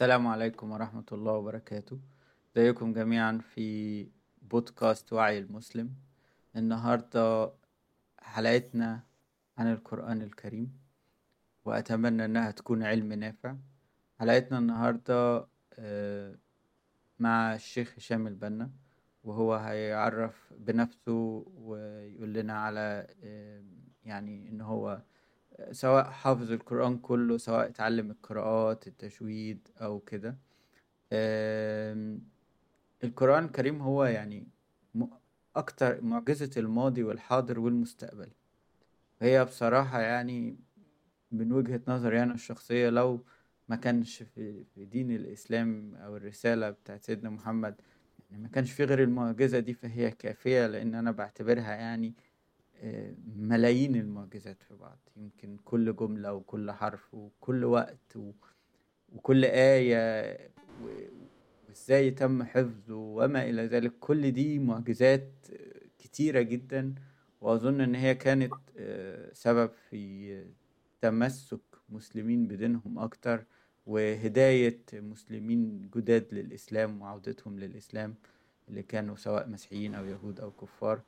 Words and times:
السلام 0.00 0.26
عليكم 0.26 0.70
ورحمة 0.72 1.04
الله 1.12 1.32
وبركاته. 1.32 1.98
ازيكم 2.56 2.92
جميعا 2.92 3.38
في 3.38 4.08
بودكاست 4.42 5.12
وعي 5.12 5.38
المسلم. 5.38 5.94
النهاردة 6.56 7.52
حلقتنا 8.18 9.00
عن 9.58 9.72
القرآن 9.72 10.22
الكريم 10.22 10.72
وأتمنى 11.64 12.24
إنها 12.24 12.50
تكون 12.50 12.82
علم 12.82 13.12
نافع. 13.12 13.56
حلقتنا 14.20 14.58
النهاردة 14.58 15.46
آه، 15.78 16.34
مع 17.18 17.54
الشيخ 17.54 17.94
هشام 17.96 18.26
البنا 18.26 18.70
وهو 19.24 19.54
هيعرف 19.54 20.52
بنفسه 20.58 21.44
ويقول 21.56 22.32
لنا 22.32 22.58
على 22.58 23.06
آه، 23.24 23.62
يعني 24.04 24.48
إن 24.48 24.60
هو 24.60 25.02
سواء 25.72 26.04
حافظ 26.10 26.52
القرآن 26.52 26.98
كله 26.98 27.38
سواء 27.38 27.66
اتعلم 27.68 28.10
القراءات 28.10 28.86
التجويد 28.86 29.68
أو 29.80 30.00
كده. 30.00 30.36
القرآن 33.04 33.44
الكريم 33.44 33.82
هو 33.82 34.04
يعني 34.04 34.46
أكتر 35.56 36.00
معجزة 36.02 36.50
الماضي 36.56 37.02
والحاضر 37.02 37.60
والمستقبل. 37.60 38.28
هي 39.20 39.44
بصراحة 39.44 40.00
يعني 40.00 40.58
من 41.32 41.52
وجهة 41.52 41.80
نظري 41.88 42.22
أنا 42.22 42.34
الشخصية 42.34 42.90
لو 42.90 43.24
ما 43.68 43.76
كانش 43.76 44.22
في, 44.22 44.64
في 44.64 44.84
دين 44.84 45.10
الإسلام 45.10 45.94
أو 45.94 46.16
الرسالة 46.16 46.70
بتاعت 46.70 47.04
سيدنا 47.04 47.30
محمد 47.30 47.80
يعني 48.30 48.42
ما 48.42 48.48
كانش 48.48 48.72
في 48.72 48.84
غير 48.84 49.02
المعجزة 49.02 49.58
دي 49.58 49.74
فهي 49.74 50.10
كافية 50.10 50.66
لأن 50.66 50.94
أنا 50.94 51.10
بعتبرها 51.10 51.74
يعني 51.74 52.14
ملايين 53.36 53.96
المعجزات 53.96 54.62
في 54.62 54.74
بعض. 54.74 54.98
يمكن 55.16 55.56
كل 55.64 55.96
جملة 55.96 56.32
وكل 56.34 56.70
حرف 56.72 57.14
وكل 57.14 57.64
وقت 57.64 58.16
وكل 59.12 59.44
آية 59.44 60.38
وإزاي 61.68 62.10
تم 62.10 62.42
حفظه 62.42 62.94
وما 62.94 63.44
إلى 63.48 63.66
ذلك. 63.66 63.92
كل 64.00 64.32
دي 64.32 64.58
معجزات 64.58 65.32
كتيرة 65.98 66.40
جدا 66.40 66.94
وأظن 67.40 67.80
إن 67.80 67.94
هي 67.94 68.14
كانت 68.14 68.52
آه، 68.78 69.32
سبب 69.32 69.70
في 69.90 70.44
تمسك 71.00 71.60
مسلمين 71.88 72.46
بدينهم 72.46 72.98
أكتر 72.98 73.44
وهداية 73.86 74.80
مسلمين 74.92 75.90
جداد 75.96 76.26
للإسلام 76.32 77.02
وعودتهم 77.02 77.58
للإسلام 77.58 78.14
اللي 78.68 78.82
كانوا 78.82 79.16
سواء 79.16 79.48
مسيحيين 79.48 79.94
أو 79.94 80.04
يهود 80.04 80.40
أو 80.40 80.50
كفار. 80.50 81.02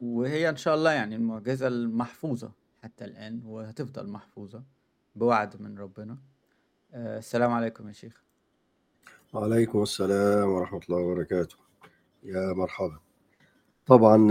وهي 0.00 0.48
إن 0.48 0.56
شاء 0.56 0.74
الله 0.74 0.92
يعني 0.92 1.16
المعجزة 1.16 1.68
المحفوظة 1.68 2.50
حتى 2.82 3.04
الآن 3.04 3.42
وهتفضل 3.46 4.06
محفوظة 4.06 4.62
بوعد 5.16 5.62
من 5.62 5.78
ربنا. 5.78 6.18
آه، 6.94 7.18
السلام 7.18 7.50
عليكم 7.52 7.88
يا 7.88 7.92
شيخ. 7.92 8.22
وعليكم 9.32 9.82
السلام 9.82 10.48
ورحمة 10.48 10.80
الله 10.88 10.98
وبركاته. 10.98 11.56
يا 12.22 12.52
مرحبا. 12.52 12.98
طبعا 13.86 14.28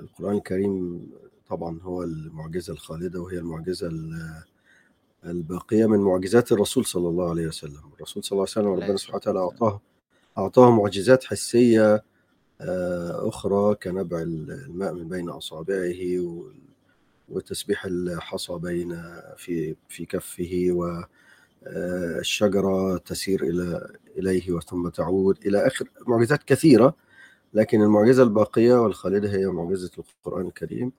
القرآن 0.00 0.36
الكريم 0.36 1.06
طبعا 1.48 1.80
هو 1.82 2.02
المعجزة 2.02 2.72
الخالدة 2.72 3.20
وهي 3.20 3.38
المعجزة 3.38 3.92
الباقية 5.24 5.86
من 5.86 5.98
معجزات 5.98 6.52
الرسول 6.52 6.84
صلى 6.84 7.08
الله 7.08 7.30
عليه 7.30 7.46
وسلم. 7.46 7.80
الرسول 7.96 8.24
صلى 8.24 8.32
الله 8.36 8.46
عليه 8.56 8.68
وسلم 8.68 8.84
ربنا 8.84 8.96
سبحانه 8.96 9.16
وتعالى 9.16 9.38
أعطاه 9.38 9.80
أعطاه 10.38 10.70
معجزات 10.70 11.24
حسية 11.24 11.94
آه، 11.94 12.02
أخرى 12.60 13.74
كنبع 13.74 14.18
الماء 14.22 14.92
من 14.92 15.08
بين 15.08 15.28
أصابعه 15.28 16.42
وتسبيح 17.28 17.84
الحصى 17.84 18.52
بين 18.52 19.02
في 19.36 19.76
في 19.88 20.06
كفه 20.06 20.68
والشجرة 21.66 22.96
تسير 22.98 23.42
إلى 23.42 23.90
إليه 24.18 24.52
وثم 24.52 24.88
تعود 24.88 25.38
إلى 25.46 25.66
آخر 25.66 25.88
معجزات 26.06 26.42
كثيرة 26.42 26.94
لكن 27.54 27.82
المعجزة 27.82 28.22
الباقية 28.22 28.74
والخالدة 28.82 29.30
هي 29.30 29.46
معجزة 29.46 29.90
القرآن 29.98 30.46
الكريم 30.46 30.92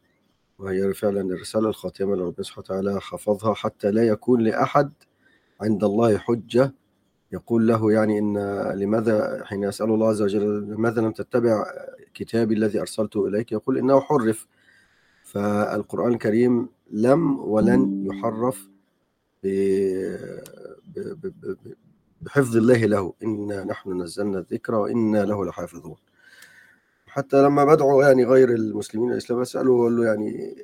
وهي 0.60 0.94
فعلا 0.94 1.22
الرسالة 1.22 1.70
الخاتمة 1.70 2.14
اللي 2.14 2.24
ربنا 2.26 2.44
سبحانه 2.44 2.60
وتعالى 2.66 3.02
حفظها 3.02 3.54
حتى 3.54 3.92
لا 3.92 4.08
يكون 4.08 4.42
لأحد 4.42 4.94
عند 5.62 5.84
الله 5.84 6.18
حجة 6.18 6.74
يقول 7.36 7.68
له 7.68 7.92
يعني 7.92 8.20
إن 8.20 8.38
لماذا 8.82 9.42
حين 9.46 9.64
يسأل 9.64 9.90
الله 9.90 10.10
عز 10.10 10.22
وجل 10.22 10.46
لماذا 10.72 11.02
لم 11.02 11.12
تتبع 11.12 11.66
كتابي 12.14 12.54
الذي 12.56 12.80
أرسلته 12.82 13.28
إليك؟ 13.28 13.52
يقول 13.52 13.78
إنه 13.78 14.00
حرف. 14.00 14.48
فالقرآن 15.24 16.14
الكريم 16.14 16.70
لم 16.92 17.40
ولن 17.40 18.06
يحرف 18.06 18.68
بحفظ 22.22 22.58
الله 22.58 22.86
له. 22.86 23.14
إنا 23.24 23.64
نحن 23.64 24.02
نزلنا 24.02 24.40
الذكر 24.40 24.76
وإنا 24.76 25.26
له 25.26 25.46
لحافظون. 25.46 25.96
حتى 27.08 27.44
لما 27.44 27.66
بدعو 27.66 28.02
يعني 28.02 28.26
غير 28.26 28.50
المسلمين 28.50 29.12
الإسلام 29.12 29.40
وأقول 29.40 29.98
له 29.98 30.06
يعني 30.06 30.56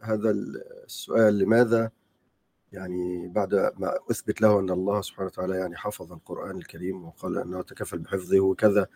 هذا 0.00 0.30
السؤال 0.30 1.38
لماذا 1.38 1.90
يعني 2.76 3.28
بعد 3.28 3.72
ما 3.78 3.94
أثبت 4.10 4.40
له 4.42 4.60
أن 4.60 4.70
الله 4.70 5.00
سبحانه 5.00 5.26
وتعالى 5.26 5.56
يعني 5.56 5.76
حفظ 5.76 6.12
القرآن 6.12 6.56
الكريم 6.56 7.04
وقال 7.04 7.38
أنه 7.38 7.62
تكفل 7.62 7.98
بحفظه 7.98 8.40
وكذا 8.40 8.86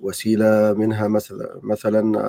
وسيلة 0.00 0.72
منها 0.72 1.08
مثلا 1.08 1.60
مثلا 1.62 2.20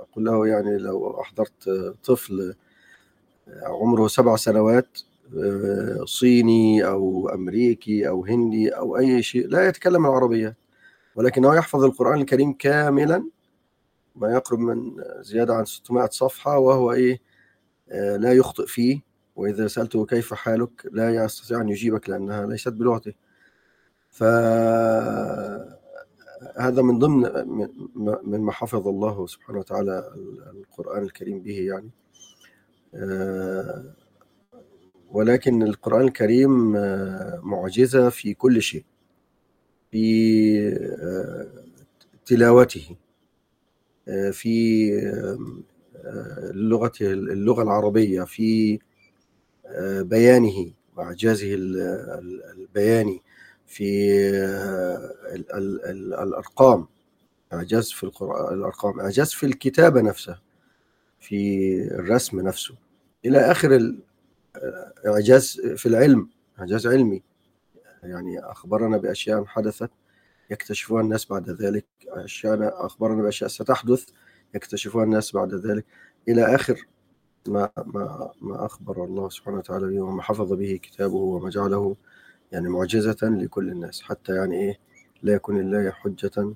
أقول 0.00 0.24
له 0.24 0.46
يعني 0.46 0.78
لو 0.78 1.20
أحضرت 1.20 1.68
طفل 2.04 2.54
عمره 3.62 4.08
سبع 4.08 4.36
سنوات 4.36 4.98
صيني 6.04 6.86
أو 6.86 7.28
أمريكي 7.28 8.08
أو 8.08 8.24
هندي 8.24 8.68
أو 8.70 8.96
أي 8.98 9.22
شيء 9.22 9.48
لا 9.48 9.68
يتكلم 9.68 10.06
العربية 10.06 10.56
ولكنه 11.16 11.54
يحفظ 11.54 11.84
القرآن 11.84 12.20
الكريم 12.20 12.52
كاملا 12.52 13.30
ما 14.16 14.32
يقرب 14.32 14.58
من 14.58 14.92
زيادة 15.20 15.54
عن 15.54 15.64
600 15.64 16.08
صفحة 16.10 16.58
وهو 16.58 16.92
إيه 16.92 17.20
لا 18.16 18.32
يخطئ 18.32 18.66
فيه 18.66 19.00
وإذا 19.36 19.66
سألته 19.66 20.06
كيف 20.06 20.34
حالك 20.34 20.86
لا 20.92 21.14
يستطيع 21.24 21.60
أن 21.60 21.68
يجيبك 21.68 22.08
لأنها 22.08 22.46
ليست 22.46 22.68
بلغته 22.68 23.14
فهذا 24.10 25.72
من 26.82 26.98
ضمن 26.98 27.22
من 28.24 28.40
ما 28.40 28.52
حفظ 28.52 28.88
الله 28.88 29.26
سبحانه 29.26 29.58
وتعالى 29.58 30.12
القرآن 30.52 31.02
الكريم 31.02 31.40
به 31.40 31.58
يعني. 31.58 31.90
ولكن 35.10 35.62
القرآن 35.62 36.04
الكريم 36.04 36.72
معجزة 37.42 38.08
في 38.08 38.34
كل 38.34 38.62
شيء 38.62 38.84
في 39.90 40.70
تلاوته 42.26 42.96
في 44.32 44.90
لغته 46.54 47.12
اللغة 47.12 47.62
العربية 47.62 48.22
في 48.22 48.78
بيانه 50.00 50.72
وإعجازه 50.96 51.54
البياني 51.54 53.22
في 53.66 54.10
الأرقام. 55.90 56.88
إعجاز 57.52 57.90
في 57.90 58.04
الأرقام. 58.52 59.00
إعجاز 59.00 59.32
في 59.32 59.46
الكتابة 59.46 60.00
نفسها 60.00 60.42
في 61.20 61.72
الرسم 61.90 62.40
نفسه. 62.40 62.74
إلى 63.24 63.38
آخر 63.38 63.94
إعجاز 65.06 65.60
في 65.76 65.86
العلم. 65.86 66.28
إعجاز 66.58 66.86
علمي. 66.86 67.22
يعني 68.02 68.40
أخبرنا 68.40 68.96
بأشياء 68.96 69.44
حدثت 69.44 69.90
يكتشفها 70.50 71.00
الناس 71.00 71.26
بعد 71.26 71.50
ذلك. 71.50 71.86
أشياء 72.08 72.86
أخبرنا 72.86 73.22
بأشياء 73.22 73.50
ستحدث 73.50 74.04
يكتشفها 74.54 75.04
الناس 75.04 75.32
بعد 75.32 75.54
ذلك. 75.54 75.84
إلى 76.28 76.54
آخر 76.54 76.86
ما 77.48 77.70
ما 77.86 78.30
ما 78.40 78.66
أخبر 78.66 79.04
الله 79.04 79.28
سبحانه 79.28 79.58
وتعالى 79.58 79.86
به 79.86 80.00
وما 80.00 80.22
حفظ 80.22 80.52
به 80.52 80.80
كتابه 80.82 81.14
وما 81.14 81.50
جعله 81.50 81.96
يعني 82.52 82.68
معجزة 82.68 83.16
لكل 83.22 83.68
الناس. 83.70 84.02
حتى 84.02 84.34
يعني 84.34 84.60
إيه 84.60 84.78
لا 85.22 85.32
يكون 85.32 85.60
لله 85.60 85.90
حجة 85.90 86.54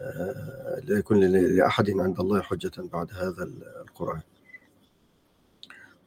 آه، 0.00 0.80
لا 0.84 0.98
يكون 0.98 1.20
لأحد 1.24 1.90
عند 1.90 2.20
الله 2.20 2.40
حجة 2.42 2.72
بعد 2.92 3.12
هذا 3.12 3.50
القرآن. 3.82 4.20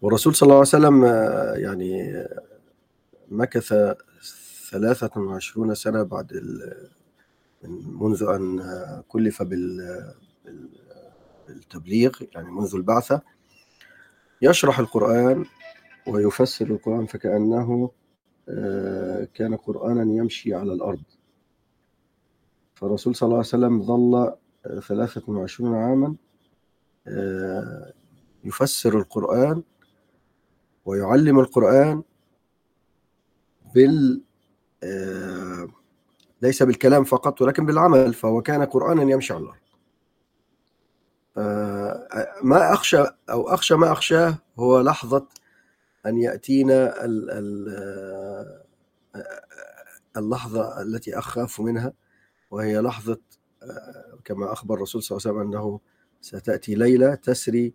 والرسول 0.01 0.35
صلى 0.35 0.47
الله 0.47 0.55
عليه 0.55 0.67
وسلم 0.67 1.05
آه، 1.05 1.53
يعني 1.53 2.25
مكث 3.31 3.73
ثلاثة 4.71 5.21
وعشرون 5.21 5.75
سنة 5.75 6.03
بعد 6.03 6.41
منذ 8.01 8.23
أن 8.23 8.61
كلف 9.07 9.43
بالتبليغ 11.47 12.11
يعني 12.35 12.51
منذ 12.51 12.75
البعثة. 12.75 13.21
يشرح 14.45 14.79
القرآن 14.79 15.45
ويفسر 16.07 16.65
القرآن 16.65 17.05
فكأنه 17.05 17.91
آه، 18.49 19.27
كان 19.33 19.55
قرآنا 19.55 20.01
يمشي 20.01 20.53
على 20.53 20.73
الأرض. 20.73 21.03
فالرسول 22.75 23.15
صلى 23.15 23.27
الله 23.27 23.37
عليه 23.37 23.47
وسلم 23.47 23.83
ظل 23.83 24.33
ثلاثة 24.87 25.31
وعشرون 25.31 25.75
عاما 25.75 26.15
آه، 27.07 27.93
يفسر 28.43 28.97
القرآن 28.97 29.63
ويعلم 30.85 31.39
القرآن 31.39 32.03
بال 33.75 34.21
آه، 34.83 35.67
ليس 36.41 36.63
بالكلام 36.63 37.03
فقط 37.03 37.41
ولكن 37.41 37.65
بالعمل 37.65 38.13
فهو 38.13 38.41
كان 38.41 38.63
قرآنا 38.63 39.03
يمشي 39.03 39.33
على 39.33 39.43
الأرض. 39.43 39.57
آه، 41.37 41.74
ما 42.43 42.73
أخشى 42.73 43.03
أو 43.29 43.49
أخشى 43.49 43.75
ما 43.75 43.91
أخشاه 43.91 44.37
هو 44.59 44.81
لحظة 44.81 45.27
أن 46.05 46.17
يأتينا 46.17 46.93
اللحظة 50.17 50.81
التي 50.81 51.17
أخاف 51.17 51.61
منها 51.61 51.93
وهي 52.51 52.79
لحظة 52.79 53.19
آه، 53.63 54.19
كما 54.25 54.53
أخبر 54.53 54.75
الرسول 54.75 55.03
صلى 55.03 55.17
الله 55.17 55.27
عليه 55.27 55.39
وسلم 55.39 55.53
أنه 55.53 55.79
ستأتي 56.21 56.75
ليلة 56.75 57.15
تسري 57.15 57.73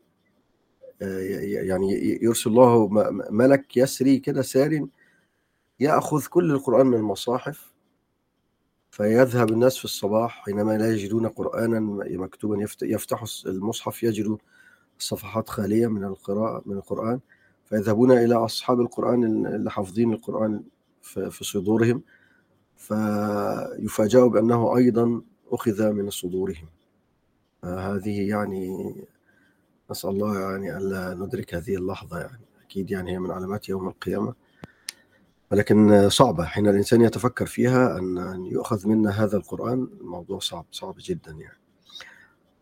يعني 1.01 2.19
يرسل 2.23 2.51
الله 2.51 2.89
ملك 3.31 3.77
يسري 3.77 4.19
كده 4.19 4.43
سار 4.43 4.89
يأخذ 5.81 6.27
كل 6.27 6.51
القرآن 6.51 6.87
من 6.87 6.95
المصاحف 6.95 7.70
فيذهب 8.91 9.51
الناس 9.51 9.79
في 9.79 9.85
الصباح 9.85 10.45
حينما 10.45 10.79
لا 10.79 10.93
يجدون 10.93 11.29
قرآنا 11.29 11.81
مكتوبا 12.11 12.67
يفتح 12.83 13.25
المصحف 13.47 14.03
يجد 14.03 14.39
الصفحات 14.99 15.49
خالية 15.49 15.87
من 15.87 16.05
القراءة 16.05 16.63
من 16.67 16.77
القرآن 16.77 17.21
فيذهبون 17.65 18.13
إلى 18.13 18.35
أصحاب 18.35 18.81
القرآن 18.81 19.47
اللي 19.47 19.71
حافظين 19.71 20.13
القرآن 20.13 20.63
في 21.03 21.45
صدورهم 21.45 22.03
فيفاجأوا 22.77 24.29
بأنه 24.29 24.77
أيضا 24.77 25.23
أخذ 25.51 25.93
من 25.93 26.11
صدورهم. 26.11 26.67
هذه 27.65 28.29
يعني 28.29 28.95
نسأل 29.91 30.11
الله 30.11 30.41
يعني 30.41 30.77
ألا 30.77 31.15
ندرك 31.15 31.55
هذه 31.55 31.75
اللحظة 31.75 32.19
يعني. 32.19 32.41
أكيد 32.65 32.91
يعني 32.91 33.13
هي 33.13 33.19
من 33.19 33.31
علامات 33.31 33.69
يوم 33.69 33.89
القيامة. 33.89 34.35
ولكن 35.51 36.09
صعبة 36.09 36.45
حين 36.45 36.69
الإنسان 36.69 37.01
يتفكر 37.01 37.47
فيها 37.47 37.99
أن 37.99 38.47
يؤخذ 38.47 38.89
منا 38.89 39.11
هذا 39.11 39.37
القرآن 39.37 39.89
الموضوع 40.01 40.39
صعب 40.39 40.67
صعب 40.73 40.95
جدا 40.99 41.33
يعني. 41.33 41.59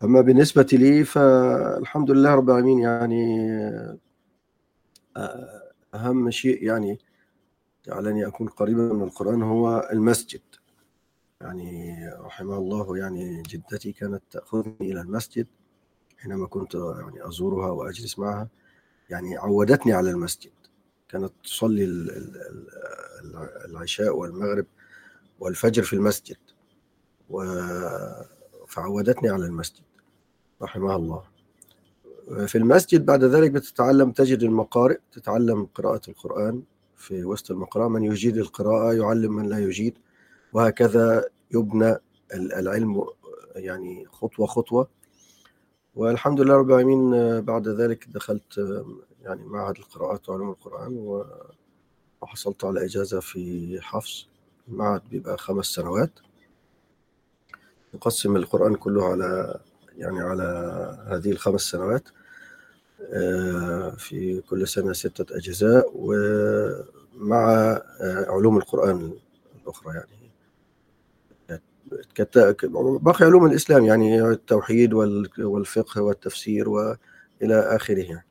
أما 0.03 0.21
بالنسبة 0.21 0.67
لي 0.73 1.03
فالحمد 1.03 2.11
لله 2.11 2.35
رب 2.35 2.49
العالمين 2.49 2.79
يعني 2.79 3.53
آه، 5.17 5.71
أهم 5.93 6.31
شيء 6.31 6.63
يعني 6.63 6.99
جعلني 7.85 8.27
أكون 8.27 8.47
قريبا 8.47 8.93
من 8.93 9.03
القرآن 9.03 9.43
هو 9.43 9.89
المسجد. 9.91 10.41
يعني 11.41 11.95
رحمه 12.19 12.57
الله 12.57 12.97
يعني 12.97 13.41
جدتي 13.41 13.91
كانت 13.91 14.21
تأخذني 14.31 14.75
إلى 14.81 15.01
المسجد 15.01 15.47
حينما 16.17 16.47
كنت 16.47 16.75
يعني 16.75 17.27
أزورها 17.27 17.71
وأجلس 17.71 18.19
معها 18.19 18.47
يعني 19.09 19.37
عودتني 19.37 19.93
على 19.93 20.11
المسجد. 20.11 20.51
كانت 21.09 21.31
تصلي 21.43 21.83
العشاء 23.65 24.17
والمغرب 24.17 24.65
والفجر 25.39 25.83
في 25.83 25.93
المسجد 25.93 26.37
فعودتني 28.67 29.29
على 29.29 29.45
المسجد 29.45 29.83
رحمها 30.61 30.95
الله. 30.95 31.23
في 32.47 32.57
المسجد 32.57 33.05
بعد 33.05 33.23
ذلك 33.23 33.51
بتتعلم 33.51 34.11
تجد 34.11 34.43
المقارئ 34.43 34.97
تتعلم 35.11 35.65
قراءة 35.75 36.01
القرآن 36.07 36.63
في 36.97 37.23
وسط 37.23 37.51
المقراء 37.51 37.87
من 37.87 38.03
يجيد 38.03 38.37
القراءة 38.37 38.93
يعلم 38.93 39.35
من 39.35 39.49
لا 39.49 39.59
يجيد 39.59 39.97
وهكذا 40.53 41.25
يبنى 41.51 41.95
العلم 42.33 43.05
يعني 43.55 44.05
خطوة 44.11 44.47
خطوة. 44.47 44.87
والحمد 45.95 46.41
لله 46.41 46.55
رب 46.55 46.69
العالمين 46.69 47.41
بعد 47.41 47.67
ذلك 47.67 48.07
دخلت 48.09 48.83
يعني 49.29 49.43
معهد 49.45 49.77
القراءات 49.77 50.29
وعلوم 50.29 50.49
القرآن 50.49 51.23
وحصلت 52.21 52.65
على 52.65 52.85
إجازة 52.85 53.19
في 53.19 53.77
حفص 53.81 54.27
المعهد 54.67 55.01
بيبقى 55.09 55.37
خمس 55.37 55.65
سنوات. 55.65 56.11
نقسم 57.93 58.35
القرآن 58.35 58.75
كله 58.75 59.05
على 59.05 59.59
يعني 59.97 60.19
على 60.19 60.43
هذه 61.07 61.31
الخمس 61.31 61.61
سنوات. 61.61 62.09
آه، 63.01 63.89
في 63.89 64.41
كل 64.41 64.67
سنة 64.67 64.93
ستة 64.93 65.37
أجزاء 65.37 65.91
ومع 65.95 67.51
آه، 68.01 68.25
علوم 68.29 68.57
القرآن 68.57 69.13
الأخرى 69.63 69.95
يعني. 69.95 70.19
باقي 72.99 73.25
علوم 73.25 73.45
الإسلام 73.45 73.85
يعني 73.85 74.21
التوحيد 74.21 74.93
والفقه 75.39 76.01
والتفسير 76.01 76.69
وإلى 76.69 76.97
آخره 77.75 77.99
يعني. 77.99 78.28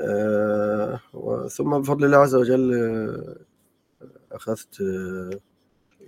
آه، 0.00 1.00
ثم 1.48 1.78
بفضل 1.78 2.04
الله 2.04 2.16
عز 2.16 2.34
وجل 2.34 2.74
أخذت 4.32 4.82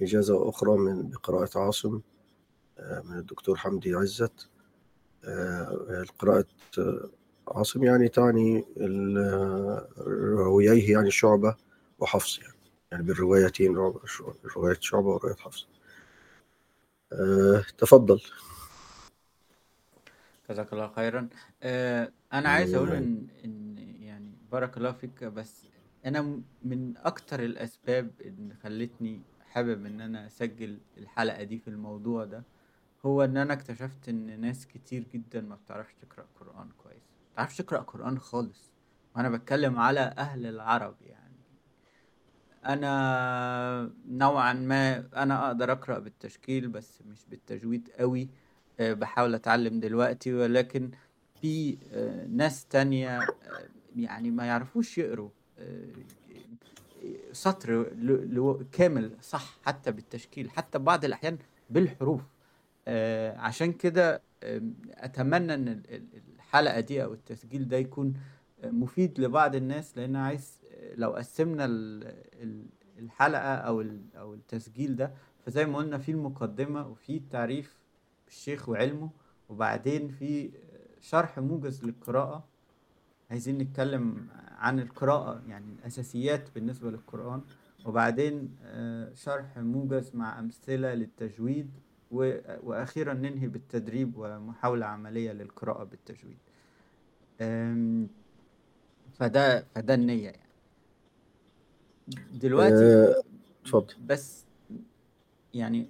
إجازة 0.02 0.48
أخرى 0.48 0.76
من 0.76 1.10
بقراءة 1.10 1.58
عاصم 1.58 2.00
من 3.04 3.18
الدكتور 3.18 3.56
حمدي 3.56 3.94
عزت. 3.94 4.48
قراءة 6.18 6.46
عاصم 7.48 7.84
يعني 7.84 8.08
تعني 8.08 8.64
رواييه 10.36 10.92
يعني 10.92 11.10
شعبة 11.10 11.56
وحفص 11.98 12.38
يعني. 12.38 12.52
يعني 12.92 13.04
بالروايتين 13.04 13.76
رواية 14.56 14.76
شعبة 14.80 15.06
ورواية 15.08 15.34
حفص 15.34 15.66
تفضل. 17.78 18.20
جزاك 20.50 20.72
الله 20.72 20.92
خيرا. 20.96 21.28
أنا 22.32 22.48
عايز 22.48 22.74
إن 22.74 22.88
يعني 22.88 23.28
بارك 24.52 24.76
الله 24.76 24.92
فيك. 24.92 25.24
بس 25.24 25.66
أنا 26.06 26.40
من 26.62 26.96
أكتر 26.96 27.44
الأسباب 27.44 28.10
اللي 28.20 28.54
خلتني 28.54 29.22
حابب 29.40 29.86
إن 29.86 30.00
أنا 30.00 30.26
أسجل 30.26 30.78
الحلقة 30.98 31.42
دي 31.42 31.58
في 31.58 31.68
الموضوع 31.68 32.24
ده 32.24 32.44
هو 33.06 33.24
إن 33.24 33.36
أنا 33.36 33.52
اكتشفت 33.52 34.08
إن 34.08 34.40
ناس 34.40 34.66
كتير 34.66 35.04
جدا 35.14 35.40
ما 35.40 35.56
بتعرفش 35.56 35.94
تقرأ 35.94 36.26
قرآن 36.40 36.68
كويس. 36.78 36.96
ما 36.96 37.32
بتعرفش 37.32 37.56
تقرأ 37.58 37.78
قرآن 37.80 38.18
خالص. 38.18 38.72
وأنا 39.16 39.28
بتكلم 39.30 39.78
على 39.78 40.00
أهل 40.00 40.46
العرب 40.46 40.96
يعني. 41.02 41.22
أنا 42.66 43.92
نوعا 44.08 44.52
ما 44.52 44.98
أنا 45.22 45.46
أقدر 45.46 45.72
أقرأ 45.72 45.98
بالتشكيل 45.98 46.68
بس 46.68 47.02
مش 47.02 47.26
بالتجويد 47.26 47.90
قوي 47.98 48.28
آه، 48.80 48.92
بحاول 48.92 49.34
أتعلم 49.34 49.80
دلوقتي 49.80 50.34
ولكن 50.34 50.90
في 51.40 51.78
آه، 51.92 52.26
ناس 52.26 52.66
تانية 52.66 53.18
آه، 53.20 53.68
يعني 53.96 54.30
ما 54.30 54.44
يعرفوش 54.46 54.98
يقروا 54.98 55.30
سطر 57.32 57.84
كامل 58.72 59.16
صح 59.20 59.58
حتى 59.64 59.92
بالتشكيل 59.92 60.50
حتى 60.50 60.78
بعض 60.78 61.04
الأحيان 61.04 61.38
بالحروف. 61.70 62.20
عشان 63.36 63.72
كده 63.72 64.22
أتمنى 64.94 65.54
أن 65.54 65.82
الحلقة 66.36 66.80
دي 66.80 67.04
أو 67.04 67.12
التسجيل 67.12 67.68
ده 67.68 67.76
يكون 67.76 68.14
مفيد 68.64 69.20
لبعض 69.20 69.54
الناس 69.54 69.98
لأن 69.98 70.16
عايز 70.16 70.58
لو 70.94 71.10
قسمنا 71.10 71.64
الحلقة 72.98 73.54
أو 73.54 73.84
أو 74.16 74.34
التسجيل 74.34 74.96
ده 74.96 75.12
فزي 75.46 75.66
ما 75.66 75.78
قلنا 75.78 75.98
في 75.98 76.10
المقدمة 76.10 76.88
وفي 76.88 77.20
تعريف 77.30 77.78
بالشيخ 78.26 78.68
وعلمه 78.68 79.10
وبعدين 79.48 80.08
في 80.08 80.50
شرح 81.00 81.38
موجز 81.38 81.84
للقراءة 81.84 82.44
عايزين 83.32 83.58
نتكلم 83.58 84.26
عن 84.58 84.80
القراءة 84.80 85.42
يعني 85.48 85.66
الأساسيات 85.78 86.48
بالنسبة 86.54 86.90
للقرآن. 86.90 87.42
وبعدين 87.84 88.56
آه، 88.64 89.14
شرح 89.14 89.58
موجز 89.58 90.10
مع 90.14 90.38
أمثلة 90.38 90.94
للتجويد 90.94 91.70
وأخيرا 92.10 93.14
ننهي 93.14 93.48
بالتدريب 93.48 94.12
ومحاولة 94.16 94.86
عملية 94.86 95.32
للقراءة 95.32 95.84
بالتجويد. 95.84 96.38
فده 99.12 99.64
فده 99.74 99.94
النية 99.94 100.24
يعني. 100.24 100.52
دلوقتي 102.34 102.74
آه، 102.74 103.22
اتفضل. 103.64 103.94
بس 104.06 104.44
يعني 105.54 105.86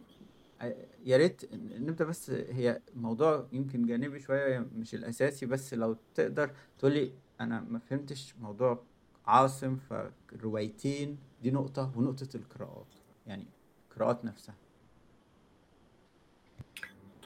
يا 1.04 1.16
ريت 1.16 1.54
نبدأ 1.54 2.04
بس 2.04 2.30
هي 2.30 2.80
موضوع 2.94 3.46
يمكن 3.52 3.86
جانبي 3.86 4.20
شوية 4.20 4.66
مش 4.76 4.94
الأساسي 4.94 5.46
بس 5.46 5.74
لو 5.74 5.96
تقدر 6.14 6.50
تقولي 6.78 7.12
أنا 7.40 7.66
ما 7.70 7.78
فهمتش 7.78 8.34
موضوع 8.40 8.82
عاصم 9.26 9.76
فالروايتين 9.76 11.18
دي 11.42 11.50
نقطة 11.50 11.92
ونقطة 11.96 12.28
القراءات 12.34 12.86
يعني 13.26 13.46
القراءات 13.90 14.24
نفسها. 14.24 14.54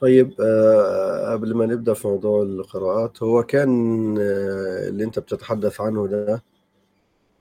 طيب 0.00 0.40
آه، 0.40 1.32
قبل 1.32 1.54
ما 1.54 1.66
نبدأ 1.66 1.94
في 1.94 2.08
موضوع 2.08 2.42
القراءات 2.42 3.22
هو 3.22 3.42
كان 3.42 3.70
آه، 4.18 4.88
اللي 4.88 5.04
أنت 5.04 5.18
بتتحدث 5.18 5.80
عنه 5.80 6.06
ده 6.06 6.42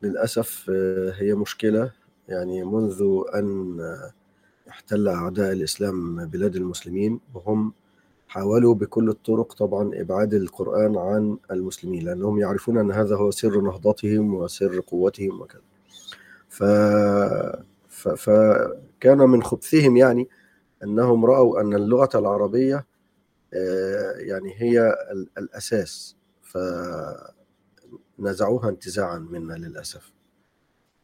للأسف 0.03 0.69
آه، 0.69 1.12
هي 1.12 1.34
مشكلة. 1.34 1.91
يعني 2.27 2.63
منذ 2.63 3.03
أن 3.36 3.79
احتل 4.69 5.07
أعداء 5.07 5.51
الإسلام 5.51 6.25
بلاد 6.25 6.55
المسلمين 6.55 7.19
وهم 7.34 7.74
حاولوا 8.27 8.75
بكل 8.75 9.10
الطرق 9.10 9.53
طبعا 9.53 9.91
إبعاد 9.94 10.34
القرآن 10.34 10.98
عن 10.98 11.38
المسلمين 11.51 12.05
لأنهم 12.05 12.39
يعرفون 12.39 12.77
أن 12.77 12.91
هذا 12.91 13.15
هو 13.15 13.32
سر 13.32 13.62
نهضتهم 13.62 14.34
وسر 14.34 14.79
قوتهم 14.79 15.41
وكذا. 15.41 15.62
ف... 16.50 16.63
ف... 17.89 18.08
فكان 18.08 19.17
من 19.17 19.44
خبثهم 19.44 19.98
يعني 19.98 20.29
أنهم 20.84 21.25
رأوا 21.25 21.62
أن 21.62 21.74
اللغة 21.74 22.10
العربية 22.15 22.86
آه، 23.53 24.12
يعني 24.17 24.53
هي 24.58 24.96
الأساس 25.38 26.15
فنزعوها 28.17 28.70
انتزاعا 28.70 29.20
منا 29.20 29.53
للأسف. 29.53 30.13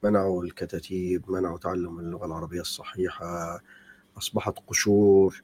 منعوا 0.04 0.44
الكتاتيب 0.44 1.32
منعوا 1.32 1.58
تعلم 1.58 2.00
اللغة 2.00 2.26
العربية 2.26 2.62
الصحيحة 2.62 3.62
أصبحت 4.18 4.54
قشور. 4.68 5.44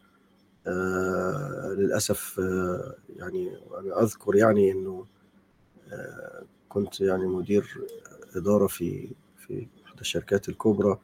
آه 0.68 1.74
للأسف 1.78 2.40
آه 2.40 2.96
يعني 3.16 3.52
أنا 3.80 4.02
أذكر 4.04 4.36
يعني 4.36 4.72
أنه 4.72 5.06
آه 5.94 6.44
كنت 6.70 7.02
يعني 7.02 7.26
مدير 7.28 7.86
إدارة 8.36 8.68
في 8.68 9.10
في 9.38 9.68
إحدى 9.86 10.02
الشركات 10.02 10.50
الكبرى. 10.50 10.98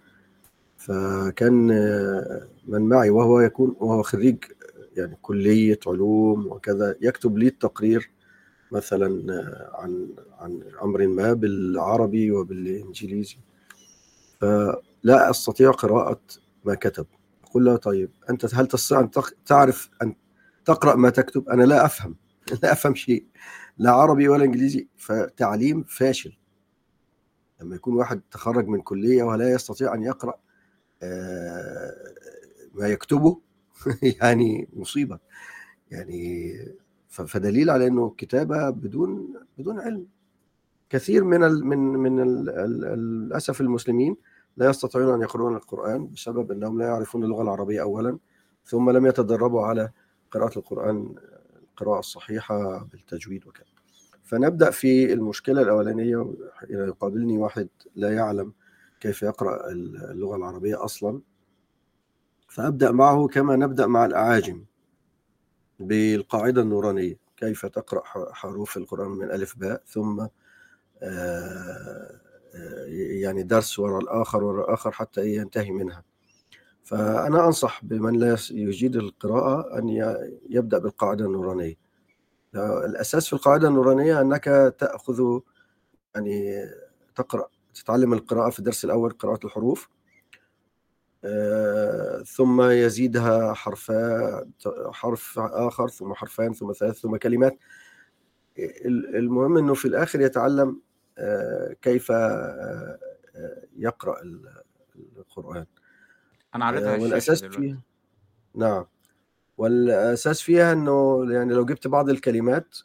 فكان 0.78 1.68
من 2.68 2.82
معي 2.82 3.10
وهو 3.10 3.40
يكون 3.40 3.76
وهو 3.80 4.04
خريج 4.04 4.38
يعني 4.98 5.18
كلية 5.22 5.80
علوم 5.88 6.48
وكذا 6.48 6.96
يكتب 7.02 7.38
لي 7.38 7.48
التقرير 7.48 8.12
مثلا 8.72 9.08
عن 9.74 10.10
عن 10.40 10.64
أمر 10.84 11.08
ما 11.08 11.34
بالعربي 11.34 12.32
وبالإنجليزي. 12.32 13.38
فلا 14.42 15.30
أستطيع 15.30 15.72
قراءة 15.72 16.22
ما 16.66 16.76
كتب. 16.76 17.06
أقول 17.54 17.66
له 17.66 17.76
طيب 17.76 18.12
أنت 18.30 18.56
هل 18.56 18.68
تستطيع 18.68 19.00
أن 19.00 19.10
تعرف 19.46 19.90
أن 20.02 20.16
تقرأ 20.66 20.96
ما 20.96 21.10
تكتب؟ 21.10 21.50
أنا 21.50 21.64
لا 21.64 21.86
أفهم 21.86 22.16
لا 22.64 22.72
أفهم 22.72 22.96
شيء 22.96 23.26
لا 23.78 23.92
عربي 23.92 24.28
ولا 24.28 24.44
إنجليزي 24.44 24.88
فتعليم 24.98 25.84
فاشل. 25.84 26.38
لما 27.62 27.76
يكون 27.76 27.96
واحد 27.96 28.22
تخرج 28.32 28.68
من 28.68 28.82
كلية 28.82 29.24
ولا 29.24 29.52
يستطيع 29.52 29.94
أن 29.94 30.04
يقرأ 30.04 30.34
آه، 31.04 31.94
ما 32.74 32.88
يكتبه 32.88 33.40
يعني 34.22 34.70
مصيبة. 34.74 35.20
يعني 35.92 36.54
فدليل 37.10 37.70
على 37.70 37.88
إنه 37.88 38.10
كتابة 38.18 38.70
بدون 38.70 39.34
بدون 39.58 39.80
علم. 39.80 40.08
كثير 40.90 41.24
من 41.24 41.44
ال 41.44 41.66
من 41.66 41.78
من 41.78 42.20
للأسف 42.46 43.62
المسلمين 43.62 44.16
لا 44.58 44.70
يستطيعون 44.70 45.14
أن 45.14 45.22
يقرؤون 45.22 45.56
القرآن 45.56 46.08
بسبب 46.08 46.52
أنهم 46.52 46.80
لا 46.80 46.86
يعرفون 46.86 47.24
اللغة 47.24 47.42
العربية 47.42 47.82
أولا 47.82 48.18
ثم 48.66 48.90
لم 48.90 49.06
يتدربوا 49.06 49.62
على 49.66 49.92
قراءة 50.32 50.58
القرآن 50.60 51.16
القراءة 51.72 52.00
الصحيحة 52.00 52.84
بالتجويد 52.84 53.48
وكذا. 53.48 53.66
فنبدأ 54.24 54.72
في 54.72 55.14
المشكلة 55.14 55.62
الأولانية 55.62 56.34
يقابلني 56.70 57.38
واحد 57.38 57.68
لا 57.96 58.14
يعلم 58.14 58.54
كيف 59.00 59.24
يقرأ 59.24 59.72
اللغة 59.72 60.36
العربية 60.36 60.84
أصلا. 60.84 61.22
فأبدأ 62.50 62.92
معه 62.92 63.28
كما 63.28 63.56
نبدأ 63.56 63.88
مع 63.88 64.06
الأعاجم 64.06 64.66
بالقاعدة 65.80 66.62
النورانية. 66.62 67.24
كيف 67.38 67.66
تقرأ 67.66 68.04
حروف 68.34 68.78
القرآن 68.78 69.12
من 69.12 69.32
ألف 69.32 69.58
باء 69.58 69.82
ثم 69.86 70.28
آه 71.02 72.23
يعني 73.22 73.44
درس 73.44 73.80
وراء 73.80 74.00
الآخر 74.00 74.44
وراء 74.44 74.66
الآخر 74.66 74.92
حتى 74.92 75.36
ينتهي 75.36 75.72
منها. 75.72 76.04
فأنا 76.84 77.46
أنصح 77.46 77.86
بمن 77.86 78.16
لا 78.20 78.38
يجيد 78.52 78.96
القراءة 78.96 79.80
أن 79.80 79.90
يبدأ 80.50 80.78
بالقاعدة 80.78 81.26
النورانية. 81.26 81.76
الأساس 82.56 83.28
في 83.28 83.34
القاعدة 83.34 83.68
النورانية 83.68 84.22
أنك 84.22 84.76
تأخذ 84.80 85.40
يعني 86.16 86.66
تقرأ 87.16 87.48
تتعلم 87.74 88.14
القراءة 88.14 88.50
في 88.50 88.60
الدرس 88.60 88.86
الأول 88.86 89.12
قراءة 89.12 89.46
الحروف. 89.46 89.90
آه، 91.26 92.24
ثم 92.24 92.62
يزيدها 92.62 93.54
حرفا 93.54 94.46
حرف 94.92 95.40
آخر 95.40 95.88
ثم 95.88 96.14
حرفان 96.14 96.54
ثم 96.54 96.72
ثلاث 96.72 97.00
ثم 97.00 97.16
كلمات. 97.16 97.58
المهم 99.16 99.58
أنه 99.58 99.74
في 99.74 99.88
الآخر 99.88 100.22
يتعلم 100.22 100.82
كيف 101.82 102.12
آه، 102.12 103.00
آه، 103.36 103.68
يقرأ 103.78 104.22
القرآن. 105.18 105.66
أنا 106.56 106.66
عرضها 106.66 106.98
والأساس 106.98 107.46
فيها 107.46 107.82
نعم. 108.56 108.86
والأساس 109.58 110.42
فيها 110.42 110.74
أنه 110.74 111.26
يعني 111.32 111.54
لو 111.54 111.66
جبت 111.66 111.88
بعض 111.88 112.10
الكلمات 112.10 112.78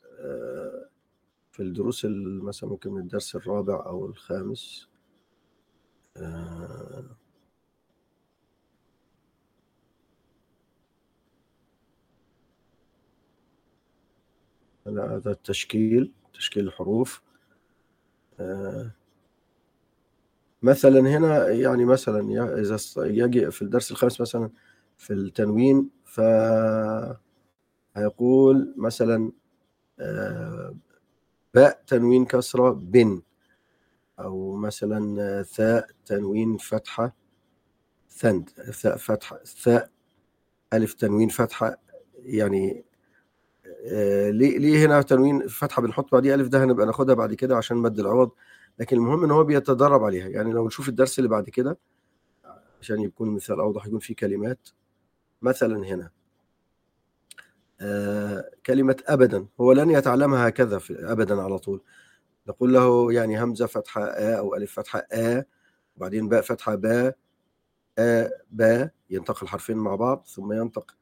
في 1.53 1.61
الدروس 1.61 2.07
مثلا 2.43 2.71
ممكن 2.71 2.91
من 2.91 3.01
الدرس 3.01 3.37
الرابع 3.37 3.87
أو 3.87 4.07
الخامس 4.07 4.89
هذا 14.87 15.31
التشكيل 15.31 16.13
تشكيل 16.35 16.67
الحروف. 16.67 17.23
آه، 17.23 17.28
مثلا 20.63 21.01
هنا 21.01 21.49
يعني 21.49 21.85
مثلا 21.85 22.21
إذا 22.61 22.79
يجي 22.97 23.51
في 23.51 23.63
الدرس 23.63 23.91
الخامس 23.91 24.21
مثلا 24.21 24.51
في 24.99 25.13
التنوين 25.13 25.91
ف 26.05 26.21
هيقول 27.97 28.75
مثلا 28.77 29.33
آه، 30.01 30.77
باء 31.55 31.83
تنوين 31.87 32.25
كسرة 32.25 32.71
بن 32.71 33.23
أو 34.21 34.57
مثلا 34.57 35.43
ثاء 35.43 35.89
تنوين 36.07 36.57
فتحة 36.57 37.15
ثند 38.11 38.51
ثاء 38.51 38.97
فتحة 38.97 39.39
ثاء 39.45 39.91
ألف 40.73 40.95
تنوين 40.95 41.29
فتحة 41.29 41.77
يعني 42.25 42.85
آه، 42.85 42.88
ليه 44.31 44.59
ليه 44.59 44.87
هنا 44.87 45.03
تنوين 45.03 45.49
فتحة 45.49 45.83
بنحط 45.83 46.13
بعديها 46.13 46.35
ألف 46.35 46.49
ده 46.49 46.65
هنبقى 46.65 46.87
ناخدها 46.87 47.15
بعد 47.15 47.35
كده 47.35 47.57
عشان 47.57 47.77
مد 47.77 47.99
العوض. 48.01 48.31
لكن 48.79 48.97
المهم 48.97 49.25
إن 49.25 49.31
هو 49.31 49.45
بيتدرب 49.45 50.05
عليها. 50.05 50.29
يعني 50.29 50.53
لو 50.53 50.67
نشوف 50.67 50.89
الدرس 50.89 51.19
اللي 51.19 51.29
بعد 51.29 51.51
كده 51.51 51.79
عشان 52.81 53.01
يكون 53.01 53.31
مثال 53.31 53.61
أوضح 53.61 53.87
يكون 53.87 53.99
في 53.99 54.15
كلمات. 54.15 54.69
مثلا 55.43 55.87
هنا. 55.87 56.11
آه 57.81 58.51
كلمة 58.67 58.97
أبدا. 59.07 59.47
هو 59.61 59.73
لن 59.73 59.91
يتعلمها 59.91 60.49
هكذا 60.49 60.81
أبدا 60.91 61.43
على 61.43 61.59
طول. 61.59 61.81
نقول 62.49 62.73
له 62.73 63.13
يعني 63.13 63.43
همزة 63.45 63.67
فتحة 63.67 64.05
آ 64.05 64.39
أو 64.39 64.55
ألف 64.55 64.73
فتحة 64.73 65.07
آ 65.13 65.45
وبعدين 65.97 66.29
باء 66.29 66.41
فتحة 66.43 66.75
با 66.75 67.13
آ 67.99 68.29
با 68.51 68.91
ينطق 69.11 69.43
الحرفين 69.43 69.77
مع 69.77 69.95
بعض 69.95 70.25
ثم 70.27 70.53
ينطق 70.53 70.97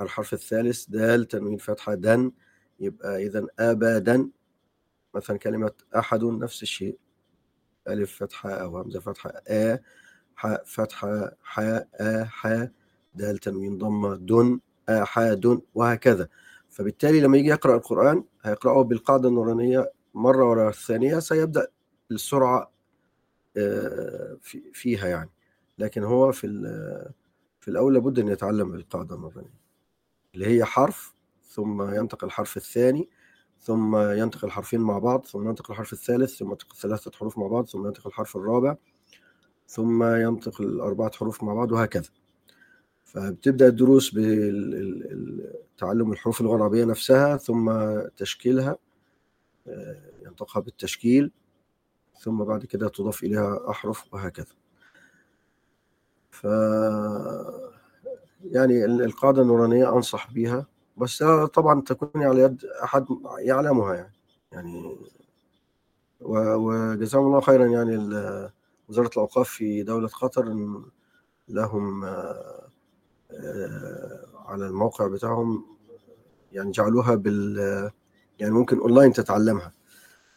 الحرف 0.00 0.32
الثالث 0.32 0.84
دال 0.88 1.28
تنوين 1.28 1.56
فتحة 1.56 1.94
دن 1.94 2.32
يبقى 2.80 3.26
إذا 3.26 3.46
أبدا 3.58 4.28
مثلا 5.14 5.38
كلمة 5.38 5.72
أحد 5.96 6.24
نفس 6.24 6.62
الشيء. 6.62 6.98
ألف 7.88 8.16
فتحة 8.24 8.50
أو 8.50 8.78
همزة 8.78 9.00
فتحة 9.00 9.32
آ. 9.48 9.78
حاء 10.36 10.62
فتحة 10.66 11.36
حاء 11.42 11.88
آ 12.00 12.24
حاء. 12.24 12.70
دال 13.14 13.38
تنوين 13.38 13.78
ضمة 13.78 14.14
دن 14.16 14.60
أحد 14.88 15.60
وهكذا. 15.74 16.28
فبالتالي 16.70 17.20
لما 17.20 17.36
يجي 17.38 17.48
يقرأ 17.48 17.76
القرآن 17.76 18.24
هيقرأه 18.42 18.82
بالقاعدة 18.82 19.28
النورانية 19.28 19.92
مرة 20.14 20.50
ورا 20.50 20.68
الثانية 20.68 21.18
سيبدأ 21.18 21.66
السرعة 22.10 22.72
فيها 24.72 25.08
يعني. 25.08 25.30
لكن 25.78 26.04
هو 26.04 26.32
في 26.32 26.46
في 27.60 27.68
الأول 27.68 27.94
لابد 27.94 28.18
أن 28.18 28.28
يتعلم 28.28 28.70
بالقاعدة 28.72 29.14
النورانية. 29.14 29.63
اللي 30.34 30.46
هي 30.46 30.64
حرف 30.64 31.14
ثم 31.48 31.94
ينطق 31.94 32.24
الحرف 32.24 32.56
الثاني 32.56 33.08
ثم 33.60 33.96
ينطق 33.96 34.44
الحرفين 34.44 34.80
مع 34.80 34.98
بعض 34.98 35.26
ثم 35.26 35.48
ينطق 35.48 35.70
الحرف 35.70 35.92
الثالث 35.92 36.36
ثم 36.36 36.54
ثلاثة 36.80 37.10
حروف 37.14 37.38
مع 37.38 37.46
بعض 37.46 37.66
ثم 37.66 37.86
ينطق 37.86 38.06
الحرف 38.06 38.36
الرابع 38.36 38.76
ثم 39.66 40.04
ينطق 40.04 40.60
الأربعة 40.60 41.10
حروف 41.16 41.42
مع 41.42 41.54
بعض 41.54 41.72
وهكذا. 41.72 42.08
فبتبدأ 43.04 43.68
الدروس 43.68 44.10
بتعلم 44.14 46.12
الحروف 46.12 46.40
اللغة 46.40 46.56
العربية 46.56 46.84
نفسها 46.84 47.36
ثم 47.36 47.72
تشكيلها 48.16 48.76
آه، 49.68 49.96
ينطقها 50.22 50.60
بالتشكيل 50.60 51.32
ثم 52.20 52.44
بعد 52.44 52.64
كده 52.64 52.88
تضاف 52.88 53.22
إليها 53.22 53.70
أحرف 53.70 54.14
وهكذا. 54.14 54.54
ف 56.30 56.46
يعني 58.44 58.84
القاعدة 58.84 59.42
النورانية 59.42 59.96
أنصح 59.96 60.32
بها 60.32 60.66
بس 60.96 61.22
طبعا 61.54 61.80
تكون 61.80 62.22
على 62.22 62.40
يد 62.40 62.64
أحد 62.84 63.06
يعلمها 63.38 63.94
يعني. 63.94 64.14
يعني 64.52 64.96
وجزاهم 66.20 67.26
الله 67.26 67.40
خيرا 67.40 67.66
يعني 67.66 67.96
وزارة 68.88 69.08
الأوقاف 69.08 69.48
في 69.48 69.82
دولة 69.82 70.08
قطر 70.08 70.56
لهم 71.48 72.04
آه، 72.04 72.68
على 74.46 74.66
الموقع 74.66 75.06
بتاعهم 75.06 75.64
يعني 76.52 76.70
جعلوها 76.70 77.14
بال 77.14 77.58
يعني 78.38 78.52
ممكن 78.52 78.78
أونلاين 78.78 79.12
تتعلمها. 79.12 79.72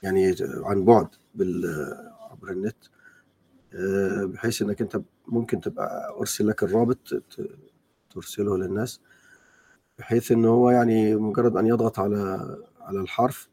يعني 0.03 0.35
عن 0.41 0.85
بعد 0.85 1.07
بال 1.35 1.65
عبر 2.31 2.51
النت 2.51 2.77
آه، 3.73 4.25
بحيث 4.25 4.61
إنك 4.61 4.81
أنت 4.81 5.01
ممكن 5.27 5.61
تبقى 5.61 6.15
أرسل 6.19 6.47
لك 6.47 6.63
الرابط 6.63 6.99
ترسله 8.21 8.57
للناس 8.57 9.01
بحيث 9.99 10.31
إن 10.31 10.45
هو 10.45 10.69
يعني 10.69 11.15
مجرد 11.15 11.57
أن 11.57 11.67
يضغط 11.67 11.99
على 11.99 12.57
على 12.81 12.99
الحرف 12.99 13.49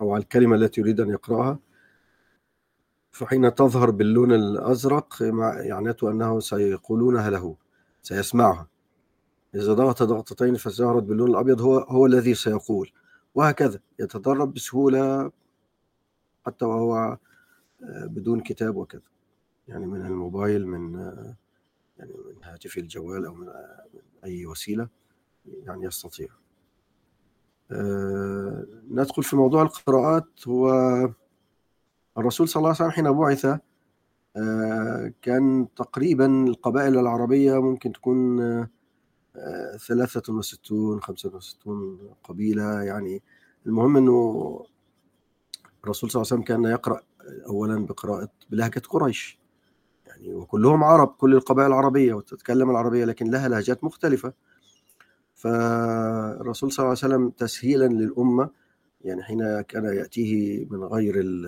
أو 0.00 0.12
على 0.14 0.22
الكلمة 0.22 0.56
التي 0.56 0.80
يريد 0.80 1.00
أن 1.00 1.10
يقرأها 1.10 1.58
فحين 3.10 3.54
تظهر 3.54 3.90
باللون 3.90 4.32
الأزرق 4.32 5.22
يعناته 5.70 6.10
أنه 6.10 6.40
سيقولونها 6.40 7.30
له 7.30 7.56
سيسمعها. 8.02 8.68
إذا 9.54 9.72
ضغط 9.72 10.02
ضغطتين 10.02 10.54
فظهرت 10.54 11.02
باللون 11.02 11.30
الأبيض 11.30 11.60
هو 11.60 11.78
هو 11.78 12.06
الذي 12.06 12.34
سيقول 12.34 12.90
وهكذا. 13.34 13.80
يتدرب 13.98 14.54
بسهولة 14.54 15.30
حتى 16.46 16.64
وهو 16.64 17.18
آه، 17.82 18.06
بدون 18.06 18.40
كتاب 18.40 18.76
وكذا. 18.76 19.02
يعني 19.68 19.86
من 19.86 20.06
الموبايل 20.06 20.66
من 20.66 20.96
آه، 20.96 21.36
يعني 21.98 22.12
من 22.12 22.44
هاتف 22.44 22.78
الجوال 22.78 23.26
أو 23.26 23.34
من 23.34 23.48
آه، 23.48 23.84
من 23.94 24.00
أي 24.24 24.46
وسيلة 24.46 24.88
يعني 25.46 25.84
يستطيع. 25.84 26.28
آه، 27.70 28.66
ندخل 28.90 29.22
في 29.22 29.36
موضوع 29.36 29.62
القراءات. 29.62 30.48
هو 30.48 30.70
الرسول 32.18 32.48
صلى 32.48 32.60
الله 32.60 32.68
عليه 32.68 32.78
وسلم 32.78 32.90
حين 32.90 33.12
بعث 33.12 33.60
آه، 34.36 35.12
كان 35.22 35.68
تقريبا 35.76 36.44
القبائل 36.48 36.98
العربية 36.98 37.62
ممكن 37.62 37.92
تكون 37.92 38.40
آه، 39.36 39.76
63 39.76 41.00
65 41.02 41.98
قبيلة. 42.24 42.82
يعني 42.82 43.22
المهم 43.66 43.96
إنه 43.96 44.66
الرسول 45.84 46.10
صلى 46.10 46.22
الله 46.22 46.32
عليه 46.32 46.42
وسلم 46.42 46.42
كان 46.42 46.72
يقرأ 46.72 47.00
اولا 47.46 47.86
بقراءة 47.86 48.28
بلهجة 48.50 48.82
قريش. 48.88 49.38
يعني 50.20 50.34
وكلهم 50.34 50.84
عرب 50.84 51.08
كل 51.08 51.34
القبائل 51.34 51.68
العربية 51.68 52.14
وتتكلم 52.14 52.70
العربية 52.70 53.04
لكن 53.04 53.30
لها 53.30 53.48
لهجات 53.48 53.84
مختلفة. 53.84 54.32
فالرسول 55.34 56.72
صلى 56.72 56.84
الله 56.84 56.96
عليه 57.02 57.14
وسلم 57.14 57.30
تسهيلا 57.30 57.84
للأمة 57.86 58.50
يعني 59.00 59.22
حين 59.22 59.60
كان 59.60 59.84
يأتيه 59.84 60.66
من 60.70 60.84
غير 60.84 61.20
ال- 61.20 61.46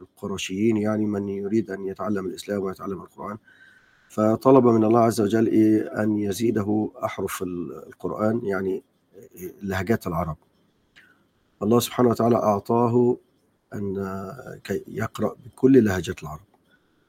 القرشيين 0.00 0.76
يعني 0.76 1.06
من 1.06 1.28
يريد 1.28 1.70
أن 1.70 1.86
يتعلم 1.86 2.26
الإسلام 2.26 2.62
ويتعلم 2.62 3.02
القرآن. 3.02 3.38
فطلب 4.10 4.64
من 4.66 4.84
الله 4.84 5.00
عز 5.00 5.20
وجل 5.20 5.46
إيه؟ 5.46 6.02
أن 6.02 6.16
يزيده 6.18 6.90
أحرف 7.04 7.42
ال- 7.42 7.86
القرآن 7.86 8.40
يعني 8.44 8.84
لهجات 9.62 10.06
العرب. 10.06 10.36
الله 11.62 11.80
سبحانه 11.80 12.08
وتعالى 12.08 12.36
أعطاه 12.36 13.16
أن 13.74 13.96
يقرأ 14.88 15.34
بكل 15.44 15.84
لهجات 15.84 16.22
العرب. 16.22 16.47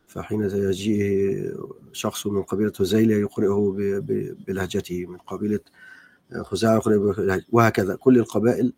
فحين 0.10 0.42
يجيء 0.42 1.56
شخص 1.94 2.28
من 2.28 2.44
قبيلة 2.44 2.74
هزيلة 2.80 3.16
يقرئه 3.16 3.76
بلهجته 4.48 5.06
من 5.06 5.18
قبيلة 5.18 5.60
خزاعة 6.42 6.82
بلهجته 6.86 7.46
وهكذا. 7.52 7.96
كل 7.96 8.18
القبائل 8.18 8.74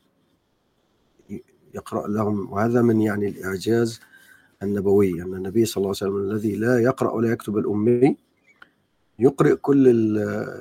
يقرأ 1.74 2.08
لهم. 2.08 2.52
وهذا 2.52 2.82
من 2.82 3.02
يعني 3.02 3.28
الإعجاز 3.28 4.00
النبوي 4.64 5.22
أن 5.22 5.34
النبي 5.34 5.66
صلى 5.66 5.82
الله 5.82 5.96
عليه 6.02 6.12
وسلم 6.12 6.32
الذي 6.32 6.56
لا 6.56 6.80
يقرأ 6.80 7.12
ولا 7.12 7.32
يكتب 7.32 7.58
الأمي 7.58 8.18
يقرأ 9.20 9.54
كل 9.54 9.88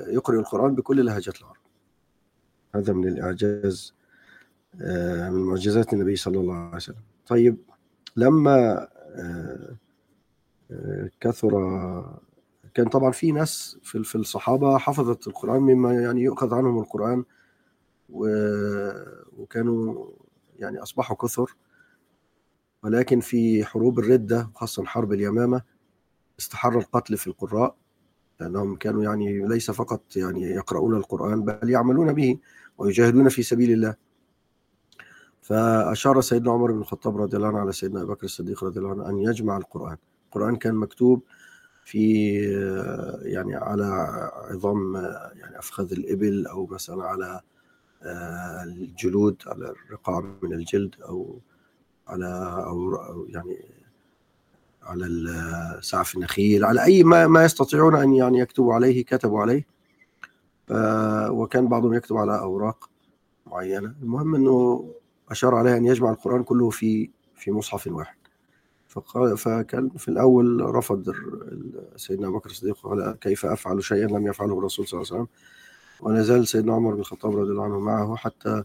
يقرأ 0.07 0.39
القرآن 0.39 0.75
بكل 0.75 1.05
لهجات 1.05 1.41
العرب. 1.41 1.61
هذا 2.75 2.93
من 2.93 3.07
الإعجاز 3.07 3.93
آه، 4.81 5.29
من 5.29 5.39
معجزات 5.39 5.93
النبي 5.93 6.15
صلى 6.15 6.39
الله 6.39 6.53
عليه 6.55 6.75
وسلم. 6.75 7.03
طيب 7.27 7.57
لما 8.15 8.87
آه، 9.15 9.75
كثر 11.19 11.51
كان 12.73 12.87
طبعا 12.89 13.11
في 13.11 13.31
ناس 13.31 13.77
في 13.83 14.03
في 14.03 14.15
الصحابة 14.15 14.77
حفظت 14.77 15.27
القرآن 15.27 15.61
مما 15.61 15.93
يعني 15.93 16.21
يؤخذ 16.21 16.53
عنهم 16.53 16.79
القرآن 16.79 17.23
و- 18.09 18.91
وكانوا 19.37 20.05
يعني 20.59 20.79
أصبحوا 20.83 21.17
كثر. 21.17 21.55
ولكن 22.83 23.19
في 23.19 23.65
حروب 23.65 23.99
الردة 23.99 24.49
خاصة 24.55 24.85
حرب 24.85 25.13
اليمامة 25.13 25.61
استحر 26.39 26.77
القتل 26.79 27.17
في 27.17 27.27
القراء 27.27 27.75
لأنهم 28.39 28.75
كانوا 28.75 29.03
يعني 29.03 29.47
ليس 29.47 29.71
فقط 29.71 30.01
يعني 30.15 30.41
يقرؤون 30.41 30.95
القرآن 30.95 31.43
بل 31.45 31.69
يعملون 31.69 32.13
به 32.13 32.39
ويجاهدون 32.77 33.29
في 33.29 33.43
سبيل 33.43 33.71
الله. 33.71 33.95
فأشار 35.41 36.21
سيدنا 36.21 36.51
عمر 36.51 36.71
بن 36.71 36.79
الخطاب 36.79 37.17
رضي 37.17 37.37
الله 37.37 37.47
عنه 37.47 37.59
على 37.59 37.71
سيدنا 37.71 38.01
أبي 38.01 38.09
بكر 38.11 38.23
الصديق 38.23 38.63
رضي 38.63 38.79
الله 38.79 38.91
عنه 38.91 39.09
أن 39.09 39.17
يجمع 39.19 39.57
القرآن. 39.57 39.97
القرآن 40.35 40.55
كان 40.55 40.75
مكتوب 40.75 41.23
في 41.85 42.33
يعني 43.21 43.55
على 43.55 43.85
عظام 44.33 44.95
يعني 45.35 45.59
أفخاذ 45.59 45.91
الإبل 45.91 46.47
أو 46.47 46.65
مثلا 46.65 47.03
على 47.03 47.41
آه، 48.03 48.63
الجلود 48.63 49.41
على 49.47 49.73
الرقاع 49.85 50.23
من 50.41 50.53
الجلد 50.53 50.95
أو 51.01 51.39
على 52.07 52.63
أو 52.67 53.25
يعني 53.29 53.65
على 54.83 55.79
سعف 55.81 56.15
النخيل 56.15 56.65
على 56.65 56.83
أي 56.83 57.03
ما 57.03 57.27
ما 57.27 57.45
يستطيعون 57.45 57.95
أن 57.95 58.13
يعني 58.13 58.39
يكتبوا 58.39 58.73
عليه 58.73 59.05
كتبوا 59.05 59.41
عليه. 59.41 59.65
وكان 61.29 61.67
بعضهم 61.67 61.93
يكتب 61.93 62.17
على 62.17 62.39
أوراق 62.39 62.89
معينة. 63.45 63.95
المهم 64.01 64.35
أنه 64.35 64.89
أشار 65.29 65.55
عليه 65.55 65.77
أن 65.77 65.85
يجمع 65.85 66.11
القرآن 66.11 66.43
كله 66.43 66.69
في 66.69 67.09
في 67.35 67.51
مصحف 67.51 67.87
واحد. 67.87 68.20
فكان 69.35 69.89
في 69.89 70.07
الأول 70.07 70.75
رفض 70.75 71.15
سيدنا 71.95 72.27
أبو 72.27 72.37
بكر 72.37 72.49
الصديق 72.49 72.77
قال 72.77 73.17
كيف 73.21 73.45
أفعل 73.45 73.83
شيئا 73.83 74.07
لم 74.07 74.27
يفعله 74.27 74.59
الرسول 74.59 74.87
صلى 74.87 75.01
الله 75.01 75.11
عليه 75.11 75.21
وسلم؟ 75.21 75.27
ولا 76.01 76.21
زال 76.21 76.47
سيدنا 76.47 76.73
عمر 76.73 76.93
بن 76.93 76.99
الخطاب 76.99 77.37
رضي 77.37 77.51
الله 77.51 77.63
عنه 77.63 77.79
معه 77.79 78.15
حتى 78.15 78.63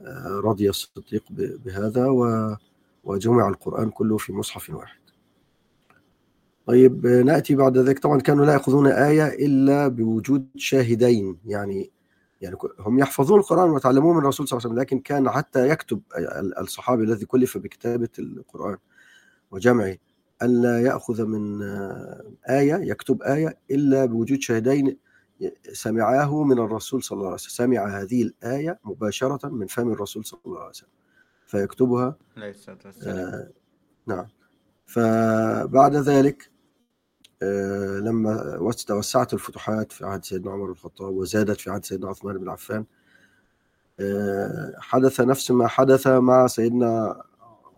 آه، 0.00 0.40
رضي 0.44 0.68
الصديق 0.70 1.24
بهذا 1.64 2.06
وجمع 3.04 3.48
القرآن 3.48 3.90
كله 3.90 4.16
في 4.16 4.32
مصحف 4.32 4.70
واحد. 4.70 4.98
طيب 6.66 7.06
نأتي 7.06 7.54
بعد 7.54 7.78
ذلك. 7.78 7.98
طبعا 7.98 8.20
كانوا 8.20 8.46
لا 8.46 8.52
يأخذون 8.52 8.86
آية 8.86 9.26
إلا 9.26 9.88
بوجود 9.88 10.46
شاهدين 10.56 11.38
يعني 11.46 11.90
يعني 12.40 12.56
هم 12.78 12.98
يحفظون 12.98 13.38
القرآن 13.40 13.70
ويتعلموه 13.70 14.12
من 14.12 14.18
الرسول 14.18 14.48
صلى 14.48 14.56
الله 14.58 14.68
عليه 14.68 14.74
وسلم 14.74 14.82
لكن 14.82 14.98
كان 14.98 15.30
حتى 15.30 15.68
يكتب 15.68 16.00
ال- 16.18 16.58
الصحابي 16.58 17.04
الذي 17.04 17.26
كلف 17.26 17.58
بكتابة 17.58 18.08
القرآن. 18.18 18.76
وجمعه 19.54 19.96
ألا 20.42 20.82
يأخذ 20.82 21.24
من 21.24 21.62
آه، 21.62 22.24
آية 22.50 22.74
يكتب 22.74 23.22
آية 23.22 23.58
إلا 23.70 24.04
بوجود 24.04 24.40
شاهدين 24.40 24.96
سمعاه 25.72 26.42
من 26.44 26.58
الرسول 26.58 27.02
صلى 27.02 27.16
الله 27.16 27.26
عليه 27.26 27.34
وسلم. 27.34 27.66
سمع 27.66 28.00
هذه 28.00 28.22
الآية 28.22 28.78
مباشرة 28.84 29.48
من 29.48 29.66
فم 29.66 29.92
الرسول 29.92 30.24
صلى 30.24 30.40
الله 30.46 30.58
عليه 30.60 30.68
وسلم 30.70 30.88
فيكتبها. 31.46 32.16
آه 33.06 33.50
نعم. 34.06 34.26
فبعد 34.86 35.96
ذلك 35.96 36.50
آه 37.42 37.98
لما 37.98 38.56
وس- 38.60 38.84
توسعت 38.84 39.34
الفتوحات 39.34 39.92
في 39.92 40.06
عهد 40.06 40.24
سيدنا 40.24 40.50
عمر 40.52 40.64
بن 40.66 40.70
الخطاب 40.72 41.14
وزادت 41.14 41.60
في 41.60 41.70
عهد 41.70 41.84
سيدنا 41.84 42.08
عثمان 42.08 42.38
بن 42.38 42.48
عفان 42.48 42.84
آه 44.00 44.74
حدث 44.78 45.20
نفس 45.20 45.50
ما 45.50 45.66
حدث 45.66 46.06
مع 46.06 46.46
سيدنا 46.46 47.22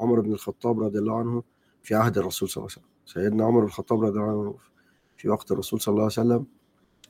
عمر 0.00 0.20
بن 0.20 0.32
الخطاب 0.32 0.80
رضي 0.80 0.98
الله 0.98 1.18
عنه 1.18 1.42
في 1.86 1.94
عهد 1.94 2.18
الرسول 2.18 2.48
صلى 2.48 2.62
الله 2.62 2.72
عليه 2.76 2.86
وسلم. 2.86 3.22
سيدنا 3.24 3.44
عمر 3.44 3.60
بن 3.60 3.66
الخطاب 3.66 4.04
رضي 4.04 4.18
الله 4.18 4.30
عنه 4.30 4.56
في 5.16 5.28
وقت 5.28 5.52
الرسول 5.52 5.80
صلى 5.80 5.92
الله 5.92 6.02
عليه 6.02 6.12
وسلم 6.12 6.46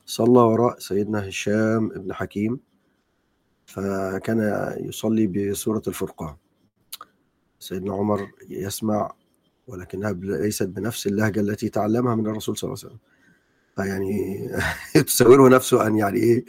صلى 0.06 0.40
وراء 0.40 0.78
سيدنا 0.78 1.28
هشام 1.28 1.88
بن 1.88 2.12
حكيم 2.12 2.60
فكان 3.66 4.74
يصلي 4.80 5.26
بسورة 5.26 5.82
الفرقان. 5.88 6.36
سيدنا 7.58 7.94
عمر 7.94 8.30
يسمع 8.48 9.12
ولكنها 9.66 10.12
ليست 10.12 10.68
بنفس 10.68 11.06
اللهجة 11.06 11.40
التي 11.40 11.68
تعلمها 11.68 12.14
من 12.14 12.26
الرسول 12.26 12.56
صلى 12.56 12.68
الله 12.68 12.80
عليه 12.84 12.94
وسلم. 12.94 13.00
فيعني 13.76 14.48
تصوره 15.06 15.48
نفسه 15.48 15.86
أن 15.86 15.96
يعني 15.96 16.18
إيه 16.18 16.44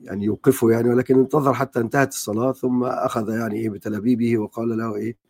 يعني 0.00 0.24
يوقفه 0.24 0.70
يعني 0.70 0.88
ولكن 0.88 1.18
انتظر 1.18 1.54
حتى 1.54 1.80
انتهت 1.80 2.08
الصلاة 2.08 2.52
ثم 2.52 2.84
أخذ 2.84 3.28
يعني 3.28 3.56
إيه 3.56 3.70
بتلابيبه 3.70 4.38
وقال 4.38 4.78
له 4.78 4.96
إيه 4.96 5.24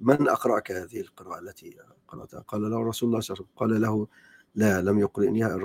من 0.00 0.28
أقرأك 0.28 0.72
هذه 0.72 1.00
القراءة 1.00 1.38
التي 1.38 1.76
قرأتها؟ 2.08 2.40
قال 2.40 2.70
له 2.70 2.84
رسول 2.84 3.08
الله 3.08 3.20
صلى 3.20 3.34
الله 3.34 3.46
عليه 3.46 3.46
وسلم. 3.46 3.46
قال 3.56 3.80
له 3.80 4.06
لا 4.54 4.82
لم 4.82 4.98
يقرئنيها 4.98 5.58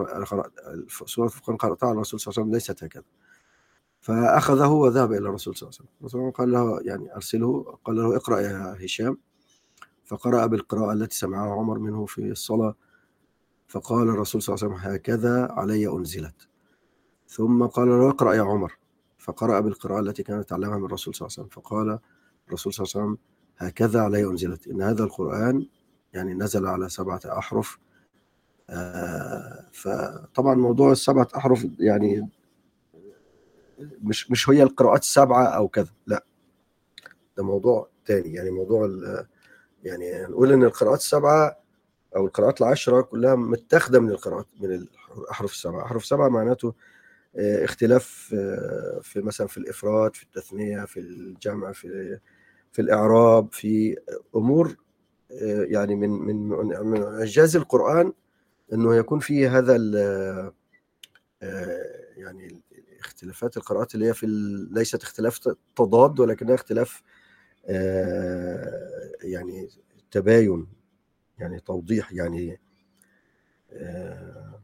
سورة 1.06 1.26
الفرقان 1.26 1.58
قرأتها 1.58 1.92
الرسول 1.92 2.20
صلى 2.20 2.32
الله 2.32 2.42
عليه 2.42 2.52
وسلم 2.52 2.54
ليست 2.54 2.84
هكذا. 2.84 3.04
فأخذه 4.02 4.68
وذهب 4.68 5.12
إلى 5.12 5.30
الرسول 5.30 5.56
صلى 5.56 5.70
الله 5.70 5.80
عليه 5.80 5.90
وسلم. 5.90 5.98
الرسول 6.02 6.32
قال 6.32 6.52
له 6.52 6.80
يعني 6.82 7.16
أرسله. 7.16 7.78
قال 7.86 7.96
له 7.96 8.16
اقرأ 8.16 8.40
يا 8.40 8.86
هشام. 8.86 9.18
فقرأ 10.06 10.46
بالقراءة 10.46 10.94
التي 10.94 11.18
سمعها 11.18 11.52
عمر 11.52 11.80
منه 11.80 12.06
في 12.06 12.32
الصلاة. 12.32 12.76
فقال 13.68 14.10
الرسول 14.10 14.42
صلى 14.42 14.56
الله 14.56 14.66
عليه 14.66 14.76
وسلم 14.76 14.92
هكذا 14.94 15.48
علي 15.52 15.88
أنزلت. 15.88 16.48
ثم 17.28 17.66
قال 17.66 17.88
له 17.88 18.10
اقرأ 18.10 18.34
يا 18.34 18.42
عمر. 18.42 18.78
فقرأ 19.18 19.60
بالقراءة 19.60 20.00
التي 20.00 20.24
كانت 20.24 20.50
تعلمها 20.50 20.78
من 20.78 20.86
الرسول 20.86 21.16
صلى 21.16 21.28
الله 21.28 21.38
عليه 21.38 21.48
وسلم. 21.48 21.62
فقال 21.62 22.00
الرسول 22.48 22.74
صلى 22.74 22.86
الله 22.86 22.96
عليه 22.96 23.06
وسلم 23.06 23.33
هكذا 23.68 24.02
علي 24.02 24.24
أنزلت 24.24 24.68
إن 24.68 24.82
هذا 24.82 25.04
القرآن 25.04 25.68
يعني 26.14 26.34
نزل 26.34 26.68
على 26.68 26.90
سبعة 26.90 27.22
أحرف 27.26 27.80
آه، 28.70 29.70
فطبعا 29.74 30.56
موضوع 30.56 30.92
السبعة 30.92 31.28
أحرف 31.38 31.68
يعني 31.80 32.30
مش 34.02 34.32
مش 34.32 34.50
هي 34.50 34.64
القراءات 34.64 35.02
السبعة 35.02 35.46
أو 35.46 35.68
كذا 35.68 35.92
لا. 36.08 36.26
ده 37.38 37.44
موضوع 37.44 37.90
تاني. 38.06 38.34
يعني 38.34 38.52
موضوع 38.52 38.90
يعني 39.84 40.24
نقول 40.24 40.52
إن 40.52 40.64
القراءات 40.64 41.00
السبعة 41.00 41.60
أو 42.16 42.26
القراءات 42.26 42.62
العشرة 42.62 43.02
كلها 43.02 43.36
متاخدة 43.36 44.00
من 44.00 44.10
القراءات 44.10 44.48
من 44.60 44.88
الأحرف 45.18 45.52
السبعة. 45.52 45.86
أحرف 45.86 46.06
سبعة 46.06 46.30
معناته 46.30 46.74
آه، 47.36 47.66
اختلاف 47.66 48.36
آه، 48.38 49.00
في 49.04 49.22
مثلا 49.22 49.48
في 49.48 49.58
الإفراد 49.58 50.16
في 50.16 50.24
التثنية 50.24 50.86
في 50.86 51.00
الجمع 51.00 51.72
في 51.72 52.20
في 52.74 52.82
الإعراب 52.82 53.54
في 53.54 53.98
أمور 54.36 54.78
يعني 55.70 55.96
من 55.96 56.10
من 56.10 56.50
من 56.86 57.04
إعجاز 57.04 57.56
القرآن 57.56 58.14
إنه 58.74 58.96
يكون 58.96 59.20
في 59.20 59.48
هذا 59.48 59.78
آه، 59.96 60.54
يعني 62.18 62.62
اختلافات 63.00 63.58
القراءات 63.58 63.96
اللي 63.96 64.08
هي 64.08 64.14
في 64.14 64.28
ليست 64.72 65.04
اختلاف 65.04 65.40
تضاد 65.76 66.20
ولكنها 66.20 66.56
اختلاف 66.56 67.02
آه، 67.66 69.12
يعني 69.24 69.70
تباين 70.12 70.68
يعني 71.40 71.60
توضيح 71.60 72.14
يعني 72.14 72.60
آه 73.74 74.62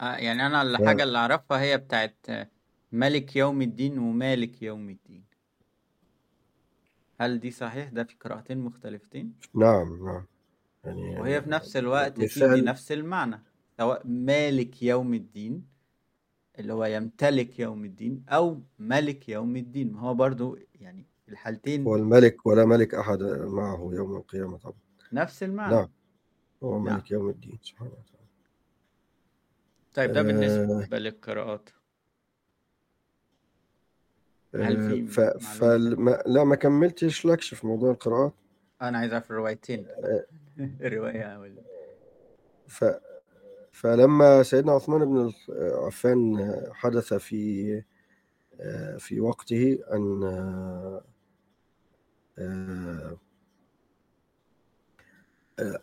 يعني 0.00 0.46
أنا 0.46 0.62
الحاجة 0.62 1.02
اللي 1.02 1.18
أعرفها 1.18 1.60
هي 1.60 1.78
بتاعت 1.78 2.26
ملك 2.92 3.36
يوم 3.36 3.62
الدين 3.62 3.98
ومالك 3.98 4.62
يوم 4.62 4.88
الدين. 4.88 5.24
هل 7.20 7.40
دي 7.40 7.50
صحيح؟ 7.50 7.88
ده 7.88 8.04
في 8.04 8.16
قراءتين 8.20 8.58
مختلفتين؟ 8.58 9.34
نعم 9.54 10.06
نعم. 10.06 10.24
يعني 10.84 11.20
وهي 11.20 11.42
في 11.42 11.50
نفس 11.50 11.76
الوقت 11.76 12.20
تدي 12.20 12.60
نفس 12.60 12.92
المعنى 12.92 13.42
سواء 13.78 14.02
مالك 14.06 14.82
يوم 14.82 15.14
الدين 15.14 15.66
اللي 16.58 16.72
هو 16.72 16.84
يمتلك 16.84 17.58
يوم 17.60 17.84
الدين 17.84 18.24
أو 18.28 18.60
ملك 18.78 19.28
يوم 19.28 19.56
الدين. 19.56 19.92
ما 19.92 20.00
هو 20.00 20.14
برضو 20.14 20.58
يعني 20.74 21.06
في 21.26 21.32
الحالتين 21.32 21.84
هو 21.84 21.96
الملك 21.96 22.46
ولا 22.46 22.64
ملك 22.64 22.94
أحد 22.94 23.22
معه 23.22 23.90
يوم 23.92 24.16
القيامة 24.16 24.58
طبعا. 24.58 24.78
نفس 25.12 25.42
المعنى. 25.42 25.74
نعم 25.74 25.88
هو 26.62 26.84
نعم. 26.84 26.94
ملك 26.94 27.10
يوم 27.10 27.28
الدين 27.28 27.58
سبحانه 27.62 27.90
وتعالى 27.90 28.26
طيب 29.94 30.12
ده 30.12 30.22
بالنسبة 30.22 30.96
آه. 30.96 30.98
للقراءات. 30.98 31.70
هل 34.62 34.76
آه، 34.76 34.88
في 34.88 35.06
ف... 35.06 35.20
فما... 35.20 36.22
لا 36.26 36.44
ما 36.44 36.56
كملتش 36.56 37.26
لكش 37.26 37.54
في 37.54 37.66
موضوع 37.66 37.90
القراءات. 37.90 38.32
أنا 38.82 38.98
عايز 38.98 39.12
أعرف 39.12 39.30
الروايتين. 39.30 39.86
آه، 40.04 40.26
الرواية 40.86 41.40
ولا 41.40 41.62
ف... 42.66 42.84
فلما 43.72 44.42
سيدنا 44.42 44.72
عثمان 44.72 45.04
بن 45.04 45.32
عفان 45.58 46.52
حدث 46.72 47.14
في 47.14 47.82
في 48.98 49.20
وقته 49.20 49.78
أن 49.92 50.22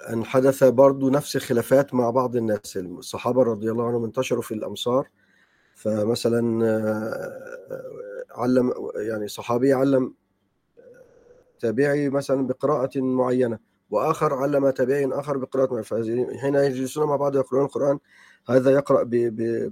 أن 0.10 0.26
حدث 0.26 0.64
برضو 0.64 1.10
نفس 1.10 1.36
الخلافات 1.36 1.94
مع 1.94 2.10
بعض 2.10 2.36
الناس. 2.36 2.78
الصحابة 2.78 3.44
رضي 3.44 3.72
الله 3.72 3.88
عنهم 3.88 4.04
انتشروا 4.04 4.42
في 4.42 4.54
الأمصار. 4.54 5.10
فمثلا 5.76 6.40
علم 8.32 8.74
يعني 8.96 9.28
صحابي 9.28 9.74
علم 9.74 10.14
تابعي 11.60 12.10
مثلا 12.10 12.48
بقراءة 12.48 13.00
معينة 13.00 13.60
وآخر 13.90 14.34
علم 14.34 14.70
تابعي 14.70 15.06
آخر 15.06 15.38
بقراءة 15.38 15.82
حين 16.42 16.56
يجلسون 16.56 17.08
مع 17.08 17.16
بعض 17.16 17.36
يقرؤون 17.36 17.66
القرآن 17.66 18.00
هذا 18.50 18.72
يقرأ 18.72 19.04
ب 19.04 19.10
ب 19.10 19.72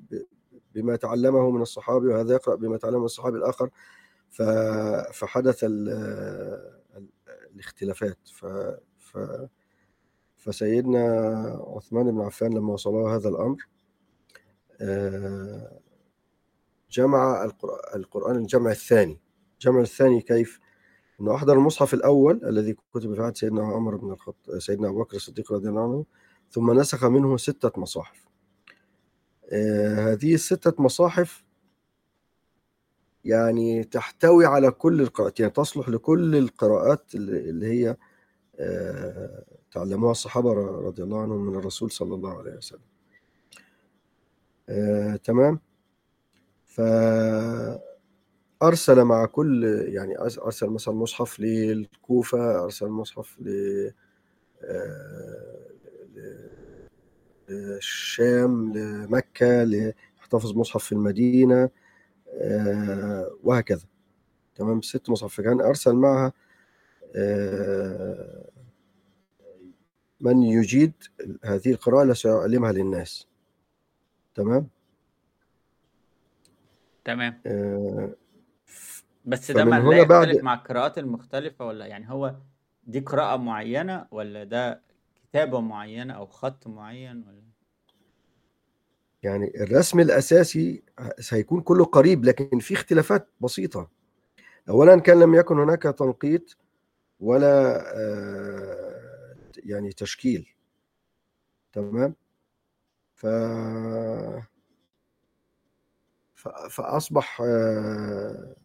بما 0.75 0.95
تعلمه 0.95 1.51
من 1.51 1.61
الصحابي 1.61 2.07
وهذا 2.07 2.33
يقرأ 2.33 2.55
بما 2.55 2.77
تعلمه 2.77 2.99
من 2.99 3.05
الصحابي 3.05 3.37
الآخر. 3.37 3.69
فحدث 5.11 5.65
الاختلافات. 7.53 8.17
ف 8.33 8.45
ف 8.97 9.17
فسيدنا 10.37 11.03
عثمان 11.75 12.11
بن 12.11 12.21
عفان 12.21 12.53
لما 12.53 12.73
وصله 12.73 13.15
هذا 13.15 13.29
الأمر 13.29 13.67
آه، 14.81 15.79
جمع 16.91 17.51
القرآن 17.95 18.36
الجمع 18.36 18.71
الثاني. 18.71 19.19
الجمع 19.54 19.82
الثاني 19.82 20.21
كيف؟ 20.21 20.60
إنه 21.21 21.36
أحضر 21.36 21.54
المصحف 21.54 21.93
الأول 21.93 22.45
الذي 22.45 22.75
كتب 22.93 23.15
في 23.15 23.21
عهد 23.21 23.38
سيدنا 23.38 23.63
عمر 23.63 23.95
بن 23.95 24.12
الخطاب 24.12 24.60
سيدنا 24.60 24.89
أبو 24.89 24.99
بكر 24.99 25.15
الصديق 25.15 25.51
رضي 25.54 25.69
الله 25.69 25.84
عنه 25.84 26.06
ثم 26.51 26.80
نسخ 26.80 27.04
منه 27.06 27.38
ستة 27.38 27.71
مصاحف. 27.82 28.25
آه 29.51 30.12
هذه 30.12 30.34
الستة 30.34 30.84
مصاحف 30.84 31.43
يعني 33.25 33.84
تحتوي 33.84 34.45
على 34.45 34.71
كل 34.71 35.01
القراءات 35.01 35.39
يعني 35.39 35.51
تصلح 35.51 35.89
لكل 35.89 36.36
القراءات 36.36 37.15
اللي 37.15 37.67
هي 37.67 37.97
آه 38.60 39.43
تعلموها 39.71 40.12
الصحابة 40.12 40.54
رضي 40.54 41.04
الله 41.04 41.21
عنهم 41.21 41.45
من 41.45 41.56
الرسول 41.60 41.91
صلى 41.91 42.15
الله 42.15 42.38
عليه 42.38 42.58
وسلم. 42.58 42.82
آه 44.69 45.15
تمام؟ 45.15 45.60
ف 46.71 46.81
أرسل 48.63 49.03
مع 49.03 49.25
كل 49.25 49.63
يعني 49.88 50.19
أرسل 50.19 50.69
مثلا 50.69 50.93
مصحف 50.93 51.39
للكوفة 51.39 52.63
أرسل 52.63 52.88
مصحف 52.88 53.38
آه، 54.63 55.67
للشام 57.49 58.73
لمكة 58.73 59.63
ليحتفظ 59.63 60.57
مصحف 60.57 60.84
في 60.84 60.91
المدينة 60.91 61.69
آه، 62.34 63.31
وهكذا. 63.43 63.86
تمام؟ 64.55 64.81
ست 64.81 65.10
مصحف. 65.10 65.34
فكان 65.36 65.62
أرسل 65.62 65.93
معها 65.95 66.34
آه، 67.15 68.49
من 70.21 70.43
يجيد 70.43 70.93
هذه 71.43 71.71
القراءة 71.71 72.03
لسيعلمها 72.05 72.71
للناس. 72.71 73.27
تمام؟ 74.36 74.67
تمام. 77.05 77.41
بس 79.25 79.51
ده 79.51 79.65
ما 79.65 80.03
بعد 80.03 80.35
مع 80.35 80.53
القراءات 80.53 80.97
المختلفة 80.97 81.65
ولا 81.65 81.85
يعني 81.85 82.11
هو 82.11 82.35
دي 82.83 82.99
قراءة 82.99 83.37
معينة 83.37 84.07
ولا 84.11 84.43
ده 84.43 84.81
كتابة 85.15 85.59
معينة 85.59 86.13
أو 86.13 86.25
خط 86.25 86.67
معين 86.67 87.23
ولا؟ 87.27 87.41
يعني 89.23 89.61
الرسم 89.61 89.99
الأساسي 89.99 90.83
سيكون 91.19 91.61
كله 91.61 91.85
قريب 91.85 92.25
لكن 92.25 92.59
في 92.59 92.73
اختلافات 92.73 93.27
بسيطة. 93.41 93.89
أولا 94.69 94.99
كان 94.99 95.19
لم 95.19 95.35
يكن 95.35 95.59
هناك 95.59 95.83
تنقيط 95.83 96.57
ولا 97.19 97.83
آه، 97.97 99.35
يعني 99.57 99.91
تشكيل. 99.91 100.47
تمام؟ 101.73 102.15
ف 103.15 103.25
فأصبح 106.69 107.41
آه، 107.41 108.56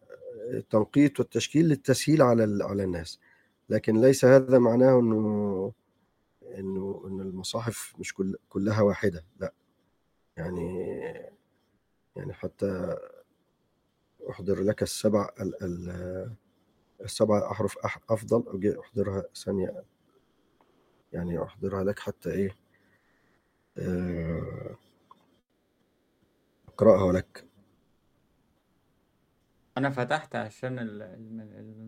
التنقيط 0.53 1.19
والتشكيل 1.19 1.65
للتسهيل 1.65 2.21
على 2.21 2.63
على 2.63 2.83
الناس. 2.83 3.19
لكن 3.69 4.01
ليس 4.01 4.25
هذا 4.25 4.59
معناه 4.59 4.99
إنه 4.99 5.73
إنه 6.57 7.03
إن 7.07 7.21
المصاحف 7.21 7.93
مش 7.99 8.13
كل 8.13 8.35
كلها 8.49 8.81
واحدة 8.81 9.25
لا. 9.39 9.53
يعني 10.37 10.83
يعني 12.15 12.33
حتى 12.33 12.97
أحضر 14.29 14.61
لك 14.63 14.83
السبع 14.83 15.29
ال 15.41 15.63
ال 15.63 16.31
السبع 17.01 17.51
أحرف 17.51 17.77
أفضل 18.09 18.43
أحضرها 18.79 19.23
ثانية 19.35 19.83
يعني 21.13 21.43
أحضرها 21.43 21.83
لك 21.83 21.99
حتى 21.99 22.31
إيه 22.31 22.55
آه، 23.77 24.75
أقرأها 26.67 27.13
لك. 27.13 27.46
أنا 29.77 29.89
فتحت 29.89 30.35
عشان 30.35 30.75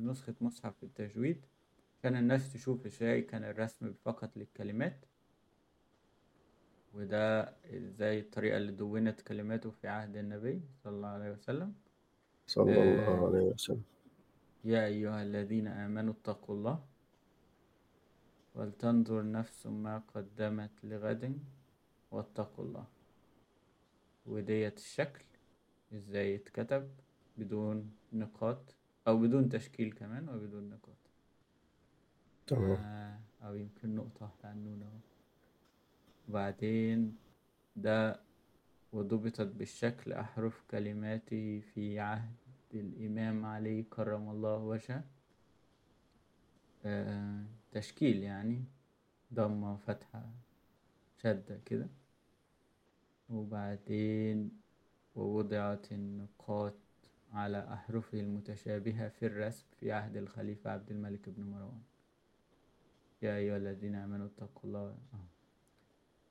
نسخة 0.09 0.35
مصحف 0.41 0.83
التجويد 0.83 1.45
عشان 1.99 2.15
الناس 2.15 2.53
تشوف 2.53 2.85
إزاي 2.85 3.21
كان 3.21 3.43
الرسم 3.43 3.93
فقط 4.05 4.37
للكلمات 4.37 5.05
وده 6.93 7.41
إزاي 7.65 8.19
الطريقة 8.19 8.57
اللي 8.57 8.71
دونت 8.71 9.21
كلماته 9.21 9.69
في 9.71 9.87
عهد 9.87 10.17
النبي 10.17 10.61
صلى 10.83 10.93
الله 10.95 11.07
عليه 11.07 11.31
وسلم. 11.31 11.73
صلى 12.47 12.71
الله 12.83 13.07
آه، 13.07 13.27
عليه 13.27 13.39
وسلم. 13.41 13.83
يا 14.63 14.85
أيها 14.85 15.23
الذين 15.23 15.67
آمنوا 15.67 16.13
اتقوا 16.13 16.55
الله 16.55 16.85
ولتنظر 18.55 19.31
نفس 19.31 19.67
ما 19.67 20.03
قدمت 20.15 20.71
لغد 20.83 21.39
واتقوا 22.11 22.65
الله. 22.65 22.85
وديت 24.25 24.77
الشكل 24.77 25.23
إزاي 25.93 26.35
اتكتب. 26.35 26.89
بدون 27.39 27.91
نقاط 28.13 28.75
أو 29.07 29.17
بدون 29.17 29.49
تشكيل 29.49 29.91
كمان 29.93 30.29
وبدون 30.29 30.69
نقاط. 30.69 30.95
تمام. 32.47 32.71
آه، 32.71 33.19
أو 33.43 33.55
يمكن 33.55 33.95
نقطة 33.95 34.25
واحدة 34.25 34.49
عنونا 34.49 34.85
أهو. 34.85 34.99
وبعدين 36.29 37.17
ده 37.75 38.19
وضبطت 38.93 39.47
بالشكل 39.47 40.13
أحرف 40.13 40.63
كلماتي 40.71 41.61
في 41.61 41.99
عهد 41.99 42.35
الإمام 42.73 43.45
علي 43.45 43.83
كرم 43.83 44.29
الله 44.29 44.57
وجهه. 44.57 45.03
آه، 46.85 47.43
تشكيل 47.71 48.23
يعني 48.23 48.63
ضمة 49.33 49.77
فتحة 49.77 50.29
شدة 51.17 51.59
كده. 51.65 51.87
وبعدين 53.29 54.51
ووضعت 55.15 55.91
النقاط 55.91 56.73
على 57.33 57.73
أحرفه 57.73 58.19
المتشابهة 58.19 59.09
في 59.09 59.25
الرسم 59.25 59.65
في 59.79 59.91
عهد 59.91 60.17
الخليفة 60.17 60.71
عبد 60.71 60.91
الملك 60.91 61.29
بن 61.29 61.43
مروان 61.43 61.81
يا 63.21 63.35
أيها 63.37 63.57
الذين 63.57 63.95
آمنوا 63.95 64.25
اتقوا 64.27 64.63
الله. 64.63 64.97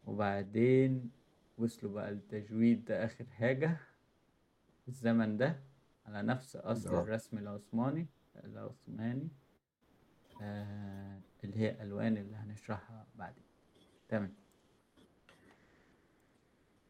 وبعدين 0.06 1.11
وصلوا 1.58 1.92
بقى 1.92 2.11
التجويد 2.11 2.84
ده 2.84 3.04
آخر 3.04 3.24
حاجة 3.26 3.76
في 4.82 4.88
الزمن 4.88 5.37
ده 5.37 5.56
على 6.06 6.22
نفس 6.22 6.56
أصل. 6.56 6.94
الرسم 6.94 7.38
العثماني 7.38 8.06
العثماني 8.44 9.28
آه 10.42 11.20
اللي 11.44 11.56
هي 11.58 11.82
ألوان 11.82 12.16
اللي 12.16 12.37
هنشرحها 12.37 13.06
بعدين 13.14 13.44
تمام 14.08 14.34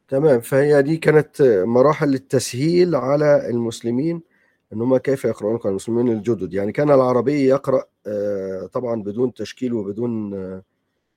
تمام. 0.09 0.39
فهي 0.39 0.81
دي 0.81 0.97
كانت 0.97 1.41
مراحل 1.65 2.13
التسهيل 2.13 2.95
على 2.95 3.49
المسلمين 3.49 4.21
إن 4.73 4.81
هم 4.81 4.97
كيف 4.97 5.25
يقرؤون 5.25 5.55
القرآن 5.55 5.71
المسلمين 5.71 6.09
الجدد. 6.09 6.53
يعني 6.53 6.71
كان 6.71 6.91
العربي 6.91 7.45
يقرأ 7.45 7.83
آه، 8.07 8.65
طبعا 8.73 9.03
بدون 9.03 9.33
تشكيل 9.33 9.73
وبدون 9.73 10.33
آه، 10.33 10.63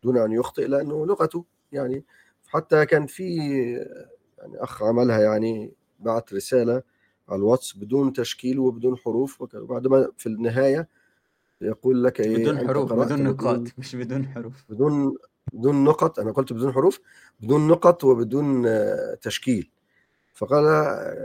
دون 0.02 0.18
أن 0.18 0.32
يخطئ 0.32 0.66
لأنه 0.66 1.06
لغته 1.06 1.44
يعني. 1.72 2.04
حتى 2.48 2.86
كان 2.86 3.06
في 3.06 3.36
يعني 4.38 4.56
أخ 4.62 4.82
عملها 4.82 5.20
يعني 5.20 5.72
بعت 6.00 6.34
رسالة 6.34 6.82
على 7.28 7.38
الواتس 7.38 7.76
بدون 7.76 8.12
تشكيل 8.12 8.58
وبدون 8.58 8.96
حروف. 8.96 9.42
وبعد 9.54 9.86
ما 9.86 10.08
في 10.18 10.26
النهاية 10.26 10.88
يقول 11.60 12.04
لك 12.04 12.20
إيه 12.20 12.36
بدون 12.36 12.68
حروف 12.68 12.92
بدون 12.92 13.22
نقاط 13.22 13.62
مش 13.78 13.96
بدون 13.96 14.26
حروف. 14.26 14.64
بدون 14.68 15.16
بدون 15.52 15.84
نقط 15.84 16.18
أنا 16.18 16.32
قلت 16.32 16.52
بدون 16.52 16.72
حروف 16.72 17.00
بدون 17.40 17.68
نقط 17.68 18.04
وبدون 18.04 18.66
آه، 18.66 19.14
تشكيل. 19.22 19.70
فقال 20.34 20.64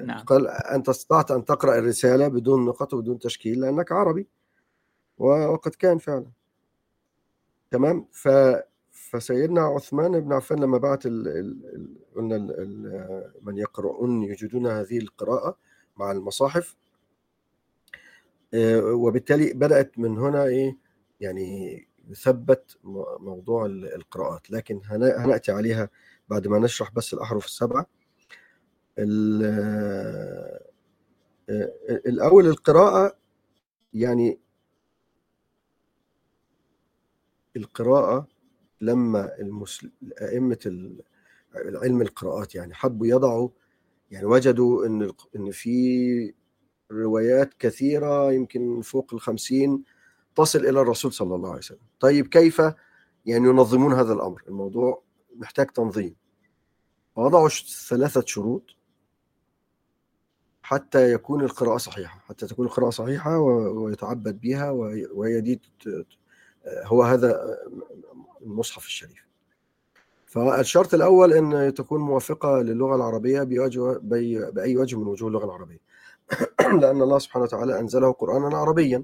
نعم. 0.07 0.19
قال 0.25 0.47
أنت 0.47 0.89
استطعت 0.89 1.31
أن 1.31 1.45
تقرأ 1.45 1.77
الرسالة 1.77 2.27
بدون 2.27 2.65
نقط 2.65 2.93
وبدون 2.93 3.19
تشكيل 3.19 3.61
لأنك 3.61 3.91
عربي. 3.91 4.27
وقد 5.17 5.75
كان 5.75 5.97
فعلا. 5.97 6.25
تمام؟ 7.71 8.07
ف 8.11 8.29
فسيدنا 8.91 9.61
عثمان 9.61 10.19
بن 10.19 10.33
عفان 10.33 10.59
لما 10.59 10.77
بعت 10.77 11.05
ال... 11.05 11.27
ال... 11.27 11.75
ال... 11.75 11.97
قلنا 12.15 12.35
ال... 12.35 12.51
ال... 12.51 13.33
من 13.41 13.57
يقرؤون 13.57 14.23
يجدون 14.23 14.67
هذه 14.67 14.97
القراءة 14.97 15.57
مع 15.97 16.11
المصاحف. 16.11 16.75
آه، 18.53 18.81
وبالتالي 18.81 19.53
بدأت 19.53 19.99
من 19.99 20.17
هنا 20.17 20.43
إيه 20.43 20.77
يعني 21.21 21.87
يثبت 22.09 22.77
موضوع 23.19 23.65
ال- 23.65 23.93
القراءات. 23.95 24.51
لكن 24.51 24.81
هن- 24.85 25.03
هنأتي 25.17 25.51
عليها 25.51 25.89
بعد 26.29 26.47
ما 26.47 26.59
نشرح 26.59 26.91
بس 26.91 27.13
الأحرف 27.13 27.45
السبعة. 27.45 27.85
ال- 28.99 29.43
آه، 31.49 31.71
الأول 31.89 32.47
القراءة 32.47 33.17
يعني 33.93 34.39
القراءة 37.57 38.27
لما 38.81 39.39
المسل... 39.39 39.91
أئمة 40.21 40.89
علم 41.55 42.01
القراءات 42.01 42.55
يعني 42.55 42.73
حبوا 42.73 43.07
يضعوا 43.07 43.49
يعني 44.11 44.25
وجدوا 44.25 44.85
إن 44.85 45.11
إن 45.35 45.51
في 45.51 46.33
روايات 46.91 47.53
كثيرة 47.53 48.31
يمكن 48.31 48.81
فوق 48.81 49.13
الخمسين 49.13 49.83
تصل 50.37 50.59
إلى 50.59 50.81
الرسول 50.81 51.13
صلى 51.13 51.35
الله 51.35 51.49
عليه 51.49 51.59
وسلم. 51.59 51.79
طيب 51.99 52.27
كيف 52.27 52.59
يعني 53.25 53.47
ينظمون 53.47 53.93
هذا 53.93 54.13
الأمر؟ 54.13 54.43
الموضوع 54.47 55.03
محتاج 55.35 55.67
تنظيم. 55.67 56.15
وضعوا 57.15 57.49
ثلاثة 57.89 58.23
شروط 58.25 58.63
حتى 60.61 61.13
يكون 61.13 61.43
القراءة 61.43 61.77
صحيحة. 61.77 62.19
حتى 62.19 62.47
تكون 62.47 62.65
القراءة 62.65 62.89
صحيحة 62.89 63.39
ويتعبد 63.39 64.41
بها 64.41 64.71
وهي 65.11 65.41
دي 65.41 65.61
هو 66.67 67.03
هذا 67.03 67.57
المصحف 68.41 68.85
الشريف. 68.85 69.27
فالشرط 70.25 70.93
الأول 70.93 71.33
أن 71.33 71.73
تكون 71.73 72.01
موافقة 72.01 72.61
للغة 72.61 72.95
العربية 72.95 73.43
بأي 73.43 74.77
وجه 74.77 74.97
من 74.99 75.07
وجوه 75.07 75.27
اللغة 75.27 75.45
العربية. 75.45 75.79
لأن 76.81 77.01
الله 77.01 77.19
سبحانه 77.19 77.43
وتعالى 77.43 77.79
أنزله 77.79 78.11
قرآنا 78.11 78.57
عربيا. 78.57 79.03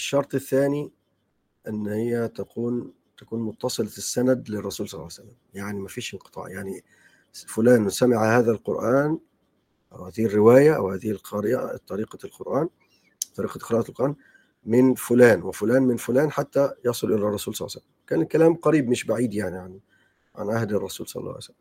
الشرط 0.00 0.34
الثاني 0.34 0.92
أن 1.68 1.86
هي 1.86 2.28
تكون 2.28 2.92
تكون 3.18 3.40
متصلة 3.42 3.86
السند 3.86 4.50
للرسول 4.50 4.88
صلى 4.88 4.98
الله 4.98 5.10
عليه 5.12 5.22
وسلم. 5.28 5.36
يعني 5.54 5.80
ما 5.80 5.88
فيش 5.88 6.14
انقطاع. 6.14 6.48
يعني 6.48 6.84
فلان 7.32 7.90
سمع 7.90 8.38
هذا 8.38 8.50
القرآن 8.50 9.18
أو 9.92 10.04
هذه 10.06 10.24
الرواية 10.26 10.76
أو 10.76 10.90
هذه 10.90 11.10
القارئة 11.10 11.76
طريقة 11.76 12.18
القرآن 12.24 12.68
طريقة 13.34 13.58
قراءة 13.58 13.88
القرآن 13.88 14.14
من 14.64 14.94
فلان 14.94 15.42
وفلان 15.42 15.82
من 15.82 15.96
فلان 15.96 16.30
حتى 16.30 16.72
يصل 16.84 17.06
إلى 17.12 17.14
الرسول 17.28 17.54
صلى 17.54 17.66
الله 17.66 17.76
عليه 17.76 17.82
وسلم. 17.86 17.94
كان 18.06 18.20
الكلام 18.22 18.54
قريب 18.54 18.88
مش 18.88 19.04
بعيد 19.04 19.34
يعني 19.34 19.58
عن 19.58 19.80
عن 20.36 20.50
عهد 20.50 20.72
الرسول 20.72 21.08
صلى 21.08 21.20
الله 21.20 21.30
عليه 21.32 21.38
وسلم. 21.38 21.56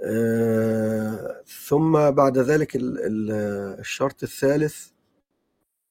آه، 0.00 1.42
ثم 1.68 2.10
بعد 2.10 2.38
ذلك 2.38 2.76
ال- 2.76 2.98
ال- 2.98 3.78
الشرط 3.80 4.22
الثالث 4.22 4.88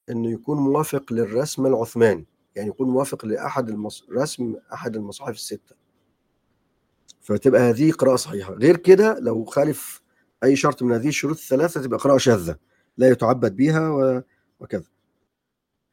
إنه 0.10 0.32
يكون 0.32 0.58
موافق 0.58 1.14
للرسم 1.14 1.66
العثماني 1.66 2.26
يعني 2.56 2.70
يكون 2.70 2.90
موافق 2.90 3.26
لأحد 3.26 3.70
المص... 3.70 4.08
رسم 4.10 4.56
أحد 4.74 4.96
المصاحف 4.96 5.34
الستة. 5.34 5.76
فتبقى 7.22 7.62
هذه 7.62 7.92
قراءة 7.92 8.16
صحيحة. 8.16 8.54
غير 8.54 8.78
كده 8.78 9.20
لو 9.20 9.46
خالف 9.46 10.02
أي 10.44 10.56
شرط 10.56 10.84
من 10.84 10.92
هذه 10.92 11.08
الشروط 11.08 11.38
الثلاثة 11.38 11.82
تبقى 11.82 12.00
قراءة 12.00 12.18
شاذة 12.18 12.58
لا 12.98 13.10
يتعبد 13.10 13.56
بها 13.56 13.90
و... 13.90 14.22
وكذا. 14.60 14.90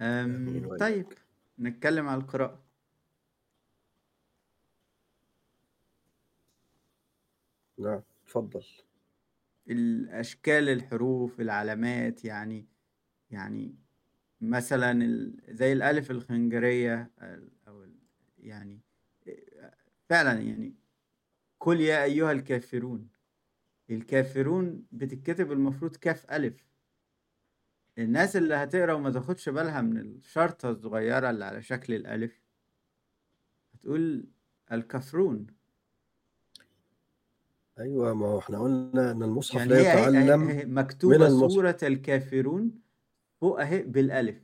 أم 0.00 0.76
طيب 0.80 1.06
نتكلم 1.58 2.08
على 2.08 2.20
القراءة. 2.20 2.64
نعم 7.78 8.02
تفضل. 8.26 8.64
الأشكال 9.68 10.68
الحروف 10.68 11.40
العلامات 11.40 12.24
يعني 12.24 12.66
يعني 13.30 13.74
مثلا 14.50 15.32
زي 15.48 15.72
الألف 15.72 16.10
الخنجرية 16.10 17.10
ال- 17.22 17.48
أو 17.68 17.82
ال- 17.84 17.94
يعني 18.38 18.80
فعلا 20.08 20.40
يعني 20.40 20.74
قل 21.60 21.80
يا 21.80 22.04
أيها 22.04 22.32
الكافرون. 22.32 23.08
الكافرون 23.90 24.84
بتتكتب 24.92 25.52
المفروض 25.52 25.96
كاف 25.96 26.30
ألف. 26.32 26.66
الناس 27.98 28.36
اللي 28.36 28.54
هتقرأ 28.54 28.92
وما 28.92 29.10
تاخدش 29.10 29.48
بالها 29.48 29.80
من 29.80 29.96
الشرطة 29.98 30.70
الصغيرة 30.70 31.30
اللي 31.30 31.44
على 31.44 31.62
شكل 31.62 31.94
الألف 31.94 32.40
هتقول 33.74 34.26
الكافرون 34.72 35.46
أيوه 37.78 38.14
ما 38.14 38.26
هو 38.26 38.38
إحنا 38.38 38.58
قلنا 38.58 39.10
إن 39.10 39.22
المصحف 39.22 39.56
يعني 39.56 39.70
لا 39.70 39.80
يتعلم 39.80 40.48
اهي 40.48 40.64
من 40.64 41.26
المصحف. 41.26 41.52
سورة 41.52 41.78
الكافرون 41.82 42.80
فوق 43.44 43.60
اهي 43.60 43.82
بالألف. 43.82 44.36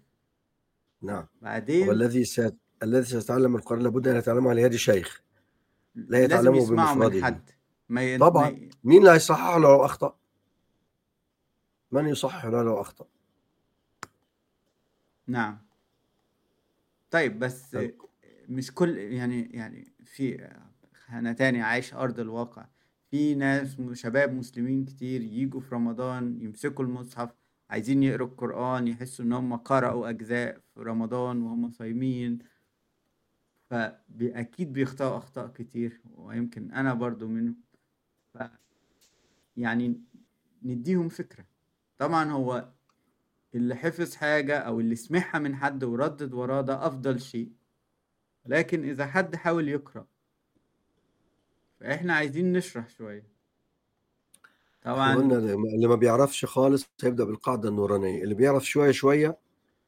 نعم. 1.02 1.26
بعدين 1.42 1.88
والذي 1.88 2.24
سيت... 2.24 2.56
الذي 2.82 3.04
سيتعلم 3.04 3.56
القرآن 3.56 3.82
لابد 3.82 4.08
أن 4.08 4.16
يتعلمه 4.16 4.50
على 4.50 4.62
يد 4.62 4.74
شيخ. 4.74 5.22
لا 5.94 6.24
يتعلمه 6.24 6.70
بمفرده. 6.70 7.24
حد. 7.24 7.50
ما 7.88 8.02
ي... 8.02 8.18
طبعا. 8.18 8.50
ما 8.50 8.56
ي... 8.56 8.70
مين 8.84 8.98
اللي 8.98 9.10
هيصحح 9.10 9.56
له 9.56 9.58
لو 9.58 9.84
أخطأ؟ 9.84 10.16
من 11.92 12.06
يصحح 12.08 12.44
له 12.44 12.62
لو 12.62 12.80
أخطأ؟ 12.80 13.06
نعم. 15.26 15.58
طيب 17.10 17.38
بس 17.38 17.70
طيب. 17.70 18.02
مش 18.48 18.74
كل 18.74 18.98
يعني 18.98 19.42
يعني 19.42 19.92
في 20.04 20.50
أنا 21.10 21.32
تاني 21.32 21.62
عايش 21.62 21.94
أرض 21.94 22.20
الواقع. 22.20 22.66
في 23.10 23.34
ناس 23.34 23.76
شباب 23.92 24.32
مسلمين 24.32 24.84
كتير 24.84 25.22
يجوا 25.22 25.60
في 25.60 25.74
رمضان 25.74 26.40
يمسكوا 26.40 26.84
المصحف 26.84 27.39
عايزين 27.70 28.02
يقروا 28.02 28.28
القرآن 28.28 28.88
يحسوا 28.88 29.24
إن 29.24 29.32
هم 29.32 29.56
قرأوا 29.56 30.08
أجزاء 30.08 30.60
في 30.74 30.80
رمضان 30.80 31.42
وهم 31.42 31.70
صايمين. 31.70 32.38
فأكيد 33.70 34.72
بيخطئوا 34.72 35.16
أخطاء 35.16 35.48
كتير 35.48 36.00
ويمكن 36.14 36.72
أنا 36.72 36.94
برضو 36.94 37.28
منهم. 37.28 37.56
ف 38.34 38.38
يعني 39.56 40.00
نديهم 40.62 41.08
فكرة. 41.08 41.44
طبعا 41.98 42.30
هو 42.30 42.68
اللي 43.54 43.74
حفظ 43.74 44.14
حاجة 44.14 44.58
أو 44.58 44.80
اللي 44.80 44.96
سمعها 44.96 45.38
من 45.38 45.56
حد 45.56 45.84
وردد 45.84 46.34
وراه 46.34 46.60
ده 46.60 46.86
أفضل 46.86 47.20
شيء. 47.20 47.52
لكن 48.46 48.84
إذا 48.84 49.06
حد 49.06 49.36
حاول 49.36 49.68
يقرأ 49.68 50.06
فإحنا 51.80 52.14
عايزين 52.14 52.52
نشرح 52.52 52.88
شوية. 52.88 53.39
طبعا. 54.84 55.14
قلنا 55.16 55.36
اللي 55.38 55.88
ما 55.88 55.94
بيعرفش 55.94 56.44
خالص 56.44 56.86
هيبدأ 57.02 57.24
بالقاعدة 57.24 57.68
النورانية. 57.68 58.22
اللي 58.22 58.34
بيعرف 58.34 58.64
شوية 58.66 58.90
شوية 58.90 59.38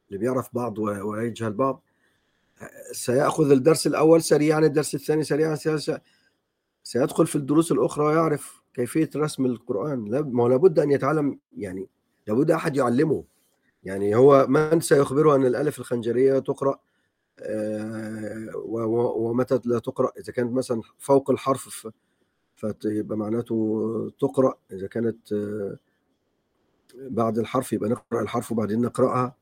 اللي 0.08 0.18
بيعرف 0.18 0.48
بعض 0.52 0.78
ويجهل 0.78 1.52
بعض 1.52 1.82
سيأخذ 2.92 3.50
الدرس 3.50 3.86
الأول 3.86 4.22
سريعا 4.22 4.58
الدرس 4.60 4.94
الثاني 4.94 5.24
سريعا 5.24 5.54
سي- 5.54 5.98
سيدخل 6.82 7.26
في 7.26 7.36
الدروس 7.36 7.72
الأخرى 7.72 8.04
ويعرف 8.04 8.62
كيفية 8.74 9.10
رسم 9.16 9.46
القرآن. 9.46 9.98
ما 10.32 10.42
هو 10.42 10.48
لابد 10.48 10.78
أن 10.78 10.90
يتعلم 10.90 11.38
يعني 11.56 11.88
لابد 12.26 12.50
أحد 12.50 12.76
يعلمه. 12.76 13.24
يعني 13.84 14.16
هو 14.16 14.46
من 14.48 14.80
سيخبره 14.80 15.34
أن 15.36 15.46
الألف 15.46 15.78
الخنجرية 15.78 16.38
تقرأ؟ 16.38 16.78
آه، 17.38 18.50
ومتى 19.16 19.60
لا 19.64 19.78
تقرأ؟ 19.78 20.10
إذا 20.20 20.32
كانت 20.32 20.52
مثلا 20.52 20.82
فوق 20.98 21.30
الحرف 21.30 21.88
فيبقى 22.62 23.16
معناته 23.16 24.12
تقرأ 24.20 24.54
إذا 24.72 24.86
كانت 24.86 25.32
آه، 25.32 25.76
بعد 26.94 27.38
الحرف 27.38 27.72
يبقى 27.72 27.90
نقرأ 27.90 28.22
الحرف 28.22 28.52
وبعدين 28.52 28.80
نقرأها. 28.80 29.36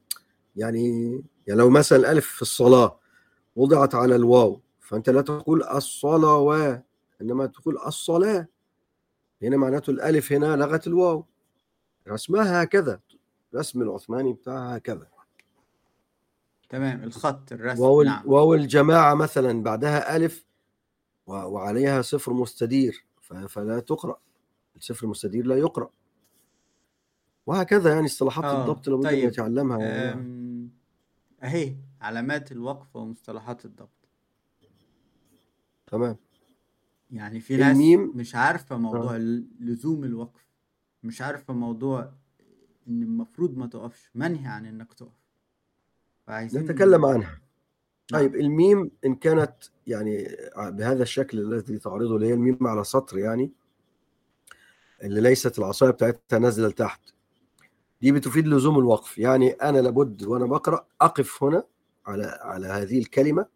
يعني 0.57 1.11
يعني 1.47 1.61
لو 1.61 1.71
مثلا 1.71 1.99
الألف 1.99 2.27
في 2.27 2.43
الصلاة 2.43 2.99
وضعت 3.57 3.95
على 3.95 4.17
الواو 4.17 4.61
فأنت 4.81 5.11
لا 5.11 5.21
تقول 5.21 5.63
الصلاة 5.63 6.39
و 6.39 6.79
إنما 7.23 7.47
تقول 7.47 7.79
الصلاة. 7.87 8.49
هنا 9.43 9.57
معناته 9.57 9.91
الألف 9.91 10.33
هنا 10.33 10.57
لغت 10.57 10.87
الواو. 10.87 11.25
رسمها 12.09 12.63
هكذا 12.63 13.01
رسم 13.55 13.83
العثماني 13.83 14.33
بتاعها 14.33 14.77
هكذا. 14.77 15.07
تمام 16.69 17.05
الخط 17.05 17.53
الرسم 17.53 17.83
واو 17.83 18.03
نعم. 18.03 18.23
واو 18.27 18.55
الجماعة 18.55 19.15
مثلا 19.15 19.63
بعدها 19.63 20.17
ألف 20.17 20.45
وعليها 21.27 22.03
صفر 22.03 22.33
مستدير. 22.33 23.10
فلا 23.49 23.81
تقرأ. 23.81 24.21
الصفر 24.77 25.05
المستدير 25.05 25.47
لا 25.47 25.57
يقرأ. 25.57 25.91
وهكذا 27.47 27.93
يعني 27.95 28.07
اصطلاحات 28.07 28.45
آه 28.45 28.63
الضبط 28.63 28.89
لابد 28.89 29.05
طيب. 29.05 29.29
يتعلمها 29.29 29.77
والله. 29.77 30.13
أم... 30.13 30.71
أهي 31.43 31.77
علامات 32.01 32.53
الوقف 32.53 32.97
ومصطلحات 32.97 33.65
الضبط. 33.65 34.09
تمام. 35.87 36.17
يعني 37.11 37.41
في 37.41 37.57
ناس 37.57 37.77
الميم. 37.77 38.13
مش 38.15 38.35
عارفة 38.35 38.77
موضوع 38.77 39.15
آه. 39.15 39.19
لزوم 39.61 40.05
الوقف 40.05 40.47
مش 41.03 41.23
عارفة 41.23 41.55
موضوع 41.55 42.13
إن 42.89 43.03
المفروض 43.03 43.57
ما 43.57 43.67
تقفش 43.67 44.11
منهي 44.15 44.47
عن 44.47 44.67
إنك 44.67 44.95
تقف. 44.95 45.21
نتكلم 46.31 47.05
عنها. 47.05 47.40
طيب 48.13 48.35
الميم 48.37 48.91
إن 49.07 49.15
كانت 49.15 49.53
يعني 49.87 50.37
بهذا 50.57 51.03
الشكل 51.03 51.39
الذي 51.39 51.79
تعرضه 51.79 52.17
اللي 52.17 52.27
هي 52.29 52.35
الميم 52.35 52.67
على 52.67 52.85
سطر 52.85 53.19
يعني 53.19 53.53
اللي 55.03 55.21
ليست 55.21 55.59
العصاية 55.59 55.91
بتاعتها 55.91 56.39
نازلة 56.39 56.69
لتحت 56.69 57.01
دي 58.03 58.13
بتفيد 58.13 58.47
لزوم 58.47 58.79
الوقف. 58.79 59.19
يعني 59.19 59.51
أنا 59.51 59.79
لابد 59.79 60.25
وأنا 60.25 60.47
بقرأ 60.47 60.87
أقف 61.01 61.45
هنا 61.45 61.65
على 62.07 62.39
على 62.41 62.67
هذه 62.67 62.99
الكلمة 62.99 63.47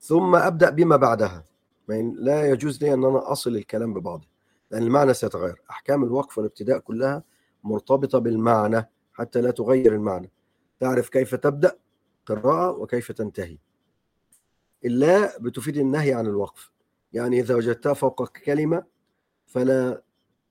ثم 0.00 0.36
أبدأ 0.36 0.70
بما 0.70 0.96
بعدها. 0.96 1.44
ين- 1.90 2.14
لا 2.18 2.48
يجوز 2.50 2.82
لي 2.84 2.94
أن 2.94 3.04
أنا 3.04 3.32
أصل 3.32 3.56
الكلام 3.56 3.94
ببعضه 3.94 4.28
لأن 4.70 4.82
المعنى 4.82 5.14
سيتغير. 5.14 5.62
أحكام 5.70 6.04
الوقف 6.04 6.38
والابتداء 6.38 6.78
كلها 6.78 7.22
مرتبطة 7.64 8.18
بالمعنى 8.18 8.88
حتى 9.12 9.40
لا 9.40 9.50
تغير 9.50 9.94
المعنى. 9.94 10.30
تعرف 10.80 11.08
كيف 11.08 11.34
تبدأ؟ 11.34 11.76
قراءة 12.26 12.70
وكيف 12.70 13.12
تنتهي. 13.12 13.58
اللا 14.84 15.38
بتفيد 15.38 15.76
النهي 15.76 16.14
عن 16.14 16.26
الوقف. 16.26 16.70
يعني 17.12 17.40
إذا 17.40 17.54
وجدتها 17.54 17.94
فوق 17.94 18.28
كلمة 18.28 18.84
فلا 19.46 20.02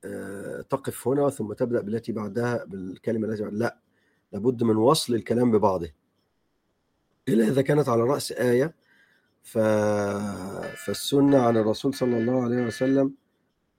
آه، 0.06 0.62
تقف 0.62 1.08
هنا 1.08 1.30
ثم 1.30 1.54
تبدأ 1.54 1.82
بالتي 1.82 2.12
بعدها 2.12 2.66
بالكلمة 2.66 3.28
التي 3.28 3.44
بعدها. 3.44 3.60
لا 3.60 3.80
لابد 4.32 4.64
من 4.64 4.76
وصل 4.76 5.16
الكلام 5.16 5.52
ببعضه. 5.52 5.90
إلا 7.28 7.48
إذا 7.48 7.62
كانت 7.62 7.90
على 7.90 8.02
رأس 8.02 8.32
آية 8.32 8.76
ف... 9.44 9.58
فالسنة 10.86 11.42
عن 11.42 11.58
الرسول 11.58 11.94
صلى 11.94 12.18
الله 12.18 12.44
عليه 12.44 12.66
وسلم 12.66 13.14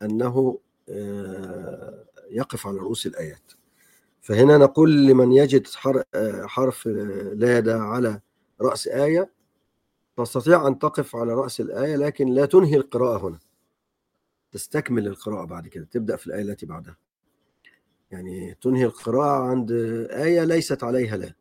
أنه 0.03 0.59
آه، 0.89 2.05
يقف 2.31 2.67
على 2.67 2.77
رؤوس 2.79 3.07
الآيات. 3.07 3.53
فهنا 4.25 4.59
نقول 4.59 5.07
لمن 5.07 5.33
يجد 5.33 5.67
آه، 6.15 6.47
حرف 6.47 6.89
آه، 6.89 6.93
لادة 7.35 7.79
على 7.79 8.21
رأس 8.61 8.87
آية 8.89 9.31
تستطيع 10.17 10.67
أن 10.67 10.79
تقف 10.79 11.17
على 11.17 11.35
رأس 11.35 11.61
الآية 11.61 11.97
لكن 11.97 12.29
لا 12.29 12.47
تنهي 12.47 12.77
القراءة 12.77 13.29
هنا. 13.29 13.39
تستكمل 14.53 15.07
القراءة 15.07 15.45
بعد 15.45 15.69
كده 15.69 15.85
تبدأ 15.91 16.17
في 16.17 16.27
الآية 16.27 16.43
التي 16.43 16.67
بعدها. 16.67 16.97
يعني 18.11 18.55
تنهي 18.61 18.85
القراءة 18.85 19.43
عند 19.43 19.73
آية 20.11 20.45
ليست 20.45 20.85
عليها 20.85 21.17
لا. 21.17 21.35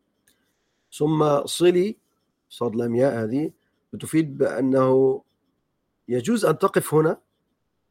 ثم 0.98 1.46
صلي 1.46 1.96
صاد 2.48 2.76
لام 2.76 2.94
ياء 2.94 3.24
هذه 3.24 3.50
بتفيد 3.92 4.38
بأنه 4.38 5.22
يجوز 6.08 6.44
أن 6.44 6.58
تقف 6.58 6.94
هنا 6.94 7.20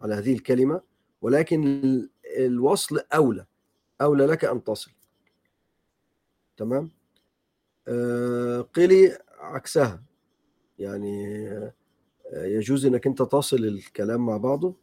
على 0.01 0.15
هذه 0.15 0.33
الكلمة 0.33 0.81
ولكن 1.21 1.63
ال- 1.63 2.09
الوصل 2.37 2.99
أولى. 3.13 3.45
أولى 4.03 4.25
لك 4.25 4.45
أن 4.45 4.63
تصل. 4.63 4.91
تمام؟ 6.57 6.91
آه، 7.87 8.61
قلي 8.61 9.17
عكسها. 9.39 10.03
يعني 10.79 11.47
آه، 11.49 11.73
يجوز 12.33 12.85
أنك 12.85 13.07
أنت 13.07 13.21
تصل 13.21 13.57
الكلام 13.57 14.25
مع 14.25 14.37
بعضه 14.37 14.75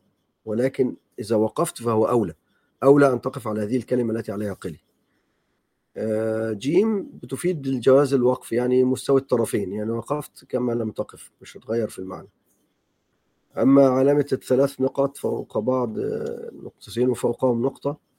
ولكن 0.44 0.96
إذا 1.18 1.36
وقفت 1.36 1.82
فهو 1.82 2.04
أولى. 2.04 2.34
أولى 2.82 3.12
أن 3.12 3.20
تقف 3.20 3.48
على 3.48 3.62
هذه 3.62 3.76
الكلمة 3.76 4.12
التي 4.12 4.32
عليها 4.32 4.52
قلي 4.52 4.80
آه، 5.96 6.52
جيم 6.52 7.10
بتفيد 7.22 7.66
الجواز 7.66 8.14
الوقف 8.14 8.52
يعني 8.52 8.84
مستوى 8.84 9.20
الطرفين. 9.20 9.72
يعني 9.72 9.90
وقفت 9.90 10.44
كما 10.44 10.72
لم 10.72 10.90
تقف 10.90 11.30
مش 11.42 11.56
هتغير 11.56 11.88
في 11.88 11.98
المعنى. 11.98 12.28
أما 13.58 13.88
علامة 13.88 14.26
الثلاث 14.32 14.80
نقط 14.80 15.16
فوق 15.16 15.58
بعض 15.58 15.98
نقطتين 16.52 17.08
وفوقهم 17.08 17.62
نقطة 17.62 18.09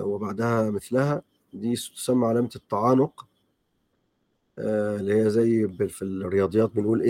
وبعدها 0.00 0.70
مثلها. 0.70 1.22
دي 1.52 1.74
تسمى 1.74 2.26
علامة 2.26 2.50
التعانق 2.56 3.26
آه، 4.58 4.96
اللي 4.96 5.22
هي 5.24 5.30
زي 5.30 5.68
في 5.68 6.02
الرياضيات 6.02 6.70
بنقول 6.74 7.02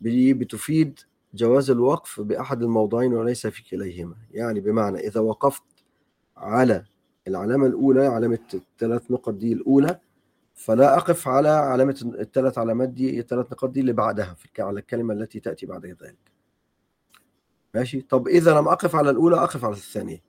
دي 0.00 0.34
بتفيد 0.34 1.00
جواز 1.34 1.70
الوقف 1.70 2.20
بأحد 2.20 2.62
الموضعين 2.62 3.14
وليس 3.14 3.46
في 3.46 3.70
كليهما 3.70 4.16
يعني 4.30 4.60
بمعنى 4.60 4.98
إذا 4.98 5.20
وقفت 5.20 5.62
على 6.36 6.84
العلامة 7.28 7.66
الأولى 7.66 8.06
علامة 8.06 8.38
الثلاث 8.54 9.10
نقط 9.10 9.34
دي 9.34 9.52
الأولى 9.52 10.00
فلا 10.54 10.96
أقف 10.96 11.28
على 11.28 11.48
علامة 11.48 12.14
الثلاث 12.20 12.58
علامات 12.58 12.88
دي 12.88 13.20
الثلاث 13.20 13.52
نقاط 13.52 13.70
دي 13.70 13.80
اللي 13.80 13.92
بعدها 13.92 14.34
على 14.58 14.80
الكلمة 14.80 15.14
التي 15.14 15.40
تأتي 15.40 15.66
بعد 15.66 15.86
ذلك. 15.86 16.32
ماشي؟ 17.74 18.00
طب 18.00 18.28
إذا 18.28 18.58
لم 18.58 18.68
أقف 18.68 18.96
على 18.96 19.10
الأولى 19.10 19.36
أقف 19.36 19.64
على 19.64 19.74
الثانية. 19.74 20.27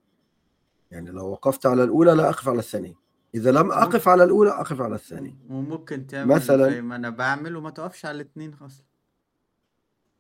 يعني 0.91 1.09
لو 1.11 1.27
وقفت 1.29 1.65
على 1.65 1.83
الأولى 1.83 2.11
لا 2.13 2.29
أقف 2.29 2.49
على 2.49 2.59
الثانية. 2.59 2.93
إذا 3.35 3.51
لم 3.51 3.71
أقف 3.71 4.07
على 4.07 4.23
الأولى 4.23 4.49
أقف 4.51 4.81
على 4.81 4.95
الثانية. 4.95 5.35
وممكن 5.49 6.07
تعمل 6.07 6.35
مثلاً- 6.39 6.43
زي 6.69 6.81
ما 6.81 6.95
أنا 6.95 7.09
بعمل 7.09 7.55
وما 7.55 7.69
تقفش 7.69 8.05
على 8.05 8.15
الاتنين 8.15 8.53
أصلا 8.53 8.85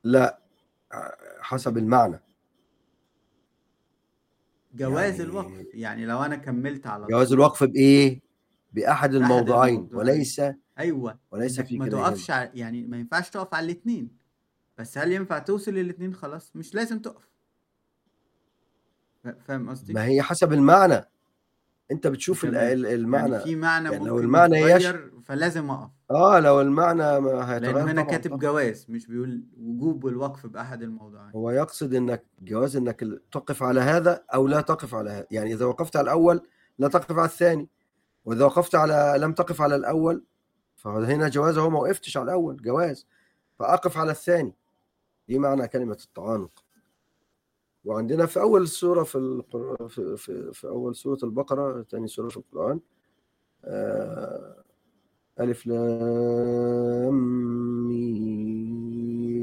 لا 0.03 0.39
حسب 1.39 1.77
المعنى. 1.77 2.19
جواز 4.75 5.11
يعني- 5.19 5.23
الوقف. 5.23 5.65
يعني 5.73 6.05
لو 6.05 6.19
أنا 6.23 6.35
كملت 6.35 6.87
على 6.87 7.05
جواز 7.07 7.33
الوقف 7.33 7.63
بإيه؟ 7.63 8.21
بأحد 8.73 9.13
الموضعين. 9.13 9.75
الموضعين. 9.75 9.95
وليس 10.15 10.41
أيوه. 10.79 11.19
وليس 11.31 11.61
في 11.61 11.77
ما 11.77 11.89
تقفش 11.89 12.29
يعني 12.29 12.87
ما 12.87 12.97
ينفعش 12.97 13.29
تقف 13.29 13.53
على 13.53 13.65
الاتنين 13.65 14.09
بس 14.77 14.97
هل 14.97 15.11
ينفع 15.11 15.39
توصل 15.39 15.71
للاتنين 15.71 16.13
خلاص. 16.15 16.55
مش 16.55 16.75
لازم 16.75 16.99
تقف. 16.99 17.29
فاهم 19.45 19.69
قصدي؟ 19.69 19.93
ما 19.93 20.05
هي 20.05 20.21
حسب 20.21 20.53
المعنى. 20.53 21.05
أنت 21.91 22.07
بتشوف 22.07 22.45
المعنى. 22.45 23.31
يعني 23.31 23.43
في 23.43 23.55
معنى 23.55 23.89
يعني 23.91 24.05
لو 24.05 24.19
المعنى 24.19 24.57
يش- 24.57 24.81
يتغير 24.85 25.11
فلازم 25.23 25.71
أقف. 25.71 25.89
آه 26.11 26.39
لو 26.39 26.61
المعنى 26.61 27.19
ما 27.19 27.55
هيتغير 27.55 27.77
هنا 27.83 27.91
طبعا 28.01 28.03
كاتب. 28.03 28.39
جواز 28.39 28.85
مش 28.89 29.07
بيقول 29.07 29.43
وجوب 29.61 30.07
الوقف 30.07 30.45
بأحد 30.47 30.81
الموضوعين. 30.83 31.31
هو 31.35 31.51
يقصد 31.51 31.93
انك 31.93 32.23
جواز 32.41 32.75
إنك 32.75 33.03
تقف 33.31 33.63
على 33.63 33.79
هذا 33.79 34.23
أو 34.33 34.47
لا 34.47 34.61
تقف 34.61 34.95
على 34.95 35.09
هذا. 35.09 35.27
يعني 35.31 35.53
إذا 35.53 35.65
وقفت 35.65 35.95
على 35.95 36.03
الأول 36.03 36.41
لا 36.79 36.87
تقف 36.87 37.11
على 37.17 37.25
الثاني. 37.25 37.69
وإذا 38.25 38.45
وقفت 38.45 38.75
على 38.75 39.15
لم 39.19 39.33
تقف 39.33 39.61
على 39.61 39.75
الأول 39.75 40.23
فهنا 40.75 41.29
جواز 41.29 41.57
هو 41.57 41.69
ما 41.69 41.79
وقفتش 41.79 42.17
على 42.17 42.23
الأول 42.23 42.57
جواز. 42.61 43.07
فأقف 43.59 43.97
على 43.97 44.11
الثاني. 44.11 44.55
دي 45.27 45.39
معنى 45.39 45.67
كلمة 45.67 45.97
التعانق. 46.03 46.63
وعندنا 47.85 48.25
في 48.25 48.39
أول 48.39 48.67
سورة 48.67 49.03
في. 49.03 49.41
في, 49.89 50.17
في, 50.17 50.53
في 50.53 50.67
أول 50.67 50.95
سورة 50.95 51.19
البقرة 51.23 51.85
ثاني 51.91 52.07
سورة 52.07 52.29
في 52.29 52.37
القرآن 52.37 52.79
آه، 53.65 54.63
ألف 55.39 55.67
لام 55.67 57.13
ميم 57.87 59.39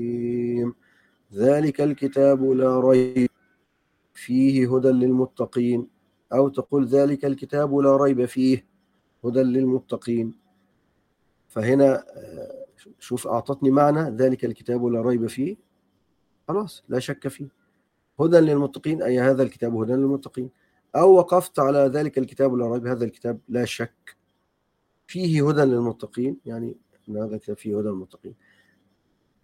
ذلك 1.34 1.80
الكتاب 1.80 2.44
لا 2.44 2.80
ريب 2.80 3.30
فيه 4.14 4.76
هدى 4.76 4.88
للمتقين 4.88 5.88
أو 6.32 6.48
تقول 6.48 6.86
ذلك 6.86 7.24
الكتاب 7.24 7.74
لا 7.74 7.96
ريب 7.96 8.24
فيه 8.24 8.66
هدى 9.24 9.42
للمتقين 9.42 10.34
فهنا 11.48 12.04
آه، 12.16 12.66
شوف 12.98 13.26
أعطتني 13.26 13.70
معنى 13.70 14.10
ذلك 14.10 14.44
الكتاب 14.44 14.86
لا 14.86 15.00
ريب 15.00 15.26
فيه 15.26 15.56
خلاص 16.48 16.84
لا 16.88 16.98
شك 16.98 17.28
فيه 17.28 17.48
هدى 18.20 18.36
للمتقين 18.38 19.02
أي 19.02 19.20
هذا 19.20 19.42
الكتاب 19.42 19.76
هدى 19.76 19.92
للمتقين. 19.92 20.50
أو 20.96 21.14
وقفت 21.14 21.58
على 21.58 21.78
ذلك 21.78 22.18
الكتاب 22.18 22.54
لا 22.54 22.66
ريب 22.66 22.86
هذا 22.86 23.04
الكتاب 23.04 23.40
لا 23.48 23.64
شك 23.64 24.16
فيه 25.06 25.48
هدى 25.48 25.62
للمتقين. 25.62 26.36
يعني 26.44 26.76
هذا 27.08 27.34
الكتاب 27.34 27.56
فيه 27.56 27.78
هدى 27.78 27.88
للمتقين. 27.88 28.34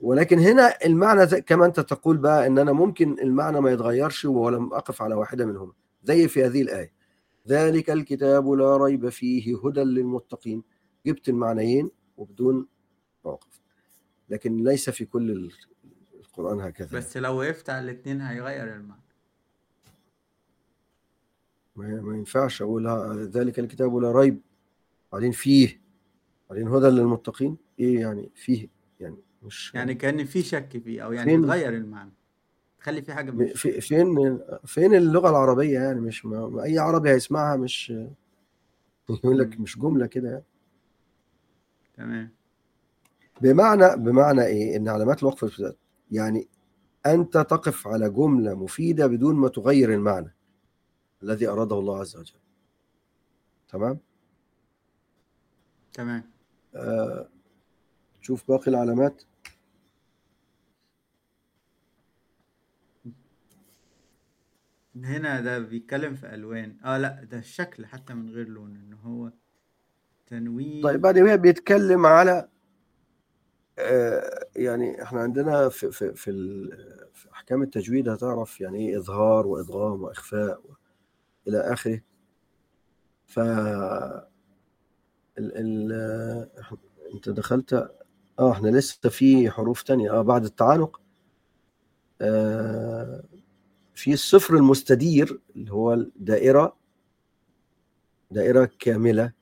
ولكن 0.00 0.38
هنا 0.38 0.74
المعنى 0.84 1.26
كما 1.26 1.66
أنت 1.66 1.80
تقول 1.80 2.16
بقى 2.16 2.46
أن 2.46 2.58
أنا 2.58 2.72
ممكن 2.72 3.18
المعنى 3.18 3.60
ما 3.60 3.70
يتغيرش 3.70 4.24
ولم 4.24 4.74
أقف 4.74 5.02
على 5.02 5.14
واحدة 5.14 5.46
منهم. 5.46 5.72
زي 6.04 6.28
في 6.28 6.44
هذه 6.44 6.62
الآية. 6.62 6.92
ذلك 7.48 7.90
الكتاب 7.90 8.50
لا 8.50 8.76
ريب 8.76 9.08
فيه 9.08 9.58
هدى 9.64 9.80
للمتقين. 9.80 10.62
جبت 11.06 11.28
المعنيين 11.28 11.90
وبدون 12.16 12.66
موقف. 13.24 13.60
لكن 14.28 14.64
ليس 14.64 14.90
في 14.90 15.04
كل 15.04 15.30
القرآن 16.38 16.60
هكذا 16.60 16.98
بس 16.98 17.16
لو 17.16 17.38
وقفت 17.38 17.70
على 17.70 17.90
الاثنين 17.90 18.20
هيغير 18.20 18.76
المعنى. 18.76 19.02
ما 21.76 22.16
ينفعش 22.16 22.62
أقول 22.62 22.88
ذلك 23.28 23.58
الكتاب 23.58 23.96
لا 23.96 24.12
ريب. 24.12 24.40
بعدين 25.12 25.30
فيه. 25.30 25.80
بعدين 26.50 26.68
هدى 26.68 26.86
للمتقين؟ 26.86 27.56
إيه 27.78 28.00
يعني 28.00 28.30
فيه؟ 28.34 28.68
يعني 29.00 29.16
مش 29.42 29.74
يعني 29.74 29.94
كأن 29.94 30.24
في 30.24 30.42
شك 30.42 30.82
فيه 30.84 31.04
أو 31.04 31.12
يعني 31.12 31.36
تغير 31.36 31.74
المعنى. 31.74 32.12
خلي 32.80 33.02
في 33.02 33.14
حاجة 33.14 33.30
مش 33.30 33.52
في 33.52 33.80
فين 33.80 34.40
فين 34.64 34.94
اللغة 34.94 35.30
العربية 35.30 35.78
يعني؟ 35.78 36.00
مش 36.00 36.24
ما 36.24 36.64
أي 36.64 36.78
عربي 36.78 37.10
هيسمعها 37.10 37.56
مش 37.56 37.90
يقول 39.24 39.38
لك 39.38 39.60
مش 39.60 39.78
جملة 39.78 40.06
كده 40.06 40.28
يعني. 40.28 40.44
تمام. 41.96 42.30
بمعنى 43.40 43.96
بمعنى 43.96 44.44
إيه؟ 44.46 44.76
إن 44.76 44.88
علامات 44.88 45.22
الوقف 45.22 45.74
يعني 46.12 46.48
أنت 47.06 47.32
تقف 47.32 47.88
على 47.88 48.10
جملة 48.10 48.54
مفيدة 48.54 49.06
بدون 49.06 49.34
ما 49.34 49.48
تغير 49.48 49.94
المعنى. 49.94 50.34
الذي 51.22 51.48
أراده 51.48 51.78
الله 51.78 52.00
عز 52.00 52.16
وجل. 52.16 52.38
تمام؟ 53.68 53.98
تمام. 55.92 56.30
آه 56.74 57.28
تشوف 58.20 58.48
باقي 58.48 58.70
العلامات. 58.70 59.22
هنا 64.96 65.40
ده 65.40 65.58
بيتكلم 65.58 66.14
في 66.14 66.34
ألوان. 66.34 66.76
آه 66.84 66.98
لا 66.98 67.24
ده 67.24 67.38
الشكل 67.38 67.86
حتى 67.86 68.14
من 68.14 68.30
غير 68.30 68.48
لون 68.48 68.76
إن 68.76 68.92
هو 68.92 69.32
تنوين. 70.26 70.82
طيب 70.82 71.00
بعد 71.00 71.18
هي 71.18 71.36
بيتكلم 71.36 72.06
على 72.06 72.48
يعني 74.56 75.02
إحنا 75.02 75.20
عندنا 75.20 75.68
في 75.68 75.90
في 75.92 76.14
في, 76.14 76.32
في 77.14 77.28
أحكام 77.32 77.62
التجويد 77.62 78.08
هتعرف 78.08 78.60
يعني 78.60 78.88
إيه 78.88 78.98
إظهار 78.98 79.46
وإدغام 79.46 80.02
وإخفاء 80.02 80.58
و 80.60 80.72
إلى 81.48 81.58
آخره. 81.58 82.00
ف 83.26 83.38
ال 85.38 85.52
ال 85.56 85.92
أنت 87.14 87.28
دخلت 87.28 87.72
آه 88.38 88.52
إحنا 88.52 88.68
لسه 88.68 89.08
في 89.10 89.50
حروف 89.50 89.82
تانية 89.82 90.12
آه 90.12 90.22
بعد 90.22 90.44
التعانق 90.44 91.00
آه 92.20 93.24
في 93.94 94.12
الصفر 94.12 94.54
المستدير 94.56 95.40
اللي 95.56 95.72
هو 95.72 95.92
الدائرة 95.94 96.76
دائرة 98.30 98.70
كاملة. 98.78 99.32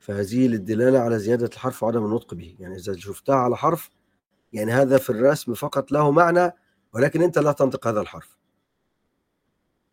فهذه 0.00 0.46
للدلالة 0.48 0.98
على 0.98 1.18
زيادة 1.18 1.46
الحرف 1.46 1.82
وعدم 1.82 2.04
النطق 2.04 2.34
به. 2.34 2.56
يعني 2.58 2.76
إذا 2.76 2.96
شفتها 2.96 3.34
على 3.34 3.56
حرف 3.56 3.90
يعني 4.52 4.72
هذا 4.72 4.98
في 4.98 5.10
الرسم 5.10 5.54
فقط 5.54 5.92
له 5.92 6.10
معنى 6.10 6.52
ولكن 6.94 7.22
أنت 7.22 7.38
لا 7.38 7.52
تنطق 7.52 7.86
هذا 7.86 8.00
الحرف. 8.00 8.38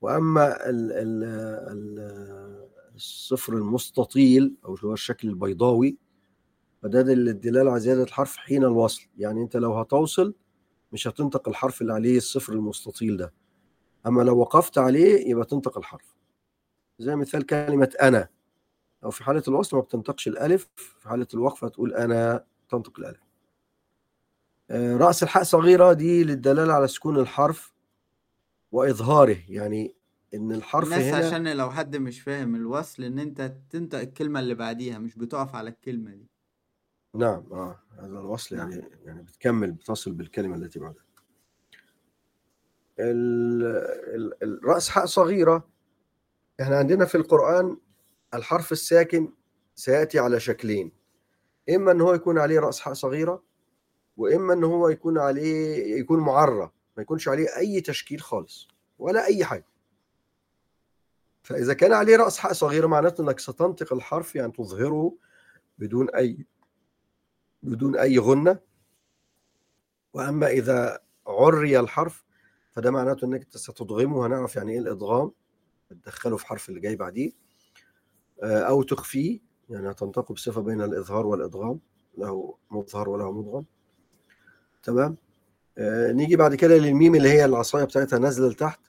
وأما 0.02 0.70
ال 0.70 0.92
ال 0.92 1.24
ال 1.72 2.68
الصفر 2.96 3.54
المستطيل 3.54 4.56
أو 4.66 4.76
اللي 4.76 4.88
هو 4.88 4.94
الشكل 4.94 5.28
البيضاوي 5.28 5.98
فده 6.84 7.02
للدلالة 7.02 7.72
على 7.72 7.80
زيادة 7.80 8.04
الحرف 8.04 8.38
حين 8.38 8.64
الوصل. 8.64 9.02
يعني 9.18 9.42
أنت 9.42 9.58
لو 9.58 9.74
هتوصل 9.74 10.34
مش 10.92 11.08
هتنطق 11.08 11.50
الحرف 11.50 11.82
اللي 11.82 11.94
عليه 11.94 12.18
الصفر 12.18 12.54
المستطيل 12.54 13.18
ده. 13.18 13.34
أما 14.08 14.22
لو 14.22 14.38
وقفت 14.40 14.78
عليه 14.78 15.30
يبقى 15.30 15.46
تنطق 15.46 15.78
الحرف. 15.78 16.16
زي 17.00 17.16
مثال 17.16 17.46
كلمة 17.46 17.90
أنا. 18.02 18.37
أو 19.04 19.12
في 19.12 19.24
حالة 19.24 19.44
الوصل 19.48 19.78
ما 19.78 19.84
بتنطقش 19.84 20.28
الألف 20.28 20.68
في 20.76 21.10
حالة 21.10 21.28
الوقفة 21.34 21.68
تقول 21.68 21.94
أنا 21.94 22.46
تنطق 22.70 23.00
الألف. 23.00 23.20
رأس 25.02 25.24
الحاء 25.24 25.44
صغيرة 25.44 25.94
دي 25.94 26.24
للدلالة 26.24 26.74
على 26.74 26.88
سكون 26.88 27.20
الحرف 27.20 27.74
وإظهاره. 28.72 29.38
يعني 29.50 29.96
إن 30.34 30.52
الحرف 30.52 30.86
الناس 30.86 31.04
هنا 31.04 31.28
عشان 31.28 31.58
لو 31.58 31.72
حد 31.72 31.96
مش 31.96 32.22
فاهم 32.22 32.56
الوصل 32.56 33.04
إن 33.04 33.20
أنت 33.20 33.54
تنطق 33.70 34.00
الكلمة 34.00 34.40
اللي 34.40 34.56
بعديها 34.56 35.00
مش 35.00 35.16
بتقف 35.16 35.56
على 35.56 35.70
الكلمة 35.70 36.12
دي. 36.12 36.28
نعم 37.16 37.44
آه 37.52 37.80
هذا 38.00 38.20
الوصل 38.20 38.56
يعني 38.56 38.84
يعني 39.06 39.22
بتكمل 39.24 39.72
بتصل 39.72 40.12
بالكلمة 40.12 40.56
التي 40.56 40.80
بعدها. 40.80 41.04
الرأس 44.44 44.90
حاء 44.90 45.06
صغيرة 45.06 45.68
إحنا 46.62 46.78
عندنا 46.78 47.06
في 47.06 47.16
القرآن 47.16 47.78
الحرف 48.34 48.72
الساكن 48.72 49.34
سيأتي 49.76 50.20
على 50.20 50.40
شكلين. 50.40 50.92
إما 51.76 51.92
أن 51.92 52.02
هو 52.02 52.14
يكون 52.14 52.40
عليه 52.40 52.60
رأس 52.60 52.80
حاء 52.80 52.94
صغيرة 52.94 53.44
وإما 54.18 54.54
أن 54.54 54.64
هو 54.64 54.90
يكون 54.90 55.18
عليه 55.18 55.96
يكون 56.00 56.20
معرة 56.20 56.74
ما 56.98 57.04
يكونش 57.04 57.28
عليه 57.28 57.48
أي 57.58 57.82
تشكيل 57.82 58.22
خالص 58.22 58.68
ولا 59.00 59.26
أي 59.26 59.46
حاجة. 59.46 59.66
فإذا 61.44 61.74
كان 61.74 61.94
عليه 61.94 62.18
رأس 62.18 62.38
حاء 62.38 62.54
صغيرة 62.54 62.88
معناته 62.88 63.22
أنك 63.22 63.40
ستنطق 63.40 63.94
الحرف 63.94 64.36
يعني 64.36 64.52
تظهره 64.52 65.16
بدون 65.78 66.10
أي 66.10 66.46
بدون 67.64 67.98
أي 67.98 68.18
غنة. 68.20 68.60
وأما 70.14 70.48
إذا 70.48 71.00
عري 71.28 71.80
الحرف 71.80 72.26
فده 72.74 72.92
معناته 72.92 73.26
إنك 73.26 73.48
ستدغمه 73.50 74.26
هنعرف 74.28 74.56
يعني 74.56 74.72
إيه 74.72 74.80
الادغام 74.80 75.32
تدخله 75.90 76.38
في 76.38 76.48
حرف 76.48 76.70
اللي 76.70 76.80
جاي 76.80 76.96
بعديه. 76.96 77.32
أو 78.44 78.84
تخفيه 78.84 79.40
يعني 79.70 79.92
هتنطق 79.92 80.32
بصفة 80.32 80.62
بين 80.62 80.82
الإظهار 80.82 81.28
والإدغام 81.28 81.80
له 82.18 82.56
مظهر 82.72 83.10
وله 83.10 83.32
مدغم. 83.32 83.66
تمام؟ 84.84 85.18
آه 85.78 86.12
نيجي 86.12 86.36
بعد 86.36 86.56
كده 86.56 86.78
للميم 86.78 87.16
اللي 87.16 87.30
هي 87.30 87.46
العصاية 87.46 87.84
بتاعتها 87.84 88.20
نازلة 88.20 88.48
لتحت. 88.48 88.80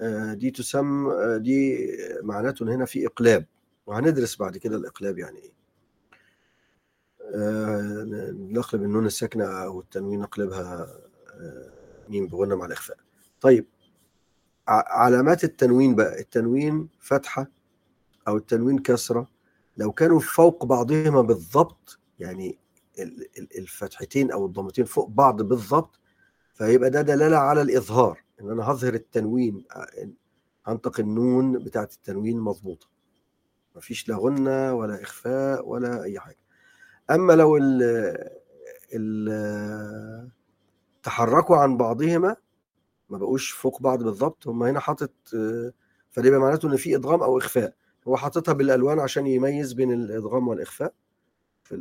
آه 0.00 0.34
دي 0.34 0.50
تسمى 0.50 1.12
آه 1.12 1.36
دي 1.36 1.88
معناته 2.22 2.62
هنا 2.74 2.84
في 2.84 3.06
إقلاب. 3.06 3.46
وهندرس 3.86 4.36
بعد 4.36 4.56
كده 4.56 4.76
الإقلاب 4.76 5.18
يعني 5.18 5.38
إيه. 5.38 5.54
نقلب 8.32 8.82
النون 8.82 9.06
الساكنة 9.06 9.44
أو 9.44 9.80
التنوين 9.80 10.20
نقلبها 10.20 10.98
ميم 12.08 12.26
بغنى 12.26 12.54
مع 12.56 12.66
الإخفاء 12.66 12.96
طيب 13.40 13.66
علامات 14.68 15.44
التنوين 15.44 15.94
بقى. 15.94 16.20
التنوين 16.20 16.88
فتحة 17.00 17.50
أو 18.28 18.36
التنوين 18.36 18.78
كسرة 18.78 19.28
لو 19.76 19.92
كانوا 19.92 20.20
فوق 20.20 20.64
بعضهما 20.64 21.20
بالضبط 21.22 21.98
يعني 22.18 22.58
الفتحتين 23.58 24.30
أو 24.30 24.46
الضمتين 24.46 24.84
فوق 24.84 25.08
بعض 25.08 25.42
بالضبط 25.42 26.00
فيبقى 26.54 26.90
ده 26.90 27.02
دلالة 27.02 27.36
على 27.36 27.62
الإظهار 27.62 28.22
إن 28.40 28.50
أنا 28.50 28.70
هظهر 28.70 28.94
التنوين 28.94 29.64
هنطق 30.66 31.00
النون 31.00 31.58
بتاعت 31.64 31.92
التنوين 31.92 32.40
مظبوطة. 32.40 32.86
مفيش 33.76 34.08
لا 34.08 34.16
غنة 34.16 34.74
ولا 34.74 35.02
إخفاء 35.02 35.68
ولا 35.68 36.02
أي 36.02 36.20
حاجة. 36.20 36.38
أما 37.10 37.32
لو 37.32 37.56
ال 37.56 37.82
ال 38.94 40.30
تحركوا 41.02 41.56
عن 41.56 41.76
بعضهما 41.76 42.36
ما 43.10 43.18
بقوش 43.18 43.50
فوق 43.50 43.82
بعض 43.82 44.02
بالظبط 44.02 44.46
هم 44.48 44.62
هنا 44.62 44.80
حاطط 44.80 45.12
فده 46.10 46.28
يبقى 46.28 46.40
معناته 46.40 46.68
إن 46.68 46.76
في 46.76 46.96
ادغام 46.96 47.22
أو 47.22 47.38
إخفاء. 47.38 47.74
هو 48.08 48.16
حاططها 48.16 48.52
بالألوان 48.52 49.00
عشان 49.00 49.26
يميز 49.26 49.72
بين 49.72 49.92
الإدغام 49.92 50.48
والإخفاء 50.48 50.94
في 51.64 51.74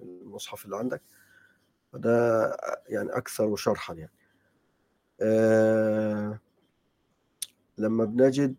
المصحف 0.00 0.64
اللي 0.64 0.76
عندك. 0.76 1.02
فده 1.92 2.46
يعني 2.88 3.10
أكثر 3.10 3.56
شرحا 3.56 3.94
يعني. 3.94 4.12
آه 5.20 6.40
لما 7.78 8.04
بنجد 8.04 8.56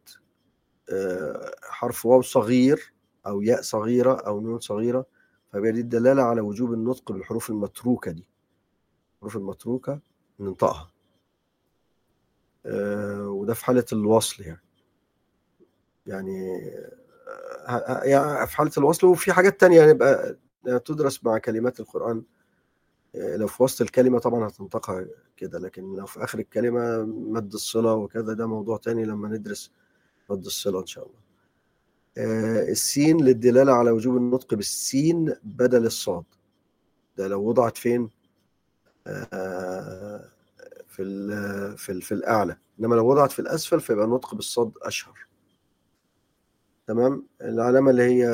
آه 0.89 1.55
حرف 1.63 2.05
واو 2.05 2.21
صغير 2.21 2.93
أو 3.27 3.41
ياء 3.41 3.61
صغيرة 3.61 4.13
أو 4.13 4.41
نون 4.41 4.59
صغيرة 4.59 5.05
فبقى 5.53 5.71
دي 5.71 5.79
الدلالة 5.81 6.23
على 6.23 6.41
وجوب 6.41 6.73
النطق 6.73 7.11
بالحروف 7.11 7.49
المتروكة 7.49 8.11
دي. 8.11 8.27
الحروف 9.15 9.35
المتروكة 9.37 9.99
ننطقها. 10.39 10.91
آه 12.65 13.27
وده 13.27 13.53
في 13.53 13.65
حالة 13.65 13.85
الوصل 13.93 14.43
يعني. 14.43 14.61
يعني 16.07 16.61
آه، 17.67 18.03
يعني 18.03 18.47
في 18.47 18.57
حالة 18.57 18.71
الوصل. 18.77 19.07
وفي 19.07 19.33
حاجات 19.33 19.59
تانية 19.59 19.81
يبقى 19.81 20.37
تدرس 20.85 21.23
مع 21.25 21.37
كلمات 21.37 21.79
القرآن. 21.79 22.23
آه، 23.15 23.35
لو 23.37 23.47
في 23.47 23.63
وسط 23.63 23.81
الكلمة 23.81 24.19
طبعا 24.19 24.47
هتنطقها 24.47 25.05
كده 25.37 25.59
لكن 25.59 25.95
لو 25.95 26.05
في 26.05 26.23
آخر 26.23 26.39
الكلمة 26.39 27.03
مد 27.05 27.53
الصلة 27.53 27.93
وكذا 27.93 28.33
ده 28.33 28.47
موضوع 28.47 28.77
تاني 28.77 29.05
لما 29.05 29.27
ندرس 29.27 29.71
مد 30.29 30.45
الصلة 30.45 30.79
إن 30.81 30.85
شاء 30.85 31.03
الله. 31.05 31.21
آه، 32.17 32.69
السين 32.71 33.23
للدلالة 33.25 33.73
على 33.73 33.91
وجوب 33.91 34.17
النطق 34.17 34.53
بالسين 34.53 35.35
بدل 35.43 35.85
الصاد. 35.85 36.23
ده 37.17 37.27
لو 37.27 37.43
وضعت 37.43 37.77
فين؟ 37.77 38.09
آه، 39.07 40.29
في 40.87 41.03
في 41.77 42.01
في 42.01 42.11
الأعلى. 42.11 42.57
إنما 42.79 42.95
لو 42.95 43.07
وضعت 43.07 43.31
في 43.31 43.39
الأسفل 43.39 43.79
فيبقى 43.81 44.05
النطق 44.05 44.35
بالصاد 44.35 44.71
أشهر. 44.81 45.30
تمام؟ 46.87 47.27
العلامة 47.41 47.91
اللي 47.91 48.03
هي 48.03 48.25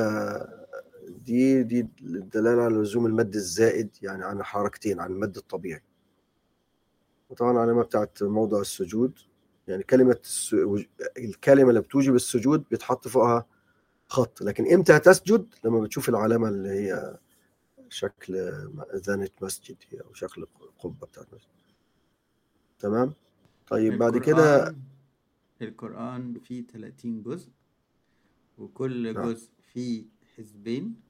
دي 1.07 1.63
دي 1.63 1.87
الدلالة 2.01 2.63
على 2.63 2.75
لزوم 2.75 3.05
المد 3.05 3.35
الزائد 3.35 3.89
يعني 4.01 4.25
عن 4.25 4.43
حركتين 4.43 4.99
عن 4.99 5.11
المد 5.11 5.37
الطبيعي. 5.37 5.83
وطبعا 7.29 7.51
العلامة 7.51 7.83
بتاعت 7.83 8.23
موضع 8.23 8.61
السجود 8.61 9.19
يعني 9.67 9.83
كلمة 9.83 10.19
الكلمة 11.17 11.69
اللي 11.69 11.81
بتوجب 11.81 12.15
السجود 12.15 12.63
بيتحط 12.71 13.07
فوقها 13.07 13.45
خط. 14.07 14.41
لكن 14.41 14.73
إمتى 14.73 14.95
هتسجد؟ 14.95 15.47
لما 15.63 15.79
بتشوف 15.79 16.09
العلامة 16.09 16.47
اللي 16.49 16.69
هي 16.69 17.17
شكل 17.89 18.35
أذانة 18.93 19.29
مسجد 19.41 19.77
أو 20.05 20.13
شكل 20.13 20.45
القبة 20.61 21.07
بتاعت 21.07 21.27
مسجد. 21.33 21.47
تمام؟ 22.79 23.13
طيب 23.67 23.97
بعد 23.97 24.17
كده 24.17 24.75
القرآن 25.61 26.39
فيه 26.39 26.67
30 26.67 27.23
جزء. 27.23 27.49
وكل 28.57 29.13
نعم. 29.13 29.25
جزء 29.25 29.51
فيه 29.73 30.05
حزبين 30.35 31.01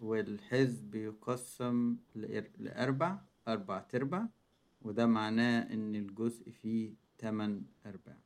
والحزب 0.00 0.94
يقسم 0.94 1.96
لأربع 2.58 3.18
أربع 3.48 3.80
تربع 3.80 4.26
وده 4.82 5.06
معناه 5.06 5.72
إن 5.72 5.94
الجزء 5.94 6.50
فيه 6.50 6.94
تمن 7.18 7.62
أرباع 7.86 8.16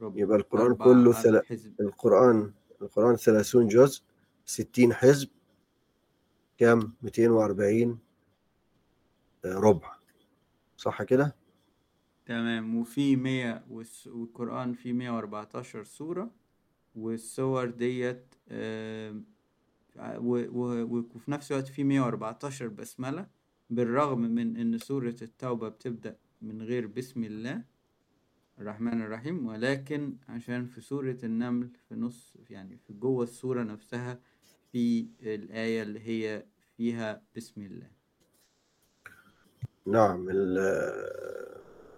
يبقى 0.00 0.36
القرآن 0.36 0.74
كله 0.74 1.12
ثل... 1.12 1.42
القرآن 1.80 2.52
القرآن 2.82 3.16
ثلاثون 3.16 3.68
جزء 3.68 4.02
ستين 4.44 4.92
حزب 4.92 5.28
كام؟ 6.58 6.92
240 7.02 7.98
آه، 9.44 9.54
ربع. 9.54 9.96
صح 10.76 11.02
كده؟ 11.02 11.36
تمام. 12.26 12.76
وفي 12.76 13.16
100 13.16 13.64
والقرآن 14.06 14.74
فيه 14.74 14.92
114 14.92 15.84
سورة. 15.84 16.30
والصور 16.96 17.70
ديت 17.70 18.34
وفي 19.98 21.30
نفس 21.30 21.52
الوقت 21.52 21.68
في 21.68 21.84
114 21.84 22.68
بسملة 22.68 23.26
بالرغم 23.70 24.20
من 24.20 24.56
إن 24.56 24.78
سورة 24.78 25.16
التوبة 25.22 25.68
بتبدأ 25.68 26.16
من 26.42 26.62
غير 26.62 26.86
بسم 26.86 27.24
الله 27.24 27.62
الرحمن 28.58 29.02
الرحيم 29.02 29.46
ولكن 29.46 30.16
عشان 30.28 30.66
في 30.66 30.80
سورة 30.80 31.18
النمل 31.24 31.70
في 31.88 31.94
نص 31.94 32.36
يعني 32.50 32.76
في 32.76 32.92
جوه 32.92 33.24
السورة 33.24 33.62
نفسها 33.62 34.20
في 34.72 35.06
الآية 35.22 35.82
اللي 35.82 36.00
هي 36.00 36.44
فيها 36.76 37.22
بسم 37.36 37.62
الله. 37.62 37.90
نعم 39.86 40.26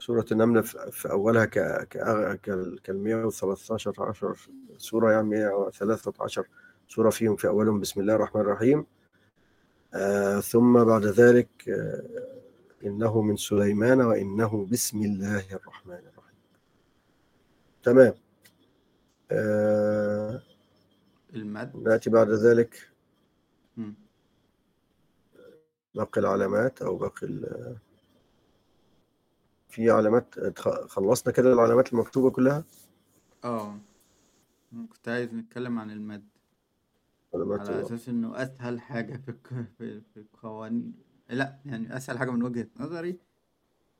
سورة 0.03 0.27
النمل 0.33 0.63
في 0.65 1.11
أولها 1.11 1.45
كال 1.45 2.79
113 2.89 4.49
سورة 4.79 5.13
يعني 5.13 5.29
113 5.29 6.47
سورة 6.89 7.11
فيهم 7.11 7.37
في 7.37 7.49
أولهم 7.49 7.81
بسم 7.81 8.01
الله 8.01 8.15
الرحمن 8.15 8.41
الرحيم. 8.41 8.87
آه 9.95 10.41
ثم 10.41 10.85
بعد 10.85 11.05
ذلك 11.05 11.69
آه 11.69 12.03
إنه 12.85 13.23
من 13.23 13.37
سليمان 13.37 14.01
وإنه 14.01 14.67
بسم 14.73 15.03
الله 15.03 15.45
الرحمن 15.53 15.95
الرحيم. 15.95 16.41
تمام. 17.83 18.15
آه 19.31 20.43
المد. 21.35 21.77
نأتي 21.77 22.11
بعد 22.11 22.31
ذلك. 22.31 22.91
باقي 25.95 26.21
العلامات 26.21 26.83
أو 26.83 26.97
باقي 26.97 27.27
في 29.73 29.91
علامات 29.91 30.59
خلصنا 30.89 31.33
كده 31.33 31.53
العلامات 31.53 31.93
المكتوبة 31.93 32.31
كلها؟ 32.31 32.65
آه. 33.45 33.79
كنت 34.91 35.09
عايز 35.09 35.35
نتكلم 35.35 35.79
عن 35.79 35.91
المد. 35.91 36.29
على 37.35 37.81
أساس 37.81 38.09
إنه 38.09 38.43
أسهل 38.43 38.81
حاجة 38.81 39.21
في 39.79 40.01
في 40.01 40.17
القوانين. 40.17 40.93
لأ 41.31 41.59
يعني 41.67 41.97
أسهل 41.97 42.19
حاجة 42.19 42.31
من 42.31 42.43
وجهة 42.43 42.67
نظري 42.81 43.17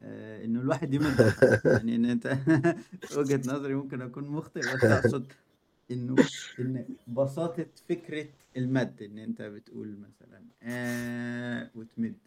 آه 0.03 0.45
إنه 0.45 0.61
الواحد 0.61 0.95
يمد 0.95 1.35
يعني 1.65 1.97
إن 1.97 2.05
أنت 2.05 2.27
وجهة 3.19 3.41
نظري 3.47 3.75
ممكن 3.75 4.03
أكون 4.03 4.25
مخطئ 4.25 4.61
بس 4.61 4.85
أقصد 4.85 5.33
إنه 5.91 6.17
إن 6.59 6.97
بساطة 7.09 7.67
فكرة 7.89 8.27
المد 8.57 9.03
إن 9.03 9.19
أنت 9.19 9.43
بتقول 9.43 9.97
مثلا 9.99 10.43
آه 10.63 11.71
وتمد 11.75 12.19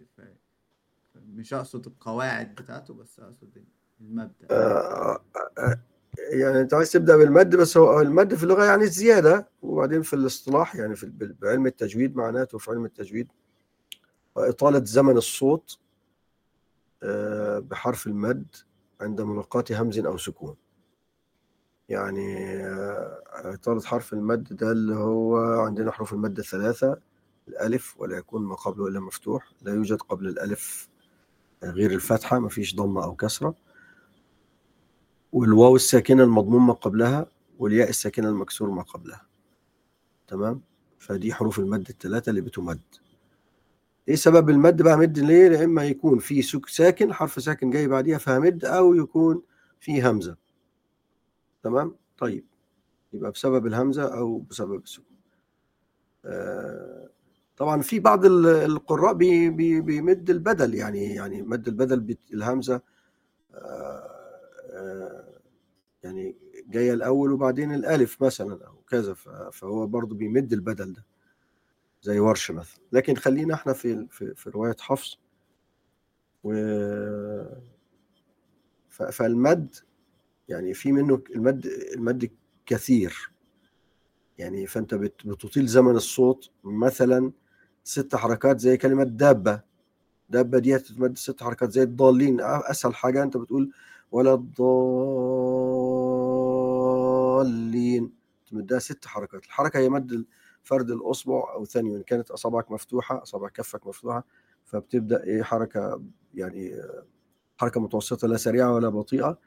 مش 1.15 1.53
أقصد 1.53 1.87
القواعد 1.87 2.55
بتاعته 2.55 2.93
بس 2.93 3.19
أقصد 3.19 3.63
المبدأ. 4.01 4.47
آه 4.51 5.21
آه 5.57 5.79
يعني 6.17 6.61
أنت 6.61 6.73
عايز 6.73 6.91
تبدأ 6.91 7.17
بالمد 7.17 7.55
بس 7.55 7.77
هو 7.77 8.01
المد 8.01 8.33
في 8.35 8.43
اللغة 8.43 8.63
يعني 8.65 8.83
الزياده 8.83 9.49
وبعدين 9.61 10.01
في 10.01 10.13
الاصطلاح 10.15 10.75
يعني 10.75 10.95
في 10.95 11.11
بعلم 11.41 11.65
التجويد 11.67 12.15
معناته 12.15 12.57
في 12.57 12.71
علم 12.71 12.85
التجويد. 12.85 13.27
إطالة 14.37 14.83
زمن 14.83 15.17
الصوت 15.17 15.79
آه 17.03 17.59
بحرف 17.59 18.07
المد 18.07 18.55
عند 19.01 19.21
ملاقاة 19.21 19.63
همز 19.71 19.99
أو 19.99 20.17
سكون. 20.17 20.55
يعني 21.89 22.57
إطالة 23.33 23.81
حرف 23.81 24.13
المد 24.13 24.55
ده 24.55 24.71
اللي 24.71 24.95
هو 24.95 25.37
عندنا 25.61 25.91
حروف 25.91 26.13
المد 26.13 26.39
الثلاثة 26.39 26.97
الألف 27.47 27.95
ولا 27.99 28.17
يكون 28.17 28.43
ما 28.43 28.55
قبله 28.55 28.87
إلا 28.87 28.99
مفتوح 28.99 29.51
لا 29.61 29.73
يوجد 29.73 29.97
قبل 29.97 30.27
الألف 30.27 30.89
غير 31.71 31.91
الفتحة 31.91 32.39
مفيش 32.39 32.75
ضمة 32.75 33.03
أو 33.03 33.15
كسرة. 33.15 33.55
والواو 35.31 35.75
الساكنة 35.75 36.23
المضموم 36.23 36.67
ما 36.67 36.73
قبلها 36.73 37.25
والياء 37.59 37.89
الساكنة 37.89 38.29
المكسور 38.29 38.69
ما 38.69 38.81
قبلها. 38.81 39.25
تمام؟ 40.27 40.61
فدي 40.99 41.33
حروف 41.33 41.59
المد 41.59 41.89
الثلاثة 41.89 42.29
اللي 42.29 42.41
بتمد. 42.41 42.81
إيه 44.07 44.15
سبب 44.15 44.49
المد 44.49 44.81
بقى؟ 44.81 44.97
مد 44.97 45.19
ليه؟ 45.19 45.49
يا 45.51 45.65
إما 45.65 45.85
يكون 45.85 46.19
في 46.19 46.41
سك 46.41 46.69
ساكن 46.69 47.13
حرف 47.13 47.43
ساكن 47.43 47.69
جاي 47.69 47.87
بعديها 47.87 48.17
فهمد 48.17 48.65
أو 48.65 48.93
يكون 48.93 49.41
في 49.79 50.03
همزة. 50.03 50.37
تمام؟ 51.63 51.95
طيب. 52.17 52.45
يبقى 53.13 53.31
بسبب 53.31 53.67
الهمزة 53.67 54.17
أو 54.17 54.39
بسبب 54.39 54.83
السكون. 54.83 55.15
آه 56.25 57.09
طبعا 57.57 57.81
في 57.81 57.99
بعض 57.99 58.25
القراء 58.25 59.13
بي 59.13 59.49
بي 59.49 59.81
بيمد 59.81 60.29
البدل 60.29 60.73
يعني 60.75 61.15
يعني 61.15 61.41
مد 61.41 61.67
البدل 61.67 62.17
الهمزة 62.33 62.81
آه، 63.53 64.09
آه، 64.71 65.39
يعني 66.03 66.35
جاية 66.69 66.93
الأول 66.93 67.31
وبعدين 67.31 67.73
الألف 67.73 68.23
مثلا 68.23 68.67
أو 68.67 68.75
كذا 68.89 69.13
فهو 69.51 69.87
برضه 69.87 70.15
بيمد 70.15 70.53
البدل 70.53 70.93
ده 70.93 71.05
زي 72.01 72.19
ورش 72.19 72.51
مثلا. 72.51 72.79
لكن 72.91 73.15
خلينا 73.15 73.53
إحنا 73.53 73.73
في 73.73 74.07
في, 74.11 74.35
في 74.35 74.49
رواية 74.49 74.75
حفص. 74.79 75.19
و 76.43 76.53
فالمد 78.89 79.75
يعني 80.49 80.73
في 80.73 80.91
منه 80.91 81.23
المد 81.35 81.65
المد 81.65 82.31
كثير. 82.65 83.31
يعني 84.37 84.67
فأنت 84.67 84.95
بتطيل 84.95 85.67
زمن 85.67 85.95
الصوت 85.95 86.49
مثلا 86.63 87.31
ست 87.85 88.15
حركات 88.15 88.59
زي 88.59 88.77
كلمة 88.77 89.03
دابة. 89.03 89.61
دابة 90.29 90.59
دي 90.59 90.79
تتمد 90.79 91.17
ست 91.17 91.43
حركات 91.43 91.71
زي 91.71 91.83
الضالين. 91.83 92.41
أسهل 92.41 92.95
حاجة 92.95 93.23
أنت 93.23 93.37
بتقول 93.37 93.71
ولا 94.11 94.33
الضالين. 94.33 94.65
تمدها 98.51 98.79
ست 98.79 99.05
حركات. 99.07 99.45
الحركة 99.45 99.79
هي 99.79 99.89
مد 99.89 100.25
فرد 100.63 100.91
الأصبع 100.91 101.53
أو 101.53 101.65
ثاني 101.65 101.89
وإن 101.91 102.03
كانت 102.03 102.31
أصابعك 102.31 102.71
مفتوحة 102.71 103.23
أصابع 103.23 103.49
كفك 103.49 103.87
مفتوحة 103.87 104.25
فبتبدأ 104.65 105.23
إيه 105.23 105.43
حركة 105.43 106.01
يعني 106.33 106.81
حركة 107.57 107.81
متوسطة 107.81 108.27
لا 108.27 108.37
سريعة 108.37 108.73
ولا 108.73 108.89
بطيئة 108.89 109.37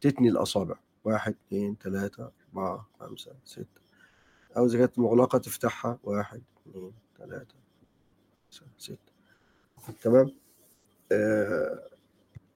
تتني 0.00 0.28
الأصابع. 0.28 0.76
واحد 1.04 1.34
اثنين 1.48 1.76
ثلاثة 1.82 2.30
أربعة 2.48 2.88
خمسة 3.00 3.32
ستة. 3.44 3.82
أو 4.56 4.66
إذا 4.66 4.78
كانت 4.78 4.98
مغلقة 4.98 5.38
تفتحها. 5.38 5.98
واحد 6.02 6.42
اثنين 6.66 6.92
ثلاثة 7.18 7.54
ستة 8.78 8.96
تمام؟ 10.02 10.30
آه 11.12 11.82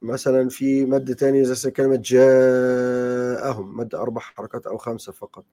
مثلا 0.03 0.49
في 0.49 0.85
مد 0.87 1.15
تاني 1.15 1.45
زي 1.45 1.71
كلمة 1.71 1.97
جاءهم 2.05 3.77
مد 3.77 3.95
أربع 3.95 4.21
حركات 4.21 4.67
أو 4.67 4.77
خمسة 4.77 5.13
فقط. 5.13 5.45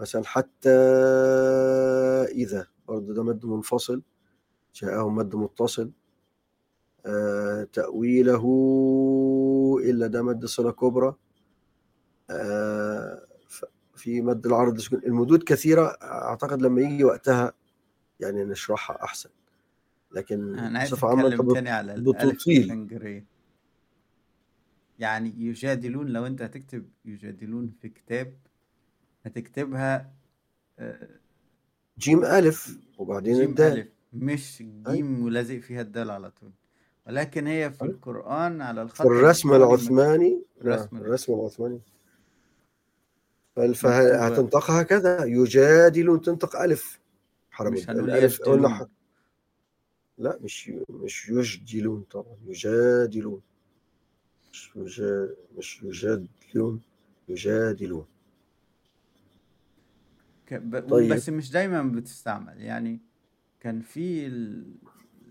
مثلا 0.00 0.24
حتى 0.24 0.70
إذا 2.30 2.66
برضه 2.88 3.14
ده 3.14 3.22
مد 3.22 3.46
منفصل 3.46 4.02
جاءهم 4.74 5.16
مد 5.16 5.34
متصل. 5.36 5.90
آه 7.06 7.64
تأويله 7.72 8.44
إلا 9.84 10.06
ده 10.06 10.22
مد 10.22 10.46
صلة 10.46 10.72
كبرى. 10.72 11.14
آه 12.30 13.26
في 13.94 14.20
مد 14.22 14.46
العرض 14.46 14.80
المدود 14.92 15.42
كثيرة 15.42 15.86
أعتقد 16.02 16.62
لما 16.62 16.80
يجي 16.80 17.04
وقتها 17.04 17.52
يعني 18.20 18.44
نشرحها 18.44 19.04
أحسن. 19.04 19.30
لكن 20.12 20.58
أنا 20.58 20.78
عايز 20.78 20.92
أتكلم 20.94 21.52
تاني 21.52 21.70
على 21.70 21.94
الألف 21.94 22.48
الخنجرية 22.48 23.24
يعني 24.98 25.34
يجادلون 25.38 26.06
لو 26.08 26.26
أنت 26.26 26.42
هتكتب 26.42 26.88
يجادلون 27.04 27.72
في 27.80 27.88
كتاب 27.88 28.34
هتكتبها 29.26 30.12
آه، 30.78 31.08
جيم 31.98 32.24
ألف 32.24 32.78
وبعدين 32.98 33.34
جيم 33.38 33.48
الدال. 33.50 33.78
ألف. 33.78 33.88
مش 34.12 34.62
جيم 34.88 35.24
ولازق 35.24 35.58
فيها 35.58 35.80
الدال 35.80 36.10
على 36.10 36.30
طول. 36.30 36.50
ولكن 37.06 37.46
هي 37.46 37.70
في 37.70 37.84
أي. 37.84 37.88
القرآن 37.88 38.60
على 38.62 38.88
في 38.88 38.92
الخط 38.94 39.06
الرسم 39.06 39.52
العثماني؟ 39.52 40.42
نعم 40.64 40.72
الرسم 40.72 40.96
العثماني. 40.96 41.04
الرسم 41.04 41.32
العثماني. 41.34 41.80
فهتنطقها 43.74 44.82
كذا. 44.82 45.24
يجادلون 45.24 46.20
تنطق 46.20 46.56
ألف. 46.56 47.00
حرم 47.50 47.72
مش 47.72 47.80
الد- 47.80 47.90
هنقول 47.90 48.10
الألف 48.10 48.42
قلنا 48.42 48.54
يجدلون 48.68 48.74
ح- 48.74 48.86
لا 50.18 50.38
مش 50.42 50.70
مش 50.90 51.28
يجدلون 51.28 52.02
طبعا 52.10 52.36
يجادلون 52.46 53.40
مش 54.52 54.70
يجا 54.76 55.34
مش 55.58 55.82
يجادلون 55.82 56.80
يجادلون. 57.28 58.06
طيب 60.90 61.12
بس 61.12 61.28
مش 61.28 61.50
دايما 61.50 61.82
بتستعمل 61.82 62.60
يعني 62.60 63.00
كان 63.60 63.80
في 63.80 64.26
ال- 64.26 64.74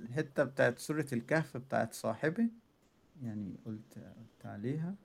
الحتة 0.02 0.44
بتاعت 0.44 0.80
سورة 0.80 1.06
الكهف 1.14 1.58
بتاعت 1.58 1.94
صاحبي 1.94 2.50
يعني 3.24 3.56
قلت 3.66 3.94
قلت 3.98 4.46
عليها 4.46 4.96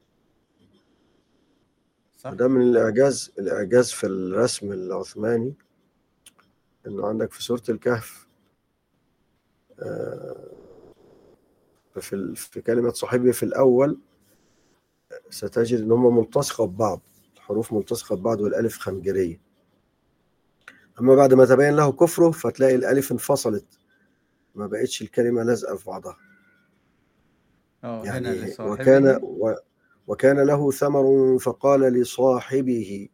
صح؟ 2.16 2.30
وده 2.32 2.48
من 2.48 2.62
الإعجاز 2.62 3.32
الإعجاز 3.38 3.90
في 3.92 4.06
الرسم 4.06 4.72
العثماني 4.72 5.54
إنه 6.86 7.06
عندك 7.06 7.32
في 7.32 7.42
سورة 7.42 7.62
الكهف 7.68 8.26
في 12.00 12.34
في 12.34 12.60
كلمة 12.60 12.92
صاحبي 12.92 13.32
في 13.32 13.42
الأول 13.42 13.98
ستجد 15.30 15.80
إن 15.80 15.92
هم 15.92 16.18
ملتصقة 16.18 16.66
ببعض 16.66 17.00
الحروف 17.34 17.72
ملتصقة 17.72 18.16
ببعض 18.16 18.40
والألف 18.40 18.78
خنجرية. 18.78 19.40
أما 21.00 21.14
بعد 21.14 21.34
ما 21.34 21.44
تبين 21.44 21.76
له 21.76 21.92
كفره 21.92 22.30
فتلاقي 22.30 22.74
الألف 22.74 23.12
انفصلت. 23.12 23.64
ما 24.54 24.66
بقتش 24.66 25.02
الكلمة 25.02 25.42
لازقة 25.42 25.76
في 25.76 25.86
بعضها. 25.86 26.16
هنا 27.84 28.34
يعني 28.34 28.54
وكان 28.60 29.20
و 29.22 29.54
وكان 30.06 30.40
له 30.40 30.70
ثمر 30.70 31.38
فقال 31.38 31.80
لصاحبه 31.80 33.08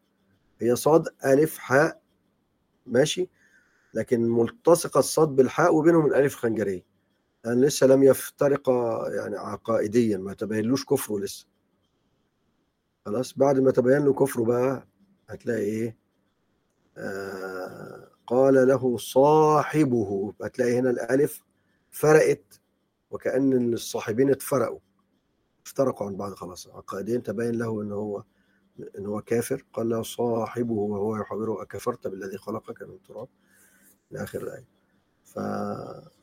هي 0.60 0.76
صاد 0.76 1.08
ألف 1.24 1.58
حاء 1.58 2.00
ماشي؟ 2.86 3.28
لكن 3.98 4.20
ملتصقة 4.28 4.98
الصاد 4.98 5.28
بالحاء 5.28 5.74
وبينهم 5.74 6.06
الألف 6.06 6.34
خنجرية 6.34 6.86
يعني 7.44 7.60
لسه 7.60 7.86
لم 7.86 8.02
يفترقا 8.02 9.08
يعني 9.10 9.36
عقائديا 9.36 10.18
ما 10.18 10.34
تبينلوش 10.34 10.84
كفره 10.84 11.18
لسه. 11.18 11.46
خلاص 13.06 13.38
بعد 13.38 13.58
ما 13.60 13.70
تبين 13.70 14.04
له 14.04 14.12
كفره 14.12 14.44
بقى 14.44 14.86
هتلاقي 15.28 15.60
إيه؟ 15.60 15.96
آه 16.96 18.08
قال 18.26 18.68
له 18.68 18.96
صاحبه. 18.96 20.34
هتلاقي 20.42 20.78
هنا 20.78 20.90
الألف 20.90 21.44
فرقت 21.90 22.60
وكأن 23.10 23.72
الصاحبين 23.72 24.30
اتفرقوا. 24.30 24.78
افترقوا 25.66 26.06
عن 26.06 26.16
بعض 26.16 26.34
خلاص. 26.34 26.68
عقائديا 26.68 27.18
تبين 27.18 27.58
له 27.58 27.82
إن 27.82 27.92
هو 27.92 28.24
إن 28.98 29.06
هو 29.06 29.22
كافر. 29.22 29.64
قال 29.72 29.88
له 29.88 30.02
صاحبه 30.02 30.72
وهو 30.74 31.16
يحاوره 31.16 31.62
أكفرت 31.62 32.06
بالذي 32.06 32.38
خلقك 32.38 32.82
من 32.82 33.02
تراب. 33.02 33.28
إلى 34.12 34.22
اخر 34.22 34.42
الآية. 34.42 34.64
ف... 35.24 35.38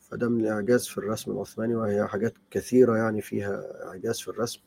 فده 0.02 0.30
من 0.30 0.42
الاعجاز 0.42 0.88
في 0.88 0.98
الرسم 0.98 1.32
العثماني 1.32 1.76
وهي 1.76 2.08
حاجات 2.08 2.34
كثيرة 2.52 2.98
يعني 2.98 3.22
فيها 3.22 3.86
إعجاز 3.88 4.20
في 4.20 4.28
الرسم 4.28 4.62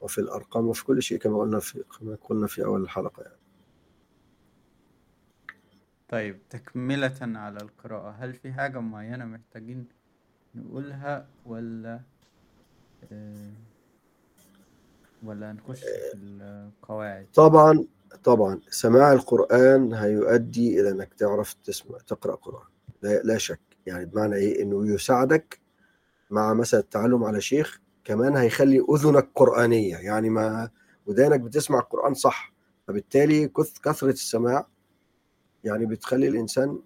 وفي 0.00 0.18
الأرقام 0.18 0.68
وفي 0.68 0.84
كل 0.84 1.02
شيء 1.02 1.18
كما 1.18 1.38
قلنا 1.38 1.58
في 1.58 1.84
كما 1.98 2.18
قلنا 2.28 2.46
في 2.46 2.64
أول 2.64 2.82
الحلقة 2.82 3.22
يعني. 3.22 3.38
طيب 6.08 6.38
تكملة 6.50 7.18
على 7.20 7.58
القراءة. 7.62 8.10
هل 8.10 8.34
في 8.34 8.52
حاجة 8.52 8.80
معينة 8.80 9.24
محتاجين 9.24 9.88
نقولها 10.54 11.28
ولا 11.46 12.00
آه، 13.12 13.52
ولا 15.22 15.52
نخش 15.52 15.80
في 15.80 16.14
القواعد؟ 16.14 17.26
طبعا 17.34 17.84
طبعا 18.24 18.60
سماع 18.70 19.12
القرآن 19.12 19.92
هيؤدي 19.94 20.80
إلى 20.80 20.90
إنك 20.90 21.14
تعرف 21.14 21.54
تسمع 21.64 21.98
تقرأ 22.06 22.34
قرآن. 22.34 22.66
لا, 23.02 23.22
لا 23.22 23.38
شك. 23.38 23.60
يعني 23.86 24.04
بمعنى 24.04 24.36
إيه؟ 24.36 24.62
إنه 24.62 24.94
يساعدك 24.94 25.60
مع 26.30 26.54
مثلا 26.54 26.80
التعلم 26.80 27.24
على 27.24 27.40
شيخ 27.40 27.80
كمان 28.04 28.36
هيخلي 28.36 28.84
أذنك 28.94 29.28
قرآنية. 29.34 29.96
يعني 29.96 30.30
ما 30.30 30.70
ودانك 31.06 31.40
بتسمع 31.40 31.78
القران 31.78 32.14
صح. 32.14 32.52
فبالتالي 32.88 33.48
كث- 33.48 33.78
كثرة 33.84 34.10
السماع 34.10 34.66
يعني 35.64 35.86
بتخلي 35.86 36.28
الإنسان 36.28 36.78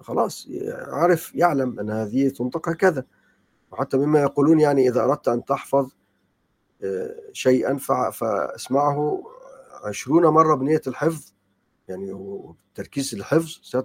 خلاص 0.00 0.48
عارف 0.88 1.34
يعلم 1.34 1.80
أن 1.80 1.90
هذه 1.90 2.28
تنطق 2.28 2.68
هكذا. 2.68 3.04
وحتى 3.72 3.96
مما 3.96 4.20
يقولون 4.20 4.60
يعني 4.60 4.88
إذا 4.88 5.00
أردت 5.04 5.28
أن 5.28 5.44
تحفظ 5.44 5.90
آه، 6.84 7.14
شيئا 7.32 7.76
فاسمعه 8.12 9.22
عشرون 9.84 10.26
مرة 10.26 10.54
بنية 10.54 10.80
الحفظ 10.86 11.32
يعني 11.88 12.12
وتركيز 12.12 13.14
الحفظ 13.14 13.76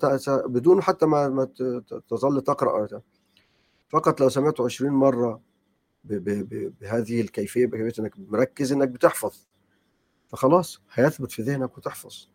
بدون 0.45 0.81
حتى 0.81 1.05
ما 1.05 1.29
ما 1.29 1.45
تظل 2.07 2.41
تقرأ. 2.41 3.01
فقط 3.89 4.21
لو 4.21 4.29
سمعته 4.29 4.65
عشرين 4.65 4.91
مرة 4.91 5.41
ب- 6.03 6.13
ب- 6.13 6.49
ب- 6.49 6.73
بهذه 6.81 7.21
الكيفية 7.21 7.65
بكيفية 7.65 8.03
إنك 8.03 8.13
مركز 8.17 8.71
إنك 8.71 8.87
بتحفظ. 8.87 9.47
فخلاص 10.27 10.81
هيثبت 10.93 11.31
في 11.31 11.41
ذهنك 11.41 11.77
وتحفظ. 11.77 12.27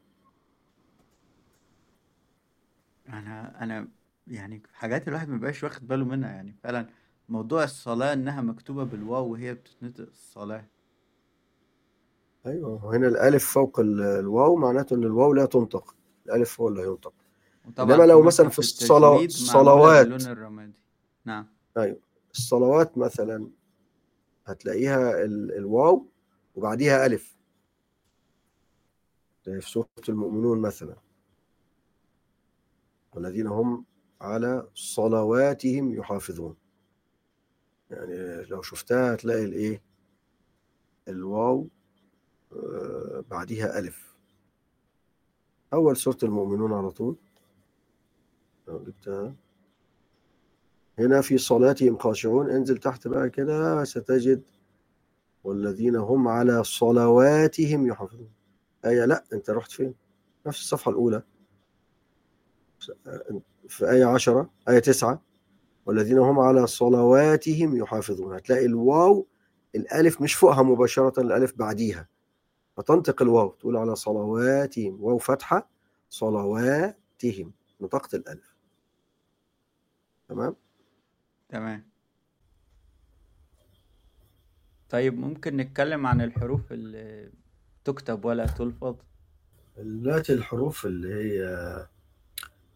أنا 3.09 3.63
أنا 3.65 3.89
يعني 4.27 4.63
حاجات 4.73 5.09
الواحد 5.09 5.29
مبقاش 5.29 5.65
واخد 5.65 5.89
باله 5.89 6.05
منها 6.05 6.31
يعني 6.31 6.55
فعلا 6.63 6.87
موضوع 7.29 7.65
الصلاة 7.65 8.13
إنها 8.13 8.41
مكتوبة 8.41 8.85
بالواو 8.85 9.33
وهي 9.33 9.55
بتتنطق 9.55 10.09
الصلاة. 10.09 10.65
أيوه 12.47 12.85
وهنا 12.85 13.09
الألف 13.09 13.45
فوق 13.53 13.81
ال- 13.81 14.01
الواو 14.03 14.57
معناته 14.57 14.95
إن 14.95 15.05
الواو 15.05 15.33
لا 15.33 15.47
تنطق 15.47 15.95
الألف 16.27 16.61
هو 16.61 16.69
اللي 16.69 16.83
هينطق. 16.83 17.13
إنما 17.95 18.07
لو 18.07 18.23
مثلا 18.23 18.49
في 18.49 18.59
الصلوات. 18.59 19.31
الرمادي. 20.27 20.73
نعم. 21.25 21.47
أيوه 21.77 21.99
الصلوات 22.31 22.99
مثلا 22.99 23.49
هتلاقيها 24.47 25.25
ال- 25.25 25.53
الواو 25.57 26.07
وبعديها 26.55 27.07
ألف. 27.07 27.37
زي 29.47 29.61
في 29.61 29.71
سورة 29.71 29.87
المؤمنون 30.09 30.61
مثلا. 30.61 30.97
والذين 33.15 33.47
هم 33.47 33.85
على 34.21 34.69
صلواتهم 34.75 35.95
يحافظون. 35.95 36.57
يعني 37.91 38.43
لو 38.43 38.63
شفتها 38.63 39.15
هتلاقي 39.15 39.45
الإيه؟ 39.45 39.83
الواو 41.09 41.69
بعديها 43.31 43.79
ألف. 43.79 44.17
أول 45.73 45.97
سورة 45.97 46.19
المؤمنون 46.23 46.73
على 46.73 46.91
طول. 46.91 47.17
لو 48.69 48.79
جبتها. 48.85 49.35
هنا 50.99 51.21
في 51.21 51.39
صلاتهم 51.39 51.99
خاشعون. 51.99 52.51
انزل 52.51 52.79
تحت 52.79 53.09
بقى 53.09 53.31
كده 53.31 53.85
ستجد 53.85 54.43
والذين 55.45 55.97
هم 55.97 56.29
على 56.29 56.65
صلواتهم 56.65 57.87
يحافظون. 57.87 58.31
آية 58.85 59.05
لا 59.05 59.25
أنت 59.33 59.51
رحت 59.51 59.73
فين؟ 59.73 59.95
نفس 60.47 60.61
الصفحة 60.61 60.91
الأولى. 60.91 61.23
في 63.69 63.91
آية 63.91 64.05
عشرة 64.05 64.51
آية 64.69 64.79
تسعة. 64.79 65.23
والذين 65.87 66.19
هم 66.19 66.39
على 66.39 66.67
صلواتهم 66.67 67.77
يحافظون. 67.77 68.35
هتلاقي 68.35 68.67
الواو 68.67 69.27
الألف 69.75 70.23
مش 70.23 70.35
فوقها 70.35 70.63
مباشرة 70.63 71.21
الألف 71.21 71.53
بعديها. 71.57 72.09
فتنطق 72.77 73.23
الواو 73.23 73.49
تقول 73.51 73.77
على 73.77 73.97
صلواتهم 73.97 75.03
واو 75.03 75.19
فتحة 75.19 75.69
صلواتهم. 76.11 77.53
نطقت 77.81 78.15
الألف. 78.15 78.55
تمام؟ 80.29 80.57
تمام. 81.49 81.87
طيب 84.91 85.19
ممكن 85.19 85.57
نتكلم 85.57 86.07
عن 86.07 86.21
الحروف 86.21 86.73
اللي 86.73 87.31
تكتب 87.85 88.25
ولا 88.25 88.47
تلفظ؟ 88.47 88.97
دلوقتي 89.79 90.33
الحروف 90.33 90.87
اللي 90.87 91.15
هي 91.15 91.47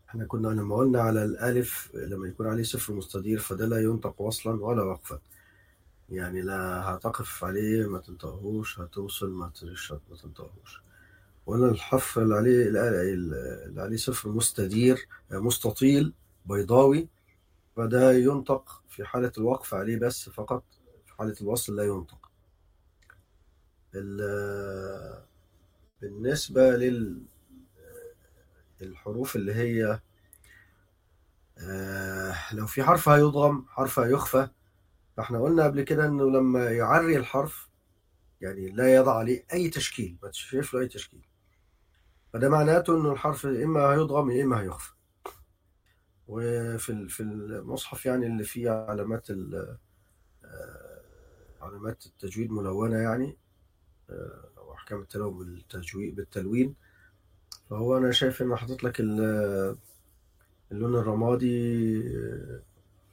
إحنا 0.08 0.24
كنا 0.24 0.48
لما 0.48 0.76
قلنا 0.76 1.00
على 1.00 1.24
الألف 1.24 1.94
لما 1.94 2.28
يكون 2.28 2.46
عليه 2.46 2.62
صفر 2.62 2.92
مستدير 2.92 3.38
فده 3.38 3.66
لا 3.66 3.82
ينطق 3.82 4.20
وصلا 4.20 4.64
ولا 4.64 4.82
وقفا. 4.82 5.20
يعني 6.10 6.42
لا 6.42 6.54
هتقف 6.94 7.44
عليه 7.44 7.86
ما 7.88 7.98
تنطقهوش 7.98 8.80
هتوصل 8.80 9.30
ما 9.30 9.52
ما 10.10 10.16
تنطقهوش. 10.16 10.82
ولا 11.46 11.70
الحرف 11.70 12.18
اللي 12.18 12.34
عليه 12.36 12.68
اللي 12.68 13.82
عليه 13.82 13.96
صفر 13.96 14.28
مستدير 14.28 15.08
مستطيل 15.30 16.12
بيضاوي 16.46 17.08
فده 17.76 18.12
ينطق 18.12 18.82
في 18.88 19.04
حالة 19.04 19.32
الوقف 19.38 19.74
عليه 19.74 19.96
بس 19.98 20.28
فقط 20.28 20.64
في 21.06 21.14
حالة 21.14 21.34
الوصل 21.40 21.76
لا 21.76 21.84
ينطق. 21.84 22.30
بالنسبة 26.02 26.70
لل 26.76 27.22
الحروف 28.82 29.36
اللي 29.36 29.54
هي 29.54 30.00
لو 32.52 32.66
في 32.66 32.82
حرف 32.82 33.08
هيضغم 33.08 33.64
حرف 33.68 33.98
هيخفى 33.98 34.48
فاحنا 35.20 35.40
قلنا 35.42 35.64
قبل 35.64 35.82
كده 35.82 36.06
إنه 36.06 36.30
لما 36.30 36.70
يعري 36.70 37.16
الحرف 37.16 37.68
يعني 38.40 38.70
لا 38.70 38.94
يضع 38.94 39.18
عليه 39.18 39.44
أي 39.52 39.68
تشكيل 39.70 40.18
ما 40.22 40.28
تشوفش 40.28 40.74
له 40.74 40.80
أي 40.80 40.88
تشكيل. 40.88 41.26
فده 42.32 42.48
معناته 42.48 42.96
إنه 42.96 43.12
الحرف 43.12 43.46
إما 43.46 43.80
هيضغم 43.80 44.30
يا 44.30 44.44
إما 44.44 44.60
هيخفى 44.60 44.92
وفي 46.28 47.08
في 47.08 47.22
المصحف 47.22 48.06
يعني 48.06 48.26
اللي 48.26 48.44
فيه 48.44 48.70
علامات 48.70 49.28
علامات 51.60 52.06
التجويد 52.06 52.50
ملونة 52.50 52.96
يعني 52.96 53.38
أو 54.58 54.74
أحكام 54.74 55.00
التلون 55.00 55.38
بالتجويد 55.38 56.14
بالتلوين. 56.16 56.74
فهو 57.70 57.96
أنا 57.96 58.10
شايف 58.10 58.42
إنه 58.42 58.56
حاطط 58.56 58.82
لك 58.84 59.00
اللون 59.00 60.96
الرمادي 60.96 62.02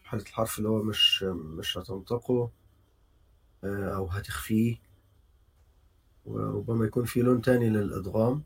حالة 0.07 0.23
الحرف 0.23 0.57
اللي 0.57 0.69
هو 0.69 0.83
مش 0.83 1.23
مش 1.23 1.77
هتنطقه 1.77 2.51
أو 3.63 4.05
هتخفيه. 4.05 4.75
وربما 6.25 6.85
يكون 6.85 7.05
في 7.05 7.21
لون 7.21 7.41
تاني 7.41 7.69
للإدغام. 7.69 8.43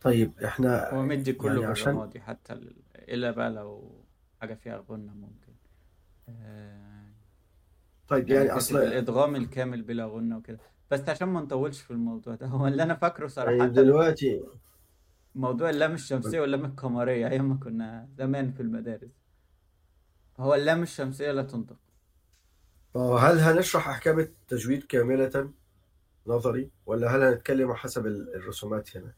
طيب 0.00 0.32
إحنا 0.44 0.94
هو 0.94 1.02
مدي 1.02 1.32
كله 1.32 1.52
يعني 1.52 1.64
عشان 1.64 1.92
بالرمادي 1.92 2.20
حتى 2.20 2.52
ال... 2.52 2.76
إلا 2.96 3.30
بقى 3.30 3.50
لو 3.50 3.90
حاجة 4.40 4.54
فيها 4.54 4.84
غنة 4.90 5.12
ممكن. 5.14 5.52
آه، 6.28 7.06
طيب 8.08 8.28
يعني 8.28 8.46
يعني 8.46 8.58
أصل 8.58 8.78
الإدغام 8.78 9.36
الكامل 9.36 9.82
بلا 9.82 10.06
غنة 10.06 10.36
وكده. 10.36 10.60
بس 10.90 11.08
عشان 11.08 11.28
ما 11.28 11.40
نطولش 11.40 11.80
في 11.80 11.90
الموضوع 11.90 12.34
ده 12.34 12.46
هو 12.46 12.66
اللي 12.66 12.82
أنا 12.82 12.94
فاكره 12.94 13.26
صراحة. 13.26 13.58
طيب 13.58 13.72
دلوقتي 13.72 14.42
موضوع 15.34 15.70
اللام 15.70 15.92
الشمسية 15.94 16.40
واللام 16.40 16.64
القمرية 16.64 17.28
أيام 17.28 17.48
ما 17.48 17.54
كنا 17.56 18.08
زمان 18.18 18.52
في 18.52 18.60
المدارس. 18.62 19.10
هو 20.38 20.54
اللام 20.54 20.82
الشمسية 20.82 21.32
لا 21.32 21.42
تنطق. 21.42 21.76
آه، 22.96 23.18
هل 23.18 23.38
هنشرح 23.38 23.88
أحكام 23.88 24.18
التجويد 24.18 24.82
كاملة 24.82 25.50
نظري؟ 26.26 26.70
ولا 26.86 27.16
هل 27.16 27.22
هنتكلم 27.22 27.74
حسب 27.74 28.06
ال- 28.06 28.34
الرسومات 28.34 28.96
هنا؟ 28.96 29.12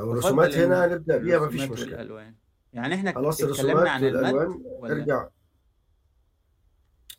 أو 0.00 0.12
الرسومات 0.12 0.54
هنا 0.54 0.84
إن 0.84 0.90
هنبدأ 0.90 1.16
بيها 1.16 1.38
مفيش 1.38 1.62
مشكلة. 1.62 1.96
والألوان. 1.96 2.34
يعني 2.72 2.94
إحنا 2.94 3.12
خلاص 3.12 3.42
الرسومات 3.42 3.86
عن 3.88 4.04
ولا 4.04 4.92
ارجع. 4.92 5.28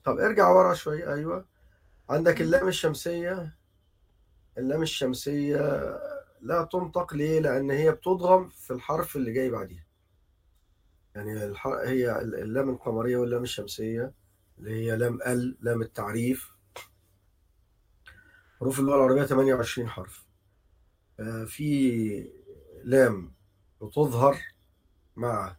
طب 0.04 0.18
ارجع 0.20 0.50
ورا 0.50 0.74
شوية 0.74 1.14
أيوه. 1.14 1.46
عندك. 2.10 2.42
اللام 2.42 2.68
الشمسية. 2.68 3.56
اللام 4.58 4.82
الشمسية 4.82 5.58
لا 6.44 6.64
تنطق 6.64 7.14
ليه؟ 7.14 7.39
لأن 7.39 7.72
هي 7.72 7.91
بتضغم 7.91 8.50
في 8.50 8.74
الحرف 8.74 9.16
اللي 9.16 9.34
جاي 9.34 9.50
بعديها. 9.50 9.86
يعني. 11.16 11.54
هي 11.66 12.22
اللام 12.22 12.70
القمرية 12.70 13.18
واللام 13.18 13.44
الشمسية 13.44 14.14
اللي 14.60 14.72
هي 14.72 14.98
لام 14.98 15.20
ال 15.28 15.58
لام 15.62 15.82
التعريف. 15.82 16.54
حروف 18.60 18.80
اللغة 18.80 18.96
العربية 18.96 19.24
28 19.24 19.89
حرف. 19.89 20.26
آه، 21.20 21.44
في 21.44 22.32
لام 22.84 23.34
بتظهر 23.82 24.38
مع 25.16 25.56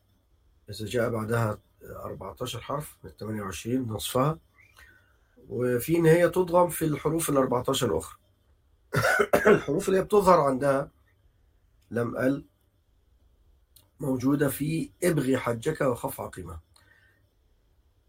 إذا 0.71 0.87
جاء 0.87 1.11
بعدها 1.11 1.59
14 1.83 2.61
حرف 2.61 2.97
من 3.05 3.11
28 3.11 3.87
نصفها. 3.89 4.39
وفي 5.49 5.97
إن 5.97 6.07
هي 6.07 6.29
تضغم 6.29 6.69
في 6.69 6.85
الحروف 6.85 7.31
ال 7.31 7.37
14 7.37 7.91
الأخرى. 7.91 8.24
الحروف 9.47 9.89
اللي 9.89 9.99
هي 10.01 10.05
بتظهر 10.05 10.41
عندها 10.41 10.91
لام 11.91 12.17
أل 12.17 12.45
موجودة 14.01 14.49
في 14.49 14.91
ابغي 15.03 15.39
حجك 15.39 15.81
وخف 15.81 16.21
عقيمة. 16.21 16.61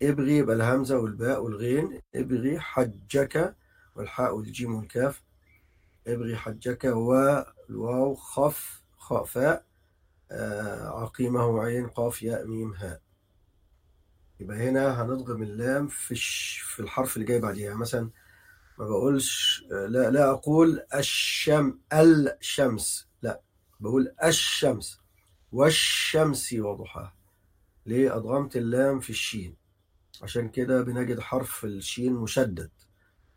ابغي 0.02 0.38
يبقى 0.38 0.56
الهمزة 0.56 1.00
والباء 1.00 1.44
والغين. 1.44 2.02
ابغي 2.16 2.60
حجك 2.60 3.56
والحاء 3.96 4.36
والجيم 4.36 4.76
والكاف. 4.76 5.24
ابغي 6.08 6.36
حجك 6.36 6.84
والواو 6.84 8.16
خف 8.16 8.84
خاء 8.98 9.24
فاء. 9.24 9.66
آه، 10.32 11.02
عقيمة 11.04 11.62
عين 11.62 11.88
قاف 11.88 12.24
ياء 12.24 12.48
ميم 12.48 12.74
هاء. 12.74 13.02
يبقى 14.40 14.58
هنا 14.58 15.02
هنضغم 15.02 15.44
اللام 15.44 15.88
في. 15.88 16.16
في 16.76 16.80
الحرف 16.80 17.16
اللي 17.16 17.28
جاي 17.28 17.40
بعديها. 17.40 17.66
يعني 17.66 17.80
مثلا 17.80 18.10
ما 18.80 18.86
بقولش 18.86 19.64
لا 19.70 20.10
لا 20.12 20.30
أقول 20.30 20.82
الشم 20.96 21.80
الشمس 21.94 23.08
لا 23.22 23.42
بقول 23.80 24.16
الشمس 24.24 25.00
والشمس 25.52 26.54
وضحاها. 26.54 27.16
ليه؟ 27.86 28.16
أضغمت 28.16 28.56
اللام 28.56 29.00
في 29.00 29.10
الشين. 29.10 29.56
عشان 30.22 30.50
كده 30.50 30.82
بنجد 30.82 31.20
حرف 31.20 31.66
الشين 31.66 32.14
مشدد. 32.14 32.72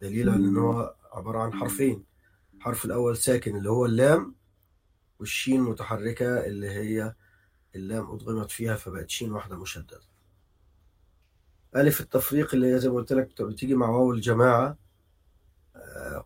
دليل 0.01 0.31
على 0.31 0.45
إن 0.45 0.57
هو 0.57 0.95
عبارة 1.13 1.39
عن 1.39 1.53
حرفين. 1.53 2.05
الحرف 2.57 2.85
الأول 2.85 3.17
ساكن 3.17 3.57
اللي 3.57 3.71
هو 3.71 3.87
اللام 3.87 4.35
والشين 5.19 5.61
متحركة 5.61 6.47
اللي 6.47 6.71
هي 6.71 7.15
اللام 7.75 8.11
أضغمت 8.11 8.51
فيها 8.51 8.77
فبقت 8.77 9.11
شين 9.11 9.33
واحدة 9.33 9.57
مشددة. 9.57 10.01
ألف 11.77 12.01
التفريق 12.01 12.55
اللي 12.55 12.75
هي 12.75 12.79
زي 12.79 12.89
ما 12.89 12.95
قلت 12.95 13.13
لك 13.13 13.43
بتيجي 13.43 13.75
مع 13.75 13.89
واو 13.89 14.13
الجماعة. 14.13 14.79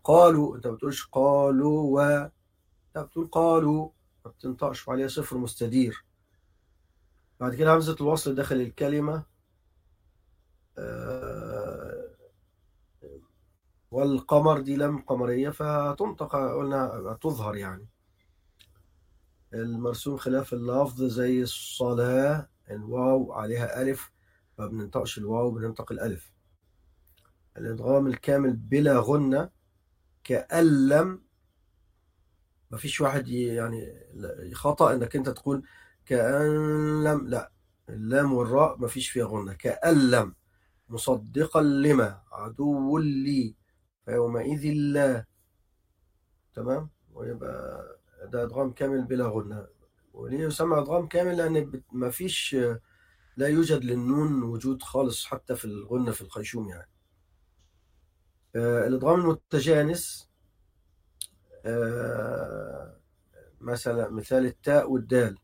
قالوا 0.03 0.55
أنت 0.55 0.67
ما 0.67 0.73
بتقولش 0.73 1.05
قالوا 1.05 1.81
و 2.01 2.29
لا 2.95 3.01
بتقول 3.03 3.27
قالوا 3.27 3.89
ما 4.25 4.31
بتنطقش 4.31 4.87
وعليها 4.87 5.07
صفر 5.07 5.37
مستدير. 5.37 6.05
بعد 7.39 7.55
كده 7.55 7.75
همزة 7.75 7.95
الوصل 8.01 8.35
داخل 8.35 8.55
الكلمة 8.55 9.23
آه، 10.77 12.15
والقمر 13.91 14.59
دي 14.59 14.75
لام 14.75 15.01
قمرية 15.01 15.49
فهتنطق 15.49 16.35
قلنا 16.35 17.17
تظهر 17.21 17.55
يعني. 17.55 17.87
المرسوم 19.53 20.17
خلاف 20.17 20.53
اللفظ 20.53 21.03
زي 21.03 21.41
الصلاة 21.41 22.49
الواو 22.69 23.33
عليها 23.33 23.81
ألف 23.81 24.11
ما 24.59 24.67
بننطقش 24.67 25.17
الواو 25.17 25.51
بننطق 25.51 25.91
الألف. 25.91 26.32
الإدغام 27.57 28.07
الكامل 28.07 28.53
بلا 28.55 28.99
غنة 28.99 29.49
كأن 30.23 30.87
لم 30.89 31.23
مفيش 32.71 33.01
واحد 33.01 33.27
ي- 33.27 33.43
يعني 33.55 33.93
خطأ 34.53 34.93
إنك 34.93 35.15
أنت 35.15 35.29
تقول 35.29 35.63
كأن 36.05 37.03
لم 37.03 37.27
لا 37.27 37.51
اللام 37.89 38.33
والراء 38.33 38.77
مفيش 38.81 39.09
فيها 39.09 39.25
غنة 39.25 39.53
كأن 39.53 40.11
لم 40.11 40.35
مصدقا 40.89 41.61
لما 41.61 42.21
عدو 42.31 42.97
لي 42.97 43.55
فيومئذ 44.05 44.71
لا. 44.73 45.25
تمام؟ 46.53 46.89
ويبقى 47.13 47.83
ده 48.23 48.43
إدغام 48.43 48.71
كامل 48.71 49.03
بلا 49.03 49.27
غنة. 49.27 49.67
وليه 50.13 50.39
يسمى 50.39 50.77
إدغام 50.79 51.07
كامل؟ 51.07 51.37
لأن 51.37 51.69
بت- 51.71 51.83
مفيش 51.93 52.55
لا 53.37 53.47
يوجد 53.47 53.83
للنون 53.83 54.43
وجود 54.43 54.81
خالص 54.81 55.25
حتى 55.25 55.55
في 55.55 55.65
الغنة 55.65 56.11
في 56.11 56.21
الخيشوم 56.21 56.69
يعني. 56.69 56.89
الادغام 58.55 59.19
المتجانس 59.19 60.29
آه، 61.65 62.99
مثلا 63.61 64.09
مثال 64.09 64.45
التاء 64.45 64.91
والدال. 64.91 65.37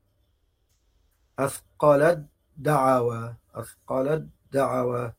أثقلت 1.39 2.27
دعوى 2.57 3.35
أثقلت 3.55 4.29
دعوى. 4.51 5.13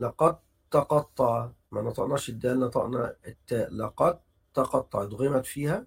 لقد 0.00 0.38
تقطع. 0.70 1.50
ما 1.72 1.82
نطقناش 1.82 2.28
الدال 2.28 2.60
نطقنا 2.60 3.16
التاء. 3.26 3.70
لقد 3.74 4.20
تقطع. 4.54 5.04
ضغمت 5.04 5.46
فيها. 5.46 5.86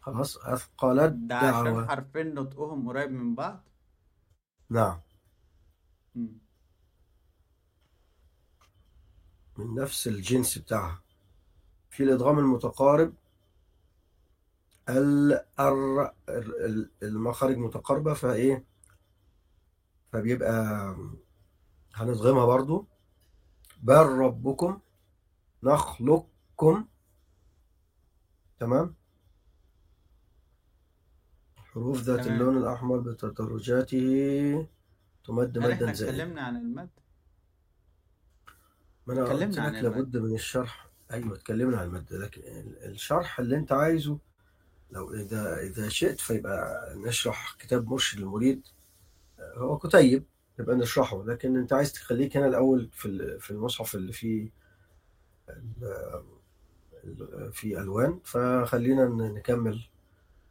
خلاص. 0.00 0.36
أثقلت 0.36 1.12
ده 1.12 1.36
عشان 1.36 1.88
حرفين 1.88 2.34
نطقهم 2.34 2.88
قريب 2.88 3.10
من 3.10 3.34
بعض؟ 3.34 3.68
نعم. 4.70 5.00
من 9.60 9.74
نفس 9.82 10.08
الجنس 10.08 10.58
بتاعها. 10.58 11.02
في 11.90 12.02
الإدغام 12.02 12.38
المتقارب 12.38 13.14
ال 14.88 15.32
ال 15.60 16.10
ال- 16.28 16.90
المخارج 17.02 17.56
متقاربة 17.56 18.14
فإيه 18.14 18.64
فبيبقى 20.12 20.96
هنضغمها 21.94 22.44
برضو. 22.46 22.86
بل 23.82 24.06
ربكم 24.06 24.80
نخلقكم. 25.62 26.86
تمام؟ 28.60 28.94
حروف 31.56 32.02
ذات 32.02 32.26
اللون 32.26 32.56
الأحمر 32.56 32.98
بتدرجاته 32.98 34.68
تمد 35.24 35.58
إحنا 35.58 35.74
مدا 35.74 35.92
زائدا. 35.92 36.14
اتكلمنا 36.14 36.42
عن 36.42 36.56
المد. 36.56 36.90
ما 39.06 39.14
أنا 39.14 39.24
قلت 39.24 39.30
اتكلمنا 39.32 39.62
عن 39.62 39.72
لك 39.74 39.78
المد 39.84 39.96
لابد 39.96 40.16
من 40.16 40.34
الشرح. 40.34 40.86
أيوة 41.12 41.34
اتكلمنا 41.36 41.78
عن 41.78 41.86
المادة 41.86 42.18
لكن 42.18 42.40
ال- 42.42 42.84
الشرح 42.84 43.40
اللي 43.40 43.56
أنت 43.56 43.72
عايزه 43.72 44.18
لو 44.90 45.14
إذا 45.14 45.60
إذا 45.62 45.88
شئت 45.88 46.20
فيبقى 46.20 46.92
نشرح 46.96 47.56
كتاب 47.58 47.88
مرشد 47.88 48.18
المريد 48.18 48.66
هو 49.56 49.78
كتيب 49.78 50.24
نبقى 50.58 50.76
نشرحه. 50.76 51.24
لكن 51.24 51.56
أنت 51.56 51.72
عايز 51.72 51.92
تخليك 51.92 52.36
هنا 52.36 52.46
الأول 52.46 52.88
في 52.92 53.38
في 53.40 53.50
المصحف 53.50 53.94
اللي 53.94 54.12
فيه 54.12 54.50
ال- 55.48 56.22
ال- 57.04 57.52
فيه 57.52 57.80
ألوان. 57.80 58.20
فخلينا 58.24 59.04
نكمل 59.08 59.80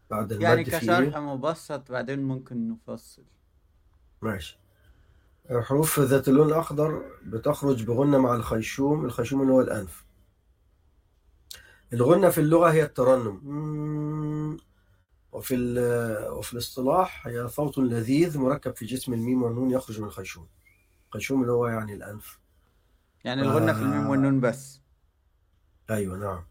بعد 0.10 0.32
يعني 0.32 0.62
المد 0.62 0.70
كشرح 0.76 1.16
إيه. 1.16 1.20
مبسط 1.20 1.92
بعدين 1.92 2.24
ممكن 2.24 2.70
نفصل. 2.70 3.24
ماشي. 4.22 4.60
حروف 5.52 6.00
ذات 6.00 6.28
اللون 6.28 6.48
الأخضر 6.48 7.04
بتخرج 7.24 7.84
بغنة 7.84 8.18
مع 8.18 8.36
الخيشوم 8.36 9.06
الخيشوم 9.06 9.42
اللي 9.42 9.54
هو 9.54 9.62
الأنف. 9.62 10.06
الغنة 11.94 12.30
في 12.30 12.42
اللغة 12.42 12.72
هي 12.72 12.84
الترنم. 12.84 13.40
وفي 15.32 15.56
وفي 16.32 16.54
الاصطلاح 16.54 17.28
هي 17.28 17.48
صوت 17.48 17.78
لذيذ 17.78 18.38
مركب 18.38 18.76
في 18.76 18.86
جسم 18.86 19.14
الميم 19.14 19.44
والنون 19.44 19.72
يخرج 19.72 20.00
من 20.00 20.08
الخيشوم. 20.08 20.48
الخيشوم 21.08 21.42
اللي 21.42 21.52
هو 21.52 21.68
يعني 21.68 21.94
الأنف. 21.94 22.40
يعني 23.24 23.42
الغنة 23.42 23.74
في 23.74 23.80
الميم 23.80 24.06
آه 24.06 24.10
والنون 24.10 24.40
بس. 24.40 24.82
أيوة 25.90 26.18
نعم 26.18 26.24
نعم. 26.26 26.44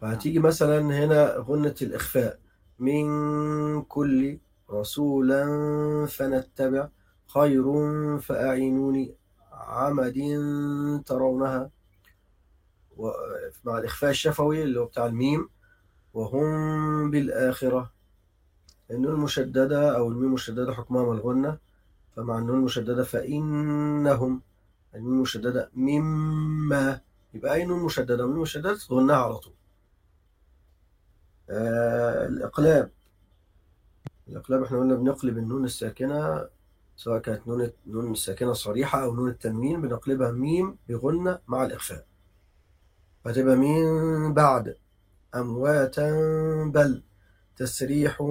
فهتيجي 0.00 0.38
مثلا 0.38 1.04
هنا 1.04 1.36
غنة 1.38 1.74
الإخفاء. 1.82 2.38
من 2.78 3.82
كل 3.82 4.38
رسولا 4.70 5.46
فنتبع 6.06 6.88
خير 7.34 7.64
فأعينوني 8.18 9.14
عمد 9.52 10.14
ترونها. 11.06 11.70
مع 13.64 13.78
الإخفاء 13.78 14.10
الشفوي 14.10 14.62
اللي 14.62 14.80
هو 14.80 14.84
بتاع 14.84 15.06
الميم 15.06 15.48
وهم 16.14 17.10
بالآخرة. 17.10 17.92
النون 18.90 19.14
المشددة 19.14 19.96
أو 19.96 20.08
الميم 20.08 20.24
المشددة 20.24 20.74
حكمها 20.74 21.02
من 21.04 21.12
الغنة 21.18 21.58
فمع 22.16 22.38
النون 22.38 22.58
المشددة 22.58 23.04
فإنهم 23.04 24.42
الميم 24.94 25.12
المشددة 25.14 25.70
مما. 25.74 27.00
يبقى 27.34 27.54
أي 27.54 27.64
نون 27.64 27.84
مشددة 27.84 28.26
ميم 28.26 28.40
مشددة 28.42 28.76
تغنها 28.88 29.16
على 29.16 29.36
طول. 29.38 29.52
آه 31.50 32.26
الإقلاب. 32.26 32.90
الإقلاب 34.28 34.62
إحنا 34.62 34.78
قلنا 34.78 34.94
بنقلب 34.94 35.38
النون 35.38 35.64
الساكنة 35.64 36.48
سواء 37.00 37.18
كانت 37.20 37.48
نون 37.48 37.70
نون 37.86 38.12
الساكنة 38.12 38.52
صريحة 38.52 39.04
أو 39.04 39.14
نون 39.14 39.28
التنوين 39.28 39.80
بنقلبها 39.80 40.30
ميم 40.30 40.76
بغنة 40.88 41.38
مع 41.48 41.64
الإخفاء. 41.66 42.06
فتبقى 43.24 43.56
من 43.56 44.34
بعد. 44.34 44.76
أمواتا 45.34 46.10
بل. 46.74 47.02
تسريح 47.56 48.22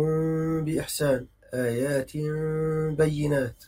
بإحسان. 0.66 1.28
آيات 1.54 2.12
بينات. 2.98 3.64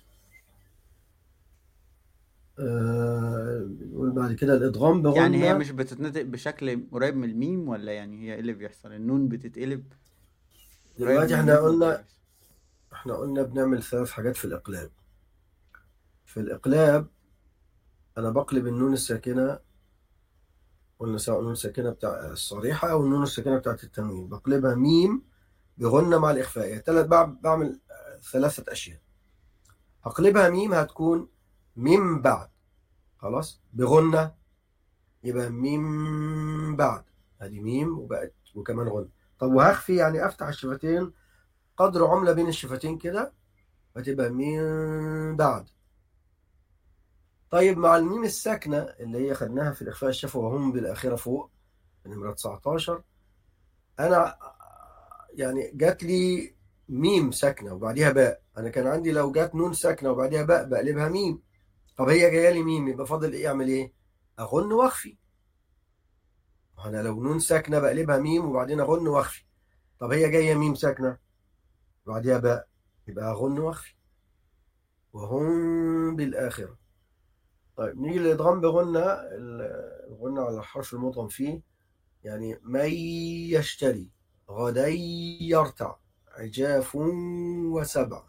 آه 2.59 3.65
بنقول 3.69 4.11
بعد 4.11 4.33
كده 4.33 4.53
الإدغام 4.53 5.05
يعني 5.15 5.37
هي 5.37 5.41
بغنة 5.41 5.57
مش 5.57 5.71
بتتنطق 5.71 6.21
بشكل 6.21 6.83
قريب 6.91 7.15
من 7.15 7.29
الميم 7.29 7.69
ولا 7.69 7.91
يعني 7.91 8.21
هي 8.21 8.33
إيه 8.33 8.39
اللي 8.39 8.53
بيحصل؟ 8.53 8.93
النون 8.93 9.27
بتتقلب 9.27 9.83
دلوقتي 10.99 11.35
إحنا 11.35 11.59
قلنا 11.59 12.03
إحنا 13.01 13.15
قلنا 13.15 13.43
بنعمل 13.43 13.83
ثلاث 13.83 14.11
حاجات 14.11 14.35
في 14.35 14.45
الإقلاب. 14.45 14.91
في 16.25 16.39
الإقلاب 16.39 17.07
أنا 18.17 18.29
بقلب 18.29 18.67
النون 18.67 18.93
الساكنة 18.93 19.59
قلنا 20.99 21.17
سواء 21.17 21.39
النون 21.39 21.51
الساكنة 21.53 21.89
بتاع 21.89 22.25
الصريحة 22.31 22.91
أو 22.91 23.03
النون 23.05 23.23
الساكنة 23.23 23.57
بتاعت 23.57 23.83
التنوين. 23.83 24.29
بقلبها 24.29 24.75
ميم 24.75 25.23
بغنة 25.77 26.17
مع 26.17 26.31
الإخفاء. 26.31 26.67
يعني 26.67 26.81
تلات 26.81 27.05
بعمل 27.43 27.79
ثلاثة 28.31 28.71
أشياء. 28.71 28.99
هقلبها 30.03 30.49
ميم 30.49 30.73
هتكون 30.73 31.29
من 31.75 32.21
بعد. 32.21 32.49
خلاص؟ 33.17 33.61
بغنة 33.73 34.35
يبقى 35.23 35.49
ميم 35.49 36.75
بعد. 36.75 37.03
ادي 37.41 37.59
ميم 37.59 37.99
وبقت 37.99 38.33
وكمان 38.55 38.87
غنة 38.87 39.09
طب 39.39 39.51
وهخفي 39.53 39.95
يعني 39.95 40.25
أفتح 40.25 40.47
الشفتين 40.47 41.13
قدر 41.77 42.07
عملة 42.07 42.33
بين 42.33 42.47
الشفتين 42.47 42.97
كده 42.97 43.33
فتبقى 43.95 44.29
من 44.29 45.35
بعد؟ 45.35 45.69
طيب 47.49 47.77
مع 47.77 47.95
الميم 47.95 48.23
الساكنة 48.23 48.77
اللي 48.77 49.29
هي 49.29 49.33
خدناها 49.33 49.71
في 49.71 49.81
الإخفاء 49.81 50.09
الشفوي 50.09 50.43
وهم 50.43 50.71
بالآخرة 50.71 51.15
فوق 51.15 51.51
نمرة 52.05 52.31
19 52.33 53.03
أنا 53.99 54.37
يعني 55.33 55.71
جات 55.73 56.03
لي 56.03 56.53
ميم 56.89 57.31
ساكنة 57.31 57.73
وبعديها 57.73 58.11
باء. 58.11 58.41
أنا 58.57 58.69
كان 58.69 58.87
عندي 58.87 59.11
لو 59.11 59.31
جات 59.31 59.55
نون 59.55 59.73
ساكنة 59.73 60.11
وبعديها 60.11 60.43
باء 60.43 60.69
بقلبها 60.69 61.09
ميم. 61.09 61.41
طب 61.97 62.09
هي 62.09 62.31
جاية 62.31 62.49
لي 62.49 62.63
ميم 62.63 62.87
يبقى 62.87 63.05
فاضل 63.05 63.33
إيه 63.33 63.47
أعمل 63.47 63.67
إيه؟ 63.67 63.93
أغن 64.39 64.71
وأخفي. 64.73 65.17
أنا 66.85 67.01
لو 67.01 67.23
نون 67.23 67.39
ساكنة 67.39 67.79
بقلبها 67.79 68.17
ميم 68.17 68.45
وبعدين 68.45 68.79
أغن 68.79 69.07
وأخفي. 69.07 69.45
طب 69.99 70.11
هي 70.11 70.29
جاية 70.29 70.55
ميم 70.55 70.75
ساكنة؟ 70.75 71.17
وبعديها 72.11 72.37
باء 72.37 72.67
يبقى 73.07 73.31
أغن 73.31 73.59
وأخفي 73.59 73.95
وهم 75.13 76.15
بالآخرة. 76.15 76.77
طيب 77.77 77.97
نيجي 77.97 78.19
للإدغام 78.19 78.61
بغنة 78.61 78.99
الغنة 78.99 80.41
على 80.41 80.57
الحرف 80.57 80.93
المدغم 80.93 81.27
فيه. 81.27 81.61
يعني 82.23 82.59
من 82.63 82.85
يشتري 83.55 84.09
غدا 84.49 84.87
يرتع. 85.41 85.95
عجاف 86.27 86.95
وسبع. 86.95 88.23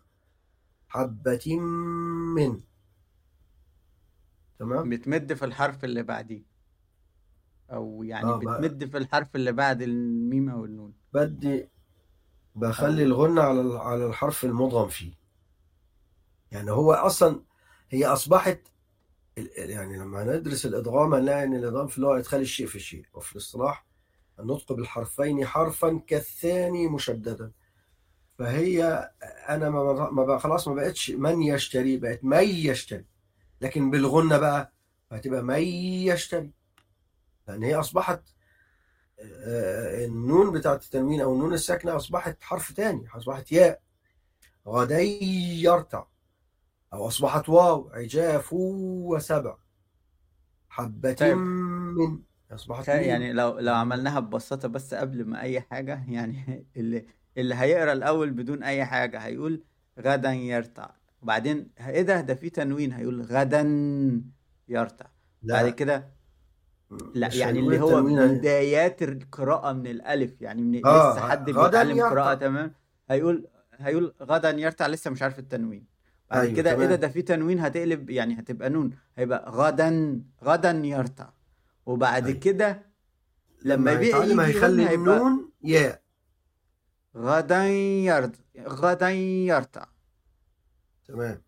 حبة 0.89 1.57
من. 2.37 2.61
تمام؟ 4.59 4.89
بتمد 4.91 5.33
في 5.33 5.45
الحرف 5.45 5.85
اللي 5.85 6.03
بعديه. 6.03 6.43
أو 7.71 8.03
يعني 8.03 8.27
بقى 8.27 8.61
بتمد 8.61 8.91
في 8.91 8.97
الحرف 8.99 9.37
اللي 9.37 9.53
بعد 9.53 9.83
الميم 9.83 10.49
أو 10.49 10.65
النون. 10.65 10.95
بدي 11.13 11.72
بخلي 12.55 13.03
الغنة 13.03 13.43
على 13.43 13.79
على 13.79 14.07
الحرف 14.07 14.45
المدغم 14.45 14.89
فيه. 14.89 15.13
يعني 16.53 16.71
هو 16.71 16.93
أصلا 16.93 17.43
هي 17.91 18.07
أصبحت 18.07 18.61
يعني 19.57 19.97
لما 19.99 20.25
ندرس 20.25 20.67
الإدغام 20.67 21.15
هنلاقي 21.15 21.45
إن 21.45 21.55
الإدغام 21.57 21.87
في 21.87 21.99
اللغة 21.99 22.19
إدخال 22.19 22.41
الشيء 22.41 22.67
في 22.67 22.77
الشيء 22.77 23.05
وفي 23.15 23.33
الاصطلاح 23.33 23.87
النطق 24.41 24.73
بالحرفين 24.73 25.47
حرفا 25.47 26.01
كالثاني 26.07 26.89
مشددا. 26.89 27.53
فهي 28.39 29.11
أنا 29.49 29.71
ما 29.71 30.11
ما 30.11 30.25
بقى 30.25 30.41
خلاص 30.41 30.69
ما 30.69 30.75
بقتش 30.75 31.11
من 31.11 31.43
يشتري 31.43 31.97
بقت 31.97 32.25
من 32.25 32.43
يشتري. 32.45 33.05
لكن 33.61 33.91
بالغنة 33.91 34.39
بقى 34.39 34.73
هتبقى 35.13 35.43
من 35.43 35.63
يشتري. 35.63 36.51
لأن 37.49 37.63
هي 37.63 37.75
أصبحت 37.75 38.23
النون 40.05 40.53
بتاعت 40.53 40.85
التنوين 40.85 41.21
أو 41.21 41.35
النون 41.35 41.55
الساكنة 41.55 41.97
أصبحت 41.97 42.43
حرف 42.43 42.73
تاني 42.73 43.09
أصبحت 43.17 43.53
ياء. 43.53 43.81
غدا 44.69 44.99
يرتع. 45.01 46.05
أو 46.93 47.09
أصبحت 47.09 47.49
واو 47.49 47.91
عجاف 47.95 48.53
وسبع. 48.53 49.57
حبة 50.69 51.13
طيب. 51.13 51.37
من. 51.37 52.19
أصبحت 52.53 52.87
تا- 52.87 52.95
ميم. 53.01 53.05
يعني 53.09 53.33
لو 53.33 53.59
لو 53.59 53.75
عملناها 53.75 54.21
ببساطة 54.21 54.69
بس 54.69 54.95
قبل 54.95 55.25
ما 55.25 55.41
أي 55.43 55.61
حاجة 55.61 56.05
يعني 56.09 56.67
اللي 56.77 57.07
اللي 57.39 57.55
هيقرأ 57.55 57.93
الأول 57.93 58.31
بدون 58.31 58.63
أي 58.63 58.85
حاجة 58.85 59.19
هيقول 59.19 59.65
غدا 60.01 60.33
يرتع. 60.33 60.91
وبعدين 61.23 61.71
إيه 61.81 62.03
ده؟ 62.03 62.21
ده 62.21 62.35
في 62.35 62.51
تنوين 62.51 62.93
هيقول 62.93 63.23
غدا 63.23 63.61
يرتع. 64.69 65.07
بعد 65.43 65.65
لا 65.65 65.71
كده 65.71 66.13
لا 67.15 67.35
يعني 67.35 67.59
اللي 67.59 67.81
هو 67.81 68.03
بدايات 68.03 69.03
القراءة 69.03 69.73
من 69.73 69.87
الألف. 69.87 70.41
يعني 70.43 70.63
من 70.63 70.87
آه 70.87 71.13
لسه 71.13 71.29
حد 71.29 71.45
بيتعلم 71.45 72.01
قراءة 72.01 72.31
يرتع 72.31 72.35
تمام؟ 72.35 72.73
هيقول 73.11 73.47
هيقول 73.77 74.15
غدا 74.23 74.51
يرتع 74.51 74.87
لسه 74.87 75.11
مش 75.11 75.23
عارف 75.23 75.39
التنوين. 75.39 75.87
بعد 76.31 76.41
أيوه 76.45 76.55
كده 76.57 76.71
إيه 76.71 76.87
ده؟ 76.87 76.95
ده 76.95 77.09
في 77.09 77.23
تنوين 77.23 77.61
هتقلب 77.61 78.11
يعني 78.11 78.39
هتبقى 78.41 78.71
نون. 78.71 78.91
هيبقى 79.17 79.51
غدا 79.51 80.21
غدا 80.45 80.71
يرتع. 80.71 81.29
وبعد 81.87 82.27
أيوه. 82.27 82.39
كده 82.39 82.83
لما 83.65 83.91
لما 84.25 84.47
هيخلي 84.47 84.83
هيبقى 84.83 84.95
النون 85.17 85.51
ياء. 85.65 86.03
غدا 87.17 87.65
يرتع. 87.67 88.39
غدا 88.69 89.11
يرتع. 89.11 89.87
تمام. 91.09 91.43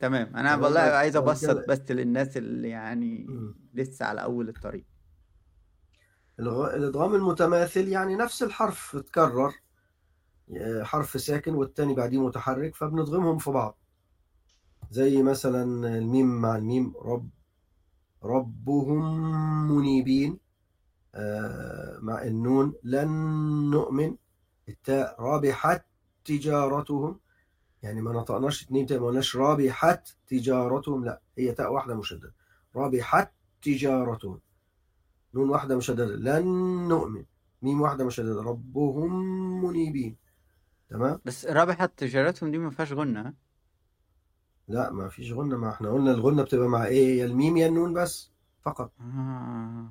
تمام. 0.00 0.36
أنا 0.36 0.56
بقول 0.56 0.64
والله 0.64 0.80
عايز 0.80 1.16
أبسط 1.16 1.68
بس 1.68 1.90
للناس 1.90 2.36
اللي 2.36 2.68
يعني. 2.68 3.26
لسه 3.74 4.06
على 4.06 4.22
أول 4.22 4.48
الطريق. 4.48 4.84
الإدغام 6.38 7.14
المتماثل 7.14 7.88
يعني 7.88 8.16
نفس 8.16 8.42
الحرف 8.42 8.96
اتكرر 8.96 9.54
آه، 10.56 10.82
حرف 10.82 11.20
ساكن 11.20 11.54
والتاني 11.54 11.94
بعديه 11.94 12.26
متحرك 12.26 12.74
فبندغمهم 12.74 13.38
في 13.38 13.50
بعض. 13.50 13.78
زي 14.90 15.22
مثلا 15.22 15.62
الميم 15.98 16.40
مع 16.40 16.56
الميم 16.56 16.92
رب 17.02 17.28
ربهم 18.24 19.02
منيبين 19.76 20.38
آه، 21.14 21.98
مع 22.02 22.22
النون 22.22 22.74
لن 22.84 23.08
نؤمن 23.70 24.16
التاء 24.68 25.20
رابحت 25.22 25.84
تجارتهم. 26.24 27.20
يعني 27.82 28.00
ما 28.02 28.12
نطقناش 28.12 28.62
اتنين 28.64 28.86
ما 28.90 29.06
قلناش 29.06 29.36
رابحت 29.36 30.16
تجارتهم 30.26 31.04
لا 31.04 31.20
هي 31.38 31.52
تاء 31.52 31.72
واحدة 31.72 31.94
مشددة. 31.94 32.34
رابحت 32.76 33.32
تجارتهم. 33.62 34.40
نون 35.34 35.50
واحدة 35.50 35.76
مشددة. 35.76 36.06
لن 36.06 36.44
نؤمن. 36.88 37.24
ميم 37.62 37.80
واحدة 37.80 38.04
مشددة. 38.04 38.42
ربهم 38.42 39.12
منيبين. 39.64 40.16
تمام؟ 40.90 41.20
بس 41.24 41.46
رابحة 41.46 41.86
تجارتهم 41.86 42.50
دي 42.50 42.58
ما 42.58 42.70
فيهاش 42.70 42.92
غنة 42.92 43.20
ها؟ 43.20 43.34
لا 44.68 44.92
ما 44.92 45.08
فيش 45.08 45.32
غنة 45.32 45.56
ما 45.56 45.70
إحنا 45.70 45.90
قلنا 45.90 46.10
الغنة 46.10 46.42
بتبقى 46.42 46.68
مع 46.68 46.84
إيه؟ 46.86 47.18
يا 47.20 47.24
الميم 47.24 47.56
يا 47.56 47.66
النون 47.66 47.94
بس 47.94 48.30
فقط. 48.62 48.92
آه. 49.00 49.90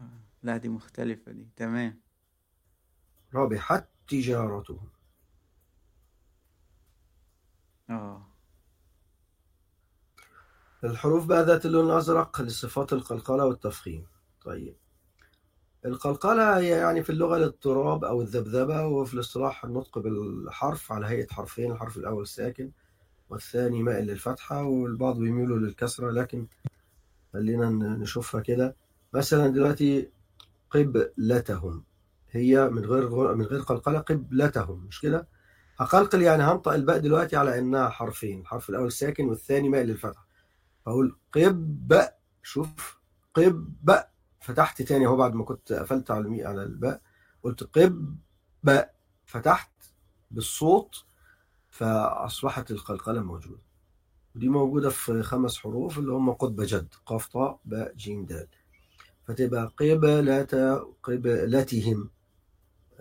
آه. 0.00 0.06
لا 0.42 0.56
دي 0.56 0.68
مختلفة 0.68 1.32
دي. 1.32 1.48
تمام. 1.56 2.00
رابحت 3.34 3.88
تجارتهم. 4.08 4.88
آه. 7.90 8.26
الحروف 10.84 11.26
بقى 11.26 11.44
ذات 11.44 11.66
اللون 11.66 11.86
الأزرق 11.90 12.40
لصفات 12.40 12.92
القلقلة 12.92 13.44
والتفخيم. 13.44 14.06
طيب. 14.44 14.76
القلقلة 15.86 16.58
هي 16.58 16.68
يعني 16.68 17.02
في 17.02 17.10
اللغة 17.10 17.36
الاضطراب 17.36 18.04
أو 18.04 18.22
الذبذبة 18.22 18.86
وفي 18.86 19.14
الاصطلاح 19.14 19.64
النطق 19.64 19.98
بالحرف 19.98 20.92
على 20.92 21.06
هيئة 21.06 21.26
حرفين 21.32 21.72
الحرف 21.72 21.96
الأول 21.96 22.26
ساكن 22.26 22.70
والثاني 23.30 23.82
مائل 23.82 24.06
للفتحة 24.06 24.62
والبعض 24.64 25.18
بيميلوا 25.18 25.58
للكسرة 25.58 26.10
لكن 26.10 26.46
خلينا 27.32 27.70
نشوفها 27.96 28.40
كده. 28.40 28.76
مثلا 29.14 29.48
دلوقتي 29.48 30.10
قبلتهم. 30.70 31.84
هي 32.30 32.68
من 32.68 32.84
غير 32.84 33.34
من 33.34 33.44
غير 33.44 33.60
قلقلة 33.60 33.98
قبلتهم 33.98 34.84
مش 34.86 35.00
كده؟ 35.00 35.28
هقلقل 35.78 36.22
يعني 36.22 36.42
هنطق 36.42 36.72
الباء 36.72 36.98
دلوقتي 36.98 37.36
على 37.36 37.58
إنها 37.58 37.88
حرفين. 37.88 38.40
الحرف 38.40 38.70
الأول 38.70 38.92
ساكن 38.92 39.28
والثاني 39.28 39.68
مائل 39.68 39.86
للفتحة. 39.86 40.26
فأقول 40.86 41.16
قب 41.34 42.08
شوف. 42.42 42.98
قب 43.34 43.74
فتحت 44.40 44.82
تاني 44.82 45.06
أهو 45.06 45.16
بعد 45.16 45.34
ما 45.34 45.44
كنت 45.44 45.72
قفلت 45.72 46.10
على 46.10 46.44
على 46.44 46.62
الباء. 46.62 47.00
قلت 47.42 47.62
قب 47.78 48.16
فتحت 49.26 49.70
بالصوت 50.30 51.04
فأصبحت 51.70 52.70
القلقلة 52.70 53.22
موجودة. 53.22 53.62
ودي 54.36 54.48
موجودة 54.48 54.90
في 54.90 55.22
خمس 55.22 55.58
حروف 55.58 55.98
اللي 55.98 56.12
هم 56.12 56.30
قطب 56.32 56.60
جد. 56.60 56.94
قاف 57.06 57.26
طاء 57.26 57.60
باء 57.64 57.94
جيم 57.94 58.24
دال. 58.24 58.48
فتبقى 59.24 59.72
قبلة 59.78 60.82
قبلتهم. 61.02 62.10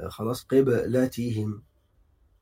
خلاص 0.07 0.43
قبلتهم. 0.43 1.63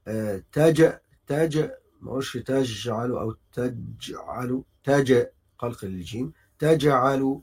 آه، 0.08 0.44
تج 0.52 0.92
تج 1.28 1.58
ما 2.02 2.12
اقولش 2.12 2.38
تجعل 2.38 3.12
أو 3.12 3.36
تجعل 3.54 4.64
تج 4.84 5.26
قلقل 5.60 5.88
الجيم 5.88 6.34
تجعل 6.60 7.42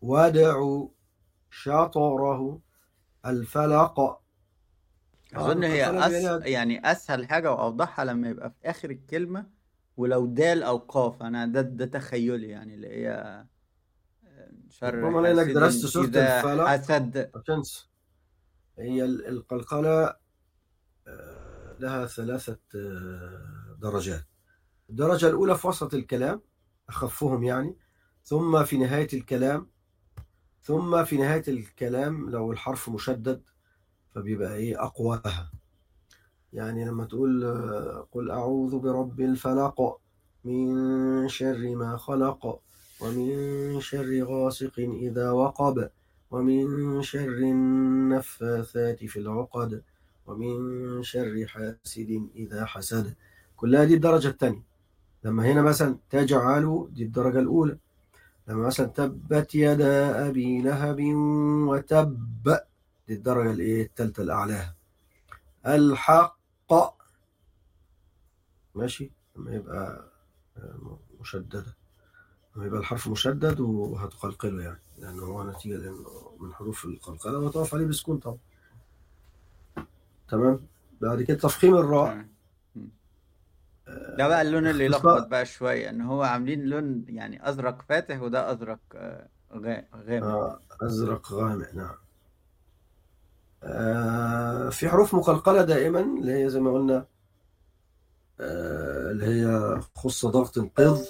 ودعوا 0.00 0.88
شطره 1.50 2.60
الفلق. 3.26 4.20
أظن 5.34 5.64
هي 5.64 5.90
القلقلة 5.90 6.38
أس... 6.38 6.42
يعني 6.46 6.90
أسهل 6.92 7.28
حاجة 7.28 7.52
وأوضحها 7.52 8.04
لما 8.04 8.28
يبقى 8.28 8.50
في 8.50 8.70
آخر 8.70 8.90
الكلمة 8.90 9.46
ولو 9.96 10.26
دال 10.26 10.62
أو 10.62 10.76
قاف. 10.76 11.22
أنا 11.22 11.46
ده 11.46 11.60
ده 11.60 11.86
تخيلي 11.86 12.48
يعني 12.48 12.74
اللي 12.74 12.88
هي 12.88 13.44
شر 14.68 14.94
ربما 14.94 15.20
لأنك 15.28 15.50
درست 15.54 15.86
سورة 15.86 16.06
الفلق. 16.06 16.66
حسد 16.66 17.30
هي 18.78 19.04
ال- 19.04 19.26
القلقلة 19.26 20.16
آه، 21.06 21.76
لها 21.78 22.06
ثلاثة 22.06 22.58
آه، 22.74 23.76
درجات. 23.78 24.24
الدرجة 24.90 25.26
الأولى 25.28 25.58
في 25.58 25.66
وسط 25.68 25.94
الكلام 25.94 26.40
أخفهم 26.88 27.44
يعني 27.44 27.76
ثم 28.24 28.64
في 28.64 28.76
نهاية 28.78 29.08
الكلام 29.12 29.70
ثم 30.62 31.04
في 31.04 31.16
نهاية 31.16 31.42
الكلام 31.48 32.30
لو 32.30 32.52
الحرف 32.52 32.88
مشدد 32.88 33.42
فبيبقى 34.14 34.54
إيه؟ 34.54 34.84
أقواها. 34.84 35.52
يعني 36.52 36.84
لما 36.84 37.04
تقول 37.04 37.44
آه، 37.44 38.08
قل 38.12 38.30
أعوذ 38.30 38.78
برب 38.78 39.20
الفلق 39.20 40.00
من 40.44 41.28
شر 41.28 41.76
ما 41.76 41.96
خلق 41.96 42.60
ومن 43.00 43.80
شر 43.80 44.22
غاسق 44.24 44.72
إذا 44.78 45.30
وقب. 45.30 45.90
ومن 46.36 47.02
شر 47.02 47.28
النفاثات 47.28 49.04
في 49.04 49.18
العقد 49.18 49.82
ومن 50.26 51.02
شر 51.02 51.46
حاسد 51.46 52.28
إذا 52.36 52.64
حسد. 52.64 53.14
كلها 53.56 53.84
دي 53.84 53.94
الدرجة 53.94 54.28
الثانية. 54.28 54.62
لما 55.24 55.46
هنا 55.52 55.62
مثلا 55.62 55.96
تجعل 56.10 56.88
دي 56.92 57.02
الدرجة 57.04 57.38
الأولى. 57.38 57.78
لما 58.48 58.66
مثلا 58.66 58.86
تبت 58.86 59.54
يدا 59.54 60.28
أبي 60.28 60.62
لهب 60.62 61.00
وتب. 61.68 62.58
دي 63.08 63.14
الدرجة 63.14 63.50
الإيه؟ 63.50 63.82
الثالثة 63.86 64.22
الأعلاها 64.22 64.74
الحق. 65.66 66.36
ماشي؟ 68.74 69.10
لما 69.36 69.54
يبقى 69.54 70.10
آه، 70.56 70.98
مشددة. 71.20 71.76
لما 72.56 72.66
يبقى 72.66 72.80
الحرف 72.80 73.08
مشدد 73.08 73.60
وهتقلقله 73.60 74.62
يعني 74.62 74.78
لأنه 74.98 75.22
هو 75.22 75.50
نتيجة 75.50 75.76
لأنه 75.76 76.36
من 76.40 76.54
حروف 76.54 76.84
القلقلة 76.84 77.38
وتقف 77.38 77.74
عليه 77.74 77.86
بسكون 77.86 78.18
طبعا. 78.18 78.38
تمام؟ 80.28 80.66
بعد 81.00 81.22
كده 81.22 81.38
تفخيم 81.38 81.74
الراء. 81.76 82.14
مم. 82.76 82.88
ده 84.18 84.28
بقى 84.28 84.42
اللون 84.42 84.66
اللي 84.66 84.84
يلخبط 84.84 85.26
بقى 85.26 85.46
شوية 85.46 85.90
إن 85.90 86.00
هو 86.00 86.22
عاملين 86.22 86.64
لون 86.64 87.04
يعني 87.08 87.48
أزرق 87.48 87.82
فاتح 87.88 88.20
وده 88.22 88.52
أزرق 88.52 88.78
آه، 88.94 89.28
غا- 89.52 89.84
غامق. 90.08 90.26
آه، 90.26 90.60
أزرق 90.82 91.32
غامق 91.32 91.74
نعم. 91.74 91.94
آه، 93.62 94.68
في 94.68 94.88
حروف 94.88 95.14
مقلقلة 95.14 95.62
دائما 95.62 96.00
اللي 96.00 96.44
هي 96.44 96.48
زي 96.50 96.60
ما 96.60 96.72
قلنا 96.72 97.06
آه، 98.40 99.10
اللي 99.10 99.26
هي 99.26 99.80
خص 99.94 100.26
ضغط 100.26 100.58
قض 100.58 100.78
آه، 100.78 101.04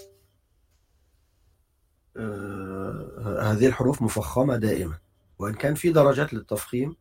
هذه 3.43 3.67
الحروف 3.67 4.03
مفخمة 4.03 4.57
دائما 4.57 4.99
وإن 5.39 5.55
كان 5.55 5.75
في 5.75 5.91
درجات 5.93 6.35
للتفخيم 6.35 6.97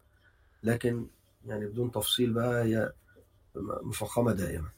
لكن 0.64 1.08
يعني 1.46 1.66
بدون 1.68 1.92
تفصيل 1.92 2.34
بقى 2.34 2.64
هي 2.64 2.94
مفخمة 3.84 4.32
دائما. 4.32 4.70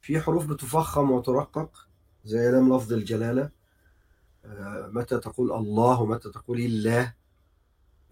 في 0.00 0.20
حروف 0.20 0.46
بتفخم 0.46 1.10
وترقق 1.10 1.88
زي 2.24 2.50
لام 2.50 2.76
لفظ 2.76 2.92
الجلالة 2.92 3.50
آه، 4.44 4.90
متى 4.92 5.18
تقول 5.18 5.52
الله 5.52 6.00
ومتى 6.00 6.30
تقول 6.30 6.58
الله 6.60 7.14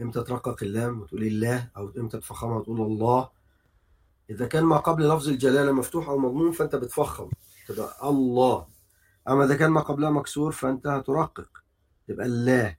إمتى 0.00 0.22
ترقق 0.22 0.62
اللام 0.62 1.00
وتقول 1.00 1.22
الله 1.22 1.70
أو 1.76 1.92
إمتى 1.98 2.18
تفخمها 2.18 2.56
وتقول 2.56 2.80
الله. 2.80 3.30
إذا 4.30 4.46
كان 4.46 4.64
ما 4.64 4.76
قبل 4.76 5.08
لفظ 5.08 5.28
الجلالة 5.28 5.72
مفتوح 5.72 6.08
أو 6.08 6.18
مضموم 6.18 6.52
فأنت 6.52 6.76
بتفخم 6.76 7.30
تبقى 7.68 8.08
الله. 8.08 8.66
أما 9.28 9.44
إذا 9.44 9.56
كان 9.56 9.70
ما 9.70 9.80
قبلها 9.80 10.10
مكسور 10.10 10.52
فأنت 10.52 10.86
هترقق. 10.86 11.62
تبقى 12.08 12.26
الله 12.26 12.76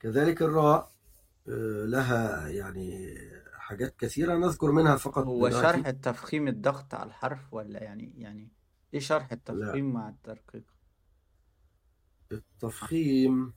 كذلك 0.00 0.42
الراء 0.42 0.92
آه، 1.48 1.84
لها 1.84 2.48
يعني 2.48 3.18
حاجات 3.52 3.96
كثيرة 3.96 4.34
نذكر 4.34 4.70
منها 4.72 4.96
فقط 4.96 5.24
هو 5.24 5.48
دلوقتي. 5.48 5.66
شرح 5.76 5.86
التفخيم 5.86 6.48
الضغط 6.48 6.94
على 6.94 7.08
الحرف 7.08 7.54
ولا 7.54 7.82
يعني 7.82 8.12
يعني 8.16 8.48
إيه 8.94 9.00
شرح 9.00 9.26
لا. 9.32 9.32
التفخيم 9.32 9.92
مع 9.92 10.08
الترقيق؟ 10.08 10.64
التفخيم 12.32 13.52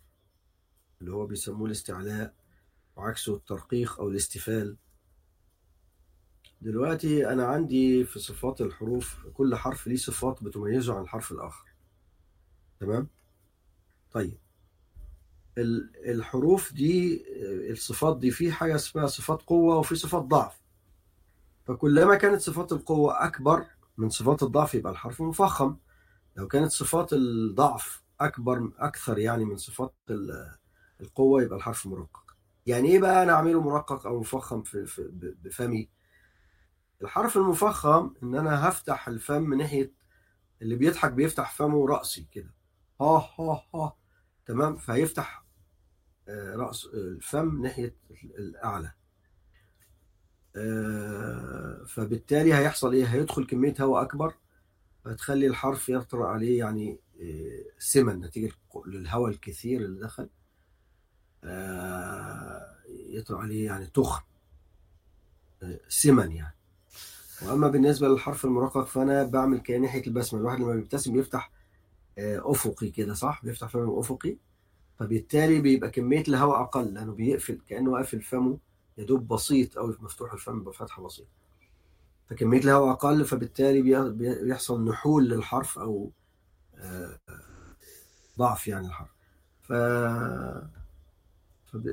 اللي 1.02 1.12
هو 1.12 1.26
بيسموه 1.26 1.66
الاستعلاء 1.68 2.34
وعكسه 2.96 3.36
الترقيق 3.36 4.00
أو 4.00 4.10
الاستفال. 4.10 4.78
دلوقتي 6.62 7.30
أنا 7.30 7.46
عندي 7.46 8.04
في 8.04 8.20
صفات 8.20 8.62
الحروف 8.62 9.26
كل 9.34 9.56
حرف 9.56 9.88
ليه 9.88 9.96
صفات 9.96 10.44
بتميزه 10.44 10.96
عن 10.96 11.02
الحرف 11.02 11.32
الآخر. 11.32 11.69
تمام؟ 12.80 13.08
طيب. 14.12 14.38
ال- 15.58 15.92
الحروف 16.12 16.74
دي 16.74 17.24
الصفات 17.72 18.18
دي 18.20 18.32
في 18.32 18.52
حاجة 18.52 18.76
اسمها 18.76 19.08
صفات 19.08 19.42
قوة 19.42 19.78
وفي 19.78 19.96
صفات 19.96 20.24
ضعف. 20.24 20.60
فكلما 21.66 22.16
كانت 22.16 22.42
صفات 22.42 22.72
القوة 22.72 23.26
أكبر 23.26 23.66
من 23.98 24.10
صفات 24.10 24.44
الضعف 24.44 24.76
يبقى 24.76 24.92
الحرف 24.92 25.22
مفخم. 25.22 25.76
لو 26.36 26.48
كانت 26.48 26.72
صفات 26.72 27.14
الضعف 27.14 28.04
أكبر 28.22 28.72
أكثر 28.78 29.20
يعني 29.20 29.46
من 29.46 29.58
صفات 29.58 29.94
ال- 30.10 30.56
القوة 31.02 31.44
يبقى 31.44 31.58
الحرف 31.58 31.88
مرقق. 31.88 32.36
يعني 32.66 32.90
إيه 32.90 33.00
بقى 33.00 33.24
أنا 33.24 33.34
أعمله 33.34 33.62
مرقق 33.62 34.08
أو 34.08 34.20
مفخم 34.20 34.64
في 34.64 34.86
في 34.86 35.10
بفمي؟ 35.44 35.90
الحرف 37.02 37.38
المفخم 37.38 38.14
إن 38.24 38.36
أنا 38.36 38.70
هفتح 38.70 39.08
الفم 39.08 39.42
من 39.42 39.58
ناحية 39.58 39.92
اللي 40.62 40.76
بيضحك 40.76 41.12
بيفتح 41.12 41.52
فمه 41.56 41.88
رأسي 41.88 42.28
كده. 42.32 42.54
ها 43.02 43.30
ها 43.40 43.64
ها. 43.76 43.96
تمام؟ 44.46 44.76
فهيفتح 44.78 45.46
آه، 46.28 46.56
رأس 46.56 46.86
الفم 46.86 47.62
ناحية 47.62 47.96
الأعلى. 48.24 48.92
آه، 50.56 51.84
فبالتالي 51.88 52.54
هيحصل 52.54 52.94
إيه؟ 52.94 53.06
هيدخل 53.06 53.46
كمية 53.46 53.74
هواء 53.82 54.02
أكبر 54.02 54.34
هتخلي 55.06 55.48
الحرف 55.48 55.90
يطرأ 55.90 56.28
عليه 56.28 56.60
يعني 56.60 57.00
آه، 57.22 57.64
سمن 57.80 58.20
نتيجة 58.22 58.52
للهواء 58.86 59.32
الكثير 59.32 59.82
اللي 59.82 60.00
دخل. 60.02 60.30
يطرأ 62.90 63.38
عليه 63.40 63.66
يعني 63.66 63.86
تخن 63.86 64.22
سمن 65.88 66.32
يعني. 66.32 66.56
وأما 67.42 67.68
بالنسبة 67.68 68.08
للحرف 68.08 68.46
المرقق 68.46 68.84
فأنا 68.84 69.24
بعمل 69.24 69.60
كناحيه 69.64 70.08
البسمة. 70.08 70.40
الواحد 70.40 70.60
لما 70.60 70.74
بيبتسم 70.76 71.14
بيفتح 71.14 71.52
أفقي 72.22 72.90
كده 72.90 73.14
صح؟ 73.14 73.42
بيفتح 73.46 73.68
فمه 73.68 74.00
أفقي. 74.00 74.38
فبالتالي 75.00 75.62
بيبقى 75.62 75.90
كمية 75.92 76.24
الهواء 76.28 76.62
أقل 76.62 76.94
لأنه 76.94 77.14
بيقفل 77.14 77.60
كأنه 77.68 77.96
قافل 77.98 78.22
فمه 78.22 78.58
يا 78.98 79.04
دوب 79.04 79.28
بسيط 79.28 79.78
أو 79.78 79.94
مفتوح 80.00 80.34
الفم 80.34 80.64
بفتحة 80.64 81.04
بسيط 81.04 81.26
فكمية 82.30 82.60
الهواء 82.60 82.92
أقل 82.92 83.26
فبالتالي 83.26 83.82
بي- 83.82 84.10
بي- 84.10 84.44
بيحصل 84.44 84.86
نحول 84.86 85.30
للحرف 85.30 85.80
أو 85.80 86.12
آه، 86.76 87.20
ضعف 88.40 88.68
يعني 88.68 88.88
الحرف. 88.88 89.10
ف 89.62 89.74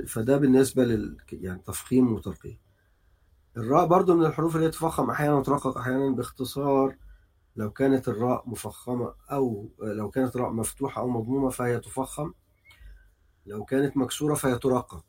فده 0.07 0.37
بالنسبة 0.37 0.85
لل 0.85 1.17
يعني 1.33 1.61
تفخيم 1.67 2.13
وترقيق 2.13 2.57
الراء 3.57 3.87
برضو 3.87 4.15
من 4.17 4.27
الحروف 4.27 4.57
اللي 4.57 4.71
تفخم 4.71 5.11
أحيانا 5.11 5.35
وترقق 5.35 5.79
أحيانا 5.79 6.11
باختصار 6.11 6.97
لو 7.57 7.71
كانت 7.71 8.09
الراء 8.09 8.49
مفخمة 8.49 9.15
أو 9.33 9.71
لو 9.79 10.11
كانت 10.11 10.37
راء 10.37 10.53
مفتوحة 10.53 11.01
أو 11.03 11.09
مضمومة 11.09 11.51
فهي 11.51 11.81
تفخم 11.81 12.33
لو 13.47 13.65
كانت 13.65 13.97
مكسورة 13.97 14.35
فهي 14.35 14.59
ترقق. 14.59 15.05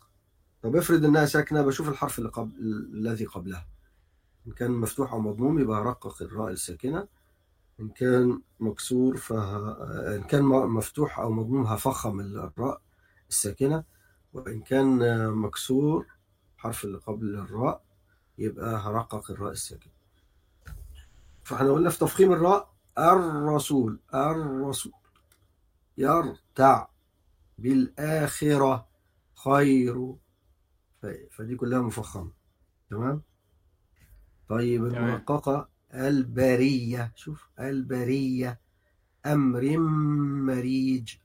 طب 0.62 0.76
افرض 0.76 1.06
إنها 1.06 1.26
ساكنة 1.26 1.62
بشوف 1.62 1.90
الحرف 1.90 2.20
اللي 2.20 2.30
قبل 2.30 2.52
الذي 2.94 3.26
قبلها. 3.26 3.68
إن 4.48 4.52
كان 4.52 4.72
مفتوح 4.72 5.14
أو 5.14 5.20
مضموم 5.20 5.60
يبقى 5.60 5.82
هرقق 5.82 6.22
الراء 6.22 6.52
الساكنة. 6.52 7.08
إن 7.80 7.90
كان 7.90 8.42
مكسور 8.60 9.18
فه... 9.18 9.72
إن 10.16 10.24
كان 10.24 10.44
مفتوح 10.44 11.20
أو 11.20 11.32
مضموم 11.32 11.66
هفخم 11.66 12.20
الراء 12.20 12.82
الساكنة. 13.30 13.84
وإن 14.34 14.62
كان 14.62 15.30
مكسور 15.32 16.06
الحرف 16.56 16.84
اللي 16.86 16.98
قبل 16.98 17.36
الراء 17.36 17.84
يبقى 18.38 18.80
هرقق 18.80 19.32
الراء 19.32 19.52
الساكنة. 19.52 19.97
فاحنا 21.48 21.72
قلنا 21.72 21.90
في 21.90 22.00
تفخيم 22.00 22.34
الراء 22.34 22.74
الرسول 22.98 24.00
الرسول. 24.14 24.92
يرتع. 25.98 26.88
بالآخرة 27.58 28.88
خير. 29.36 30.16
ف- 31.02 31.36
فدي 31.36 31.56
كلها 31.56 31.82
مفخمة. 31.82 32.32
تمام؟ 32.90 33.22
طيب 34.50 34.86
المرققة 34.86 35.70
البرية. 35.94 37.14
شوف 37.16 37.50
البرية. 37.60 38.62
أمر 39.26 39.78
مريج. 40.48 41.16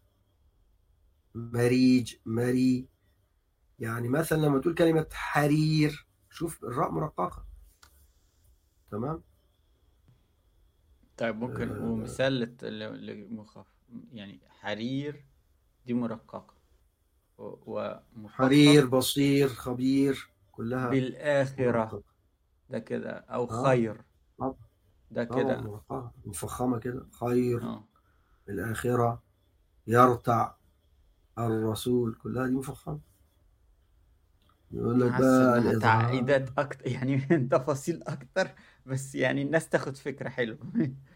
مريج 1.34 2.14
مري. 2.26 2.88
يعني 3.78 4.08
مثلا 4.08 4.38
لما 4.46 4.58
تقول 4.58 4.74
كلمة 4.74 5.06
حرير 5.12 6.06
شوف 6.30 6.64
الراء 6.64 6.90
مرققة. 6.90 7.46
تمام؟ 8.90 9.22
طيب 11.22 11.36
ممكن 11.36 11.68
آه، 11.70 11.82
ومثال 11.84 12.56
لمخف 13.06 13.66
يعني 14.12 14.40
حرير 14.48 15.24
دي 15.86 15.94
مرققة 15.94 16.54
و- 17.38 17.94
حرير 18.28 18.86
بصير 18.86 19.48
خبير 19.48 20.30
كلها 20.52 20.88
بالآخرة. 20.88 22.02
ده 22.70 22.78
كده. 22.78 23.10
أو 23.10 23.44
آه. 23.50 23.62
خير. 23.64 24.04
طبعا 24.38 24.54
ده 25.10 25.24
طبعا 25.24 25.42
كده. 25.90 26.10
مفخمة 26.24 26.78
كده. 26.78 27.06
خير. 27.10 27.62
آه. 27.62 27.84
الآخرة 28.48 29.22
يرتع 29.86 30.52
الرسول. 31.38 32.14
كلها 32.22 32.46
دي 32.46 32.54
مفخمة. 32.54 33.00
يقول 34.70 35.00
لك 35.00 35.20
بقى 35.20 35.76
تعقيدات 35.80 36.58
أكتر 36.58 36.86
يعني 36.86 37.16
تفاصيل 37.52 38.02
أكتر 38.02 38.48
بس 38.86 39.14
يعني 39.14 39.42
الناس 39.42 39.68
تاخد 39.68 39.96
فكرة 39.96 40.28
حلوة. 40.28 40.58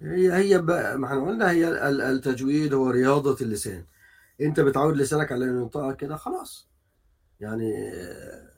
هي 0.00 0.32
هي 0.32 0.58
ما 0.62 1.06
إحنا 1.06 1.24
قلنا 1.26 1.50
هي 1.50 1.68
ال- 1.88 2.00
التجويد 2.00 2.74
هو 2.74 2.90
رياضة 2.90 3.36
اللسان. 3.44 3.84
انت 4.40 4.60
بتعود 4.60 4.96
لسانك 4.96 5.32
على 5.32 5.44
إنه 5.44 5.60
ينطقها 5.62 5.92
كده 5.92 6.16
خلاص. 6.16 6.68
يعني 7.40 7.72
آه، 7.94 8.48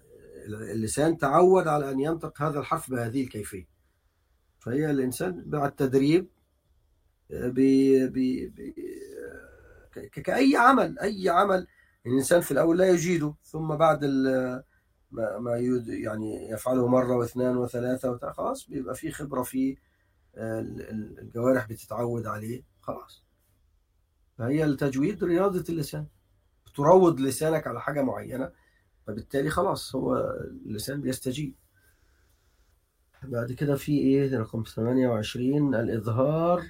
اللسان 0.47 1.19
تعود 1.19 1.69
على 1.69 1.91
أن 1.91 2.01
ينطق 2.01 2.43
هذا 2.43 2.59
الحرف 2.61 2.91
بهذه 2.91 3.23
الكيفية. 3.25 3.69
فهي 4.61 4.91
الإنسان 4.91 5.45
مع 5.47 5.67
التدريب 5.67 6.29
آه، 7.31 7.49
بي 7.49 8.07
بي 8.09 8.47
بي 8.47 8.75
آه، 9.29 9.89
ك- 10.01 10.21
كأي 10.21 10.57
عمل 10.57 10.99
أي 10.99 11.29
عمل 11.29 11.67
الإنسان 12.07 12.41
في 12.41 12.51
الأول 12.51 12.79
لا 12.79 12.89
يجيده. 12.91 13.35
ثم 13.45 13.77
بعد 13.77 14.05
ما 15.13 15.57
يعني 15.89 16.51
يفعله 16.51 16.87
مرة 16.89 17.17
واثنان 17.17 17.57
وثلاثة 17.57 18.11
وت- 18.11 18.25
خلاص 18.25 18.69
بيبقى 18.71 18.95
في 18.95 19.11
خبرة 19.11 19.43
في 19.43 19.71
ال- 19.71 19.77
ال- 19.77 19.88
الجوارح 20.39 21.67
بتتعود 21.69 22.27
عليه 22.27 22.63
خلاص. 22.81 23.23
فهي 24.39 24.65
التجويد 24.65 25.25
رياضة 25.25 25.65
اللسان. 25.69 26.07
تروض 26.75 27.21
لسانك 27.21 27.67
على 27.67 27.81
حاجة 27.81 28.03
معينة 28.03 28.51
فبالتالي 29.07 29.51
خلاص 29.51 29.95
هو 29.97 30.17
اللسان 30.67 31.01
بيستجيب. 31.01 31.55
بعد 33.23 33.53
كده 33.53 33.77
في 33.77 33.99
إيه؟ 33.99 34.39
رقم 34.39 34.63
28 34.63 35.75
الإظهار 35.75 36.63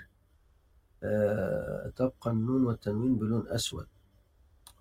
آه 1.02 1.92
تبقى 1.96 2.30
النون 2.30 2.64
والتنوين 2.66 3.16
بلون 3.16 3.48
أسود. 3.48 3.86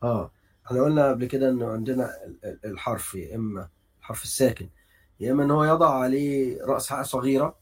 آه 0.04 0.32
إحنا 0.66 0.82
قلنا 0.82 1.10
قبل 1.10 1.26
كده 1.26 1.50
إنه 1.50 1.68
عندنا 1.68 2.26
ال- 2.26 2.46
ال- 2.46 2.66
الحرف 2.66 3.16
يا 3.16 3.36
إما 3.36 3.70
الحرف 4.00 4.24
الساكن 4.24 4.70
يا 5.20 5.32
إما 5.32 5.44
إن 5.44 5.52
هو 5.52 5.64
يضع 5.64 5.90
عليه 6.00 6.64
رأس 6.66 6.90
حاء 6.90 7.04
صغيرة. 7.04 7.56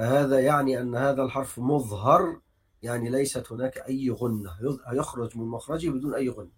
فهذا 0.00 0.40
يعني 0.40 0.80
أن 0.80 0.96
هذا 0.96 1.22
الحرف 1.22 1.58
مظهر 1.58 2.40
يعني 2.82 3.10
ليست 3.10 3.52
هناك 3.52 3.78
أي 3.78 4.10
غنة 4.10 4.56
يخرج 4.92 5.38
من 5.38 5.46
مخرجه 5.46 5.90
بدون 5.90 6.14
أي 6.14 6.28
غنة. 6.28 6.50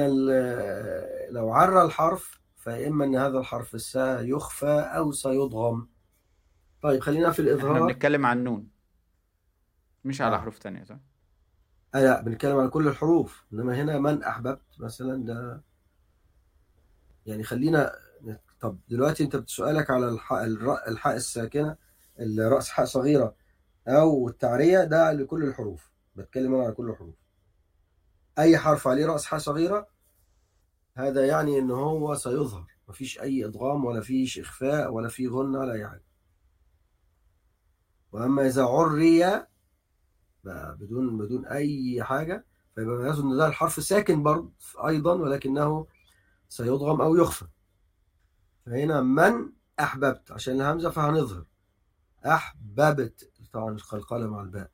ال- 0.00 1.34
لو 1.34 1.50
عرى 1.52 1.82
الحرف 1.82 2.40
فإما 2.56 3.04
أن 3.04 3.16
هذا 3.16 3.38
الحرف 3.38 3.80
سيخفى 3.80 4.90
أو 4.96 5.12
سيضغم. 5.12 5.88
طيب 6.82 7.00
خلينا 7.00 7.30
في 7.30 7.42
إحنا 7.42 7.52
الاظهار 7.52 7.86
بنتكلم 7.86 8.26
عن 8.26 8.44
نون 8.44 8.68
مش 10.04 10.20
على 10.20 10.36
آه. 10.36 10.40
حروف 10.40 10.58
تانية 10.58 10.84
صح؟ 10.84 10.98
آه 11.94 12.00
لا 12.00 12.20
بنتكلم 12.22 12.56
على 12.56 12.68
كل 12.68 12.88
الحروف. 12.88 13.44
إنما 13.52 13.82
هنا 13.82 13.98
من 13.98 14.22
أحببت 14.22 14.80
مثلا 14.80 15.24
ده 15.24 15.62
يعني 17.26 17.44
خلينا 17.44 18.05
طب 18.66 18.78
دلوقتي 18.88 19.24
انت 19.24 19.36
بتسألك 19.36 19.90
على 19.90 20.08
الحاء 20.08 20.44
الحاء 20.88 21.16
الساكنة 21.16 21.76
الرأس 22.20 22.68
حاء 22.68 22.86
صغيرة 22.86 23.34
أو 23.88 24.28
التعرية 24.28 24.84
ده 24.84 25.12
لكل 25.12 25.44
الحروف. 25.44 25.90
بتكلم 26.16 26.54
أنا 26.54 26.64
على 26.64 26.72
كل 26.72 26.90
الحروف. 26.90 27.14
أي 28.38 28.58
حرف 28.58 28.88
عليه 28.88 29.06
رأس 29.06 29.26
حاء 29.26 29.38
صغيرة 29.40 29.88
هذا 30.96 31.26
يعني 31.26 31.58
إن 31.58 31.70
هو 31.70 32.14
سيظهر. 32.14 32.66
مفيش 32.88 33.20
أي 33.20 33.44
ادغام 33.44 33.84
ولا 33.84 34.00
فيش 34.00 34.38
إخفاء 34.38 34.92
ولا 34.92 35.08
في 35.08 35.28
غنة 35.28 35.58
ولا 35.58 35.72
أي 35.72 35.88
حاجة. 35.88 36.04
وأما 38.12 38.46
إذا 38.46 38.64
عري 38.64 39.20
بقى 40.44 40.76
بدون 40.80 41.18
بدون 41.18 41.46
أي 41.46 42.02
حاجة 42.04 42.44
فيبقى 42.74 43.10
إن 43.20 43.36
ده 43.36 43.46
الحرف 43.46 43.82
ساكن 43.84 44.22
برضه 44.22 44.52
أيضا 44.86 45.14
ولكنه 45.14 45.86
سيضغم 46.48 47.00
أو 47.00 47.16
يخفى. 47.16 47.46
فهنا 48.66 49.00
من 49.02 49.52
أحببت 49.80 50.32
عشان 50.32 50.54
الهمزة 50.60 50.90
فهنظهر. 50.90 51.44
أحببت 52.26 53.30
طبعا 53.52 53.72
القلقلة 53.74 54.26
مع 54.26 54.42
الباء. 54.42 54.70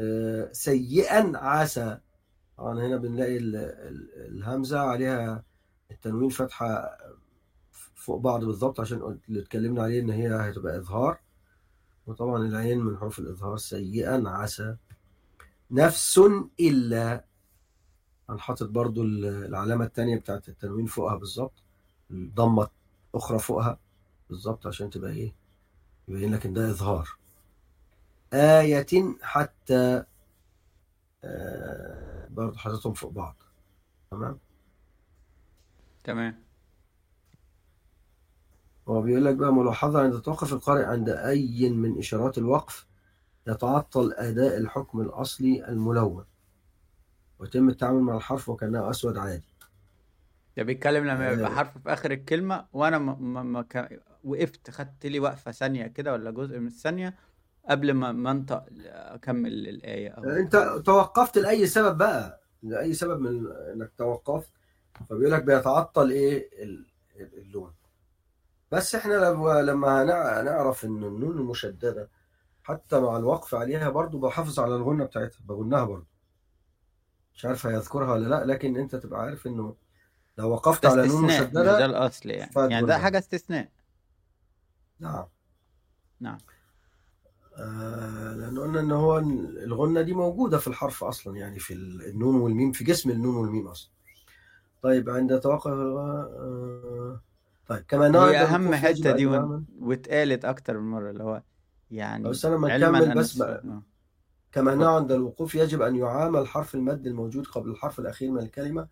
آه، 0.00 0.52
سيئا 0.52 1.32
عسى. 1.36 1.98
طبعا 2.56 2.86
هنا 2.86 2.96
بنلاقي 2.96 3.36
ال- 3.36 3.56
ال- 3.56 4.10
الهمزة 4.36 4.78
عليها 4.80 5.44
التنوين 5.90 6.28
فتحة 6.28 6.98
فوق 7.94 8.20
بعض 8.20 8.44
بالظبط 8.44 8.80
عشان 8.80 9.18
اللي 9.28 9.40
اتكلمنا 9.40 9.82
عليه 9.82 10.00
إن 10.00 10.10
هي 10.10 10.28
هتبقى 10.34 10.78
إظهار. 10.78 11.20
وطبعا 12.06 12.42
العين 12.46 12.78
من 12.80 12.96
حروف 12.98 13.18
الإظهار. 13.18 13.56
سيئا 13.56 14.22
عسى. 14.28 14.76
نفس 15.70 16.20
إلا. 16.60 17.24
أنا 18.30 18.38
حاطط 18.38 18.68
برضو 18.68 19.02
ال- 19.02 19.24
العلامة 19.44 19.84
الثانية 19.84 20.16
بتاعت 20.18 20.48
التنوين 20.48 20.86
فوقها 20.86 21.16
بالظبط 21.16 21.63
الضمه 22.14 22.68
أخرى 23.14 23.38
فوقها. 23.38 23.78
بالظبط 24.30 24.66
عشان 24.66 24.90
تبقى 24.90 25.10
إيه 25.10 25.34
يبين 26.08 26.34
لك 26.34 26.46
إن 26.46 26.52
ده 26.52 26.70
إظهار. 26.70 27.08
آية 28.32 28.86
حتى 29.22 30.04
آه 31.24 32.28
برضه 32.30 32.56
حاططهم 32.58 32.92
فوق 32.94 33.12
بعض. 33.12 33.36
تمام؟ 34.10 34.38
تمام. 36.04 36.44
هو 38.88 39.02
بيقول 39.02 39.24
لك 39.24 39.34
بقى 39.36 39.52
ملاحظة 39.52 40.02
عند 40.02 40.20
توقف 40.20 40.52
القارئ 40.52 40.84
عند 40.84 41.08
أي 41.08 41.70
من 41.70 41.98
إشارات 41.98 42.38
الوقف 42.38 42.86
يتعطل 43.46 44.12
أداء 44.12 44.56
الحكم 44.56 45.00
الأصلي 45.00 45.68
الملون 45.68 46.24
ويتم 47.38 47.68
التعامل 47.68 48.00
مع 48.00 48.16
الحرف 48.16 48.48
وكأنه 48.48 48.90
أسود 48.90 49.16
عادي. 49.18 49.53
ده 50.56 50.62
بيتكلم 50.62 51.04
لما 51.04 51.30
يبقى 51.30 51.46
آه. 51.50 51.54
حرف 51.54 51.78
في 51.78 51.92
آخر 51.92 52.10
الكلمة 52.10 52.66
وأنا 52.72 52.98
ما 52.98 53.14
ما 53.14 53.42
ما 53.42 53.64
وقفت 54.24 54.70
خدت 54.70 55.06
لي 55.06 55.20
وقفة 55.20 55.50
ثانية 55.52 55.86
كده 55.86 56.12
ولا 56.12 56.30
جزء 56.30 56.58
من 56.58 56.66
الثانية 56.66 57.14
قبل 57.70 57.92
ما 57.92 58.12
ما 58.12 58.30
أنطق 58.30 58.64
أكمل 58.86 59.68
الآية 59.68 60.08
أو 60.10 60.24
أنت 60.24 60.56
توقفت 60.86 61.38
لأي 61.38 61.66
سبب 61.66 61.98
بقى؟ 61.98 62.40
لأي 62.62 62.94
سبب 62.94 63.20
من 63.20 63.46
إنك 63.72 63.92
توقفت؟ 63.98 64.50
فبيقول 65.10 65.32
لك 65.32 65.42
بيتعطل 65.44 66.10
إيه؟ 66.10 66.62
ال- 66.62 66.86
اللون. 67.16 67.74
بس 68.72 68.94
إحنا 68.94 69.14
لما 69.14 69.62
لما 69.62 70.02
هنع- 70.02 70.40
هنعرف 70.40 70.84
إن 70.84 71.04
النون 71.04 71.38
المشددة 71.38 72.10
حتى 72.62 73.00
مع 73.00 73.16
الوقف 73.16 73.54
عليها 73.54 73.88
برضو 73.90 74.18
بحافظ 74.18 74.60
على 74.60 74.74
الغنة 74.76 75.04
بتاعتها 75.04 75.38
بغنها 75.44 75.84
برضو. 75.84 76.06
مش 77.34 77.44
عارف 77.44 77.66
هيذكرها 77.66 78.12
ولا 78.12 78.28
لأ 78.28 78.44
لكن 78.44 78.76
أنت 78.76 78.96
تبقى 78.96 79.20
عارف 79.20 79.46
إنه 79.46 79.76
لو 80.38 80.50
وقفت 80.50 80.86
على 80.86 81.06
نون 81.06 81.30
استثناء 81.30 81.44
مش 81.44 81.50
ده 81.70 81.84
الأصل 81.84 82.30
يعني. 82.30 82.50
يعني 82.56 82.86
ده. 82.86 82.98
حاجة 82.98 83.18
استثناء. 83.18 83.68
نعم. 85.00 85.24
نعم. 86.20 86.38
آه 87.56 88.34
لأن 88.34 88.58
قلنا 88.58 88.80
إن 88.80 88.92
هو 88.92 89.18
الغنة 89.18 90.02
دي 90.02 90.12
موجودة 90.12 90.58
في 90.58 90.66
الحرف 90.66 91.04
أصلا 91.04 91.36
يعني 91.36 91.58
في 91.58 91.74
النون 91.74 92.34
والميم 92.34 92.72
في 92.72 92.84
جسم 92.84 93.10
النون 93.10 93.36
والميم 93.36 93.66
أصلا. 93.68 93.90
طيب 94.82 95.10
عند 95.10 95.40
توقف 95.40 95.70
آه 95.70 97.20
طيب 97.66 97.84
كما 97.88 98.08
نوع 98.08 98.30
هي 98.30 98.76
حتة 98.76 99.10
أن 99.10 99.16
دي 99.16 99.26
واتقالت 99.80 100.44
أكتر 100.44 100.78
من 100.78 100.90
مرة 100.90 101.10
اللي 101.10 101.24
هو 101.24 101.42
يعني 101.90 102.28
بس 102.28 102.46
نكمل 102.46 103.04
أن 103.04 103.14
بس 103.18 103.36
بقى. 103.36 103.62
آه. 103.64 103.82
كما 104.52 104.74
نوع 104.74 104.96
عند 104.96 105.12
الوقوف 105.12 105.54
يجب 105.54 105.82
أن 105.82 105.96
يعامل 105.96 106.48
حرف 106.48 106.74
المد 106.74 107.06
الموجود 107.06 107.46
قبل 107.46 107.70
الحرف 107.70 107.98
الأخير 107.98 108.30
من 108.30 108.38
الكلمة 108.38 108.88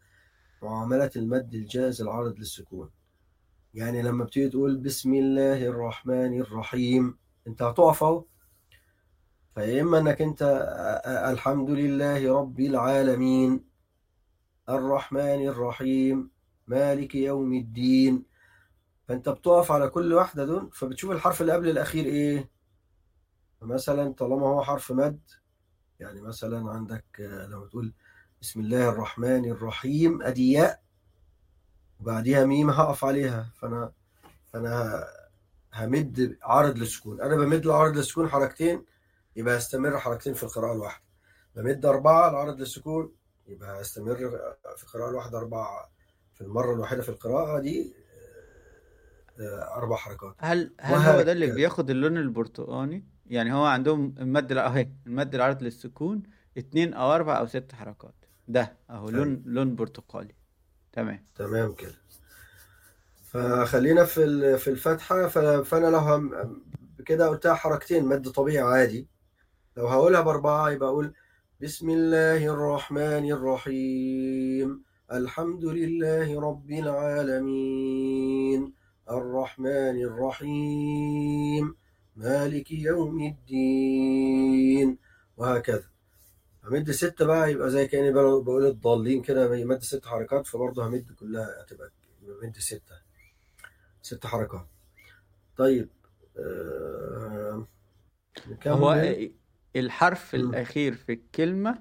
معاملة 0.62 1.10
المد 1.16 1.54
الجائز 1.54 2.02
العارض 2.02 2.38
للسكون. 2.38 2.90
يعني 3.74 4.02
لما 4.02 4.24
بتيجي 4.24 4.48
تقول 4.48 4.76
بسم 4.76 5.14
الله 5.14 5.66
الرحمن 5.66 6.40
الرحيم 6.40 7.18
انت 7.46 7.62
هتقف 7.62 8.04
اهو. 8.04 8.24
فيا 9.54 9.82
إما 9.82 9.98
إنك 9.98 10.22
أنت 10.22 10.42
الحمد 11.06 11.70
لله 11.70 12.32
رب 12.40 12.60
العالمين 12.60 13.64
الرحمن 14.68 15.48
الرحيم 15.48 16.30
مالك 16.66 17.14
يوم 17.14 17.52
الدين. 17.52 18.24
فأنت 19.08 19.28
بتقف 19.28 19.72
على 19.72 19.88
كل 19.88 20.12
واحدة 20.12 20.44
دول 20.44 20.70
فبتشوف 20.72 21.10
الحرف 21.10 21.40
اللي 21.40 21.52
قبل 21.52 21.68
الأخير 21.68 22.04
إيه؟ 22.04 22.50
مثلا 23.62 24.12
طالما 24.12 24.46
هو 24.46 24.62
حرف 24.62 24.92
مد 24.92 25.20
يعني 26.00 26.20
مثلا 26.20 26.70
عندك 26.70 27.04
لما 27.20 27.66
تقول 27.66 27.92
بسم 28.42 28.60
الله 28.60 28.88
الرحمن 28.88 29.50
الرحيم 29.50 30.22
ادي 30.22 30.52
ياء 30.52 30.80
وبعديها 32.00 32.44
ميم 32.44 32.70
هقف 32.70 33.04
عليها 33.04 33.50
فانا 33.54 33.92
فانا 34.46 35.04
همد 35.74 36.36
عرض 36.42 36.78
للسكون 36.78 37.20
أنا 37.20 37.36
بمد 37.36 37.66
العرض 37.66 37.96
للسكون 37.96 38.28
حركتين 38.28 38.84
يبقى 39.36 39.58
هستمر 39.58 39.98
حركتين 39.98 40.34
في 40.34 40.42
القراءه 40.42 40.72
الواحده 40.74 41.04
بمد 41.56 41.86
اربعه 41.86 42.30
العرض 42.30 42.60
للسكون 42.60 43.12
يبقى 43.46 43.80
هستمر 43.80 44.16
في 44.76 44.82
القراءه 44.84 45.10
الواحده 45.10 45.38
اربعه 45.38 45.90
في 46.34 46.40
المره 46.40 46.74
الواحده 46.74 47.02
في 47.02 47.08
القراءه 47.08 47.60
دي 47.60 47.94
أربع 49.76 49.96
حركات 49.96 50.34
هل 50.38 50.74
هل 50.80 50.94
هو 51.16 51.22
ده 51.22 51.32
اللي 51.32 51.46
بياخد 51.46 51.90
اللون 51.90 52.16
البرتقاني؟ 52.16 53.04
يعني 53.26 53.54
هو 53.54 53.64
عندهم 53.64 54.14
المد 54.18 54.52
أهي 54.52 54.92
المد 55.06 55.34
العرض 55.34 55.62
للسكون 55.62 56.22
اتنين 56.58 56.94
أو 56.94 57.14
أربع 57.14 57.38
أو 57.38 57.46
ست 57.46 57.72
حركات. 57.72 58.14
ده. 58.48 58.76
أهو 58.90 59.10
لون 59.10 59.42
لون 59.46 59.74
برتقالي. 59.74 60.34
تمام. 60.92 61.26
تمام 61.34 61.74
كده. 61.74 61.94
فخلينا 63.24 64.04
في 64.04 64.58
في 64.58 64.70
الفتحه 64.70 65.28
فأنا 65.62 65.86
لو 65.86 65.98
هم 65.98 66.32
كده 67.06 67.28
قلتها 67.28 67.54
حركتين 67.54 68.04
مد 68.04 68.28
طبيعي 68.28 68.64
عادي. 68.64 69.08
لو 69.76 69.86
هقولها 69.86 70.20
بأربعة 70.20 70.70
يبقى 70.70 70.88
أقول 70.88 71.14
بسم 71.60 71.90
الله 71.90 72.46
الرحمن 72.46 73.32
الرحيم. 73.32 74.82
الحمد 75.12 75.64
لله 75.64 76.40
رب 76.40 76.70
العالمين. 76.70 78.72
الرحمن 79.10 80.02
الرحيم. 80.04 81.76
مالك 82.16 82.70
يوم 82.70 83.22
الدين. 83.22 84.98
وهكذا. 85.36 85.91
همد 86.64 86.90
ستة 86.90 87.26
بقى 87.26 87.52
يبقى 87.52 87.70
زي 87.70 87.86
كأني 87.86 88.12
بقول 88.12 88.66
الضالين 88.66 89.22
كده 89.22 89.48
بيمد 89.48 89.82
ست 89.82 90.06
حركات 90.06 90.46
فبرضه 90.46 90.86
همد 90.86 91.12
كلها 91.20 91.62
هتبقى 91.62 91.90
بمد 92.22 92.58
ستة. 92.58 92.94
ست 94.02 94.26
حركات. 94.26 94.66
طيب 95.56 95.88
آه 96.38 97.66
هو 98.66 99.14
الحرف 99.76 100.34
مم. 100.34 100.40
الأخير 100.40 100.94
في 100.94 101.12
الكلمة 101.12 101.78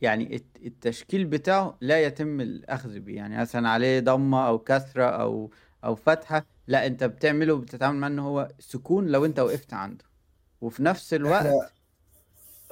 يعني 0.00 0.34
الت- 0.36 0.56
التشكيل 0.66 1.24
بتاعه 1.24 1.78
لا 1.80 2.02
يتم 2.02 2.40
الأخذ 2.40 2.98
به 3.00 3.12
يعني 3.12 3.40
مثلا 3.40 3.68
عليه 3.68 4.00
ضمة 4.00 4.46
أو 4.48 4.58
كسرة 4.58 5.04
أو 5.04 5.50
أو 5.84 5.94
فتحة 5.94 6.46
لا 6.66 6.86
أنت 6.86 7.04
بتعمله 7.04 7.56
بتتعامل 7.56 7.98
معاه 7.98 8.10
إن 8.10 8.18
هو 8.18 8.48
سكون 8.58 9.06
لو 9.06 9.24
أنت 9.24 9.38
وقفت 9.40 9.72
عنده. 9.74 10.04
وفي 10.60 10.82
نفس 10.82 11.14
الوقت 11.14 11.70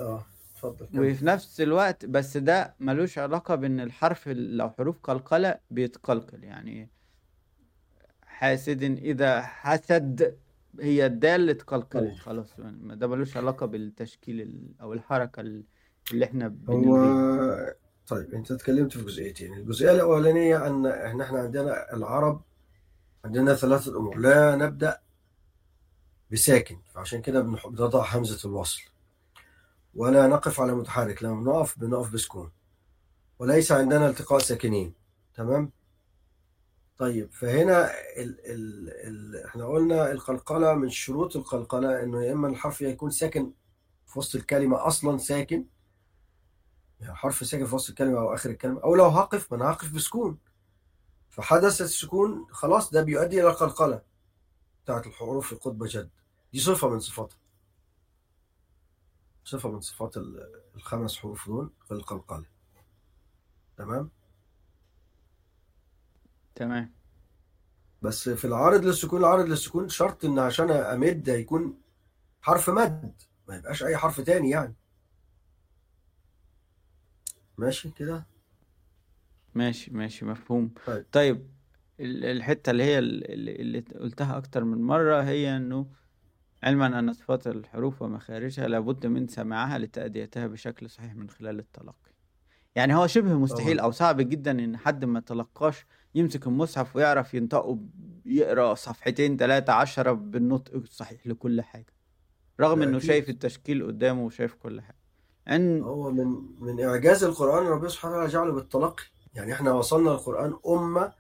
آه. 0.01 0.27
اتفضل 0.65 1.01
وفي 1.01 1.24
نفس 1.27 1.61
الوقت 1.61 2.07
بس 2.07 2.37
ده 2.37 2.74
ملوش 2.81 3.19
علاقة 3.19 3.55
بإن 3.55 3.81
الحرف 3.81 4.28
ال- 4.28 4.57
لو 4.57 4.70
حروف 4.70 4.99
قلقلة 5.03 5.59
بيتقلقل. 5.70 6.45
يعني 6.45 6.89
حاسد 8.27 8.82
إذا 8.82 9.41
حسد 9.43 10.37
هي 10.81 11.07
الدال 11.07 11.51
اتقلقلت 11.51 11.93
طيب. 12.11 12.15
خلاص. 12.19 12.47
ده 12.85 13.07
ملوش 13.07 13.37
علاقة 13.37 13.66
بالتشكيل 13.66 14.41
ال- 14.41 14.74
أو 14.81 14.93
الحركة 14.93 15.41
ال- 15.41 15.65
اللي 16.12 16.24
إحنا 16.24 16.47
هو 16.47 16.51
بنلغيها 16.51 17.74
طيب 18.07 18.35
أنت 18.35 18.51
اتكلمت 18.51 18.93
في 18.97 19.05
جزئيتين. 19.05 19.55
الجزئية 19.55 19.91
الأولانية 19.93 20.66
أن 20.66 20.87
إحنا 21.20 21.39
عندنا 21.39 21.93
العرب 21.97 22.43
عندنا 23.24 23.55
ثلاثة 23.55 23.97
أمور. 23.99 24.19
لا 24.19 24.57
نبدأ 24.57 24.99
بساكن 26.32 26.78
فعشان 26.95 27.23
كده 27.23 27.41
بنضع 27.41 28.16
همزه 28.16 28.49
الوصل. 28.49 28.82
ولا 29.95 30.27
نقف 30.27 30.61
على 30.61 30.75
متحرك 30.75 31.23
لما 31.23 31.41
بنقف 31.41 31.79
بنقف 31.79 32.12
بسكون. 32.12 32.53
وليس 33.39 33.73
عندنا 33.73 34.09
التقاء 34.09 34.39
ساكنين. 34.39 34.95
تمام؟ 35.35 35.73
طيب 36.99 37.33
فهنا 37.33 37.91
ال 38.17 38.41
ال 38.47 38.91
ال 38.91 39.45
إحنا 39.47 39.67
قلنا 39.67 40.12
القلقلة 40.12 40.75
من 40.75 40.91
شروط 40.91 41.37
القلقلة 41.37 42.03
إنه 42.03 42.23
يا 42.23 42.33
إما 42.33 42.49
الحرف 42.49 42.81
يكون 42.81 43.11
ساكن 43.11 43.53
في 44.07 44.19
وسط 44.19 44.35
الكلمة 44.35 44.87
أصلا 44.87 45.19
ساكن 45.19 45.65
يعني 47.01 47.15
حرف 47.15 47.47
ساكن 47.47 47.67
في 47.67 47.75
وسط 47.75 47.89
الكلمة 47.91 48.19
أو 48.19 48.35
آخر 48.35 48.51
الكلمة 48.51 48.81
أو 48.81 48.95
لو 48.95 49.07
هقف 49.07 49.53
ما 49.53 49.59
أنا 49.59 49.71
هقف 49.71 49.93
بسكون. 49.93 50.39
فحدث 51.31 51.81
السكون 51.81 52.47
خلاص 52.51 52.91
ده 52.91 53.03
بيؤدي 53.03 53.41
إلى 53.41 53.51
القلقلة 53.51 54.03
بتاعت 54.85 55.07
الحروف 55.07 55.53
القطب 55.53 55.85
جد. 55.87 56.11
دي 56.53 56.61
صفة 56.61 56.89
من 56.89 57.01
صفاتها. 57.01 57.37
صفة 59.51 59.70
من 59.70 59.81
صفات 59.81 60.16
الخمس 60.74 61.18
حروف 61.18 61.47
دول 61.48 61.70
في 61.89 61.94
القلقلة. 61.94 62.44
تمام؟ 63.77 64.10
تمام. 66.55 66.93
بس 68.02 68.28
في 68.28 68.44
العارض 68.44 68.85
للسكون 68.85 69.20
العارض 69.20 69.44
للسكون 69.44 69.89
شرط 69.89 70.24
إن 70.24 70.39
عشان 70.39 70.70
أمد 70.70 71.28
يكون 71.28 71.81
حرف 72.43 72.70
مد 72.70 73.22
ما 73.48 73.56
يبقاش 73.56 73.82
أي 73.82 73.97
حرف 73.97 74.20
تاني 74.20 74.51
يعني. 74.51 74.74
ماشي 77.59 77.90
كده؟ 77.90 78.27
ماشي 79.55 79.90
ماشي 79.90 80.24
مفهوم. 80.24 80.74
طيب. 80.86 81.06
طيب 81.12 81.51
ال- 82.01 82.24
الحتة 82.24 82.70
اللي 82.70 82.82
هي 82.85 82.98
اللي, 82.98 83.81
قلتها 83.81 84.39
أكتر 84.39 84.64
من 84.64 84.82
مرة 84.82 85.22
هي 85.22 85.56
إنه 85.56 85.86
علما 86.62 86.99
أن 86.99 87.12
صفات 87.12 87.47
الحروف 87.47 88.03
ومخارجها 88.03 88.69
لابد 88.69 89.07
من 89.07 89.27
سماعها 89.27 89.78
لتأديتها 89.78 90.47
بشكل 90.47 90.91
صحيح 90.91 91.15
من 91.15 91.31
خلال 91.31 91.59
التلقي. 91.59 92.11
يعني 92.74 92.95
هو 92.95 93.07
شبه 93.07 93.35
مستحيل 93.35 93.81
أو 93.81 93.91
صعب 93.91 94.20
جدا 94.20 94.51
إن 94.51 94.77
حد 94.77 95.05
ما 95.05 95.20
تلقاش 95.20 95.87
يمسك 96.15 96.47
المصحف 96.47 96.97
ويعرف 96.97 97.35
ينطقه 97.35 97.78
يقرأ 98.24 98.74
صفحتين 98.74 99.37
تلاتة 99.37 99.73
عشرة 99.73 100.12
بالنطق 100.12 100.74
الصحيح 100.74 101.27
لكل 101.27 101.62
حاجة. 101.62 101.95
رغم 102.61 102.82
إنه 102.82 102.99
شايف 102.99 103.31
التشكيل 103.31 103.87
قدامه 103.87 104.24
وشايف 104.24 104.55
كل 104.55 104.81
حاجة. 104.81 104.99
إن 105.49 105.82
هو 105.82 106.11
من 106.11 106.27
من 106.61 106.85
إعجاز 106.85 107.24
القرآن 107.24 107.66
ربنا 107.66 107.89
سبحانه 107.89 108.15
وتعالى 108.15 108.32
جعله 108.32 108.53
بالتلقي. 108.53 109.05
يعني 109.35 109.53
إحنا 109.53 109.73
وصلنا 109.73 110.12
القرآن 110.12 110.55
أمة 110.66 111.12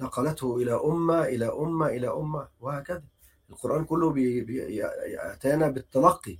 نقلته 0.00 0.56
إلى 0.56 0.72
أمة 0.72 1.22
إلى 1.22 1.46
أمة 1.46 1.86
إلى 1.86 2.08
أمة 2.08 2.48
وهكذا. 2.60 3.02
القرآن 3.50 3.84
كله 3.84 4.10
بي 4.12 4.40
بي 4.40 4.84
اتانا 5.32 5.68
بالتلقي 5.68 6.38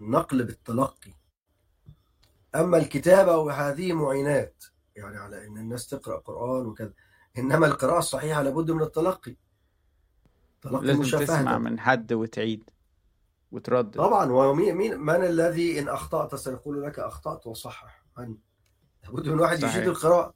النقل 0.00 0.44
بالتلقي. 0.44 1.14
أما 2.54 2.76
الكتابه 2.78 3.36
وهذه 3.36 3.92
معينات 3.92 4.64
يعني 4.96 5.16
على 5.16 5.46
إن 5.46 5.58
الناس 5.58 5.86
تقرأ 5.86 6.18
قرآن 6.18 6.66
وكذا 6.66 6.92
إنما 7.38 7.66
القراءة 7.66 7.98
الصحيحة 7.98 8.42
لابد 8.42 8.70
من 8.70 8.82
التلقي. 8.82 9.36
تلقي 10.62 10.86
لازم 10.86 11.18
تسمع 11.18 11.58
من 11.58 11.80
حد 11.80 12.12
وتعيد 12.12 12.70
وتردد 13.52 13.96
طبعا 13.96 14.32
ومين 14.32 14.74
مين 14.74 15.00
من 15.00 15.24
الذي 15.24 15.78
إن 15.78 15.88
أخطأت 15.88 16.34
سيقول 16.34 16.82
لك 16.82 16.98
أخطأت 16.98 17.46
وصحح؟ 17.46 18.04
من؟ 18.18 18.36
لابد 19.04 19.28
من 19.28 19.40
واحد 19.40 19.56
يجيد 19.56 19.68
صحيح. 19.70 19.84
القراءة. 19.86 20.34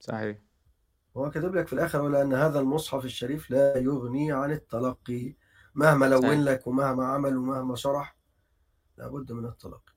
صحيح. 0.00 0.38
هو 1.16 1.30
كاتب 1.30 1.54
لك 1.54 1.66
في 1.66 1.72
الآخر 1.72 2.00
ولا 2.02 2.22
ان 2.22 2.34
هذا 2.34 2.60
المصحف 2.60 3.04
الشريف 3.04 3.50
لا 3.50 3.78
يغني 3.78 4.32
عن 4.32 4.52
التلقي. 4.52 5.34
مهما 5.74 6.06
لون 6.06 6.44
لك 6.44 6.66
ومهما 6.66 7.06
عمل 7.06 7.36
ومهما 7.36 7.76
شرح 7.76 8.16
لابد 8.96 9.32
من 9.32 9.44
التلقي. 9.44 9.92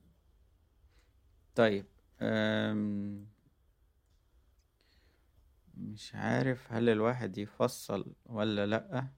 طيب 1.54 1.86
أم... 2.20 3.26
مش 5.74 6.14
عارف 6.14 6.72
هل 6.72 6.88
الواحد 6.88 7.38
يفصل 7.38 8.14
ولا 8.26 8.66
لأ. 8.66 9.08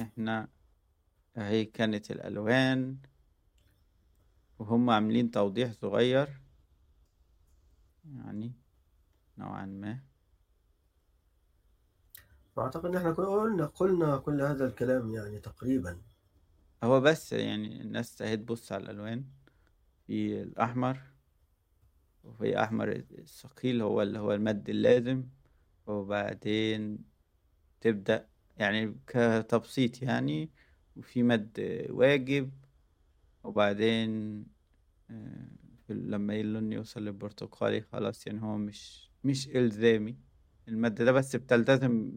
إحنا 0.00 0.48
أهي 1.36 1.64
كانت 1.64 2.10
الألوان. 2.10 2.98
وهم 4.58 4.90
عاملين 4.90 5.30
توضيح 5.30 5.72
صغير. 5.72 6.40
يعني 8.04 8.52
نوعا 9.38 9.66
ما. 9.66 10.07
أعتقد 12.60 12.86
إن 12.86 12.96
إحنا 12.96 13.10
قلنا 13.12 13.66
قلنا 13.66 14.16
كل 14.16 14.40
هذا 14.42 14.66
الكلام 14.66 15.10
يعني 15.10 15.38
تقريبا. 15.38 15.98
هو 16.84 17.00
بس 17.00 17.32
يعني 17.32 17.80
الناس 17.80 18.22
اهي 18.22 18.36
تبص 18.36 18.72
على 18.72 18.84
الألوان. 18.84 19.24
في 20.06 20.42
الأحمر 20.42 21.00
وفي 22.24 22.62
أحمر 22.62 22.92
الثقيل 23.18 23.82
هو 23.82 24.02
اللي 24.02 24.18
هو 24.18 24.32
المد 24.34 24.68
اللازم. 24.68 25.24
وبعدين 25.86 26.98
تبدأ 27.80 28.28
يعني 28.56 29.00
كتبسيط 29.06 30.02
يعني 30.02 30.50
وفي 30.96 31.22
مد 31.22 31.86
واجب. 31.90 32.52
وبعدين 33.44 34.44
آه، 35.10 35.48
لما 35.88 36.34
اللون 36.40 36.72
يوصل 36.72 37.04
للبرتقالي 37.04 37.80
خلاص 37.80 38.26
يعني 38.26 38.42
هو 38.42 38.56
مش 38.56 39.10
مش 39.24 39.48
إلزامي. 39.48 40.16
المد 40.68 40.94
ده 40.94 41.12
بس 41.12 41.36
بتلتزم 41.36 42.12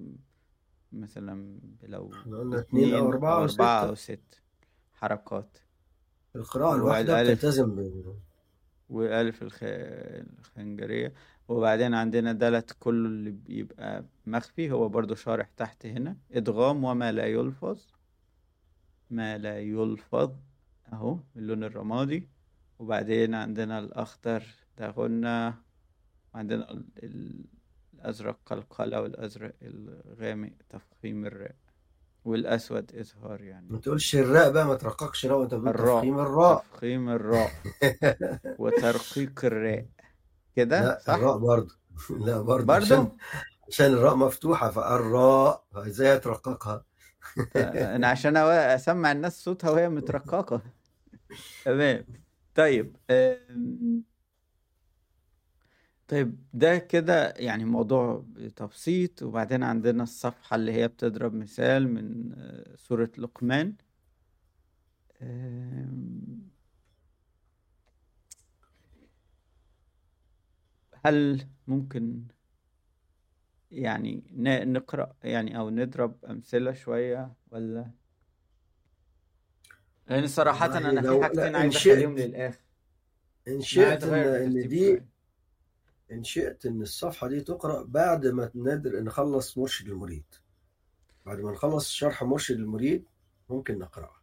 مثلا 0.93 1.59
لو 1.83 2.11
إحنا 2.13 2.37
قلنا 2.37 2.59
اتنين 2.59 2.93
أو 2.93 3.07
أربعة 3.09 3.35
أو 3.37 3.43
أربعة 3.45 3.83
أو 3.87 3.95
ستة 3.95 4.15
ست 4.15 4.41
حركات. 4.93 5.57
القراءة 6.35 6.75
الواحدة 6.75 7.23
بتلتزم 7.23 7.75
ب- 7.75 8.15
وألف 8.89 9.41
الخ... 9.41 9.59
الخنجرية. 9.63 11.13
وبعدين 11.47 11.93
عندنا 11.93 12.33
دلت 12.33 12.75
كله 12.79 13.07
اللي 13.07 13.31
بيبقى 13.31 14.05
مخفي 14.25 14.71
هو 14.71 14.89
برضو 14.89 15.15
شارح 15.15 15.49
تحت 15.57 15.85
هنا. 15.85 16.17
إدغام 16.31 16.83
وما 16.83 17.11
لا 17.11 17.25
يلفظ. 17.25 17.87
ما 19.09 19.37
لا 19.37 19.59
يلفظ 19.59 20.31
أهو 20.93 21.19
اللون 21.35 21.63
الرمادي. 21.63 22.29
وبعدين 22.79 23.35
عندنا 23.35 23.79
الأخضر 23.79 24.43
ده 24.77 24.89
غنى 24.89 25.53
وعندنا 26.33 26.71
ال- 26.71 26.85
ال- 27.03 27.45
الأزرق 28.01 28.37
قلقلة 28.45 29.01
والأزرق 29.01 29.53
الغامق 29.61 30.51
تفخيم 30.69 31.25
الراء 31.25 31.55
والأسود 32.25 32.95
إظهار 32.95 33.41
يعني. 33.41 33.67
ما 33.69 33.77
تقولش 33.77 34.15
الراء 34.15 34.51
بقى 34.51 34.65
ما 34.67 34.75
ترققش 34.75 35.25
راء 35.25 35.37
وانت 35.37 35.53
بتقول 35.53 35.69
الراء 35.69 35.97
تفخيم 35.97 36.19
الراء. 36.19 36.63
تفخيم 36.73 37.09
الراء 37.09 37.51
وترقيق 38.59 39.45
الراء. 39.45 39.85
كده؟ 40.55 40.81
لا 40.81 40.99
صح؟ 41.01 41.13
الراء 41.13 41.37
برضه. 41.37 41.75
لا 42.25 42.41
برضه. 42.41 42.73
عشان 42.73 42.97
برضو 42.97 43.15
عشان 43.67 43.85
الراء 43.93 44.15
مفتوحة 44.15 44.69
فالراء 44.69 45.63
فإزاي 45.73 46.15
هترققها؟ 46.15 46.85
أنا 47.55 48.07
عشان 48.07 48.33
أو- 48.35 48.47
أسمع 48.75 49.11
الناس 49.11 49.43
صوتها 49.43 49.69
وهي 49.71 49.89
مترققة. 49.89 50.61
تمام. 51.65 52.05
طيب 52.55 52.95
أم، 53.09 54.03
طيب 56.11 56.37
ده 56.53 56.77
كده 56.77 57.33
يعني 57.37 57.65
موضوع 57.65 58.25
تبسيط 58.55 59.23
وبعدين 59.23 59.63
عندنا 59.63 60.03
الصفحة 60.03 60.55
اللي 60.55 60.71
هي 60.73 60.87
بتضرب 60.87 61.33
مثال 61.33 61.87
من 61.87 62.33
آه، 62.37 62.75
سورة 62.75 63.11
لقمان. 63.17 63.73
هل 71.05 71.47
ممكن 71.67 72.23
يعني 73.71 74.23
نقرأ 74.65 75.15
يعني 75.23 75.57
أو 75.57 75.69
نضرب 75.69 76.25
أمثلة 76.25 76.73
شوية 76.73 77.33
ولا؟ 77.51 77.91
لأن 80.09 80.27
صراحة 80.27 80.65
والله 80.67 80.89
أنا 80.89 81.01
في 81.01 81.21
حاجتين 81.23 81.55
عايز 81.55 81.75
أخليهم 81.75 82.17
للآخر. 82.17 82.59
إن 83.47 83.61
شئت 83.61 84.03
إن 84.03 84.67
دي 84.67 85.10
إن 86.11 86.23
شئت 86.23 86.65
إن 86.65 86.81
الصفحة 86.81 87.27
دي 87.27 87.41
تقرأ 87.41 87.83
بعد 87.83 88.27
ما 88.27 88.51
ندر 88.55 89.03
نخلص 89.03 89.57
مرشد 89.57 89.87
المريد. 89.87 90.23
بعد 91.25 91.39
ما 91.39 91.51
نخلص 91.51 91.89
شرح 91.89 92.23
مرشد 92.23 92.55
المريد 92.55 93.05
ممكن 93.49 93.79
نقرأها 93.79 94.21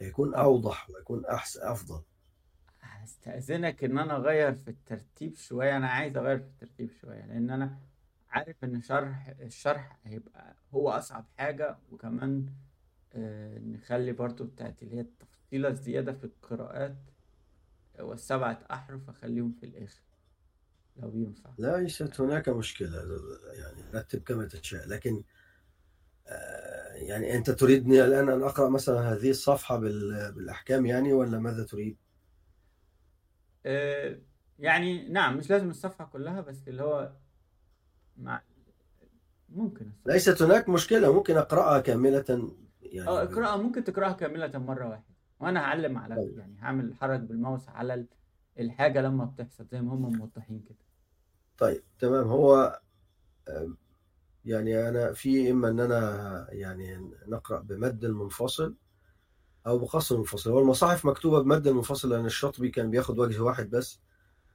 يكون 0.00 0.30
طب 0.30 0.38
أوضح 0.38 0.90
ويكون 0.90 1.26
أحسن 1.26 1.60
أفضل. 1.62 2.02
هستأذنك 2.80 3.84
إن 3.84 3.98
أنا 3.98 4.16
أغير 4.16 4.54
في 4.54 4.68
الترتيب 4.68 5.36
شوية. 5.36 5.76
أنا 5.76 5.88
عايز 5.88 6.16
أغير 6.16 6.38
في 6.38 6.44
الترتيب 6.46 6.90
شوية 6.90 7.26
لأن 7.26 7.50
أنا 7.50 7.78
عارف 8.30 8.64
إن 8.64 8.82
شرح 8.82 9.28
الشرح 9.40 9.98
هيبقى 10.04 10.56
هو 10.74 10.90
أصعب 10.90 11.24
حاجة. 11.38 11.78
وكمان 11.92 12.46
آه، 13.12 13.58
نخلي 13.58 14.12
برضو 14.12 14.44
بتاعت 14.44 14.82
اللي 14.82 14.96
هي 14.96 15.00
التفصيلة 15.00 15.68
الزيادة 15.68 16.12
في 16.12 16.24
القراءات 16.24 16.96
والسبعة 18.00 18.58
أحرف 18.70 19.08
أخليهم 19.08 19.52
في 19.52 19.66
الآخر. 19.66 20.00
لو 21.02 21.12
ينفع. 21.14 21.50
ليست 21.58 22.20
هناك 22.20 22.48
مشكلة. 22.48 23.02
يعني 23.52 23.82
رتب 23.94 24.22
كما 24.22 24.44
تشاء. 24.46 24.88
لكن 24.88 25.22
آه، 26.26 26.92
يعني 26.94 27.34
أنت 27.36 27.50
تريدني 27.50 28.04
الآن 28.04 28.28
أن 28.28 28.42
أقرأ 28.42 28.68
مثلا 28.68 29.00
هذه 29.12 29.30
الصفحة 29.30 29.76
بال- 29.78 30.32
بالأحكام 30.32 30.86
يعني 30.86 31.12
ولا 31.12 31.38
ماذا 31.38 31.64
تريد؟ 31.64 31.96
آه، 33.66 34.18
يعني 34.58 35.08
نعم 35.08 35.36
مش 35.36 35.50
لازم 35.50 35.70
الصفحة 35.70 36.04
كلها 36.04 36.40
بس 36.40 36.68
اللي 36.68 36.82
هو 36.82 37.12
مع 38.16 38.42
ممكن 39.48 39.86
الصفحة. 39.86 40.12
ليست 40.12 40.42
هناك 40.42 40.68
مشكلة. 40.68 41.12
ممكن 41.12 41.36
أقرأها 41.36 41.80
كاملة 41.80 42.24
آه 42.30 42.50
يعني. 42.82 43.06
ب- 43.06 43.30
اقرأها 43.30 43.56
ممكن 43.56 43.84
تقرأها 43.84 44.12
كاملة 44.12 44.58
مرة 44.58 44.88
واحدة. 44.88 45.14
وأنا 45.40 45.60
هعلم 45.60 45.98
على 45.98 46.14
طيب. 46.16 46.38
يعني 46.38 46.56
هعمل 46.60 46.94
حرك 46.94 47.20
بالماوس 47.20 47.68
على 47.68 47.94
ال- 47.94 48.06
الحاجة 48.58 49.00
لما 49.02 49.24
بتحصل 49.24 49.66
زي 49.66 49.80
ما 49.80 49.94
هم 49.94 50.16
موضحين 50.18 50.64
كده. 50.68 50.78
طيب 51.60 51.82
تمام. 51.98 52.28
هو 52.28 52.80
يعني 54.44 54.88
أنا 54.88 55.12
في 55.12 55.50
إما 55.50 55.68
أن 55.68 55.80
أنا 55.80 56.46
يعني 56.50 57.10
نقرأ 57.26 57.60
بمد 57.60 58.06
منفصل 58.06 58.74
أو 59.66 59.78
بقصر 59.78 60.18
منفصل. 60.18 60.50
هو 60.50 60.60
المصاحف 60.60 61.04
مكتوبة 61.06 61.42
بمد 61.42 61.66
المنفصل 61.66 62.10
لأن 62.10 62.26
الشاطبي 62.26 62.68
كان 62.68 62.90
بياخد 62.90 63.18
وجه 63.18 63.40
واحد 63.40 63.70
بس 63.70 64.00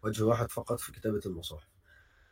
وجه 0.03 0.23
واحد 0.23 0.51
فقط 0.51 0.79
في 0.79 0.91
كتابة 0.91 1.21
المصاحف. 1.25 1.69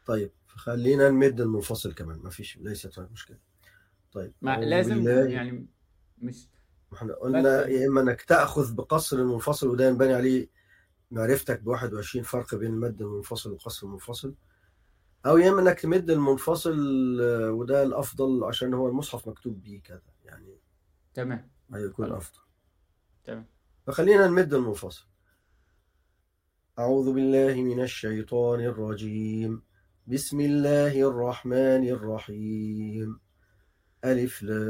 طيب 0.06 0.32
خلينا 0.48 1.10
نمد 1.10 1.41
المنفصل 1.41 1.94
كمان 1.94 2.20
ما 2.20 2.30
فيش 2.30 2.58
ليست 2.58 3.00
هناك 3.00 3.12
مشكلة. 3.12 3.38
طيب 4.12 4.34
ما 4.41 4.58
لازم 4.58 5.08
يعني 5.08 5.68
مش 6.18 6.48
إحنا 6.94 7.14
قلنا 7.14 7.68
يا 7.68 7.88
إما 7.88 8.02
إنك 8.02 8.22
تأخذ 8.22 8.74
بقصر 8.74 9.18
المنفصل 9.18 9.68
وده 9.68 9.88
ينبني 9.88 10.14
عليه 10.14 10.50
معرفتك 11.12 11.62
ب 11.62 11.68
21 11.68 12.24
فرق 12.24 12.56
بين 12.56 12.74
المد 12.74 13.02
المنفصل 13.02 13.52
والقصر 13.52 13.88
المنفصل. 13.88 14.36
أو 15.26 15.38
يا 15.38 15.50
إما 15.50 15.62
إنك 15.62 15.80
تمد 15.80 16.10
المنفصل 16.10 16.78
آه، 17.22 17.52
وده 17.52 17.84
الأفضل 17.84 18.44
عشان 18.44 18.74
هو 18.74 18.88
المصحف 18.88 19.28
مكتوب 19.28 19.64
بيه 19.64 19.82
كذا 19.82 20.02
يعني 20.26 20.58
تمام. 21.14 21.50
هيكون. 21.74 22.12
أفضل. 22.12 22.40
تمام. 23.24 23.45
فخلينا 23.88 24.28
نمد 24.28 24.54
المنفصل. 24.54 25.06
أعوذ 26.80 27.14
بالله 27.14 27.54
من 27.54 27.84
الشيطان 27.84 28.60
الرجيم. 28.60 29.62
بسم 30.08 30.40
الله 30.40 31.10
الرحمن 31.10 31.90
الرحيم. 31.90 33.20
ألف 34.06 34.44
لام 34.44 34.64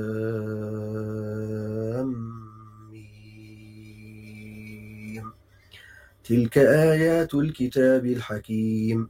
ميم. 2.92 4.44
تلك 6.24 6.58
آيات 6.58 7.34
الكتاب 7.34 8.06
الحكيم. 8.06 9.10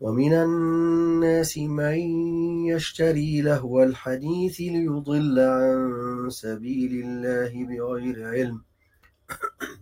ومن 0.00 0.32
الناس 0.32 1.58
من 1.58 1.98
يشتري 2.66 3.40
لهو 3.40 3.82
الحديث 3.82 4.60
ليضل 4.60 5.38
عن 5.38 6.30
سبيل 6.30 7.04
الله 7.04 7.64
بغير 7.64 8.28
علم. 8.28 8.62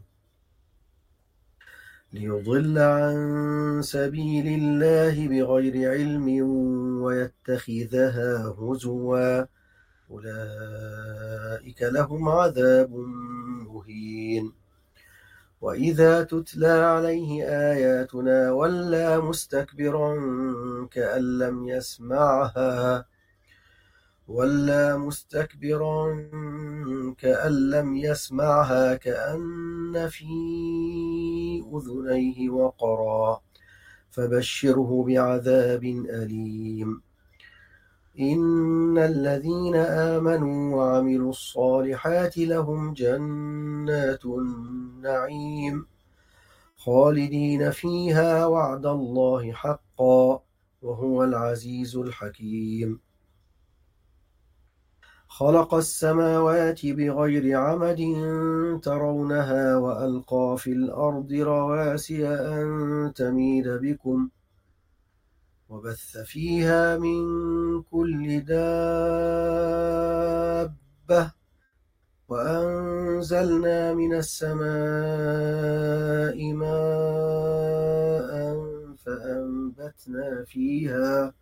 ليضل 2.12 2.78
عن 2.78 3.16
سبيل 3.82 4.47
الله 4.47 5.28
بغير 5.28 5.90
علم 5.90 6.27
ويتخذها 7.03 8.55
هزوا. 8.59 9.45
أولئك 10.11 11.82
لهم 11.82 12.28
عذاب 12.28 12.90
مهين. 13.69 14.57
وإذا 15.60 16.22
تتلى 16.22 16.68
عليه 16.68 17.44
آياتنا 17.44 18.52
ولى 18.52 19.20
مستكبرا 19.20 20.14
كأن 20.90 21.39
لم 21.39 21.68
يسمعها 21.68 23.06
ولى 24.28 24.98
مستكبرا 24.98 26.28
كأن 27.18 27.70
لم 27.70 27.97
يسمعها 27.97 28.94
كأن 28.94 30.09
في 30.10 30.26
أذنيه 31.74 32.51
وقرا 32.51 33.40
فبشره 34.10 35.05
بعذاب 35.09 35.85
أليم 36.10 37.07
إن 38.20 38.99
الذين 38.99 39.77
آمنوا 39.77 40.77
وعملوا 40.77 41.31
الصالحات 41.31 42.39
لهم 42.39 42.95
جنات 42.95 44.24
النعيم 44.27 45.86
خالدين 46.77 47.70
فيها 47.70 48.47
وعد 48.47 48.86
الله 48.86 49.53
حقا 49.53 50.43
وهو 50.82 51.24
العزيز 51.24 51.97
الحكيم. 51.97 53.01
خلق 55.28 55.74
السماوات 55.74 56.86
بغير 56.86 57.59
عمد 57.59 58.01
ترونها 58.82 59.77
وألقى 59.77 60.57
في 60.59 60.73
الأرض 60.73 61.32
رواسي 61.32 62.28
أن 62.28 63.12
تميد 63.15 63.69
بكم 63.69 64.28
وبث 65.69 66.16
فيها 66.19 66.99
من 66.99 67.23
كل 67.82 68.40
دابة 68.40 68.69
وأنزلنا 72.28 73.95
من 73.95 74.15
السماء 74.15 74.66
ماء 76.53 78.28
فأنبتنا 78.97 80.45
فيها 80.45 81.35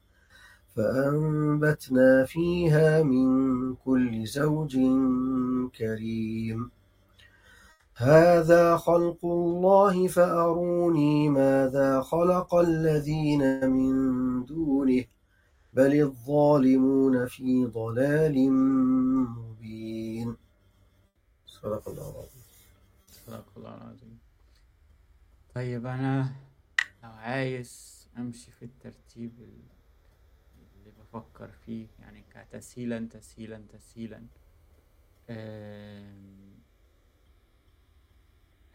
فأنبتنا 0.77 2.25
فيها 2.25 3.03
من 3.03 3.75
كل 3.75 4.27
زوج 4.27 4.77
كريم. 5.79 6.76
هذا 7.99 8.77
خلق 8.77 9.25
الله 9.25 10.09
فأروني 10.09 11.29
ماذا 11.29 12.01
خلق 12.01 12.55
الذين 12.55 13.71
من 13.71 14.45
دونه 14.45 15.05
بل 15.73 16.01
الظالمون 16.01 17.27
في 17.27 17.65
ضلال 17.65 18.53
مبين. 19.37 20.37
صدق 21.47 21.89
الله 21.89 22.11
العظيم. 22.11 22.43
صدق 23.27 23.47
الله 23.57 23.75
العظيم. 23.75 24.19
طيب 25.55 25.87
أنا 25.87 26.33
لو 27.03 27.11
عايز 27.11 27.97
أمشي 28.19 28.51
في 28.51 28.65
الترتيب 28.65 29.33
ال- 29.41 29.77
اللي 30.77 30.93
بفكر 31.01 31.49
فيه 31.49 31.87
يعني 32.01 32.25
كتسهيلا 32.35 33.09
تسهيلا 33.13 33.63
تسهيلا 33.73 34.23
آم، 35.31 36.57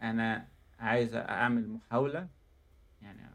أنا 0.02 0.48
عايز 0.78 1.14
أعمل 1.14 1.68
محاولة 1.68 2.28
يعني 3.02 3.30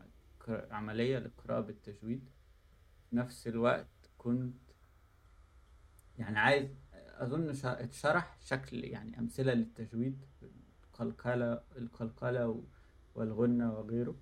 عملية 0.49 1.17
للقراءة 1.19 1.59
بالتجويد. 1.61 2.29
في 3.09 3.15
نفس 3.15 3.47
الوقت 3.47 3.87
كنت 4.17 4.55
يعني 6.17 6.39
عايز 6.39 6.67
شا- 7.51 7.83
اتشرح 7.83 8.37
شكل 8.41 8.83
يعني 8.83 9.19
أمثلة 9.19 9.53
للتجويد 9.53 10.25
القلقلة 10.93 11.61
القلقلة 11.77 12.63
والغنة 13.15 13.73
وغيره. 13.73 14.15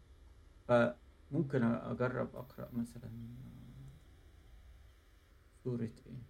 فممكن 0.67 1.63
أجرب 1.63 2.35
أقرأ 2.35 2.69
مثلا 2.73 3.11
سورة 5.63 5.91
إيه؟ 6.07 6.21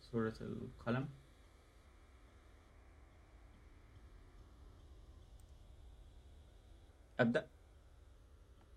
سورة 0.00 0.34
القلم. 0.40 1.08
أبدأ؟ 7.20 7.46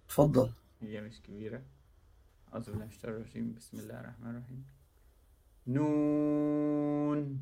تفضل. 0.07 0.51
هي 0.81 1.01
مش 1.01 1.21
كبيرة. 1.21 1.61
أعوذ 2.53 2.65
بالله 2.65 2.79
من 2.79 2.85
الشيطان 2.87 3.11
الرجيم. 3.11 3.53
بسم 3.57 3.79
الله 3.79 3.99
الرحمن 3.99 4.29
الرحيم. 4.29 4.65
نون 5.67 7.41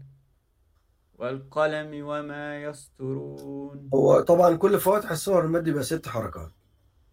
والقلم 1.17 2.05
وما 2.05 2.63
يسطرون. 2.63 3.89
هو 3.93 4.21
طبعا 4.21 4.55
كل 4.55 4.79
فواتح 4.79 5.11
الصور 5.11 5.45
المد 5.45 5.67
يبقى 5.67 5.83
ست 5.83 6.07
حركات. 6.07 6.51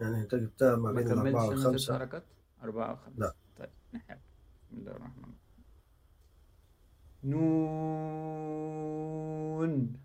يعني 0.00 0.20
انت 0.20 0.34
جبتها 0.34 0.76
ما 0.76 0.92
بين 0.92 1.06
الأربعة 1.06 1.48
أنا 1.48 1.56
ست 1.56 1.66
والخمسة 1.66 1.98
حركات؟ 1.98 2.24
أربعة 2.62 2.92
وخمسة. 2.92 3.18
لا. 3.18 3.34
طيب 3.58 3.70
نحاول 3.94 4.20
بسم 4.70 4.78
الله 4.78 4.92
الرحمن 4.92 5.24
الرحيم. 5.24 5.36
نون 7.24 9.96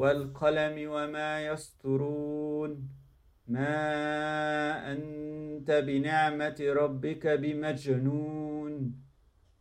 والقلم 0.00 0.90
وما 0.90 1.46
يسطرون 1.46 2.88
ما 3.48 4.92
أنت 4.92 5.70
بنعمة 5.70 6.56
ربك 6.60 7.26
بمجنون. 7.26 8.94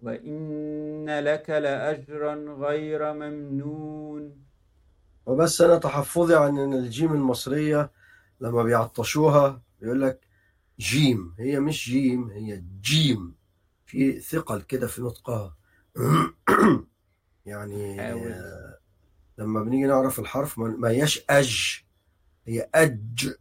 وإن 0.02 1.20
لك 1.20 1.50
لأجرا 1.50 2.36
غير 2.36 3.14
ممنون. 3.14 4.36
وبس 5.26 5.62
أنا 5.62 5.78
تحفظي 5.78 6.36
عن 6.36 6.58
إن 6.58 6.74
الجيم 6.74 7.14
المصرية 7.14 7.92
لما 8.42 8.64
بيعطشوها 8.64 9.62
بيقول 9.82 10.02
لك 10.02 10.20
جيم. 10.80 11.36
هي 11.40 11.60
مش 11.60 11.90
جيم 11.90 12.30
هي 12.30 12.64
جيم. 12.82 13.36
في 13.86 14.20
ثقل 14.20 14.62
كده 14.62 14.88
في 14.88 15.02
نطقها. 15.02 15.58
يعني 17.46 17.98
لما 19.40 19.64
بنيجي 19.64 19.88
نعرف 19.88 20.20
الحرف 20.20 20.60
ما 20.60 20.90
هياش 20.90 21.26
أج. 21.30 21.84
هي 22.48 22.70
أج. 22.76 23.36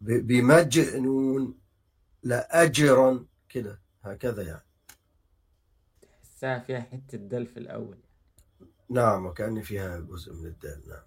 بمجنون. 0.00 1.58
لأجرا 2.22 3.26
كده. 3.48 3.80
هكذا 4.02 4.42
يعني. 4.42 4.66
تحسها 6.02 6.58
فيها 6.58 6.80
حتة 6.80 7.18
دال 7.18 7.46
في 7.46 7.56
الأول. 7.56 7.98
نعم 8.90 9.26
وكأن 9.26 9.62
فيها 9.62 10.00
جزء 10.00 10.32
من 10.34 10.46
الدال. 10.46 10.82
نعم. 10.88 11.02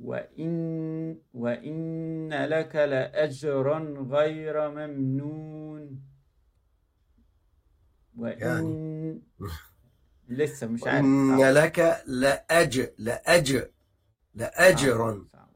وإن 0.00 1.18
وإن 1.34 2.44
لك 2.44 2.76
لأجرا 2.76 3.78
غير 4.10 4.70
ممنون. 4.70 6.02
وإن 8.16 9.22
لسه 10.30 10.66
مش 10.66 10.84
عارف 10.84 11.04
صعب. 11.06 11.40
لك 11.54 12.02
لأج 12.06 12.88
لأجرا 14.34 15.12
صعب- 15.12 15.26
صعب. 15.32 15.48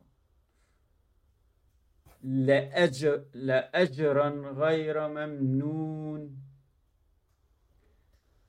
لأجر 2.23 3.25
لأجرا 3.35 4.29
غير 4.53 5.09
ممنون 5.09 6.37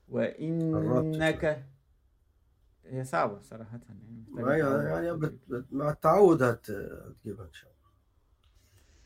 وإنك 0.08 1.66
هي 2.86 3.04
صعبة 3.04 3.40
صراحة 3.40 3.80
يعني. 3.88 4.24
يعني 4.88 5.12
بت- 5.16 5.64
مع 5.72 5.90
التعود 5.90 6.42
هت- 6.42 6.70
هتجيبها 6.70 7.46
إن 7.46 7.52
شاء 7.52 7.70
الله. 7.70 7.76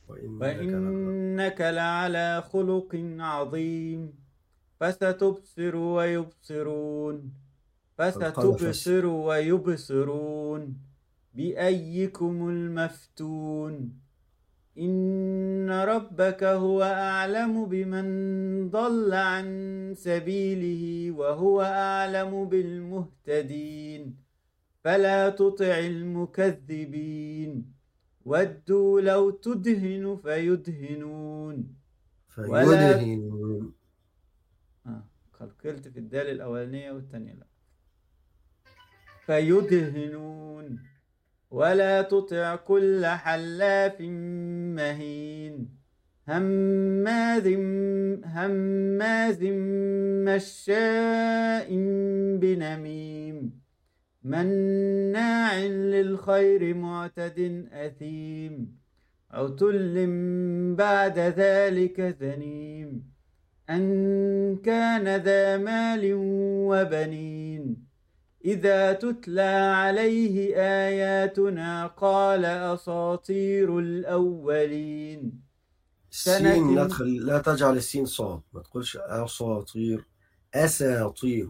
وإنك 0.08 1.60
لعلى 1.60 2.42
خلق 2.52 2.96
عظيم 3.18 4.29
فستبصر 4.80 5.76
ويبصرون. 5.76 7.32
فستبصر 7.98 9.06
ويبصرون. 9.06 10.74
بأيكم 11.34 12.48
المفتون. 12.48 14.00
إن 14.78 15.70
ربك 15.70 16.44
هو 16.44 16.82
أعلم 16.82 17.64
بمن 17.64 18.70
ضل 18.70 19.12
عن 19.12 19.46
سبيله 19.96 21.10
وهو 21.18 21.62
أعلم 21.62 22.44
بالمهتدين. 22.44 24.16
فلا 24.84 25.28
تطع 25.28 25.78
المكذبين. 25.78 27.62
ودوا 28.26 29.00
لو 29.00 29.30
تدهن 29.30 30.16
فيدهنون. 30.22 31.64
ولا- 32.48 32.96
قلقلت 35.40 35.88
في 35.88 35.98
الدال 35.98 36.26
الأولانية 36.26 36.92
والثانية 36.92 37.32
لا. 37.32 37.46
فيدهنون 39.26 40.78
ولا 41.50 42.02
تطع 42.02 42.56
كل 42.56 43.06
حلاف 43.06 44.00
مهين. 44.00 45.80
هماذ 46.28 47.54
هماز 48.24 49.42
مشاء 50.28 51.68
بنميم. 52.36 53.60
مناع 54.22 55.58
للخير 55.64 56.74
معتد 56.74 57.68
أثيم. 57.72 58.80
عتل 59.30 60.06
بعد 60.76 61.18
ذلك 61.18 62.00
ذنيم. 62.00 63.09
أن 63.70 64.56
كان 64.56 65.16
ذا 65.16 65.56
مال 65.56 66.00
وبنين. 66.70 67.90
إذا 68.44 68.92
تتلى 68.92 69.74
عليه 69.74 70.56
آياتنا 70.56 71.86
قال 71.86 72.44
أساطير 72.44 73.78
الأولين. 73.78 75.40
السين 76.10 76.74
لا 76.74 76.88
تخلي 76.88 77.18
لا 77.18 77.38
تجعل 77.38 77.76
السين 77.76 78.06
صاد 78.06 78.40
ما 78.52 78.60
تقولش 78.62 78.96
أساطير 78.96 80.04
أساطير. 80.54 81.48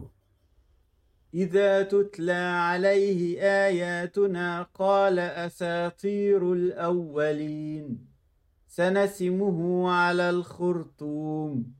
إذا 1.35 1.83
تتلى 1.83 2.33
عليه 2.33 3.41
آياتنا 3.41 4.63
قال 4.75 5.19
أساطير 5.19 6.53
الأولين. 6.53 8.07
سنسمه 8.69 9.91
على 9.91 10.31
الخرطوم. 10.31 11.80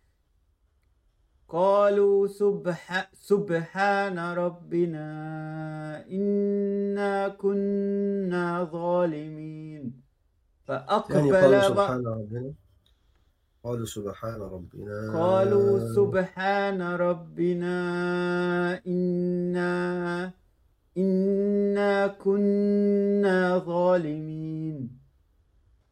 قالوا 1.51 2.27
سبح 2.27 3.11
سبحان 3.13 4.19
ربنا 4.19 5.07
إنا 6.07 7.27
كنا 7.27 8.63
ظالمين. 8.63 9.91
فأقبل 10.67 11.35
قالوا 11.35 11.61
سبحان 11.61 12.07
ربنا. 12.07 12.53
قالوا 13.63 13.85
سبحان 13.85 14.41
ربنا. 14.41 15.11
قالوا 15.13 15.79
سبحان 15.95 16.81
ربنا 16.81 17.75
إنا 18.87 20.31
إنا 20.97 22.07
كنا 22.07 23.57
ظالمين. 23.57 25.00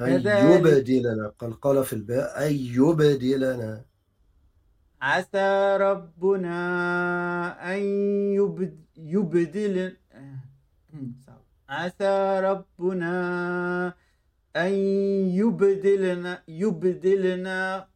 أن 0.00 0.10
يبدلنا 0.26 1.28
قال 1.38 1.60
قال 1.60 1.84
في 1.84 1.92
الباء 1.92 2.46
أن 2.48 2.52
يبدلنا 2.54 3.84
عسى 5.02 5.76
ربنا 5.80 6.54
أن 7.74 7.80
يبد 8.34 8.84
يبدل. 8.96 9.96
عسى 11.68 12.40
ربنا 12.40 13.14
أن 14.56 14.72
يبدلنا 15.40 16.42
يبدلنا. 16.48 17.88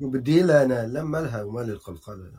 يبدلنا 0.00 0.86
لما 0.86 1.18
لها 1.18 1.42
وما 1.42 1.60
للقلقلة. 1.60 2.32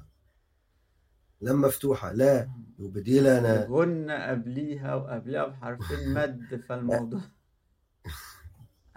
لم 1.42 1.62
مفتوحة 1.62 2.12
لا. 2.14 2.50
يبدلنا 2.80 3.66
غنى 3.70 4.14
قبليها 4.14 4.96
وقبلها 4.96 5.46
بحرفين 5.46 6.14
مد 6.14 6.62
فالموضوع 6.70 7.22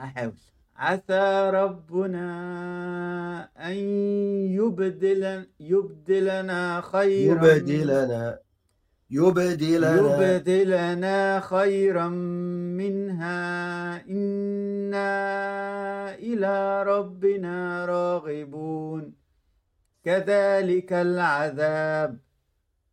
أحاول. 0.00 0.32
عسى 0.76 1.50
ربنا 1.54 2.24
أن 3.56 3.74
يبدل 4.50 5.46
يبدلنا 5.60 6.80
خيرا. 6.80 7.46
يبدلنا 7.46 8.38
يبدلنا. 9.10 10.36
يبدلنا 10.36 11.40
خيرا 11.40 12.08
منها. 12.78 14.06
إنا 14.06 15.04
إلى 16.14 16.82
ربنا 16.82 17.86
راغبون. 17.86 19.14
كذلك 20.04 20.92
العذاب. 20.92 22.18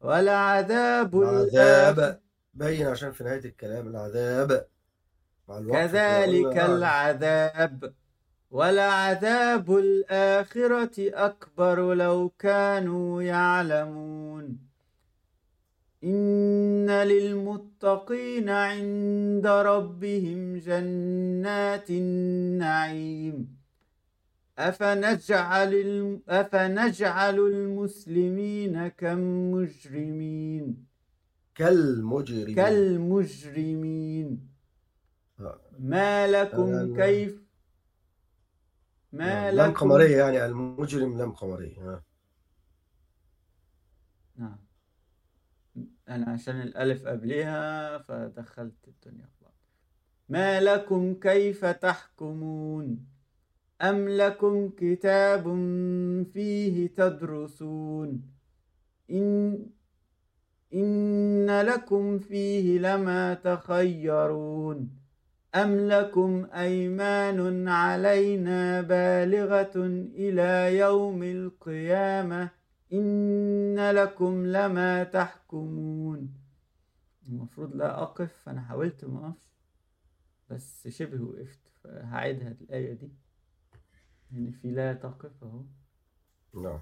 الآخرة 0.03 1.41
العذاب. 1.44 2.19
بين 2.53 2.88
عشان 2.88 3.11
في 3.11 3.23
نهاية 3.23 3.45
الكلام. 3.45 3.88
العذاب. 3.88 4.70
كذلك 5.60 6.57
العذاب 6.57 7.94
ولعذاب 8.52 9.78
الآخرة 9.78 10.91
أكبر 10.99 11.94
لو 11.94 12.30
كانوا 12.40 13.23
يعلمون. 13.23 14.72
إن 16.03 16.90
للمتقين 16.90 18.49
عند 18.49 19.48
ربهم 19.48 20.57
جنات 20.57 21.90
النعيم. 21.90 23.57
أفنجعل, 24.60 25.73
الم... 25.73 26.22
أفنجعل 26.30 27.40
المسلمين 27.40 28.88
كالمجرمين. 28.88 30.86
كالمجرمين. 32.56 34.40
آه. 34.48 34.51
ما 35.80 36.28
لكم 36.28 36.74
آه، 36.74 36.96
كيف 36.96 37.42
ما 39.12 39.52
لم 39.52 39.62
لكم 39.62 39.74
قمرية 39.74 40.18
يعني 40.18 40.46
المجرم 40.46 41.22
لم 41.22 41.32
قمرية 41.32 41.82
آه. 41.82 42.04
نعم. 44.36 44.58
أنا 46.10 46.32
عشان 46.32 46.62
الألف 46.62 47.08
قبلها 47.08 47.98
فدخلت 47.98 48.88
الدنيا 48.88 49.30
بعض. 49.42 49.54
ما 50.30 50.62
لكم 50.62 51.14
كيف 51.14 51.66
تحكمون؟ 51.66 53.06
أم 53.82 54.10
لكم 54.10 54.70
كتاب 54.70 55.44
فيه 56.34 56.88
تدرسون؟ 56.88 58.22
إن 59.12 59.66
إن 60.74 61.62
لكم 61.62 62.20
فيه 62.20 62.80
لما 62.80 63.34
تخيرون. 63.34 65.01
أم 65.56 65.80
لكم 65.80 66.48
أيمان 66.53 67.68
علينا 67.68 68.82
بالغة 68.82 69.72
إلى 70.15 70.78
يوم 70.78 71.23
القيامة 71.23 72.49
إن 72.94 73.91
لكم 73.91 74.45
لما 74.45 75.03
تحكمون. 75.03 76.34
المفروض 77.28 77.76
لا 77.76 78.03
أقف 78.03 78.34
فأنا 78.45 78.61
حاولت 78.61 79.06
ما 79.06 79.28
أقفش 79.28 79.52
بس 80.49 80.88
شبه 80.88 81.22
وقفت 81.23 81.60
فهعيدها 81.84 82.52
الآية 82.61 82.94
دي. 82.94 83.11
يعني 84.32 84.52
في 84.52 84.72
لا 84.72 84.94
تقف 84.94 85.44
أهو. 85.44 85.64
نعم. 86.64 86.82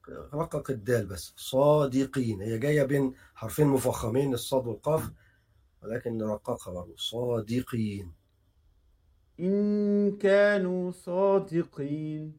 رقق 0.33 0.71
الدال 0.71 1.05
بس. 1.05 1.33
صادقين. 1.37 2.41
هي 2.41 2.57
جاية 2.57 2.83
بين 2.83 3.13
حرفين 3.35 3.67
مفخمين 3.67 4.33
الصاد 4.33 4.67
والقاف 4.67 5.11
ولكن 5.83 6.17
نرققها 6.17 6.73
برضه 6.73 6.95
صادقين. 6.97 8.11
إن 9.39 10.17
كانوا 10.17 10.91
صادقين. 10.91 12.37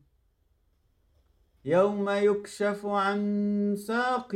يوم 1.65 2.11
يكشف 2.11 2.87
عن 2.87 3.77
ساق 3.79 4.35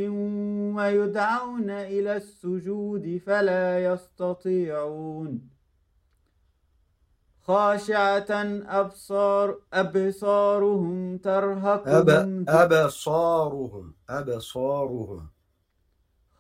ويدعون 0.77 1.71
إلى 1.71 2.17
السجود 2.17 3.21
فلا 3.27 3.85
يستطيعون. 3.85 5.56
خاشعة 7.47 8.31
أبصار 8.81 9.61
أبصارهم 9.73 11.19
ترهقهم 11.19 12.45
أب 12.49 12.49
أبصارهم 12.49 13.95
أبصارهم. 14.11 15.29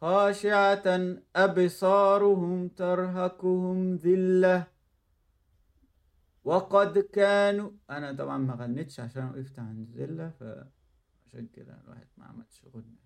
خاشعة 0.00 0.86
أبصارهم 1.36 2.68
ترهقهم 2.68 3.96
ذلة. 3.96 4.66
وقد 6.44 6.98
كانوا 6.98 7.70
أنا 7.90 8.12
طبعا 8.12 8.38
ما 8.38 8.54
غنيتش 8.54 9.00
عشان 9.00 9.30
وقفت 9.30 9.58
عند 9.58 9.90
ذلة 9.90 10.28
فعشان 10.30 11.46
كده 11.46 11.80
الواحد 11.84 12.06
ما 12.16 12.24
عملش 12.24 12.62
غنى. 12.74 13.05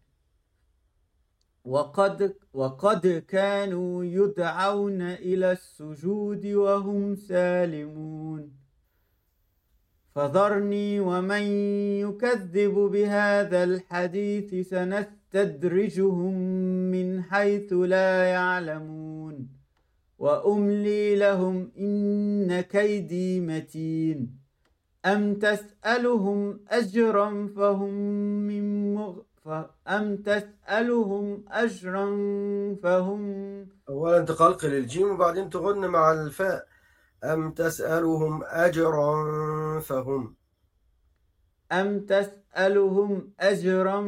وقد 1.65 2.35
وقد 2.55 3.25
كانوا 3.29 4.05
يدعون 4.05 5.03
إلى 5.03 5.53
السجود 5.53 6.47
وهم 6.47 7.15
سالمون. 7.17 8.53
فذرني 10.15 11.01
ومن 11.01 11.43
يكذب 12.01 12.75
بهذا 12.75 13.65
الحديث 13.65 14.69
سنستدرجهم 14.69 16.35
من 16.91 17.23
حيث 17.23 17.73
لا 17.73 18.25
يعلمون. 18.25 19.49
وأملي 20.19 21.17
لهم 21.17 21.73
إن 21.79 22.61
كيدي 22.61 23.41
متين. 23.41 24.41
أم 25.07 25.35
تسألهم 25.35 26.61
أجرا 26.69 27.47
فهم 27.57 27.95
من 28.47 28.95
مغ... 28.95 29.30
أم 29.47 30.17
تسألهم 30.17 31.45
أجرا 31.49 32.07
فهم 32.83 33.21
أولا 33.89 34.25
تقلقل 34.25 34.75
الجيم 34.75 35.11
وبعدين 35.11 35.51
تغن 35.51 35.87
مع 35.89 36.13
الفاء. 36.13 36.67
أم 37.25 37.51
تسألهم 37.51 38.45
أجرا 38.45 39.11
فهم. 39.81 40.37
أم 41.73 42.01
تسألهم 42.01 43.33
أجرا 43.41 44.01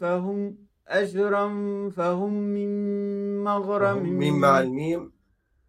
فهم 0.00 0.58
أجرا 0.88 1.48
فهم 1.90 2.32
من 2.32 2.70
مغرم. 3.44 4.18
ميم 4.18 4.40
مع 4.40 4.60
الميم. 4.60 5.12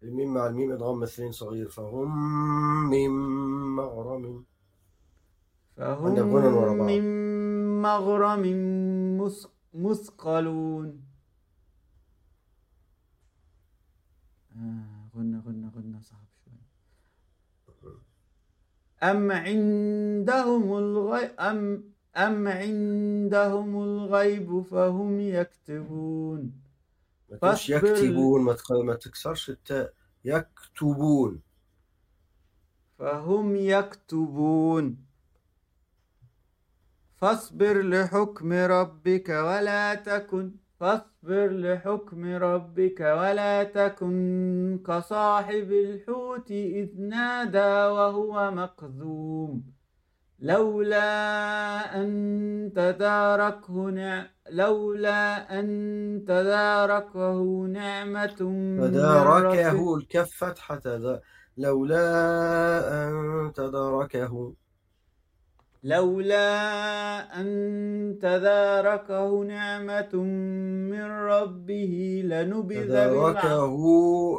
الميم 0.02 0.34
مع 0.34 0.46
الميم 0.46 0.72
إدغام 0.72 1.00
مثلين 1.00 1.32
صغير. 1.32 1.68
فهم 1.68 2.10
من 2.90 3.10
مغرم. 3.76 4.44
فهم. 5.76 6.14
من 6.86 7.53
مغرم 7.84 8.44
مثقلون. 9.74 11.02
آه 14.56 15.08
غنى 15.16 15.38
غنى 15.46 15.68
غنى 15.76 16.00
صعب 16.02 16.28
شوي. 16.44 16.62
أم 19.02 19.32
عندهم 19.32 20.76
الغيب 20.76 21.30
أم 21.40 21.84
أم 22.16 22.48
عندهم 22.48 23.82
الغيب 23.82 24.60
فهم 24.60 25.20
يكتبون. 25.20 26.52
ما 27.30 27.36
تقولش. 27.36 27.70
يكتبون 27.70 28.42
ما 28.42 28.56
ما 28.84 28.94
تكسرش 28.94 29.50
التاء 29.50 29.94
يكتبون. 30.24 31.40
فهم 32.98 33.56
يكتبون. 33.56 35.03
فاصبر 37.24 37.82
لحكم 37.82 38.52
ربك 38.52 39.28
ولا 39.28 39.94
تكن 39.94 40.50
فاصبر 40.80 41.48
لحكم 41.50 42.24
ربك 42.34 43.00
ولا 43.00 43.64
تكن 43.64 44.82
كصاحب 44.86 45.72
الحوت 45.72 46.50
إذ 46.50 46.88
نادى 46.98 47.74
وهو 47.96 48.50
مكذوم 48.50 49.62
لولا 50.40 51.10
أن 52.00 52.72
تداركه 52.76 53.90
نع... 53.90 54.26
لولا 54.50 55.60
أن 55.60 56.24
تداركه 56.28 57.42
نعمة 57.66 58.26
تداركه 58.80 59.96
الكف 59.96 60.44
فتحة 60.44 60.82
لولا 61.56 62.08
أن 63.08 63.52
تداركه 63.54 64.54
لولا 65.84 67.40
أن 67.40 68.18
تداركه 68.22 69.42
نعمة 69.44 70.14
من 70.90 71.04
ربه 71.04 72.22
لنبذ. 72.24 72.84
تداركه 72.84 73.74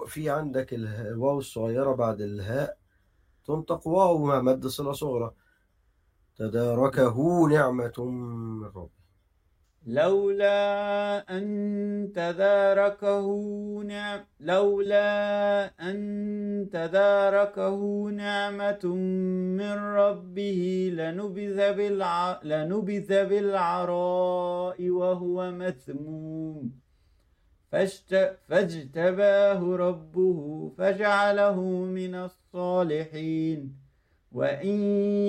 في 0.05 0.29
عندك 0.29 0.73
الواو 0.73 1.37
الصغيرة 1.37 1.91
بعد 1.95 2.21
الهاء 2.21 2.77
تنطق 3.45 3.87
واو 3.87 4.25
مع 4.25 4.41
مد 4.41 4.67
صلة 4.67 4.91
صغرى 4.91 5.31
تداركه 6.37 7.47
نعمة 7.49 7.93
من 7.99 8.65
ربه 8.65 9.04
لولا 9.85 11.37
أن 11.37 12.11
تداركه 12.15 13.27
نعم 13.83 14.19
لولا 14.39 15.65
أن 15.65 16.69
تداركه 16.73 18.09
نعمة 18.09 18.85
من 19.57 19.71
ربه 19.71 20.91
لنبذ 20.93 21.73
بالع... 21.73 22.39
لنبذ 22.43 23.25
بالعراء 23.25 24.89
وهو 24.89 25.51
فاجت... 27.71 28.37
فاجتباه 28.47 29.75
ربه 29.75 30.71
فجعله 30.77 31.61
من 31.85 32.15
الصالحين. 32.15 33.84
وإن 34.35 34.79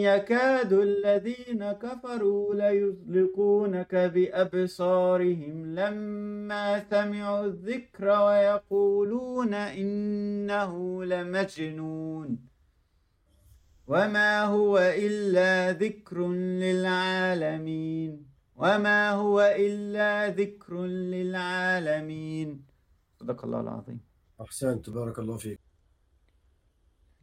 يكاد 0.02 0.72
الذين 0.72 1.72
كفروا 1.72 2.54
ليزلقونك 2.54 3.94
بأبصارهم 3.94 5.74
لما 5.74 6.84
سمعوا 6.90 7.44
الذكر 7.44 8.04
ويقولون 8.04 9.54
إنه 9.54 11.04
لمجنون. 11.04 12.38
وما 13.86 14.44
هو 14.44 14.78
إلا 14.78 15.72
ذكر 15.72 16.28
للعالمين. 16.62 18.26
وما 18.56 19.10
هو 19.10 19.40
إلا 19.40 20.28
ذكر 20.28 20.84
للعالمين. 20.84 22.66
صدق 23.20 23.44
الله 23.44 23.60
العظيم. 23.60 24.00
أحسنت 24.40 24.90
بارك 24.90 25.18
الله 25.18 25.36
فيك. 25.36 25.65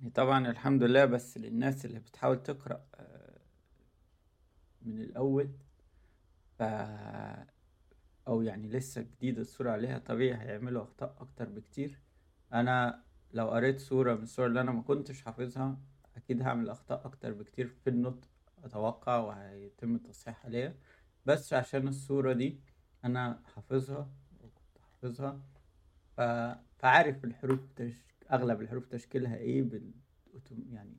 طبعا 0.10 0.48
الحمد 0.50 0.84
لله 0.84 1.06
بس 1.06 1.38
للناس 1.38 1.86
اللي 1.86 2.00
بتحاول 2.00 2.44
تقرأ 2.44 2.86
آه، 2.96 3.40
من 4.82 5.02
الأول 5.02 5.50
ف 6.60 6.64
أو 8.28 8.42
يعني 8.42 8.68
لسه 8.70 9.02
جديد 9.02 9.40
الصورة 9.40 9.72
عليها 9.72 9.98
طبيعي 10.00 10.38
هيعملوا 10.42 10.84
أخطاء 10.84 11.16
أكتر 11.20 11.50
بكتير. 11.50 12.00
أنا 12.54 13.04
لو 13.34 13.50
قريت 13.50 13.80
صورة 13.80 14.14
من 14.16 14.24
الصور 14.24 14.46
اللي 14.48 14.62
أنا 14.62 14.72
ما 14.72 14.82
كنتش 14.82 15.22
حافظها 15.22 15.78
أكيد 16.18 16.42
هعمل 16.42 16.70
أخطاء 16.70 17.06
أكتر 17.06 17.34
بكتير 17.34 17.68
في 17.68 17.90
النطق 17.90 18.28
أتوقع 18.64 19.18
وهيتم 19.18 19.98
تصحيح 19.98 20.46
عليها. 20.46 20.74
بس 21.26 21.54
عشان 21.54 21.88
الصورة 21.88 22.34
دي 22.34 22.60
أنا 23.06 23.42
حافظها 23.56 24.10
وكنت 24.42 24.78
حافظها 24.82 25.42
ف... 26.18 26.22
فعارف 26.80 27.26
الحروف 27.26 27.60
تش... 27.76 27.94
أغلب 28.34 28.62
الحروف 28.62 28.86
تشكيلها 28.86 29.36
إيه 29.38 29.64
بال... 29.64 29.92
يعني 30.72 30.96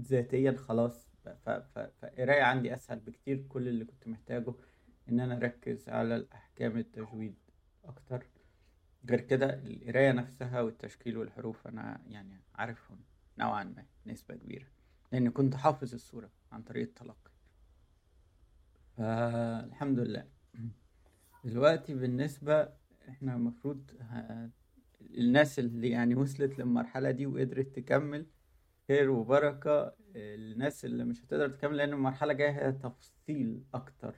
ذاتيا 0.00 0.52
خلاص. 0.52 1.08
ف... 1.24 1.28
ف... 1.28 1.48
ف... 1.50 1.78
فقراية 1.78 2.42
عندي 2.42 2.74
أسهل 2.74 2.98
بكتير. 2.98 3.44
كل 3.48 3.68
اللي 3.68 3.84
كنت 3.84 4.08
محتاجه 4.08 4.54
إن 5.08 5.20
أنا 5.20 5.36
أركز 5.36 5.88
على 5.88 6.16
الأحكام 6.16 6.78
التجويد 6.78 7.34
أكتر. 7.84 8.26
غير 9.10 9.20
كده 9.20 9.54
القراية 9.54 10.12
نفسها 10.12 10.60
والتشكيل 10.60 11.16
والحروف 11.16 11.66
أنا 11.66 12.00
يعني 12.06 12.40
عارفهم 12.54 12.98
نوعا 13.38 13.64
ما 13.64 13.84
نسبة 14.06 14.34
كبيرة 14.34 14.66
لأن 15.12 15.30
كنت 15.30 15.54
حافظ 15.54 15.94
الصورة 15.94 16.30
عن 16.52 16.62
طريق 16.62 16.88
التلقي 16.88 17.30
فالحمد 18.96 19.98
لله. 19.98 20.28
دلوقتي 21.44 21.94
بالنسبة 21.94 22.68
إحنا 23.08 23.34
المفروض. 23.34 23.90
الناس 25.10 25.58
اللي 25.58 25.90
يعني 25.90 26.14
وصلت 26.14 26.58
للمرحلة 26.58 27.10
دي 27.10 27.26
وقدرت 27.26 27.76
تكمل 27.76 28.26
خير 28.88 29.10
وبركة 29.10 29.94
الناس 30.16 30.84
اللي 30.84 31.04
مش 31.04 31.24
هتقدر 31.24 31.48
تكمل 31.48 31.76
لأن 31.76 31.92
المرحلة 31.92 32.32
جاية 32.32 32.50
هي 32.50 32.72
تفصيل 32.72 33.64
أكتر 33.74 34.14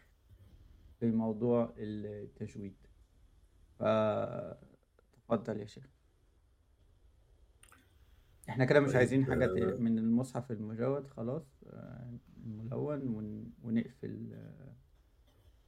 في 1.00 1.10
موضوع 1.10 1.74
التجويد 1.78 2.76
فتفضل 3.78 5.60
يا 5.60 5.66
شيخ. 5.66 5.84
إحنا 8.48 8.64
كده 8.64 8.80
مش 8.80 8.88
طيب 8.88 8.96
عايزين 8.96 9.24
حاجة 9.24 9.44
آه، 9.44 9.76
من 9.80 9.98
المصحف 9.98 10.50
المجود 10.50 11.06
خلاص 11.06 11.64
آه، 11.66 12.18
الملون 12.46 13.08
ون- 13.08 13.52
ونقفل 13.62 14.36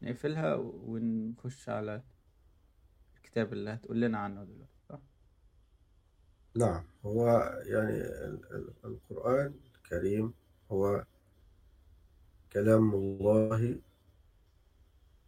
نقفلها 0.02 0.54
ونخش 0.56 1.68
على 1.68 2.02
الكتاب 3.16 3.52
اللي 3.52 3.70
هتقول 3.70 4.00
لنا 4.00 4.18
عنه 4.18 4.44
دلوقتي؟ 4.44 4.81
نعم 6.56 6.84
هو 7.04 7.26
يعني 7.64 7.96
ال- 8.00 8.40
ال- 8.50 8.72
القرآن 8.84 9.54
الكريم 9.76 10.32
هو 10.72 11.04
كلام 12.52 12.94
الله 12.94 13.78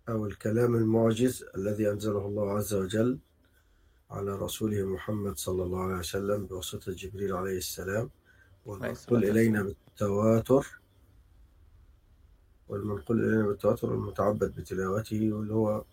أو 0.08 0.26
الكلام 0.26 0.74
المعجز 0.74 1.44
الذي 1.56 1.90
أنزله 1.90 2.26
الله 2.26 2.50
عز 2.50 2.74
وجل 2.74 3.18
على 4.10 4.30
رسوله 4.34 4.84
محمد 4.86 5.36
صلى 5.38 5.62
الله 5.62 5.82
عليه 5.82 5.98
وسلم 5.98 6.46
بواسطة 6.46 6.92
جبريل 6.92 7.32
عليه 7.32 7.56
السلام 7.58 8.10
والمنقول 8.66 9.24
إلينا 9.24 9.62
بالتواتر 9.62 10.80
والمنقول 12.68 13.24
إلينا 13.24 13.46
بالتواتر 13.46 13.90
والمتعبد 13.90 14.54
بتلاوته 14.54 15.32
واللي 15.32 15.54
هو 15.54 15.84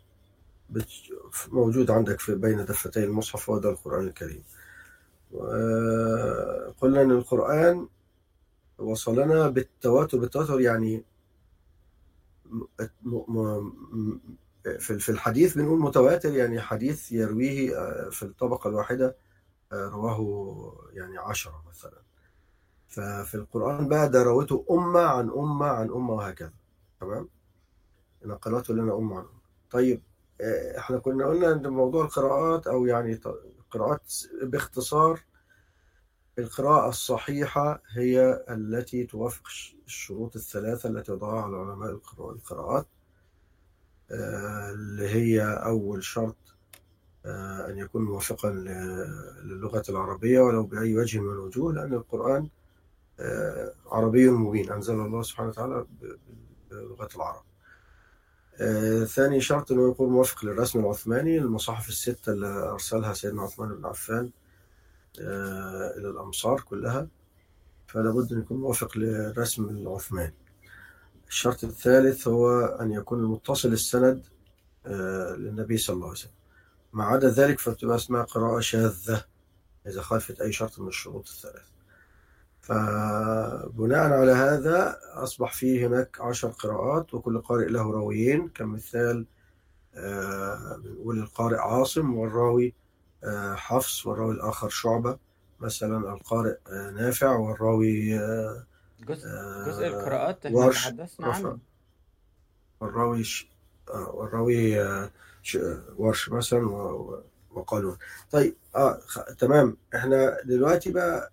موجود 1.48 1.92
عندك 1.92 2.20
في 2.20 2.36
بين 2.36 2.66
دفتي 2.66 3.04
المصحف 3.04 3.50
وهذا 3.50 3.70
القرآن 3.70 4.08
الكريم. 4.08 4.44
وقلنا 5.32 7.02
أن 7.02 7.12
القرآن 7.12 7.88
وصلنا 8.78 9.48
بالتواتر 9.50 10.18
بالتواتر 10.18 10.62
يعني 10.62 11.04
في 14.80 15.10
الحديث 15.10 15.54
بنقول 15.58 15.80
متواتر 15.80 16.34
يعني 16.34 16.62
حديث 16.62 17.12
يرويه 17.12 17.78
آه، 17.80 18.10
في 18.10 18.24
الطبقة 18.24 18.70
الواحدة 18.70 19.16
آه، 19.72 19.88
رواه 19.90 20.76
يعني 20.94 21.18
عشرة 21.18 21.64
مثلا. 21.70 22.02
ففي 22.88 23.36
القرآن 23.36 23.88
بقى 23.88 24.10
ده 24.10 24.24
روته 24.24 24.66
أمة 24.72 25.00
عن 25.02 25.30
أمة 25.30 25.66
عن 25.66 25.90
أمة 25.90 26.14
وهكذا. 26.14 26.54
تمام؟ 27.02 27.30
نقلته 28.26 28.74
لنا 28.74 28.98
أمة 28.98 29.16
عن 29.18 29.24
أمة. 29.24 29.42
طيب 29.72 30.02
آه، 30.42 30.78
إحنا 30.78 30.98
كنا 31.00 31.26
قلنا 31.26 31.52
إن 31.52 31.68
موضوع 31.68 32.06
القراءات 32.06 32.68
أو 32.68 32.86
يعني 32.86 33.20
ط- 33.72 33.78
قراءات 33.78 34.14
باختصار 34.44 35.20
القراءة 36.40 36.90
الصحيحة 36.90 37.82
هي 37.92 38.46
التي 38.50 39.04
توافق 39.06 39.46
الش- 39.48 39.76
الشروط 39.86 40.36
الثلاثة 40.36 40.90
التي 40.90 41.12
وضعها 41.12 41.44
علماء 41.44 41.92
القراء- 41.92 42.32
القراءات. 42.32 42.88
آه، 44.12 44.72
اللي 44.72 45.10
هي 45.10 45.42
أول 45.44 46.04
شرط 46.04 46.36
آه، 47.26 47.70
أن 47.70 47.78
يكون 47.78 48.04
موافقا 48.06 48.50
للغة 49.44 49.84
العربية 49.90 50.40
ولو 50.40 50.64
بأي 50.66 50.98
وجه 50.98 51.20
من 51.20 51.32
الوجوه 51.32 51.74
لأن 51.74 51.94
القرآن 51.94 52.50
آه، 53.20 53.74
عربي 53.86 54.30
مبين 54.30 54.72
أنزل 54.72 54.94
الله 54.94 55.22
سبحانه 55.22 55.50
وتعالى 55.50 55.86
بلغة 56.72 57.10
العرب. 57.16 57.44
آه، 58.62 59.04
ثاني 59.04 59.42
شرط 59.42 59.72
أنه 59.72 59.90
يكون 59.90 60.10
موافق 60.10 60.46
للرسم 60.46 60.80
العثماني 60.80 61.38
المصاحف 61.38 61.90
الستة 61.90 62.32
اللي 62.32 62.48
أرسلها 62.48 63.14
سيدنا 63.14 63.42
عثمان 63.42 63.70
بن 63.76 63.86
عفان 63.86 64.32
آه، 65.22 65.94
إلى 65.98 66.10
الأمصار 66.10 66.62
كلها. 66.62 67.08
فلا 67.88 68.12
بد 68.12 68.34
أن 68.34 68.40
يكون 68.40 68.58
موافق 68.58 68.98
للرسم 68.98 69.70
العثماني. 69.70 70.34
الشرط 71.28 71.64
الثالث 71.64 72.28
هو 72.28 72.66
أن 72.66 72.92
يكون 72.92 73.20
المتصل 73.20 73.74
السند 73.74 74.26
آه، 74.86 75.36
للنبي 75.36 75.78
صلى 75.78 75.94
الله 75.94 76.08
عليه 76.08 76.18
وسلم. 76.18 76.32
ما 76.94 77.04
عدا 77.04 77.30
ذلك 77.30 77.60
فبتبقى 77.60 77.96
اسمها 77.96 78.24
قراءة 78.24 78.60
شاذة 78.60 79.26
إذا 79.88 80.02
خالفت 80.02 80.42
أي 80.42 80.52
شرط 80.52 80.80
من 80.80 80.88
الشروط 80.88 81.30
الثلاث 81.30 81.71
فبناء 82.72 84.14
على 84.14 84.32
هذا 84.32 85.00
أصبح 85.14 85.54
فيه 85.54 85.88
هناك 85.88 86.22
عشر 86.22 86.48
قراءات 86.48 87.14
وكل 87.14 87.42
قارئ 87.42 87.66
له 87.68 87.92
راويين 87.92 88.50
كمثال 88.50 89.26
آه، 89.96 90.78
بنقول 90.84 91.20
القارئ 91.20 91.58
عاصم 91.58 92.18
والراوي 92.18 92.74
آه، 93.24 93.56
حفص 93.56 94.06
والراوي 94.06 94.34
الآخر 94.34 94.70
شعبة 94.70 95.18
مثلا 95.60 95.98
القارئ 96.14 96.58
آه، 96.68 96.90
نافع 96.92 97.36
والراوي 97.36 98.20
آه، 98.20 98.64
جزء 99.00 99.28
جزء 99.68 99.84
آه، 99.86 99.88
القراءات 99.88 100.46
إحنا 100.46 100.70
تحدثنا 100.72 101.28
عنه. 101.28 101.58
والراوي 102.82 103.24
ش... 103.24 103.48
آه، 103.90 104.10
والراوي 104.16 104.82
آه، 104.82 105.12
ش... 105.44 105.58
ورش 105.98 106.30
مثلا 106.30 106.60
و... 106.70 106.74
و- 106.76 107.24
وقالون 107.52 107.98
طيب 108.32 108.56
آه 108.76 109.00
خ... 109.08 109.20
تمام. 109.20 109.78
إحنا 109.96 110.38
دلوقتي 110.46 110.92
بقى 110.92 111.32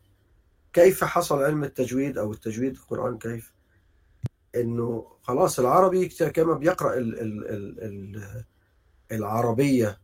كيف 0.79 1.05
حصل 1.05 1.43
علم 1.43 1.65
التجويد 1.65 2.19
أو 2.19 2.33
التجويد 2.33 2.77
في 2.77 2.83
القرآن؟ 2.83 3.19
كيف؟ 3.19 3.55
إنه 4.55 5.07
خلاص 5.23 5.59
العربي 5.59 6.09
كما 6.09 6.55
بيقرأ 6.55 6.95
ال... 6.95 7.21
ال... 7.21 7.49
ال... 7.49 7.83
ال... 7.83 8.45
العربية 9.13 10.01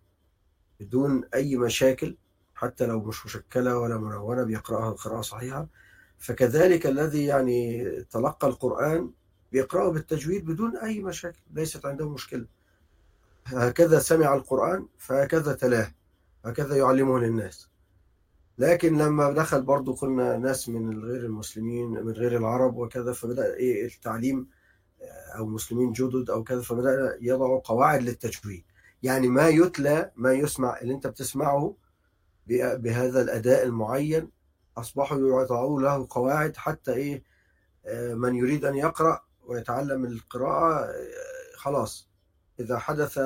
بدون 0.81 1.25
أي 1.35 1.57
مشاكل 1.57 2.17
حتى 2.55 2.87
لو 2.87 3.01
مش 3.01 3.27
مشكلة 3.27 3.79
ولا 3.79 3.99
منونة 3.99 4.43
بيقرأها 4.43 4.91
قراءة 4.91 5.21
صحيحة. 5.21 5.67
فكذلك 6.19 6.87
الذي 6.87 7.25
يعني 7.25 7.91
تلقى 8.11 8.47
القرآن 8.47 9.11
بيقرأه 9.53 9.91
بالتجويد 9.91 10.45
بدون 10.45 10.77
أي 10.77 11.01
مشاكل 11.03 11.41
ليست 11.53 11.87
عنده 11.87 12.09
مشكلة. 12.09 12.47
هكذا 13.47 13.99
سمع 13.99 14.35
القرآن 14.35 14.87
فهكذا 14.99 15.53
تلاه 15.55 15.95
هكذا 16.45 16.77
يعلمه 16.77 17.19
للناس. 17.19 17.74
لكن 18.59 18.99
لما 18.99 19.33
دخل 19.33 19.63
برضو 19.63 19.93
قلنا 19.93 20.39
ناس 20.39 20.69
من 20.69 21.05
غير 21.05 21.25
المسلمين 21.25 21.91
من 21.91 22.13
غير 22.13 22.37
العرب 22.37 22.77
وكذا 22.77 23.13
فبدأ 23.13 23.55
إيه 23.55 23.87
التعليم 23.87 24.49
أو 25.37 25.47
مسلمين 25.47 25.93
جدد 25.93 26.31
أو 26.31 26.45
كذا 26.45 26.63
فبدأ 26.63 27.19
يضعوا 27.21 27.61
قواعد 27.65 28.03
للتجويد. 28.03 28.65
يعني 29.03 29.29
ما 29.29 29.49
يتلى 29.49 30.13
ما 30.17 30.33
يسمع 30.33 30.81
اللي 30.81 30.95
أنت 30.95 31.07
بتسمعه 31.07 31.77
بهذا 32.47 33.23
الأداء 33.23 33.67
المعين. 33.67 34.31
أصبحوا 34.77 35.19
يضعوا 35.19 35.81
له 35.81 36.07
قواعد 36.11 36.57
حتى 36.57 36.93
إيه 36.93 37.23
آه، 37.87 38.15
من 38.15 38.35
يريد 38.35 38.65
أن 38.65 38.75
يقرأ 38.75 39.21
ويتعلم 39.47 40.05
القراءة 40.05 40.85
آه، 40.85 41.57
خلاص. 41.57 42.09
إذا 42.61 42.79
حدث 42.79 43.19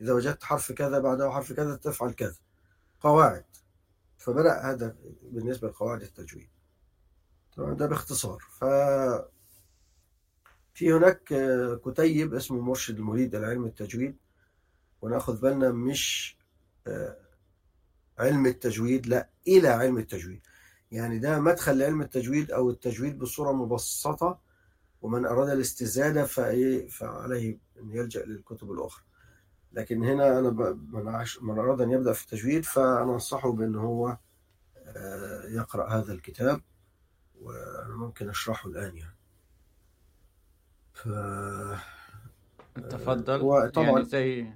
إذا 0.00 0.12
وجدت 0.12 0.44
حرف 0.44 0.72
كذا 0.72 0.98
بعده 0.98 1.30
حرف 1.30 1.52
كذا 1.52 1.76
تفعل 1.76 2.12
كذا. 2.12 2.36
قواعد. 3.00 3.44
فبدأ 4.18 4.70
هذا 4.70 4.96
بالنسبة 5.22 5.68
لقواعد 5.68 6.02
التجويد. 6.02 6.48
تمام 7.56 7.76
ده 7.76 7.86
باختصار. 7.86 8.38
ف 8.38 8.64
في 10.74 10.92
هناك 10.92 11.32
آه، 11.32 11.74
كتيب 11.74 12.34
اسمه 12.34 12.60
مرشد 12.60 12.96
المريد 12.96 13.34
العلم 13.34 13.64
التجويد 13.64 14.16
وناخذ 15.02 15.40
بالنا 15.40 15.70
مش 15.70 16.36
آه، 16.86 17.16
علم 18.18 18.46
التجويد 18.46 19.06
لا 19.06 19.28
إلى 19.48 19.68
علم 19.68 19.98
التجويد. 19.98 20.40
يعني 20.92 21.18
ده 21.18 21.40
مدخل 21.40 21.78
لعلم 21.78 22.02
التجويد 22.02 22.50
أو 22.50 22.70
التجويد 22.70 23.18
بصورة 23.18 23.52
مبسطة 23.52 24.40
ومن 25.02 25.26
أراد 25.26 25.48
الاستزادة 25.48 26.24
فعليه 26.24 27.58
أن 27.80 27.90
يلجأ 27.90 28.24
للكتب 28.24 28.70
الأخرى. 28.72 29.05
لكن 29.72 30.04
هنا 30.04 30.38
أنا 30.38 30.48
ب... 30.48 30.60
من, 31.42 31.58
أراد 31.58 31.80
أن 31.80 31.90
يبدأ 31.90 32.12
في 32.12 32.24
التجويد 32.24 32.64
فأنا 32.64 33.14
أنصحه 33.14 33.52
بأن 33.52 33.74
هو 33.74 34.18
آه، 34.86 35.42
يقرأ 35.48 35.88
هذا 35.88 36.12
الكتاب 36.12 36.60
وأنا 37.40 37.96
ممكن 37.96 38.28
أشرحه 38.28 38.68
الآن 38.68 38.96
يعني. 38.96 39.16
ف... 40.92 41.08
تفضل. 42.90 43.40
هو 43.40 43.58
يعني 43.58 43.70
طبعا 43.70 44.02
زي 44.02 44.52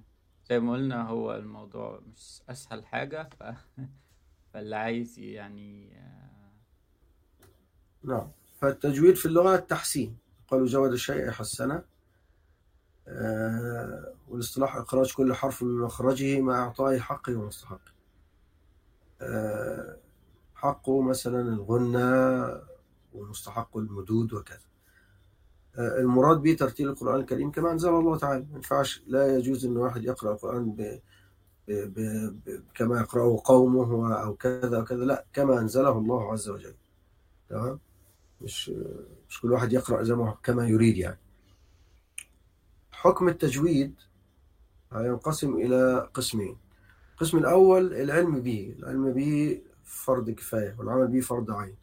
زي 0.48 0.60
ما 0.60 0.72
قلنا 0.72 1.08
هو 1.08 1.34
الموضوع 1.34 2.00
مش 2.12 2.42
أسهل 2.48 2.86
حاجة 2.86 3.28
ف... 3.38 3.42
فاللي 4.52 4.76
عايز 4.76 5.18
يعني 5.18 5.96
آه، 5.96 6.52
نعم. 8.04 8.30
فالتجويد 8.60 9.14
في 9.14 9.26
اللغة 9.26 9.54
التحسين. 9.54 10.18
قالوا 10.48 10.66
جود 10.66 10.92
الشيء 10.92 11.30
حسنه. 11.30 11.84
والاصطلاح 14.28 14.76
إخراج 14.76 15.14
كل 15.14 15.34
حرف 15.34 15.62
من 15.62 15.78
مخرجه 15.78 16.40
مع 16.40 16.64
إعطائه 16.64 16.98
حقه 16.98 17.36
ومستحقه 17.36 17.92
آه، 19.22 19.96
حقه 20.54 21.02
مثلا 21.02 21.40
الغنى 21.40 22.60
ومستحق 23.12 23.76
المدود 23.76 24.32
وكذا. 24.32 24.58
آه، 25.78 25.98
المراد 26.00 26.42
به 26.42 26.54
ترتيل 26.54 26.88
القرآن 26.88 27.20
الكريم 27.20 27.50
كما 27.50 27.72
أنزل 27.72 27.88
الله 27.88 28.18
تعالى. 28.18 28.46
ما 28.50 28.56
ينفعش 28.56 29.02
لا 29.06 29.36
يجوز 29.36 29.66
أن 29.66 29.76
واحد 29.76 30.04
يقرأ 30.04 30.32
القرآن. 30.32 30.72
ب... 30.72 31.00
ب... 31.68 32.00
ب... 32.46 32.62
كما 32.74 33.00
يقرأه 33.00 33.42
قومه 33.44 34.14
أو 34.14 34.34
كذا 34.34 34.78
وكذا 34.78 35.04
لا 35.04 35.24
كما 35.32 35.58
أنزله 35.58 35.98
الله 35.98 36.32
عز 36.32 36.48
وجل. 36.48 36.74
تمام؟ 37.48 37.80
مش 38.40 38.72
مش 39.28 39.40
كل 39.40 39.52
واحد 39.52 39.72
يقرأ 39.72 40.02
زي 40.02 40.14
ما 40.14 40.36
كما 40.42 40.66
يريد 40.68 40.96
يعني. 40.96 41.18
حكم 43.00 43.28
التجويد 43.28 43.94
هينقسم 44.92 45.54
إلى 45.56 46.10
قسمين. 46.14 46.56
القسم 47.12 47.38
الأول 47.38 47.94
العلم 47.94 48.40
به 48.40 48.74
العلم 48.78 49.12
به 49.12 49.62
فرض 49.84 50.30
كفاية 50.30 50.74
والعمل 50.78 51.06
به 51.06 51.20
فرض 51.20 51.50
عين. 51.50 51.76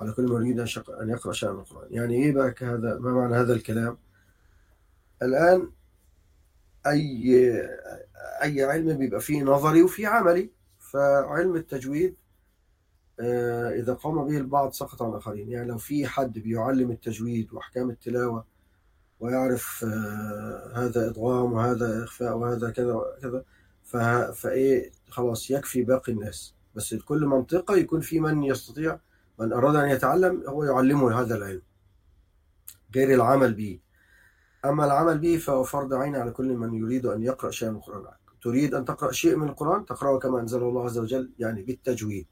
على 0.00 0.12
كل 0.12 0.22
من 0.22 0.46
يريد 0.46 0.60
أن 1.00 1.10
يقرأ 1.10 1.32
شيئا 1.32 1.52
من 1.52 1.58
القرآن. 1.60 1.86
يعني 1.90 2.14
إيه 2.14 2.32
بقى 2.32 2.54
هذا 2.60 2.98
ما 2.98 3.12
معنى 3.12 3.34
هذا 3.34 3.52
الكلام؟ 3.54 3.98
الآن 5.22 5.70
أي 6.86 7.34
أي 8.42 8.62
علم 8.62 8.98
بيبقى 8.98 9.20
فيه 9.20 9.42
نظري 9.42 9.82
وفيه 9.82 10.08
عملي 10.08 10.50
فعلم 10.78 11.56
التجويد 11.56 12.16
آه، 13.20 13.70
إذا 13.70 13.94
قام 13.94 14.24
به 14.28 14.36
البعض 14.38 14.72
سقط 14.72 15.02
عن 15.02 15.10
الآخرين. 15.10 15.50
يعني 15.50 15.68
لو 15.68 15.78
في 15.78 16.06
حد 16.06 16.38
بيعلم 16.38 16.90
التجويد 16.90 17.52
وأحكام 17.52 17.90
التلاوة 17.90 18.49
ويعرف 19.20 19.84
آه، 19.88 20.72
هذا 20.74 21.06
إدغام 21.08 21.52
وهذا 21.52 22.04
إخفاء 22.04 22.36
وهذا 22.36 22.70
كذا 22.70 22.92
وكذا. 22.92 23.44
فإيه 24.32 24.92
خلاص 25.10 25.50
يكفي 25.50 25.82
باقي 25.82 26.12
الناس. 26.12 26.54
بس 26.74 26.94
كل 26.94 27.26
منطقة 27.26 27.76
يكون 27.76 28.00
في 28.00 28.20
من 28.20 28.42
يستطيع 28.42 28.98
من 29.38 29.52
أراد 29.52 29.76
أن 29.76 29.88
يتعلم 29.88 30.42
هو 30.48 30.64
يعلمه 30.64 31.20
هذا 31.20 31.36
العلم. 31.36 31.62
غير 32.94 33.14
العمل 33.14 33.54
به. 33.54 33.80
أما 34.64 34.84
العمل 34.84 35.18
به 35.18 35.36
فهو 35.36 35.64
فرض 35.64 35.94
عين 35.94 36.16
على 36.16 36.30
كل 36.30 36.56
من 36.56 36.74
يريد 36.74 37.06
أن 37.06 37.22
يقرأ 37.22 37.50
شيئا 37.50 37.70
من 37.70 37.76
القرآن. 37.76 38.14
تريد 38.42 38.74
أن 38.74 38.84
تقرأ 38.84 39.12
شيء 39.12 39.36
من 39.36 39.48
القرآن؟ 39.48 39.86
تقرأه 39.86 40.18
كما 40.18 40.40
أنزله 40.40 40.68
الله 40.68 40.84
عز 40.84 40.98
وجل 40.98 41.30
يعني 41.38 41.62
بالتجويد. 41.62 42.26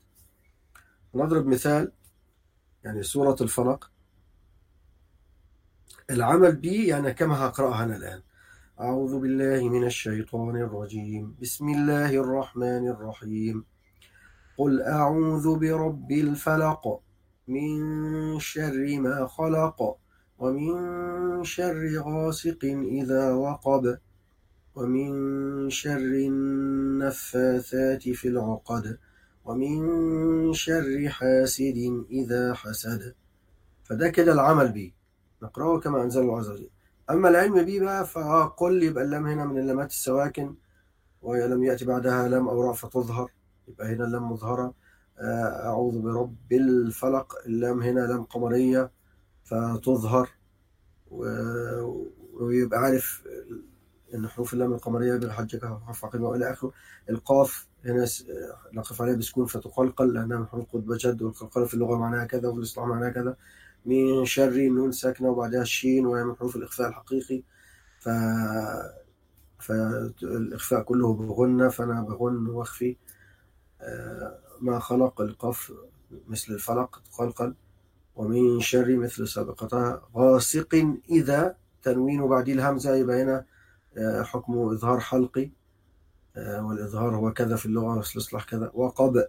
نضرب 1.15 1.47
مثال 1.47 1.93
يعني 2.85 3.03
سورة 3.03 3.37
الفلق. 3.41 3.91
العمل 6.11 6.57
به 6.57 6.85
يعني 6.89 7.15
كما 7.15 7.37
هقرأها 7.47 7.85
أنا 7.85 7.97
الآن؟ 7.97 8.23
أعوذ 8.81 9.19
بالله 9.19 9.69
من 9.69 9.87
الشيطان 9.87 10.57
الرجيم. 10.57 11.37
بسم 11.43 11.69
الله 11.69 12.11
الرحمن 12.11 12.89
الرحيم. 12.89 13.65
قل 14.59 14.83
أعوذ 14.83 15.59
برب 15.59 16.13
الفلق. 16.13 17.01
من 17.49 18.39
شر 18.39 18.99
ما 19.01 19.27
خلق. 19.27 19.97
ومن 20.39 21.45
شر 21.45 21.99
غاسق 21.99 22.65
إذا 22.65 23.33
وقب. 23.33 23.99
ومن 24.75 25.11
شر 25.71 26.13
النفاثات 26.31 28.03
في 28.09 28.29
العقد. 28.29 28.99
ومن 29.45 29.79
شر 30.53 31.09
حاسد 31.09 32.05
إذا 32.11 32.55
حسد. 32.55 33.15
فده 33.85 34.09
كده 34.09 34.33
العمل 34.33 34.73
به 34.73 34.98
نقرأه 35.43 35.81
كما 35.81 36.03
أنزل 36.03 36.21
الله 36.21 36.39
عز 36.39 36.49
وجل 36.51 36.71
أما 37.11 37.29
العلم 37.29 37.65
به 37.65 37.81
بقى 37.81 38.07
فقل 38.07 38.83
يبقى 38.83 39.05
اللام 39.05 39.27
هنا 39.27 39.45
من 39.45 39.59
اللامات 39.59 39.91
السواكن 39.91 40.55
ولم 41.23 41.65
يأتي 41.65 41.85
بعدها 41.85 42.29
لام 42.29 42.49
أو 42.49 42.63
راء 42.63 42.73
فتظهر 42.73 43.31
يبقى 43.69 43.95
هنا 43.95 44.05
اللام 44.05 44.33
مظهرة. 44.33 44.75
آه، 45.19 45.67
أعوذ 45.67 45.99
برب 46.03 46.37
الفلق 46.53 47.35
اللام 47.47 47.83
هنا 47.83 48.01
لام 48.01 48.23
قمرية 48.25 48.91
فتظهر 49.45 50.29
ويبقى 52.41 52.81
عارف 52.81 53.23
إن 54.15 54.29
حروف 54.29 54.53
اللام 54.53 54.73
القمرية 54.73 55.17
بالحجة 55.17 55.79
حرف 55.87 56.05
عقيمة 56.05 56.29
وإلى 56.29 56.51
آخره. 56.53 56.73
القاف 57.11 57.67
هنا 57.85 58.07
نقف 58.73 59.03
عليها 59.03 59.15
بسكون 59.17 59.47
فتقلقل 59.47 60.13
لأنها 60.15 60.39
من 60.39 60.47
حروف 60.47 60.65
قطب 60.73 60.93
جد 60.93 61.23
والقلقلة 61.23 61.65
في 61.65 61.75
اللغة 61.75 61.97
معناها 61.99 62.25
كذا 62.25 62.49
وفي 62.49 62.59
الإصطلاح 62.59 62.87
معناها 62.89 63.11
كذا. 63.11 63.37
من 63.87 64.25
شر 64.25 64.49
النون 64.49 64.93
ساكنة 64.93 65.29
وبعدها 65.29 65.63
الشين 65.63 66.07
وهي 66.07 66.25
من 66.25 66.35
حروف 66.37 66.57
الإخفاء 66.57 66.89
الحقيقي. 66.89 67.43
ف 68.01 68.09
فالإخفاء 69.59 70.83
كله 70.83 71.15
بغنة 71.15 71.69
فأنا 71.69 72.03
بغن 72.03 72.47
وأخفي. 72.47 72.97
آه، 73.81 74.39
ما 74.61 74.79
خلق 74.79 75.21
القف 75.21 75.73
مثل 76.29 76.53
الفلق 76.55 77.03
تقلقل 77.13 77.55
ومن 78.17 78.61
شر 78.61 78.97
مثل 78.97 79.29
سابقتها 79.29 80.03
غاسق 80.17 80.99
إذا 81.11 81.57
تنوين 81.83 82.29
بعد 82.29 82.49
الهمزة 82.49 82.95
يبقى 82.97 83.23
هنا 83.23 83.45
آه، 83.97 84.23
حكمه 84.23 84.73
إظهار 84.73 85.01
حلقي. 85.01 85.51
آه، 86.37 86.67
والإظهار 86.67 87.17
هو 87.17 87.33
كذا 87.33 87.57
في 87.57 87.67
اللغة 87.67 87.95
والإصلاح 87.97 88.45
كذا. 88.45 88.71
وقب 88.75 89.25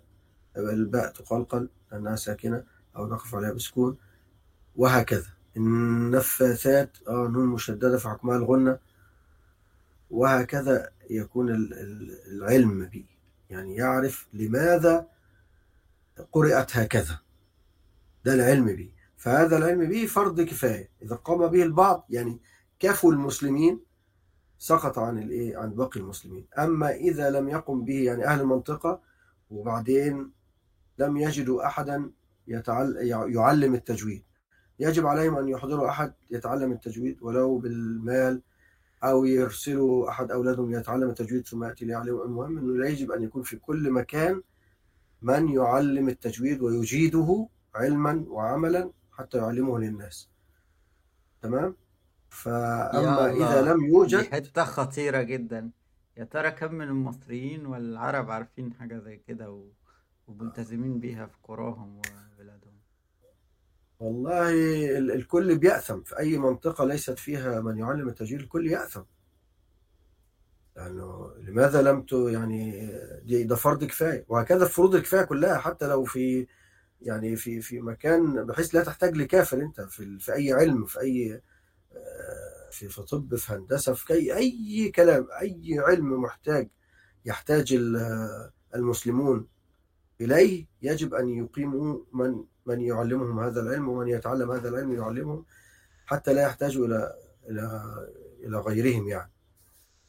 الباء 0.57 1.11
تقلقل 1.11 1.69
لأنها 1.91 2.15
ساكنة 2.15 2.63
أو 2.95 3.07
نقف 3.07 3.35
عليها 3.35 3.53
بسكون. 3.53 3.97
وهكذا. 4.80 5.27
النفاثات 5.57 6.97
آه 7.07 7.27
نون 7.27 7.45
مشددة 7.47 7.97
في 7.97 8.10
حكمها 8.10 8.38
الغنة 8.38 8.80
وهكذا 10.11 10.89
يكون 11.10 11.49
ال- 11.49 11.73
ال- 11.73 12.19
العلم 12.27 12.85
به. 12.85 13.06
يعني 13.49 13.76
يعرف 13.76 14.27
لماذا 14.34 15.07
قرأت 16.31 16.77
هكذا. 16.77 17.19
ده 18.26 18.34
العلم 18.34 18.65
به. 18.65 18.91
فهذا 19.18 19.57
العلم 19.57 19.89
به 19.89 20.06
فرض 20.06 20.41
كفاية. 20.41 20.89
إذا 21.01 21.15
قام 21.15 21.47
به 21.47 21.64
البعض 21.64 22.06
يعني 22.10 22.39
كفوا 22.80 23.11
المسلمين 23.14 23.80
سقط 24.60 24.99
عن 24.99 25.18
الايه 25.18 25.57
عن 25.57 25.69
باقي 25.69 25.99
المسلمين. 25.99 26.45
أما 26.57 26.91
إذا 26.95 27.30
لم 27.30 27.49
يقم 27.49 27.85
به 27.85 28.03
يعني 28.03 28.26
أهل 28.26 28.41
المنطقة 28.41 29.01
وبعدين 29.51 30.31
لم 30.99 31.18
يجدوا 31.18 31.65
احدا 31.65 32.11
يتعل... 32.47 32.95
يعلم 33.35 33.76
التجويد. 33.76 34.23
يجب 34.80 35.06
عليهم 35.06 35.38
أن 35.38 35.47
يحضروا 35.47 35.89
أحد 35.89 36.14
يتعلم 36.31 36.72
التجويد 36.72 37.18
ولو 37.22 37.57
بالمال 37.57 38.41
أو 39.03 39.26
يرسلوا 39.26 40.10
أحد 40.10 40.31
أولادهم 40.31 40.73
يتعلم 40.73 41.10
التجويد 41.10 41.47
ثم 41.47 41.64
يأتي 41.64 41.85
ليعلم 41.85 42.22
المهم 42.22 42.57
إنه 42.57 42.77
لا 42.77 42.89
يجب 42.89 43.11
أن 43.11 43.23
يكون 43.23 43.43
في 43.43 43.57
كل 43.57 43.91
مكان 43.91 44.41
من 45.22 45.49
يعلم 45.49 46.10
التجويد 46.10 46.61
ويجيده 46.61 47.47
علما 47.76 48.26
وعملا 48.27 48.91
حتى 49.11 49.38
يعلمه 49.38 49.80
للناس. 49.80 50.30
تمام؟ 51.41 51.76
إذا 52.47 52.99
الله 52.99 53.61
لم 53.61 53.80
دي 53.80 53.85
يوجد 53.85 54.23
حتة 54.23 54.64
خطيرة 54.64 55.22
جدا. 55.22 55.72
يا 56.18 56.23
ترى 56.23 56.51
كم 56.51 56.76
من 56.76 56.88
المصريين 56.88 57.65
والعرب 57.65 58.31
عارفين 58.31 58.73
حاجة 58.73 58.99
زي 58.99 59.18
كده 59.18 59.51
و... 59.51 59.68
وملتزمين 60.27 60.99
بيها 60.99 61.26
في 61.26 61.38
قراهم 61.43 61.97
وبلادهم 61.97 62.28
والله 63.99 64.49
ال- 64.97 65.11
الكل 65.11 65.57
بيأثم. 65.57 66.01
في 66.03 66.19
أي 66.19 66.38
منطقة 66.38 66.85
ليست 66.85 67.19
فيها 67.19 67.61
من 67.61 67.77
يعلم 67.77 68.09
التجويد 68.09 68.41
الكل 68.41 68.67
يأثم. 68.67 69.03
لأنه 70.76 71.34
لماذا 71.38 71.81
لم 71.81 72.05
يعني 72.13 72.91
دي 73.23 73.43
ده 73.43 73.55
فرض 73.55 73.84
كفاية. 73.84 74.26
وهكذا 74.30 74.65
فروض 74.65 74.95
الكفاية 74.95 75.21
كلها 75.23 75.57
حتى 75.57 75.88
لو 75.88 76.03
في 76.03 76.47
يعني 77.01 77.35
في 77.35 77.61
في 77.61 77.81
مكان 77.81 78.45
بحيث 78.45 78.76
لا 78.76 78.84
تحتاج 78.84 79.17
لكافر 79.17 79.57
أنت 79.61 79.81
في 79.81 80.19
في 80.19 80.34
أي 80.34 80.53
علم 80.53 80.85
في 80.85 80.99
أي 80.99 81.41
آه، 81.93 82.69
في 82.71 82.89
في 82.89 83.01
طب 83.01 83.35
في 83.35 83.53
هندسة 83.53 83.93
في 83.93 84.13
أي 84.35 84.89
كلام 84.89 85.27
أي 85.41 85.80
علم 85.80 86.21
محتاج 86.21 86.69
يحتاج 87.26 87.73
ال- 87.73 88.51
المسلمون 88.76 89.47
إليه 90.21 90.67
يجب 90.81 91.13
أن 91.13 91.30
يقيموا 91.30 91.99
من 92.13 92.43
من 92.70 92.82
يعلمهم 92.82 93.40
هذا 93.40 93.62
العلم 93.62 93.90
ومن 93.90 94.08
يتعلم 94.08 94.52
هذا 94.52 94.70
العلم 94.70 94.94
يعلمهم 94.94 95.46
حتى 96.06 96.34
لا 96.34 96.41
يحتاجوا 96.44 96.88
إلى 96.88 97.14
إلى 97.50 97.82
إلى 98.44 98.58
غيرهم 98.58 99.08
يعني. 99.08 99.32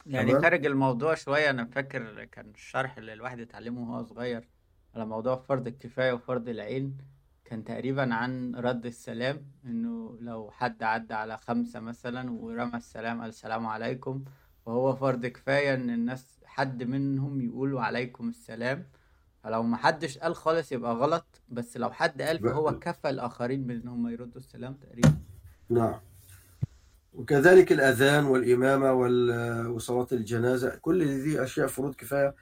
يعني 0.06 0.40
خارج 0.40 0.66
الموضوع 0.66 1.14
شوية 1.14 1.50
أنا 1.50 1.64
فاكر 1.64 2.24
كان 2.24 2.50
الشرح 2.50 2.96
اللي 2.98 3.12
الواحد 3.12 3.40
اتعلمه 3.40 3.92
وهو 3.92 4.02
صغير 4.02 4.48
على 4.94 5.06
موضوع 5.06 5.36
فرض 5.36 5.66
الكفاية 5.66 6.12
وفرض 6.12 6.48
العين 6.48 6.98
كان 7.44 7.64
تقريبا 7.64 8.14
عن 8.14 8.54
رد 8.54 8.86
السلام 8.86 9.46
إنه 9.64 10.18
لو 10.20 10.50
حد 10.50 10.82
عدى 10.82 11.14
على 11.14 11.36
خمسة 11.36 11.80
مثلا 11.80 12.30
ورمى 12.30 12.76
السلام 12.76 13.20
قال 13.20 13.28
السلام 13.28 13.66
عليكم 13.66 14.24
فهو 14.66 14.96
فرض 14.96 15.26
كفاية 15.26 15.74
إن 15.74 15.90
الناس 15.90 16.40
حد 16.44 16.82
منهم 16.82 17.40
يقول 17.40 17.74
وعليكم 17.74 18.28
السلام. 18.28 18.86
فلو 19.42 19.62
ما 19.62 19.76
حدش 19.76 20.18
قال 20.18 20.36
خالص 20.36 20.72
يبقى 20.72 20.94
غلط 20.94 21.40
بس 21.48 21.76
لو 21.76 21.90
حد 21.90 22.22
قال 22.22 22.38
فهو 22.38 22.78
كفى 22.78 23.10
الآخرين 23.10 23.66
بإن 23.66 23.88
هم 23.88 24.08
يردوا 24.08 24.40
السلام 24.40 24.74
تقريبا. 24.74 25.18
نعم. 25.68 26.00
وكذلك 27.12 27.72
الأذان 27.72 28.24
والإمامة 28.24 28.92
وال- 28.92 29.66
وصلاة 29.66 30.06
الجنازة 30.12 30.76
كل 30.76 31.02
هذه 31.02 31.42
أشياء 31.44 31.66
فروض 31.66 31.94
كفاية. 31.94 32.34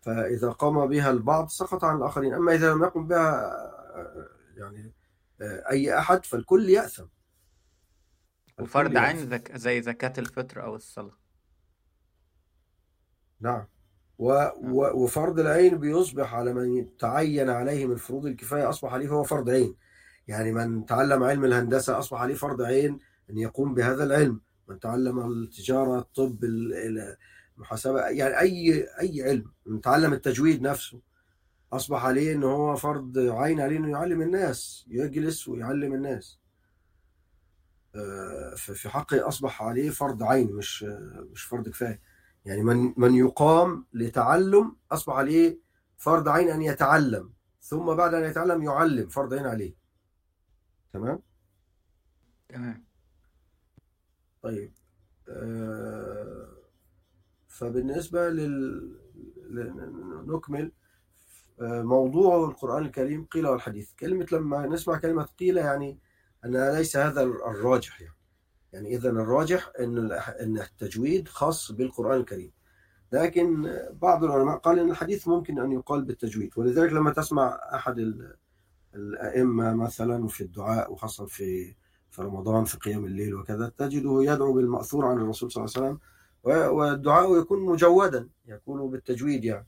فإذا 0.00 0.50
قام 0.50 0.86
بها 0.86 1.10
البعض 1.10 1.48
سقط 1.48 1.84
عن 1.84 1.96
الآخرين. 1.96 2.34
أما 2.34 2.54
إذا 2.54 2.72
لم 2.72 2.82
يقم 2.82 3.06
بها 3.06 3.52
يعني 4.56 4.92
أي 5.70 5.98
أحد 5.98 6.24
فالكل 6.24 6.70
يأثم. 6.70 7.06
وفرض 8.60 8.96
عين 8.96 9.30
زك... 9.30 9.56
زي 9.56 9.82
زكاة 9.82 10.12
الفطر 10.18 10.62
أو 10.62 10.76
الصلاة. 10.76 11.16
نعم. 13.40 13.66
وفرض 14.18 15.40
العين 15.40 15.78
بيصبح 15.78 16.34
على 16.34 16.52
من 16.54 16.96
تعين 16.96 17.50
عليه 17.50 17.86
من 17.86 17.96
فروض 17.96 18.26
الكفاية 18.26 18.68
أصبح 18.68 18.92
عليه 18.92 19.08
هو 19.08 19.22
فرض 19.22 19.50
عين. 19.50 19.76
يعني 20.28 20.52
من 20.52 20.86
تعلم 20.86 21.22
علم 21.22 21.44
الهندسة 21.44 21.98
أصبح 21.98 22.20
عليه 22.20 22.34
فرض 22.34 22.62
عين 22.62 22.98
أن 23.30 23.38
يقوم 23.38 23.74
بهذا 23.74 24.04
العلم. 24.04 24.40
من 24.68 24.80
تعلم 24.80 25.32
التجارة 25.42 25.98
الطب 25.98 26.44
ال- 26.44 26.74
ال- 26.74 27.16
المحاسبة 27.56 28.00
يعني 28.00 28.40
أي 28.40 28.86
أي 29.00 29.22
علم. 29.22 29.52
من 29.66 29.80
تعلم 29.80 30.12
التجويد 30.12 30.62
نفسه 30.62 31.00
أصبح 31.72 32.04
عليه 32.04 32.32
أنه 32.32 32.46
هو 32.46 32.76
فرض 32.76 33.18
عين 33.18 33.60
عليه 33.60 33.76
أنه 33.76 33.90
يعلم 33.90 34.22
الناس 34.22 34.84
يجلس 34.88 35.48
ويعلم 35.48 35.94
الناس. 35.94 36.38
آه، 37.94 38.54
ففي 38.56 38.88
حقه 38.88 39.28
أصبح 39.28 39.62
عليه 39.62 39.90
فرض 39.90 40.22
عين 40.22 40.52
مش 40.52 40.82
مش 41.32 41.42
فرض 41.42 41.68
كفاية. 41.68 42.00
يعني 42.44 42.62
من 42.62 42.94
من 42.96 43.14
يقام 43.14 43.86
لتعلم 43.92 44.76
أصبح 44.92 45.14
عليه 45.14 45.58
فرض 45.96 46.28
عين 46.28 46.48
أن 46.50 46.62
يتعلم 46.62 47.32
ثم 47.60 47.94
بعد 47.94 48.14
أن 48.14 48.24
يتعلم 48.24 48.62
يعلم 48.62 49.08
فرض 49.08 49.34
عين 49.34 49.46
عليه. 49.46 49.74
تمام؟ 50.92 51.22
تمام. 52.48 52.84
طيب. 54.42 54.72
آه، 55.28 56.48
فبالنسبة 57.48 58.28
لل 58.28 58.98
نكمل. 60.26 60.72
موضوع 61.60 62.44
القرآن 62.48 62.84
الكريم 62.86 63.24
قيل 63.24 63.46
والحديث. 63.46 63.92
كلمة 63.92 64.26
لما 64.32 64.66
نسمع 64.66 64.98
كلمة 64.98 65.22
قيل 65.22 65.56
يعني 65.56 65.98
أن 66.44 66.74
ليس 66.76 66.96
هذا 66.96 67.22
الراجح 67.22 68.00
يعني. 68.00 68.14
يعني 68.74 68.96
إذا 68.96 69.10
الراجح 69.10 69.72
أن 69.80 70.12
أن 70.12 70.58
التجويد 70.58 71.28
خاص 71.28 71.72
بالقرآن 71.72 72.20
الكريم. 72.20 72.52
لكن 73.12 73.72
بعض 74.02 74.24
العلماء 74.24 74.56
قال 74.58 74.78
أن 74.78 74.90
الحديث 74.90 75.28
ممكن 75.28 75.58
أن 75.58 75.72
يقال 75.72 76.02
بالتجويد 76.04 76.50
ولذلك 76.56 76.92
لما 76.92 77.10
تسمع 77.12 77.60
أحد 77.74 77.98
ال- 77.98 78.36
الأئمة 78.94 79.74
مثلا 79.74 80.26
في 80.28 80.40
الدعاء 80.40 80.92
وخاصة 80.92 81.26
في 81.26 81.74
في 82.10 82.22
رمضان 82.22 82.64
في 82.64 82.76
قيام 82.78 83.04
الليل 83.04 83.34
وكذا 83.34 83.72
تجده 83.78 84.22
يدعو 84.22 84.52
بالمأثور 84.52 85.06
عن 85.06 85.16
الرسول 85.18 85.52
صلى 85.52 85.64
الله 85.64 85.74
عليه 85.76 85.86
وسلم 85.86 85.98
والدعاء 86.78 87.40
يكون 87.40 87.60
مجودا 87.60 88.28
يكون 88.46 88.90
بالتجويد 88.90 89.44
يعني. 89.44 89.66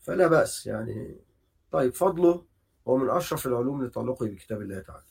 فلا 0.00 0.26
بأس 0.26 0.66
يعني. 0.66 1.16
طيب 1.70 1.94
فضله 1.94 2.44
هو 2.88 2.96
من 2.96 3.10
أشرف 3.10 3.46
العلوم 3.46 3.84
لتعلقه 3.84 4.26
بكتاب 4.26 4.62
الله 4.62 4.80
تعالى. 4.80 5.04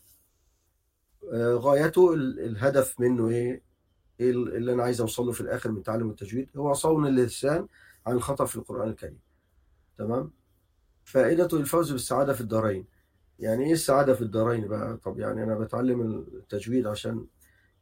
غايته 1.57 2.13
ال- 2.13 2.39
الهدف 2.39 2.99
منه 2.99 3.29
إيه؟ 3.29 3.61
إيه 4.19 4.31
اللي 4.31 4.73
أنا 4.73 4.83
عايز 4.83 5.01
أوصله 5.01 5.31
في 5.31 5.41
الآخر 5.41 5.71
من 5.71 5.83
تعلم 5.83 6.09
التجويد؟ 6.09 6.49
هو 6.57 6.73
صون 6.73 7.07
اللسان 7.07 7.67
عن 8.07 8.15
الخطأ 8.15 8.45
في 8.45 8.55
القرآن 8.55 8.89
الكريم. 8.89 9.19
تمام؟ 9.97 10.31
فائدته 11.03 11.57
الفوز 11.57 11.91
بالسعادة 11.91 12.33
في 12.33 12.41
الدارين. 12.41 12.85
يعني 13.39 13.65
إيه 13.65 13.73
السعادة 13.73 14.13
في 14.13 14.21
الدارين 14.21 14.67
بقى؟ 14.67 14.97
طب 14.97 15.19
يعني 15.19 15.43
أنا 15.43 15.55
بتعلم 15.59 16.01
التجويد 16.33 16.87
عشان 16.87 17.25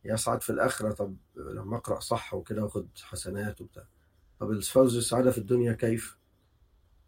يسعد 0.05 0.41
في 0.43 0.49
الآخرة. 0.49 0.91
طب 0.91 1.15
لما 1.35 1.77
أقرأ 1.77 1.99
صح 1.99 2.34
وكده 2.34 2.63
وأخد 2.63 2.88
حسنات 3.01 3.61
وبتاع. 3.61 3.84
طب 4.39 4.51
الفوز 4.51 4.95
بالسعادة 4.95 5.31
في 5.31 5.38
الدنيا 5.38 5.73
كيف؟ 5.73 6.18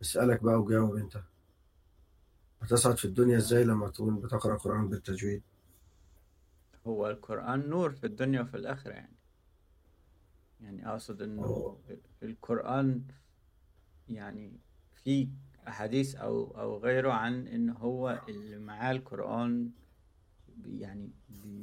اسألك 0.02 0.44
بقى 0.44 0.56
وجاوب 0.62 0.96
أنت. 0.96 1.18
هتسعد 2.62 2.98
في 2.98 3.06
الدنيا 3.06 3.38
إزاي 3.38 3.64
لما 3.64 3.90
تكون 3.90 4.20
بتقرأ 4.20 4.56
قرآن 4.58 4.90
بالتجويد؟ 4.90 5.42
هو 6.88 7.10
القرآن 7.10 7.70
نور 7.70 7.92
في 7.92 8.04
الدنيا 8.06 8.42
وفي 8.42 8.58
الآخرة 8.58 8.92
يعني. 8.92 9.16
يعني 10.62 10.90
أقصد 10.90 11.22
إنه 11.22 11.78
القرآن 12.24 13.02
يعني 14.10 14.60
في 15.04 15.30
أحاديث 15.68 16.16
أو 16.16 16.62
أو 16.62 16.78
غيره 16.78 17.12
عن 17.12 17.48
إن 17.48 17.70
هو 17.70 18.22
اللي 18.30 18.58
معاه 18.60 18.92
القرآن 18.92 19.72
يعني 20.66 21.10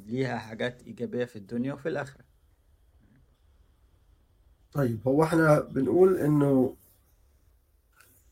ليها 0.05 0.37
حاجات 0.37 0.83
إيجابية 0.83 1.25
في 1.25 1.35
الدنيا 1.35 1.73
وفي 1.73 1.89
الآخرة. 1.89 2.23
طيب 4.73 5.07
هو 5.07 5.23
إحنا 5.23 5.59
بنقول 5.59 6.17
إنه 6.17 6.75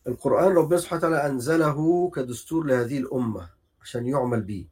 القرآن 0.07 0.51
ربنا 0.55 0.79
سبحانه 0.79 0.99
وتعالى 0.99 1.27
أنزله 1.33 2.09
كدستور 2.09 2.65
لهذه 2.65 2.97
الأمة 2.97 3.49
عشان 3.81 4.07
يعمل 4.07 4.41
به 4.41 4.67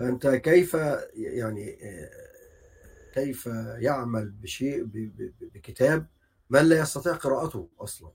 فأنت 0.00 0.26
كيف 0.26 0.74
يعني 1.14 1.78
آه، 1.82 2.10
كيف 3.14 3.46
يعمل 3.78 4.30
بشيء 4.30 4.88
بكتاب 5.54 6.06
من 6.50 6.60
لا 6.60 6.78
يستطيع 6.80 7.12
قراءته 7.12 7.68
أصلا؟ 7.80 8.10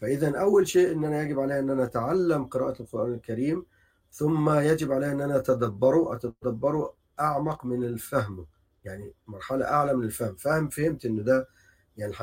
فإذا 0.00 0.38
أول 0.38 0.68
شيء 0.68 0.92
أن 0.92 1.04
أنا 1.04 1.22
يجب 1.22 1.40
علي 1.40 1.58
أن 1.58 1.70
أنا 1.70 1.84
أتعلم 1.84 2.44
قراءة 2.44 2.82
القرآن 2.82 3.14
الكريم 3.14 3.66
ثم 4.12 4.50
يجب 4.50 4.92
علي 4.92 5.12
أن 5.12 5.20
أنا 5.20 5.36
اتدبره 5.36 6.14
اتدبره 6.14 6.94
أعمق 7.20 7.64
من 7.64 7.84
الفهم 7.84 8.46
يعني 8.84 9.14
مرحلة 9.26 9.64
أعلى 9.64 9.94
من 9.94 10.04
الفهم. 10.04 10.36
فهم 10.36 10.68
فهمت 10.68 11.04
إنه 11.04 11.22
ده 11.22 11.48
يعني 11.96 12.14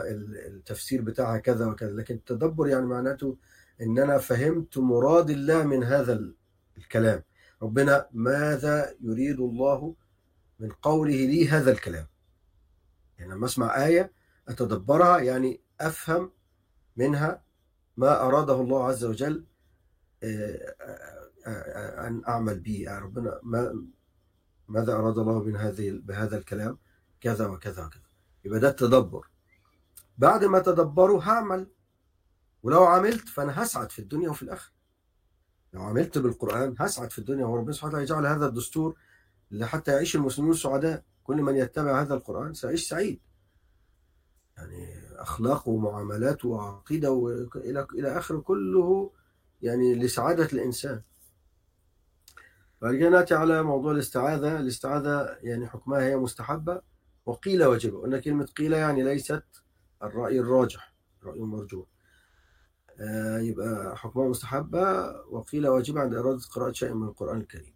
التفسير 0.48 1.02
بتاعها 1.02 1.38
كذا 1.38 1.66
وكذا 1.66 1.92
لكن 1.94 2.16
التدبر 2.16 2.68
يعني 2.68 2.86
معناته 2.86 3.38
ان 3.82 4.00
أنا 4.00 4.18
فهمت 4.18 4.78
مراد 4.78 5.30
الله 5.30 5.64
من 5.64 5.84
هذا 5.84 6.14
ال- 6.14 6.36
الكلام. 6.78 7.24
ربنا 7.62 8.08
ماذا 8.14 8.96
يريد 9.02 9.40
الله 9.40 9.96
من 10.60 10.70
قوله 10.70 11.16
لي 11.16 11.50
هذا 11.50 11.72
الكلام؟ 11.72 12.08
يعني 13.20 13.34
لما 13.34 13.46
أسمع 13.46 13.86
آية 13.86 14.12
أتدبرها 14.48 15.20
يعني 15.20 15.62
أفهم 15.82 16.32
منها 16.98 17.44
ما 17.98 18.22
أراده 18.22 18.62
الله 18.62 18.84
عز 18.84 19.04
وجل 19.04 19.46
آه، 20.24 20.76
آه، 20.82 21.18
آه، 21.48 22.08
أن 22.08 22.22
أعمل 22.28 22.60
به. 22.60 22.82
يعني 22.82 23.06
ربنا 23.06 23.40
ما 23.44 23.86
ماذا 24.68 24.94
أراد 24.94 25.18
الله 25.18 25.44
من 25.44 25.56
هذه 25.56 26.00
بهذا 26.04 26.38
الكلام؟ 26.38 26.78
كذا 27.22 27.48
وكذا 27.48 27.86
وكذا. 27.86 28.02
يبقى 28.46 28.60
ده 28.60 28.70
التدبر. 28.70 29.28
بعد 30.18 30.44
ما 30.44 30.60
تدبره 30.60 31.20
هعمل. 31.20 31.68
ولو 32.64 32.84
عملت 32.84 33.30
فأنا 33.30 33.64
هسعد 33.64 33.92
في 33.92 34.00
الدنيا 34.00 34.30
وفي 34.30 34.44
الآخرة. 34.44 34.77
لو 35.74 35.82
عملت 35.82 36.18
بالقرآن 36.18 36.76
هسعد 36.80 37.12
في 37.12 37.20
الدنيا 37.20 37.46
وربنا 37.46 37.74
سبحانه 37.74 37.90
وتعالى 37.94 38.04
يجعل 38.04 38.26
هذا 38.26 38.46
الدستور 38.46 38.98
حتى 39.62 39.92
يعيش 39.92 40.16
المسلمون 40.16 40.54
سعداء 40.54 41.04
كل 41.24 41.42
من 41.42 41.56
يتبع 41.56 42.02
هذا 42.02 42.14
القرآن 42.14 42.54
سيعيش 42.54 42.90
سعيد. 42.90 43.20
يعني 44.58 45.00
اخلاق 45.16 45.68
ومعاملات 45.68 46.46
وعقيدة 46.46 47.12
وإلى 47.12 47.88
إلى 47.94 48.18
اخره 48.18 48.40
كله 48.40 49.12
يعني 49.62 49.96
لسعادة 49.96 50.46
الإنسان. 50.46 51.02
بعد 52.82 52.96
نأتي 52.96 53.36
على 53.36 53.64
موضوع 53.64 53.92
الاستعاذة. 53.92 54.60
الاستعاذة 54.60 55.38
يعني 55.42 55.68
حكمها 55.68 56.02
هي 56.02 56.16
مستحبة. 56.16 56.82
وقيل 57.26 57.64
واجبه 57.64 58.02
قلنا 58.02 58.20
كلمة 58.20 58.46
قيل 58.46 58.74
يعني 58.74 59.04
ليست 59.04 59.44
الرأي 60.04 60.40
الراجح 60.40 60.94
الرأي 61.22 61.40
المرجوح. 61.40 61.97
يبقى 63.40 63.98
حكمها 63.98 64.28
مستحبة. 64.30 65.12
وقيل 65.30 65.68
واجبة 65.68 66.02
عند 66.02 66.14
إرادة 66.14 66.42
قراءة 66.52 66.72
شيء 66.72 66.94
من 66.94 67.08
القرآن 67.08 67.38
الكريم. 67.38 67.74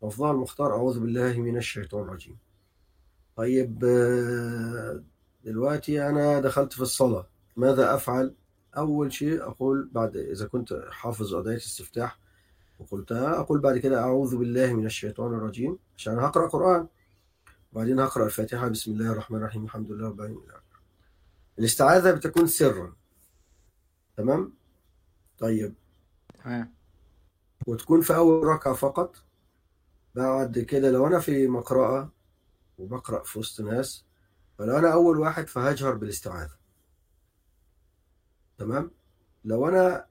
وأفضل 0.00 0.30
المختار 0.30 0.72
أعوذ 0.72 1.00
بالله 1.00 1.40
من 1.40 1.56
الشيطان 1.56 2.02
الرجيم. 2.02 2.38
طيب 3.36 3.84
آه، 3.84 5.02
دلوقتي 5.44 6.08
أنا 6.08 6.40
دخلت 6.40 6.72
في 6.72 6.80
الصلاة. 6.80 7.26
ماذا 7.56 7.94
أفعل؟ 7.94 8.34
أول 8.76 9.12
شيء 9.12 9.42
أقول 9.42 9.88
بعد 9.92 10.16
إذا 10.16 10.46
كنت 10.46 10.82
حافظ 10.90 11.34
أداة 11.34 11.56
استفتاح 11.56 12.18
وقلتها 12.78 13.40
أقول 13.40 13.60
بعد 13.60 13.78
كده 13.78 14.00
أعوذ 14.00 14.36
بالله 14.36 14.72
من 14.74 14.86
الشيطان 14.86 15.34
الرجيم 15.34 15.78
عشان 15.96 16.18
هقرأ 16.18 16.48
قرآن. 16.48 16.86
وبعدين 17.72 18.00
هقرأ 18.00 18.24
الفاتحة. 18.26 18.68
بسم 18.68 18.92
الله 18.92 19.12
الرحمن 19.12 19.38
الرحيم. 19.38 19.64
الحمد 19.64 19.90
لله 19.90 20.08
رب 20.08 20.20
العالمين. 20.20 20.42
الاستعاذة 21.58 22.10
بتكون 22.10 22.46
سرا. 22.46 22.92
تمام؟ 24.20 24.52
طيب. 25.38 25.74
تمام. 26.44 26.74
وتكون 27.66 28.00
في 28.00 28.16
أول 28.16 28.46
ركعة 28.46 28.74
فقط. 28.74 29.16
بعد 30.14 30.58
كده 30.58 30.90
لو 30.90 31.06
أنا 31.06 31.18
في 31.20 31.48
مقرأة 31.48 32.12
وبقرأ 32.78 33.22
في 33.24 33.38
وسط 33.38 33.60
ناس 33.60 34.04
فلو 34.58 34.78
أنا 34.78 34.92
أول 34.92 35.18
واحد 35.18 35.48
فهجهر 35.48 35.94
بالاستعاذة. 35.94 36.56
تمام؟ 38.58 38.90
لو 39.44 39.68
أنا 39.68 40.06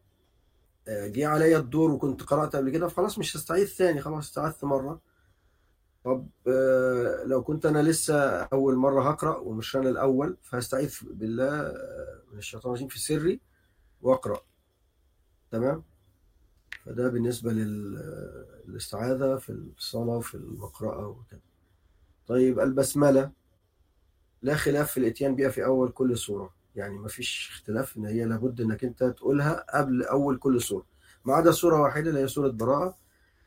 آه، 0.88 1.08
جه 1.08 1.28
عليا 1.28 1.58
الدور 1.58 1.92
وكنت 1.92 2.24
قرأت 2.24 2.56
قبل 2.56 2.70
كده 2.70 2.88
فخلاص 2.88 3.20
مش 3.20 3.38
هستعيذ 3.38 3.68
ثاني 3.68 4.02
خلاص 4.02 4.26
استعذت 4.28 4.64
مرة. 4.64 5.02
طب 6.04 6.30
آه، 6.48 7.24
لو 7.24 7.44
كنت 7.44 7.66
أنا 7.66 7.84
لسه 7.84 8.42
أول 8.44 8.76
مرة 8.76 9.10
هقرأ 9.10 9.38
ومش 9.38 9.76
أنا 9.76 9.90
الأول 9.90 10.38
فهستعيذ 10.44 11.00
بالله 11.04 11.60
آه، 11.60 12.22
من 12.32 12.38
الشيطان 12.38 12.72
الرجيم 12.72 12.88
في 12.88 13.00
سري. 13.00 13.49
وأقرأ. 14.02 14.42
تمام؟ 15.52 15.84
فده 16.86 17.10
بالنسبة 17.10 17.52
لل- 17.52 18.46
للاستعاذة 18.68 19.36
في 19.38 19.50
الصلاة 19.50 20.18
وفي 20.18 20.36
المقرأة 20.36 21.08
وكده. 21.08 21.42
طيب 22.28 22.60
البسملة. 22.60 23.32
لا 24.42 24.56
خلاف 24.56 24.92
في 24.92 25.00
الإتيان 25.00 25.36
بها 25.36 25.50
في 25.50 25.66
أول 25.66 25.92
كل 25.92 26.18
سورة. 26.18 26.54
يعني 26.76 26.98
ما 26.98 27.08
فيش 27.08 27.50
اختلاف 27.52 27.98
إن 27.98 28.06
هي 28.06 28.26
لابد 28.26 28.62
إنك 28.62 28.84
أنت 28.84 29.04
تقولها 29.04 29.66
قبل 29.78 30.04
أول 30.04 30.38
كل 30.38 30.62
سورة. 30.62 30.86
ما 31.26 31.34
عدا 31.34 31.52
سورة 31.52 31.82
واحدة 31.82 32.10
اللي 32.10 32.20
هي 32.22 32.28
سورة 32.28 32.50
براءة 32.50 32.98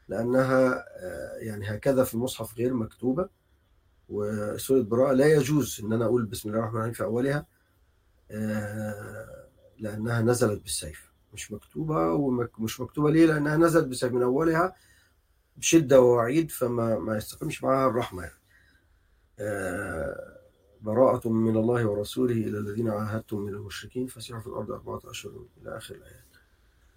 لأنها 0.08 0.84
آه، 0.98 1.36
يعني 1.36 1.66
هكذا 1.74 2.04
في 2.04 2.14
المصحف 2.14 2.58
غير 2.58 2.74
مكتوبة. 2.74 3.28
وسورة 4.08 4.82
براءة 4.82 5.12
لا 5.12 5.26
يجوز 5.26 5.80
إن 5.84 5.92
أنا 5.92 6.04
أقول 6.04 6.24
بسم 6.24 6.48
الله 6.48 6.60
الرحمن 6.60 6.76
الرحيم 6.76 6.92
في 6.92 7.04
أولها. 7.04 7.46
آه، 8.30 9.41
لأنها 9.82 10.22
نزلت 10.22 10.62
بالسيف. 10.62 11.12
مش 11.34 11.52
مكتوبة 11.52 12.12
ومش 12.12 12.80
مكتوبة 12.80 13.10
ليه؟ 13.10 13.26
لأنها 13.26 13.56
نزلت 13.56 13.86
بالسيف 13.86 14.12
من 14.12 14.22
أولها 14.22 14.74
بشدة 15.56 16.00
ووعيد 16.00 16.50
فما 16.50 16.98
ما 16.98 17.16
يستقيمش 17.16 17.64
معاها 17.64 17.88
الرحمة 17.90 18.22
يعني. 18.22 18.38
آه، 19.38 20.38
براءة 20.80 21.28
من 21.28 21.56
الله 21.56 21.86
ورسوله 21.86 22.34
إلى 22.34 22.59
الذين 22.59 22.88
عاهدتم 22.88 23.38
من 23.38 23.54
المشركين 23.54 24.06
فسيحوا 24.06 24.40
في 24.40 24.46
الأرض 24.46 24.70
أربعة 24.70 25.00
أشهر 25.04 25.32
إلى 25.62 25.76
آخر 25.76 25.94
الآيات. 25.94 26.22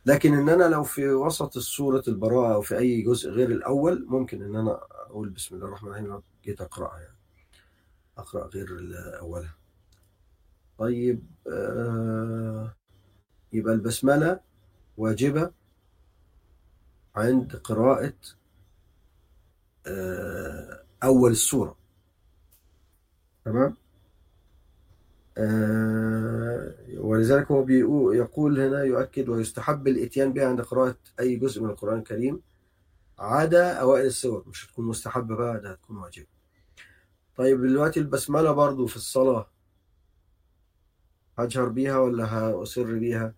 لكن 0.06 0.34
إن 0.34 0.50
أنا 0.50 0.64
لو 0.64 0.84
في 0.84 1.08
وسط 1.10 1.58
السورة 1.58 2.04
البراءة 2.08 2.54
أو 2.54 2.62
في 2.62 2.78
أي 2.78 3.02
جزء 3.02 3.30
غير 3.30 3.52
الأول 3.52 4.06
ممكن 4.08 4.42
إن 4.42 4.56
أنا 4.56 4.80
أقول 4.92 5.30
بسم 5.30 5.56
الله 5.56 5.68
الرحمن 5.68 5.90
الرحيم 5.90 6.08
لو 6.08 6.24
جيت 6.44 6.62
أقرأها 6.62 7.00
يعني. 7.00 7.18
أقرأ 8.18 8.48
غير 8.48 8.68
أولها 9.20 9.56
طيب 10.78 11.24
آه، 11.52 12.76
يبقى 13.54 13.74
البسملة 13.74 14.40
واجبة 14.98 15.52
عند 17.16 17.56
قراءة 17.56 18.14
آه، 19.88 20.84
أول 21.04 21.32
السورة. 21.32 21.78
تمام؟ 23.46 23.76
آه، 25.38 26.74
ولذلك 26.98 27.52
هو 27.52 27.70
يقول 28.14 28.60
هنا 28.62 28.84
يؤكد 28.84 29.30
ويستحب 29.30 29.88
الإتيان 29.88 30.34
بها 30.34 30.48
عند 30.48 30.62
قراءة 30.62 30.98
أي 31.20 31.36
جزء 31.36 31.64
من 31.64 31.70
القرآن 31.70 31.98
الكريم 32.00 32.42
عدا 33.20 33.74
أوائل 33.74 34.06
السور. 34.06 34.44
مش 34.48 34.66
هتكون 34.66 34.86
مستحبة 34.86 35.36
بقى 35.36 35.62
ده 35.62 35.72
هتكون 35.72 35.98
واجبة. 35.98 36.28
طيب 37.36 37.62
دلوقتي 37.62 38.00
البسملة 38.00 38.52
برضو 38.52 38.88
في 38.88 38.96
الصلاة 38.96 39.50
هجهر 41.38 41.70
بيها 41.70 41.98
ولا 41.98 42.26
هأسر 42.26 43.00
بيها؟ 43.00 43.34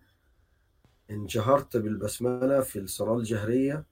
إن 1.10 1.26
جهرت 1.26 1.76
بالبسملة 1.76 2.60
في 2.60 2.78
الصلاة 2.78 3.16
الجهرية 3.16 3.84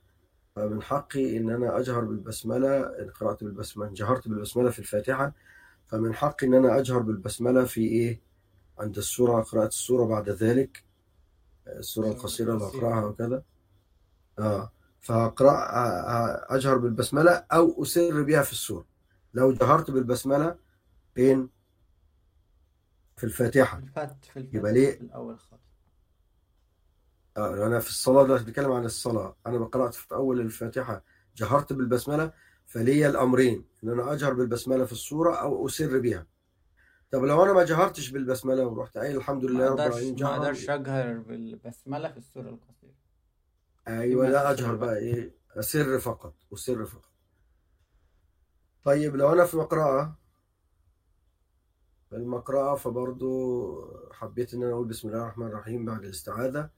فمن 0.56 0.82
حقي 0.82 1.36
إن 1.36 1.50
أنا 1.50 1.78
أجهر 1.78 2.00
بالبسملة 2.04 2.80
إن 2.80 3.10
قرأت 3.10 3.44
بالبسملة 3.44 3.88
إن 3.88 3.94
جهرت 3.94 4.28
بالبسملة 4.28 4.70
في 4.70 4.78
الفاتحة 4.78 5.32
فمن 5.86 6.14
حقي 6.14 6.46
إن 6.46 6.54
أنا 6.54 6.78
أجهر 6.78 6.98
بالبسملة 6.98 7.64
في 7.64 7.80
إيه؟ 7.80 8.20
عند 8.78 8.96
السورة 8.96 9.42
قراءة 9.42 9.66
السورة 9.66 10.04
بعد 10.04 10.28
ذلك 10.28 10.84
السورة 11.66 12.08
القصيرة 12.08 12.54
اللي 12.54 12.64
أقرأها 12.64 13.04
وكذا. 13.04 13.42
آه 14.38 14.72
فهقرأ 15.00 15.50
آه، 15.50 16.46
أجهر 16.56 16.78
بالبسملة 16.78 17.30
أو 17.30 17.82
أسر 17.82 18.22
بها 18.22 18.42
في 18.42 18.52
السورة 18.52 18.86
لو 19.34 19.52
جهرت 19.52 19.90
بالبسملة 19.90 20.56
فين 21.14 21.48
في 23.16 23.24
الفاتحة. 23.24 23.78
الفت 23.78 24.24
في 24.24 24.36
الفت 24.38 24.54
يبقى 24.54 24.72
ليه؟ 24.72 24.90
في 24.96 25.00
الأول 25.00 25.38
خالص 25.38 25.62
آه، 27.36 27.66
أنا 27.66 27.78
في 27.80 27.88
الصلاة 27.88 28.24
دلوقتي 28.24 28.44
بتكلم 28.44 28.72
عن 28.72 28.84
الصلاة 28.84 29.36
أنا 29.46 29.64
قرأت 29.64 29.94
في 29.94 30.14
أول 30.14 30.40
الفاتحة 30.40 31.04
جهرت 31.36 31.72
بالبسملة 31.72 32.32
فليا 32.66 33.08
الأمرين 33.08 33.64
إن 33.84 33.88
أنا 33.90 34.12
أجهر 34.12 34.32
بالبسملة 34.34 34.84
في 34.84 34.92
السورة 34.92 35.34
أو 35.34 35.66
أسر 35.66 35.98
بها 35.98 36.26
طب 37.10 37.24
لو 37.24 37.44
أنا 37.44 37.52
ما 37.52 37.64
جهرتش 37.64 38.10
بالبسملة 38.10 38.66
ورحت 38.66 38.98
قايل 38.98 39.16
الحمد 39.16 39.44
لله 39.44 39.68
رب 39.68 39.74
العالمين 39.78 40.22
ما 40.22 40.36
أقدرش 40.36 40.70
أجهر 40.70 41.18
بالبسملة 41.18 42.10
في 42.12 42.16
السورة 42.18 42.48
القصيرة. 42.48 42.94
إما 43.88 44.26
لا 44.28 44.50
أجهر 44.50 44.74
بقى. 44.76 44.96
إيه 44.98 45.34
أسر 45.56 45.98
فقط 45.98 46.34
أسر 46.52 46.86
فقط. 46.86 47.12
طيب 48.84 49.16
لو 49.16 49.32
أنا 49.32 49.44
في 49.44 49.56
مقرأة 49.56 50.18
المقرأة 52.12 52.74
فبرضو 52.74 54.12
حبيت 54.12 54.54
إن 54.54 54.62
أنا 54.62 54.72
أقول 54.72 54.88
بسم 54.88 55.08
الله 55.08 55.22
الرحمن 55.22 55.46
الرحيم 55.46 55.84
بعد 55.84 56.04
الاستعاذة. 56.04 56.70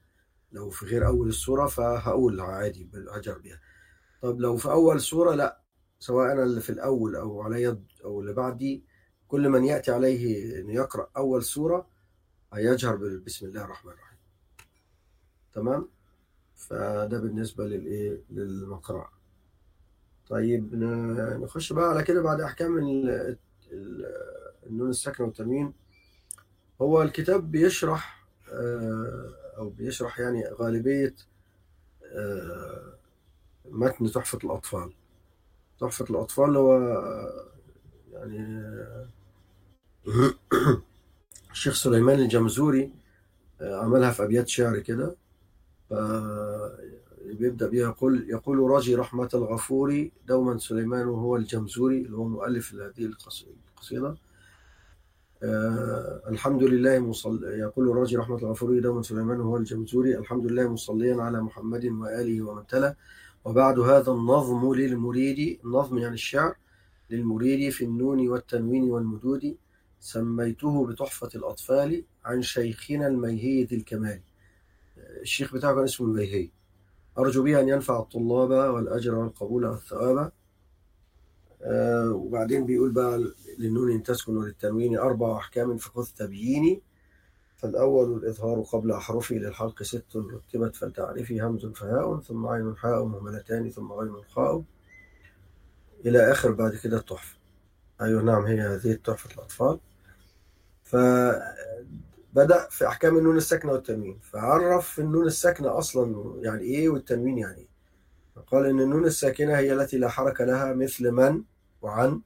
لو 0.51 0.69
في 0.69 0.85
غير 0.85 1.07
أول 1.07 1.27
السورة 1.27 1.67
فهقول 1.67 2.39
عادي 2.41 2.89
هجر 3.11 3.37
بيها. 3.37 3.59
طب 4.21 4.39
لو 4.39 4.57
في 4.57 4.71
أول 4.71 5.01
سورة 5.01 5.35
لا 5.35 5.61
سواء 5.99 6.31
أنا 6.31 6.43
اللي 6.43 6.61
في 6.61 6.69
الأول 6.69 7.15
أو 7.15 7.41
علي 7.41 7.77
أو 8.03 8.21
اللي 8.21 8.33
بعدي 8.33 8.83
كل 9.27 9.49
من 9.49 9.65
يأتي 9.65 9.91
عليه 9.91 10.59
إنه 10.61 10.73
يقرأ 10.73 11.09
أول 11.17 11.43
سورة 11.43 11.87
هيجهر 12.53 12.95
بسم 13.25 13.45
الله 13.45 13.65
الرحمن 13.65 13.91
الرحيم. 13.91 14.17
تمام؟ 15.53 15.89
فده 16.55 17.19
بالنسبة 17.19 17.65
للإيه 17.65 18.23
للمقرأة. 18.29 19.09
طيب 20.27 20.75
نخش 21.43 21.73
بقى 21.73 21.89
على 21.89 22.03
كده 22.03 22.21
بعد 22.21 22.41
أحكام 22.41 22.77
النون 24.67 24.89
الساكنة 24.89 25.25
والتنوين 25.27 25.73
هو 26.81 27.01
الكتاب 27.01 27.51
بيشرح 27.51 28.25
آه، 28.51 29.33
أو 29.57 29.69
بيشرح 29.69 30.19
يعني 30.19 30.43
غالبية 30.47 31.15
آه، 32.05 32.93
متن 33.71 34.11
تحفة 34.11 34.39
الأطفال. 34.43 34.93
تحفة 35.79 36.05
الأطفال 36.09 36.57
هو 36.57 36.77
آه، 36.77 37.45
يعني 38.13 38.63
الشيخ 41.51 41.73
سليمان 41.75 42.19
الجمزوري 42.19 42.91
عملها 43.61 44.11
في 44.11 44.23
أبيات 44.23 44.47
شعر 44.47 44.79
كده. 44.79 45.15
بيبدأ 47.25 47.67
بيها 47.67 47.89
يقول 47.89 48.29
يقول 48.29 48.59
راجي 48.59 48.95
رحمة 48.95 49.29
الغفور 49.33 50.09
دوما 50.27 50.57
سليمان 50.57 51.07
وهو 51.07 51.35
الجمزوري 51.35 51.97
اللي 52.01 52.17
هو 52.17 52.23
مؤلف 52.27 52.73
هذه 52.73 53.05
القص- 53.05 53.45
القصيدة. 53.75 54.15
آه 55.43 56.21
الحمد 56.27 56.63
لله 56.63 56.99
مصل... 56.99 57.43
يقول 57.43 57.87
راجي 57.95 58.17
رحمة 58.17 58.37
الغفور 58.37 58.79
دوما 58.79 59.01
سليمان 59.01 59.39
وهو 59.39 59.57
الجمزوري 59.57 60.17
الحمد 60.17 60.45
لله 60.45 60.67
مصليا 60.67 61.21
على 61.21 61.41
محمد 61.41 61.85
وآله 61.85 62.41
ومن 62.41 62.67
تلا 62.67 62.95
وبعد 63.45 63.79
هذا 63.79 64.11
النظم 64.11 64.73
للمريد 64.73 65.59
النظم 65.65 65.97
يعني 65.97 66.13
الشعر 66.13 66.55
للمريد 67.09 67.71
في 67.71 67.85
النون 67.85 68.27
والتنوين 68.29 68.83
والمدود 68.83 69.57
سميته 69.99 70.87
بتحفة 70.87 71.29
الأطفال 71.35 72.03
عن 72.25 72.41
شيخنا 72.41 73.07
الميهي 73.07 73.63
ذي 73.63 73.75
الكمال. 73.75 74.21
الشيخ 75.21 75.53
بتاعه 75.53 75.75
كان 75.75 75.83
اسمه 75.83 76.07
الميهي 76.07 76.49
أرجو 77.17 77.43
به 77.43 77.59
أن 77.59 77.69
ينفع 77.69 77.99
الطلاب 77.99 78.49
والأجر 78.73 79.15
والقبول 79.15 79.65
والثواب. 79.65 80.31
وبعدين 82.11 82.65
بيقول 82.65 82.91
بقى 82.91 83.33
للنون 83.57 84.03
تسكن 84.03 84.37
وللتنوين 84.37 84.97
أربع 84.97 85.37
أحكام 85.37 85.77
فخذ 85.77 86.07
تبييني. 86.17 86.81
فالأول 87.57 88.17
الإظهار 88.17 88.61
قبل 88.61 88.91
أحرفه 88.91 89.35
للحلق 89.35 89.83
ست 89.83 90.05
رتبت 90.15 90.75
فلتعرفي 90.75 91.41
همز 91.41 91.65
فهاء 91.65 92.19
ثم 92.19 92.47
عين 92.47 92.77
حاء 92.77 93.05
مهملتان 93.05 93.69
ثم 93.69 93.91
غين 93.91 94.13
خاء. 94.35 94.63
إلى 96.05 96.31
آخر 96.31 96.51
بعد 96.51 96.75
كده 96.75 96.97
التحفة 96.97 97.37
أيوة 98.01 98.21
نعم 98.21 98.45
هي 98.45 98.61
هذه 98.61 98.93
تحفة 98.93 99.35
الأطفال. 99.35 99.79
فبدأ 100.83 102.67
في 102.69 102.87
أحكام 102.87 103.17
النون 103.17 103.37
الساكنة 103.37 103.71
والتنوين. 103.71 104.19
فعرف 104.21 104.99
النون 104.99 105.25
الساكنة 105.25 105.77
أصلا 105.77 106.35
يعني 106.41 106.63
إيه 106.63 106.89
والتنوين 106.89 107.37
يعني 107.37 107.57
إيه. 107.57 107.68
قال 108.51 108.65
إن 108.65 108.79
النون 108.79 109.05
الساكنة 109.05 109.57
هي 109.57 109.73
التي 109.73 109.97
لا 109.97 110.09
حركة 110.09 110.45
لها 110.45 110.73
مثل 110.73 111.11
من 111.11 111.43
وعن 111.81 112.21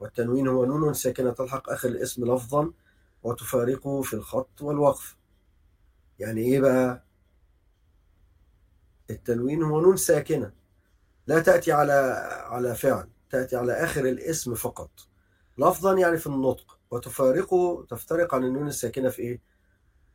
والتنوين 0.00 0.48
هو 0.48 0.64
نون 0.64 0.94
ساكنة 0.94 1.30
تلحق 1.30 1.70
آخر 1.70 1.88
الاسم 1.88 2.34
لفظا 2.34 2.72
وتفارقه 3.22 4.02
في 4.02 4.14
الخط 4.14 4.62
والوقف. 4.62 5.16
يعني 6.18 6.40
إيه 6.40 6.60
بقى؟ 6.60 7.04
التنوين 9.10 9.62
هو 9.62 9.80
نون 9.80 9.96
ساكنة 9.96 10.52
لا 11.26 11.40
تأتي 11.40 11.72
على 11.72 11.92
على 12.46 12.74
فعل 12.74 13.08
تأتي 13.30 13.56
على 13.56 13.72
آخر 13.72 14.04
الاسم 14.08 14.54
فقط. 14.54 14.90
لفظا 15.58 15.98
يعني 15.98 16.18
في 16.18 16.26
النطق 16.26 16.78
وتفارقه 16.90 17.86
تفترق 17.90 18.34
عن 18.34 18.44
النون 18.44 18.68
الساكنة 18.68 19.08
في 19.08 19.22
إيه؟ 19.22 19.40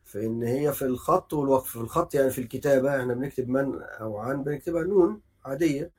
في 0.03 0.26
إن 0.26 0.43
هي 0.43 0.73
في 0.73 0.85
الخط 0.85 1.34
والوقف. 1.34 1.69
في 1.69 1.76
الخط 1.76 2.15
يعني 2.15 2.30
في 2.30 2.41
الكتابة 2.41 2.99
إحنا 3.01 3.13
بنكتب 3.13 3.49
من 3.49 3.81
أو 3.81 4.18
عن 4.18 4.43
بنكتبها 4.43 4.84
نون. 4.84 5.22
عادية 5.45 5.91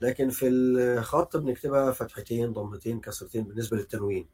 لكن 0.00 0.30
في 0.30 0.48
الخط 0.48 1.36
بنكتبها 1.36 1.92
فتحتين 1.92 2.52
ضمتين 2.52 3.00
كسرتين 3.00 3.44
بالنسبة 3.44 3.76
للتنوين. 3.76 4.28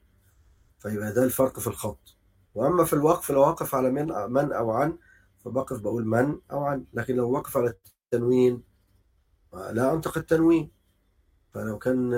فيبقى 0.78 1.12
ده 1.12 1.24
الفرق 1.24 1.60
في 1.60 1.66
الخط. 1.66 2.16
وأما 2.54 2.84
في 2.84 2.92
الوقف 2.92 3.30
لو 3.30 3.40
وقف 3.40 3.74
على 3.74 3.90
من 3.90 4.06
من 4.32 4.52
أو 4.52 4.70
عن 4.70 4.98
فبقف 5.44 5.80
بقول 5.80 6.06
من 6.06 6.38
أو 6.52 6.64
عن. 6.64 6.84
لكن 6.94 7.16
لو 7.16 7.30
وقف 7.30 7.56
على 7.56 7.74
التنوين 8.12 8.62
لا 9.52 9.92
أنطق 9.92 10.18
التنوين. 10.18 10.70
فلو 11.54 11.78
كان 11.78 12.10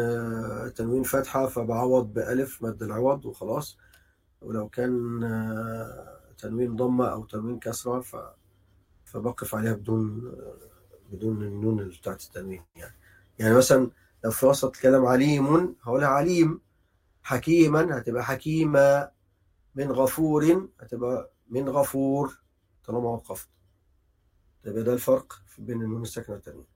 تنوين 0.77 1.02
فتحة 1.02 1.47
فبعوض 1.47 2.12
بألف 2.12 2.62
مد 2.62 2.82
العوض 2.82 3.27
وخلاص. 3.27 3.78
ولو 4.40 4.69
كان 4.69 5.20
تنوين 6.39 6.77
ضمة 6.77 7.06
أو 7.06 7.24
تنوين 7.24 7.59
كسرة 7.59 8.01
ف... 8.01 8.16
فبقف 9.05 9.55
عليها 9.55 9.73
بدون 9.73 10.32
بدون 11.09 11.43
النون 11.43 11.89
بتاعت 11.89 12.22
التنوين 12.24 12.62
يعني. 12.76 12.94
يعني 13.39 13.55
مثلا 13.55 13.90
لو 14.24 14.30
في 14.30 14.47
وسط 14.47 14.74
الكلام 14.76 15.06
عليم 15.06 15.76
هقولها 15.82 16.09
عليم 16.09 16.60
حكيما 17.22 17.98
هتبقى 17.98 18.24
حكيمة 18.24 19.10
من 19.74 19.93
غفور 19.93 20.68
هتبقى 20.80 21.30
من 21.51 21.68
غفور 21.68 22.39
طالما 22.85 23.09
وقفت. 23.09 23.48
يبقى 24.64 24.82
ده 24.82 24.93
الفرق 24.93 25.43
بين 25.59 25.82
النون 25.82 26.02
الساكنة 26.02 26.35
والتنوين. 26.35 26.66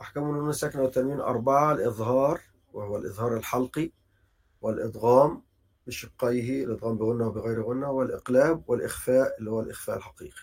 أحكام 0.00 0.24
النون 0.24 0.50
الساكنة 0.50 0.82
والتنوين 0.82 1.20
أربعة 1.20 1.72
الإظهار 1.72 2.40
وهو 2.72 2.96
الإظهار 2.96 3.36
الحلقي 3.36 3.90
والإدغام 4.60 5.42
بشقيه 5.86 6.64
الإدغام 6.64 6.96
بغنة 6.98 7.26
وبغير 7.26 7.62
غنة 7.62 7.90
والإقلاب 7.90 8.62
والإخفاء 8.66 9.38
اللي 9.38 9.50
هو 9.50 9.60
الإخفاء 9.60 9.96
الحقيقي. 9.96 10.42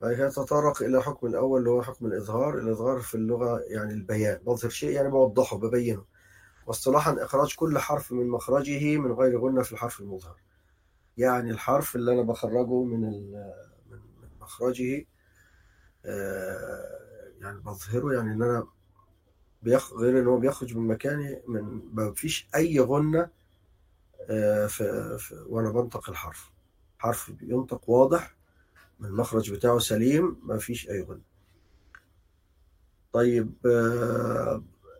بعد 0.00 0.14
كده 0.14 0.30
تطرق 0.30 0.82
إلى 0.82 1.02
حكم 1.02 1.26
الأول 1.26 1.58
اللي 1.58 1.70
هو 1.70 1.82
حكم 1.82 2.06
الإظهار. 2.06 2.58
الإظهار 2.58 3.00
في 3.00 3.14
اللغة 3.14 3.60
يعني 3.60 3.92
البيان 3.92 4.38
بظهر 4.46 4.70
شيء 4.70 4.90
يعني 4.90 5.08
بوضحه 5.08 5.58
ببينه. 5.58 6.04
واصطلاحا 6.66 7.24
إخراج 7.24 7.54
كل 7.54 7.78
حرف 7.78 8.12
من 8.12 8.28
مخرجه 8.28 8.96
من 8.98 9.12
غير 9.12 9.40
غنة 9.40 9.62
في 9.62 9.72
الحرف 9.72 10.00
المظهر. 10.00 10.36
يعني 11.16 11.50
الحرف 11.50 11.96
اللي 11.96 12.12
أنا 12.12 12.22
بخرجه 12.22 12.82
من 12.84 13.30
من 13.90 14.00
مخرجه 14.40 15.06
يعني 17.40 17.58
بظهره 17.60 18.14
يعني 18.14 18.32
إن 18.32 18.42
أنا 18.42 18.66
بيخ... 19.62 19.92
غير 19.94 20.18
إن 20.18 20.26
هو 20.26 20.36
بيخرج 20.38 20.76
من 20.76 20.86
مكانه 20.88 21.40
من 21.48 21.82
ما 21.94 22.12
فيش 22.12 22.48
أي 22.54 22.80
غنة 22.80 23.30
في... 24.68 25.16
في... 25.18 25.44
وأنا 25.48 25.70
بنطق 25.70 26.10
الحرف. 26.10 26.50
حرف 26.98 27.30
بينطق 27.30 27.90
واضح 27.90 28.36
المخرج 29.04 29.52
بتاعه 29.52 29.78
سليم 29.78 30.36
ما 30.42 30.58
فيش 30.58 30.90
أي 30.90 31.02
غنة 31.02 31.20
طيب 33.12 33.52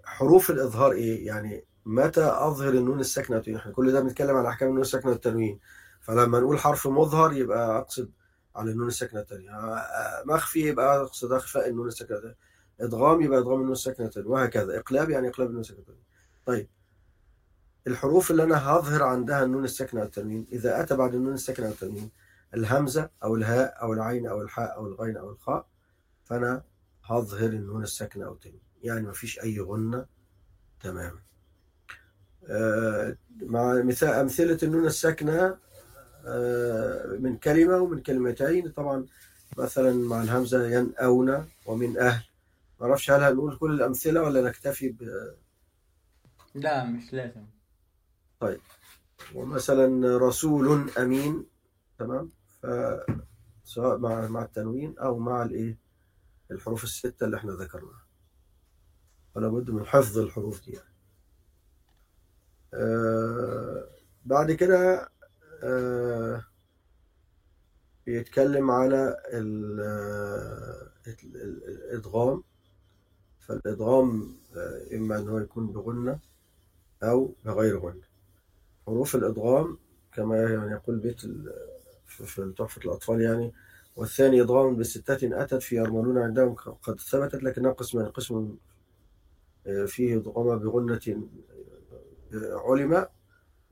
حروف 0.04 0.50
الإظهار 0.50 0.92
إيه؟ 0.92 1.26
يعني 1.26 1.64
متى 1.86 2.24
أظهر 2.24 2.74
النون 2.74 3.00
الساكنة 3.00 3.42
إحنا 3.56 3.72
كل 3.72 3.92
ده 3.92 4.00
بنتكلم 4.00 4.36
على 4.36 4.48
أحكام 4.48 4.68
النون 4.68 4.82
الساكنة 4.82 5.10
والتنوين. 5.10 5.58
فلما 6.00 6.40
نقول 6.40 6.58
حرف 6.58 6.86
مظهر 6.88 7.32
يبقى 7.32 7.78
أقصد 7.78 8.10
على 8.56 8.70
النون 8.70 8.86
الساكنة 8.88 9.20
التانية 9.20 9.50
مخفي 10.24 10.60
يبقى 10.60 11.02
أقصد 11.02 11.32
إخفاء 11.32 11.68
النون 11.68 11.88
الساكنة 11.88 12.16
التانية 12.16 12.36
إدغام 12.80 13.20
يبقى 13.22 13.38
إدغام 13.38 13.58
النون 13.60 13.72
الساكنة 13.72 14.06
التانية 14.06 14.28
وهكذا. 14.28 14.78
إقلاب 14.78 15.10
يعني 15.10 15.28
إقلاب 15.28 15.48
النون 15.48 15.60
الساكنة 15.60 15.80
التانية 15.80 16.02
طيب 16.46 16.68
الحروف 17.86 18.30
اللي 18.30 18.42
أنا 18.42 18.70
هظهر 18.70 19.02
عندها 19.02 19.44
النون 19.44 19.64
الساكنة 19.64 20.00
والتنوين 20.00 20.46
إذا 20.52 20.80
أتى 20.80 20.96
بعد 20.96 21.14
النون 21.14 21.34
الساكنة 21.34 21.66
والتنوين 21.66 22.10
الهمزة 22.54 23.10
أو 23.22 23.34
الهاء 23.34 23.82
أو 23.82 23.92
العين 23.92 24.26
أو 24.26 24.42
الحاء 24.42 24.76
أو 24.76 24.86
الغين 24.86 25.16
أو 25.16 25.30
الخاء 25.30 25.66
فأنا 26.24 26.62
هظهر 27.04 27.48
النون 27.48 27.82
الساكنة 27.82 28.26
أو 28.26 28.32
التنوين 28.32 28.60
يعني 28.82 29.06
ما 29.06 29.12
فيش 29.12 29.40
أي 29.40 29.60
غنة. 29.60 30.06
تماما 30.80 31.18
آه 32.48 33.16
مع 33.42 33.82
مثال 33.82 34.08
أمثلة 34.08 34.58
النون 34.62 34.86
الساكنة 34.86 35.56
آه 36.26 37.16
من 37.20 37.36
كلمة 37.36 37.76
ومن 37.76 38.00
كلمتين. 38.00 38.68
طبعا 38.68 39.06
مثلا 39.58 39.92
مع 39.92 40.22
الهمزة 40.22 40.68
ينأون 40.68 41.46
ومن 41.66 41.98
أهل. 41.98 42.24
ما 42.80 42.86
أعرفش 42.86 43.10
هل 43.10 43.22
هنقول 43.22 43.56
كل 43.56 43.74
الأمثلة 43.74 44.22
ولا 44.22 44.42
نكتفي 44.48 44.88
ب؟ 44.88 45.02
لا 46.54 46.84
مش 46.84 47.12
لازم. 47.12 47.44
طيب. 48.40 48.60
ومثلا 49.34 50.18
رسول 50.18 50.90
أمين. 50.98 51.46
تمام. 51.98 52.30
فسواء 52.62 53.98
مع 53.98 54.28
مع 54.28 54.42
التنوين 54.42 54.98
أو 54.98 55.18
مع 55.18 55.42
الإيه؟ 55.42 55.78
الحروف 56.50 56.84
الستة 56.84 57.24
اللي 57.24 57.36
إحنا 57.36 57.52
ذكرناها. 57.52 58.02
فلا 59.34 59.48
بد 59.48 59.70
من 59.70 59.86
حفظ 59.86 60.18
الحروف 60.18 60.64
دي 60.64 60.72
يعني. 60.72 60.94
آه 62.74 63.88
بعد 64.24 64.52
كده 64.52 65.08
آه 65.62 66.44
بيتكلم 68.06 68.70
على 68.70 69.16
الإدغام. 71.24 72.42
فالإدغام 73.40 74.36
آه 74.56 74.86
إما 74.96 75.18
أن 75.18 75.28
هو 75.28 75.38
يكون 75.38 75.66
بغنة 75.72 76.20
أو 77.02 77.34
بغير 77.44 77.78
غنة. 77.78 78.02
حروف 78.86 79.14
الإدغام 79.16 79.78
كما 80.12 80.36
يعني 80.42 80.72
يقول 80.72 80.98
بيت 80.98 81.20
في 82.10 82.52
تحفة 82.58 82.82
الأطفال 82.84 83.20
يعني. 83.20 83.52
والثاني 83.96 84.40
إضغام 84.40 84.76
بستات 84.76 85.24
أتت 85.24 85.62
في 85.62 85.76
يرملون 85.76 86.18
عندهم 86.18 86.54
قد 86.54 87.00
ثبتت 87.00 87.42
لكنها 87.42 87.72
قسمان 87.72 88.06
قسم 88.06 88.56
آه، 89.66 89.84
فيه 89.84 90.18
ضغم 90.18 90.58
بغنة 90.58 91.00
آه، 92.34 92.62
علم 92.70 93.06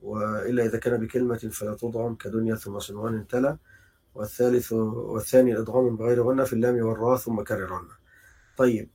وإلا 0.02 0.64
إذا 0.64 0.78
كان 0.78 1.00
بكلمة 1.00 1.36
فلا 1.36 1.74
تضغم 1.74 2.14
كدنيا 2.14 2.54
ثم 2.54 2.78
صنوان 2.78 3.26
تلا 3.26 3.58
والثالث 4.14 4.72
والثاني 4.72 5.52
الإضغام 5.52 5.96
بغير 5.96 6.22
غنة 6.22 6.44
في 6.44 6.52
اللام 6.52 6.86
والراء 6.86 7.16
ثم 7.16 7.42
كررن. 7.42 7.88
طيب 8.56 8.90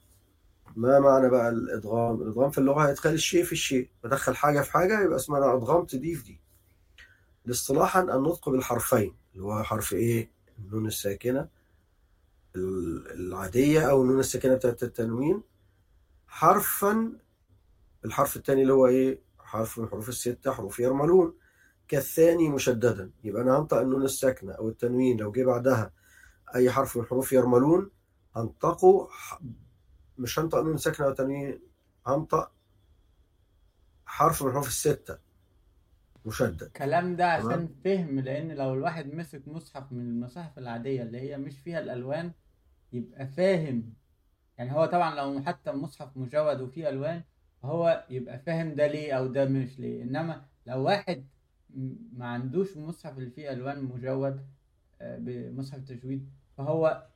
ما 0.76 1.00
معنى 1.00 1.30
بقى 1.30 1.50
الإدغام؟ 1.50 2.22
الإدغام 2.22 2.50
في 2.52 2.58
اللغة 2.58 2.90
إدخال 2.92 3.14
الشيء 3.14 3.44
في 3.44 3.52
الشيء. 3.52 3.90
بدخل 4.04 4.36
حاجة 4.36 4.62
في 4.62 4.72
حاجة 4.72 5.04
يبقى 5.04 5.16
اسمها 5.16 5.58
إدغام 5.58 5.86
تضيف 5.86 6.26
دي. 6.26 6.43
اصطلاحا 7.52 8.02
النطق 8.02 8.50
بالحرفين 8.50 9.16
اللي 9.34 9.44
هو 9.46 9.64
حرف 9.64 9.94
إيه؟ 9.94 10.32
النون 10.60 10.86
الساكنة 10.86 11.50
العادية 12.56 13.90
أو 13.90 14.02
النون 14.02 14.20
الساكنة 14.20 14.56
بتاعت 14.56 14.84
التنوين. 14.84 15.44
حرفا 16.28 17.20
الحرف 18.06 18.36
الثاني 18.36 18.62
اللي 18.62 18.74
هو 18.74 18.88
إيه؟ 18.88 19.22
حرف 19.40 19.80
من 19.80 19.88
حروف 19.88 20.10
الستة 20.10 20.52
حروف 20.52 20.80
يرملون. 20.80 21.34
كالثاني 21.88 22.50
مشددا. 22.50 23.12
يبقى 23.24 23.42
أنا 23.42 23.58
هنطق 23.60 23.78
النون 23.78 24.04
الساكنة 24.04 24.52
أو 24.54 24.70
التنوين. 24.70 25.18
لو 25.18 25.32
جه 25.32 25.44
بعدها 25.44 25.94
أي 26.56 26.72
حرف 26.72 26.98
من 26.98 27.06
حروف 27.06 27.34
يرملون 27.34 27.90
هنطقه 28.36 29.10
مش 30.18 30.40
هنطق 30.40 30.60
نون 30.60 30.78
ساكنة 30.78 31.08
أو 31.08 31.14
تنوين 31.14 31.62
هنطق 32.08 32.52
حرف 34.06 34.44
من 34.44 34.52
حروف 34.52 34.68
الستة. 34.68 35.18
مشدد. 36.26 36.64
الكلام 36.64 37.16
ده 37.16 37.26
عشان 37.32 37.68
فهم 37.84 38.20
لأن 38.20 38.52
لو 38.52 38.74
الواحد 38.74 39.14
مسك 39.14 39.48
مصحف 39.48 39.92
من 39.92 40.02
المصاحف 40.02 40.58
العادية 40.60 41.04
اللي 41.04 41.20
هي 41.22 41.38
مش 41.38 41.60
فيها 41.60 41.80
الألوان 41.80 42.32
يبقى 42.94 43.28
فاهم. 43.28 43.94
يعني 44.58 44.72
هو 44.74 44.86
طبعا 44.86 45.16
لو 45.16 45.42
حتى 45.42 45.72
مصحف 45.72 46.18
مجود 46.18 46.62
وفيه 46.62 46.90
ألوان 46.90 47.24
هو 47.64 48.06
يبقى 48.10 48.40
فاهم 48.40 48.76
ده 48.76 48.88
ليه 48.88 49.14
أو 49.14 49.28
ده 49.28 49.46
مش 49.46 49.80
ليه. 49.80 50.04
إنما 50.04 50.46
لو 50.66 50.84
واحد 50.84 51.28
ما 52.14 52.26
عندوش 52.28 52.78
مصحف 52.78 53.18
اللي 53.18 53.30
فيه 53.30 53.52
ألوان 53.54 53.84
مجود 53.84 54.46
آه، 55.02 55.18
بمصحف 55.18 55.80
تجويد 55.80 56.30
فهو 56.58 57.08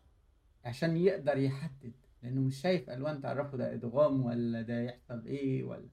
عشان 0.65 0.97
يقدر 0.97 1.37
يحدد 1.37 1.93
لأنه 2.23 2.41
مش 2.41 2.61
شايف 2.61 2.89
ألوان 2.89 3.21
تعرفه 3.21 3.57
ده 3.57 3.73
إدغام 3.73 4.25
ولا 4.25 4.61
ده 4.61 4.81
يحصل 4.81 5.25
إيه 5.25 5.63
ولا. 5.63 5.89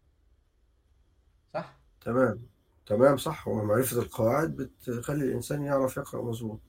صح؟ 1.55 1.79
تمام. 2.01 2.54
تمام 2.87 3.17
صح. 3.17 3.49
ومعرفة 3.49 3.99
القواعد 3.99 4.57
بتخلي 4.57 5.25
الإنسان 5.25 5.63
يعرف 5.63 5.97
يقرأ 5.97 6.23
مظبوط. 6.23 6.61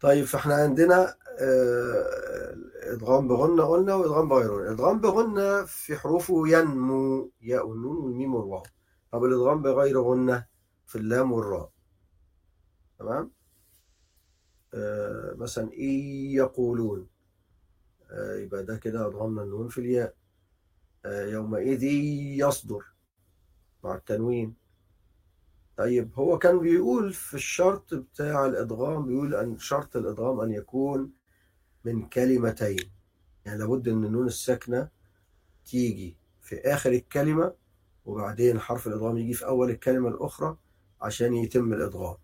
طيب 0.00 0.24
فإحنا 0.24 0.54
عندنا 0.54 1.14
آه، 1.40 2.56
إدغام 2.82 3.28
بغنة 3.28 3.62
قلنا 3.64 3.94
وإدغام 3.94 4.28
بغير 4.28 4.52
غنة 4.54 4.72
إدغام 4.72 5.00
بغنة 5.00 5.64
في 5.64 5.96
حروفه 5.96 6.48
ينمو 6.48 7.30
ياء 7.42 7.66
والنون 7.68 7.96
والميم 7.96 8.34
والواو. 8.34 8.62
طب 9.12 9.24
الإدغام 9.24 9.62
بغير 9.62 10.00
غنة 10.00 10.46
في 10.86 10.96
اللام 10.98 11.32
والراء. 11.32 11.70
تمام؟ 12.98 13.30
آه 14.74 15.34
مثلا 15.36 15.72
إيه 15.72 16.34
يقولون. 16.36 17.06
آه، 18.10 18.36
يبقى 18.36 18.64
ده 18.64 18.76
كده 18.76 19.06
أضغمنا 19.06 19.42
النون 19.42 19.68
في 19.68 19.78
الياء. 19.78 20.14
يومئذ 21.06 21.82
يصدر. 22.38 22.91
مع 23.84 23.94
التنوين. 23.94 24.54
طيب 25.76 26.10
هو 26.14 26.38
كان 26.38 26.58
بيقول 26.58 27.12
في 27.12 27.34
الشرط 27.34 27.94
بتاع 27.94 28.46
الإدغام 28.46 29.06
بيقول 29.06 29.34
أن 29.34 29.58
شرط 29.58 29.96
الإدغام 29.96 30.40
أن 30.40 30.52
يكون 30.52 31.12
من 31.84 32.08
كلمتين. 32.08 32.90
يعني 33.44 33.58
لابد 33.58 33.88
أن 33.88 34.04
النون 34.04 34.26
الساكنة 34.26 34.88
تيجي 35.64 36.16
في 36.40 36.60
آخر 36.60 36.92
الكلمة 36.92 37.54
وبعدين 38.04 38.60
حرف 38.60 38.86
الإدغام 38.86 39.18
يجي 39.18 39.34
في 39.34 39.46
أول 39.46 39.70
الكلمة 39.70 40.08
الأخرى 40.08 40.56
عشان 41.00 41.34
يتم 41.34 41.72
الإدغام. 41.72 42.16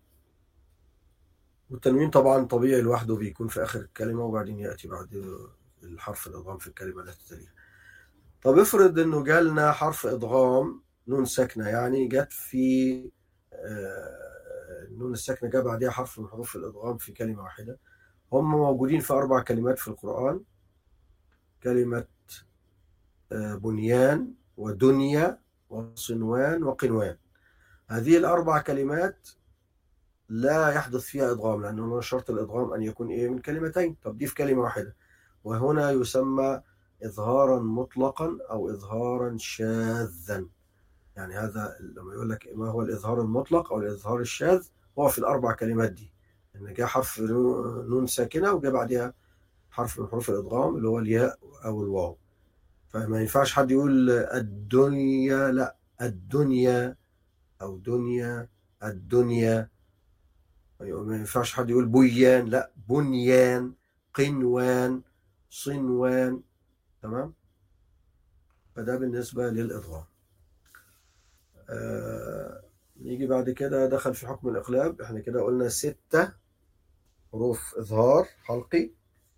والتنوين 1.69 2.09
طبعا 2.09 2.45
طبيعي 2.45 2.81
لوحده 2.81 3.15
بيكون 3.15 3.47
في 3.47 3.63
آخر 3.63 3.79
الكلمة 3.79 4.23
وبعدين 4.23 4.59
يأتي 4.59 4.87
بعد 4.87 5.25
الحرف 5.83 6.27
الإدغام 6.27 6.57
في 6.57 6.67
الكلمة 6.67 7.01
التي 7.03 7.27
تليها. 7.29 7.53
طب 8.43 8.57
افرض 8.59 8.99
إنه 8.99 9.23
جالنا 9.23 9.71
حرف 9.71 10.05
إدغام 10.05 10.81
نون 11.09 11.25
ساكنة 11.25 11.67
يعني 11.69 12.07
جت 12.07 12.33
في 12.33 13.03
آه، 13.53 14.87
النون 14.87 15.13
الساكنة 15.13 15.49
جاء 15.49 15.61
بعدها 15.61 15.91
حرف 15.91 16.19
من 16.19 16.27
حروف 16.27 16.55
الإدغام 16.55 16.97
في 16.97 17.11
كلمة 17.11 17.43
واحدة. 17.43 17.79
هم 18.33 18.51
موجودين 18.51 18.99
في 18.99 19.13
أربع 19.13 19.41
كلمات 19.43 19.79
في 19.79 19.87
القرآن. 19.87 20.41
كلمة 21.63 22.07
آه، 23.31 23.55
بنيان 23.55 24.33
ودنيا 24.57 25.39
وصنوان 25.69 26.63
وقنوان. 26.63 27.17
هذه 27.89 28.17
الأربع 28.17 28.61
كلمات 28.61 29.29
لا 30.29 30.69
يحدث 30.69 31.01
فيها 31.01 31.31
إدغام 31.31 31.61
لأنه 31.61 32.01
شرط 32.01 32.29
الإدغام 32.29 32.73
أن 32.73 32.81
يكون 32.83 33.09
إيه 33.09 33.29
من 33.29 33.39
كلمتين. 33.39 33.97
طب 34.03 34.17
دي 34.17 34.27
في 34.27 34.35
كلمة 34.35 34.61
واحدة. 34.61 34.95
وهنا 35.43 35.91
يسمى 35.91 36.61
إظهارا 37.03 37.59
مطلقا 37.59 38.37
أو 38.51 38.69
إظهارا 38.69 39.37
شاذا. 39.37 40.45
يعني 41.19 41.35
هذا 41.35 41.77
لما 41.79 42.13
يقول 42.13 42.29
لك 42.29 42.49
ما 42.55 42.69
هو 42.69 42.81
الإظهار 42.81 43.21
المطلق 43.21 43.73
أو 43.73 43.79
الإظهار 43.79 44.19
الشاذ 44.19 44.67
هو 44.99 45.07
في 45.07 45.17
الأربع 45.19 45.53
كلمات 45.53 45.91
دي 45.91 46.11
إن 46.55 46.73
جاء 46.73 46.87
حرف 46.87 47.19
نون 47.89 48.07
ساكنة 48.07 48.51
وجاء 48.53 48.71
بعدها 48.71 49.13
حرف 49.71 49.99
من 49.99 50.07
حروف 50.07 50.29
الإدغام 50.29 50.75
اللي 50.75 50.87
هو 50.87 50.99
الياء 50.99 51.39
أو 51.65 51.83
الواو. 51.83 52.17
فما 52.89 53.21
ينفعش 53.21 53.53
حد 53.53 53.71
يقول 53.71 54.09
الدنيا 54.09 55.51
لا 55.51 55.75
الدنيا 56.01 56.95
أو 57.61 57.77
دنيا 57.77 58.49
الدنيا. 58.83 59.69
ما 60.79 61.15
ينفعش 61.15 61.53
حد 61.53 61.69
يقول 61.69 61.85
بيان 61.85 62.45
لا 62.45 62.71
بنيان 62.89 63.73
قنوان 64.13 65.01
صنوان. 65.49 66.41
تمام؟ 67.01 67.33
فده 68.75 68.95
بالنسبة 68.97 69.49
للإضغام 69.49 70.03
آه 70.03 70.18
نيجي 73.01 73.27
بعد 73.27 73.49
كده 73.49 73.85
دخل 73.85 74.13
في 74.13 74.27
حكم 74.27 74.49
الإقلاب 74.49 75.01
إحنا 75.01 75.19
كده 75.19 75.41
قلنا 75.43 75.69
ستة 75.69 76.33
حروف 77.31 77.75
إظهار 77.77 78.27
حلقي 78.43 78.91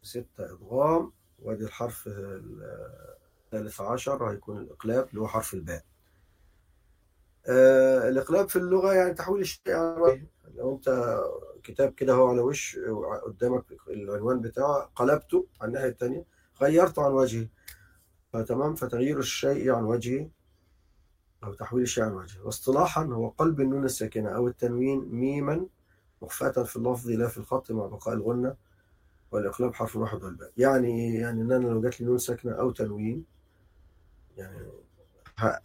ستة 0.03 0.25
إضغام. 0.53 1.11
وادي 1.39 1.63
الحرف 1.63 2.07
الثالث 2.07 3.81
عشر 3.81 4.31
هيكون 4.31 4.57
الإقلاب 4.57 5.07
اللي 5.09 5.21
هو 5.21 5.27
حرف 5.27 5.53
الباء. 5.53 5.83
آه 7.47 8.09
الإقلاب 8.09 8.49
في 8.49 8.55
اللغة 8.55 8.93
يعني 8.93 9.13
تحويل 9.13 9.41
الشيء 9.41 9.77
وجه. 9.77 10.27
لو 10.55 10.75
أنت 10.75 11.19
كتاب 11.63 11.93
كده 11.93 12.13
هو 12.13 12.27
على 12.27 12.39
وش 12.41 12.79
قدامك 13.25 13.63
العنوان 13.87 14.41
بتاعه 14.41 14.91
قلبته 14.95 15.47
على 15.61 15.67
الناحية 15.67 15.87
التانية 15.89 16.25
غيرته 16.61 17.05
عن 17.05 17.11
وجهه 17.11 17.47
فتمام؟ 18.33 18.75
فتغيير 18.75 19.19
الشيء 19.19 19.71
عن 19.71 19.83
وجهه 19.83 20.29
أو 21.43 21.53
تحويل 21.53 21.83
الشيء 21.83 22.03
عن 22.03 22.11
وجهه 22.11 22.45
واصطلاحا 22.45 23.03
هو 23.03 23.29
قلب 23.29 23.61
النون 23.61 23.85
الساكنة 23.85 24.29
أو 24.29 24.47
التنوين 24.47 24.99
ميما 25.11 25.65
مخفاة 26.21 26.63
في 26.63 26.75
اللفظ 26.75 27.09
لا 27.09 27.27
في 27.27 27.37
الخط 27.37 27.71
مع 27.71 27.85
بقاء 27.85 28.15
الغنة 28.15 28.55
والإقلاب 29.31 29.73
حرف 29.73 29.95
واحد 29.95 30.23
هو 30.23 30.35
الباء. 30.35 30.51
يعني 30.57 31.15
يعني 31.15 31.41
إن 31.41 31.51
أنا 31.51 31.67
لو 31.67 31.81
جات 31.81 32.01
لي 32.01 32.07
نون 32.07 32.17
ساكنة 32.17 32.51
أو 32.51 32.71
تنوين 32.71 33.25
يعني 34.37 34.67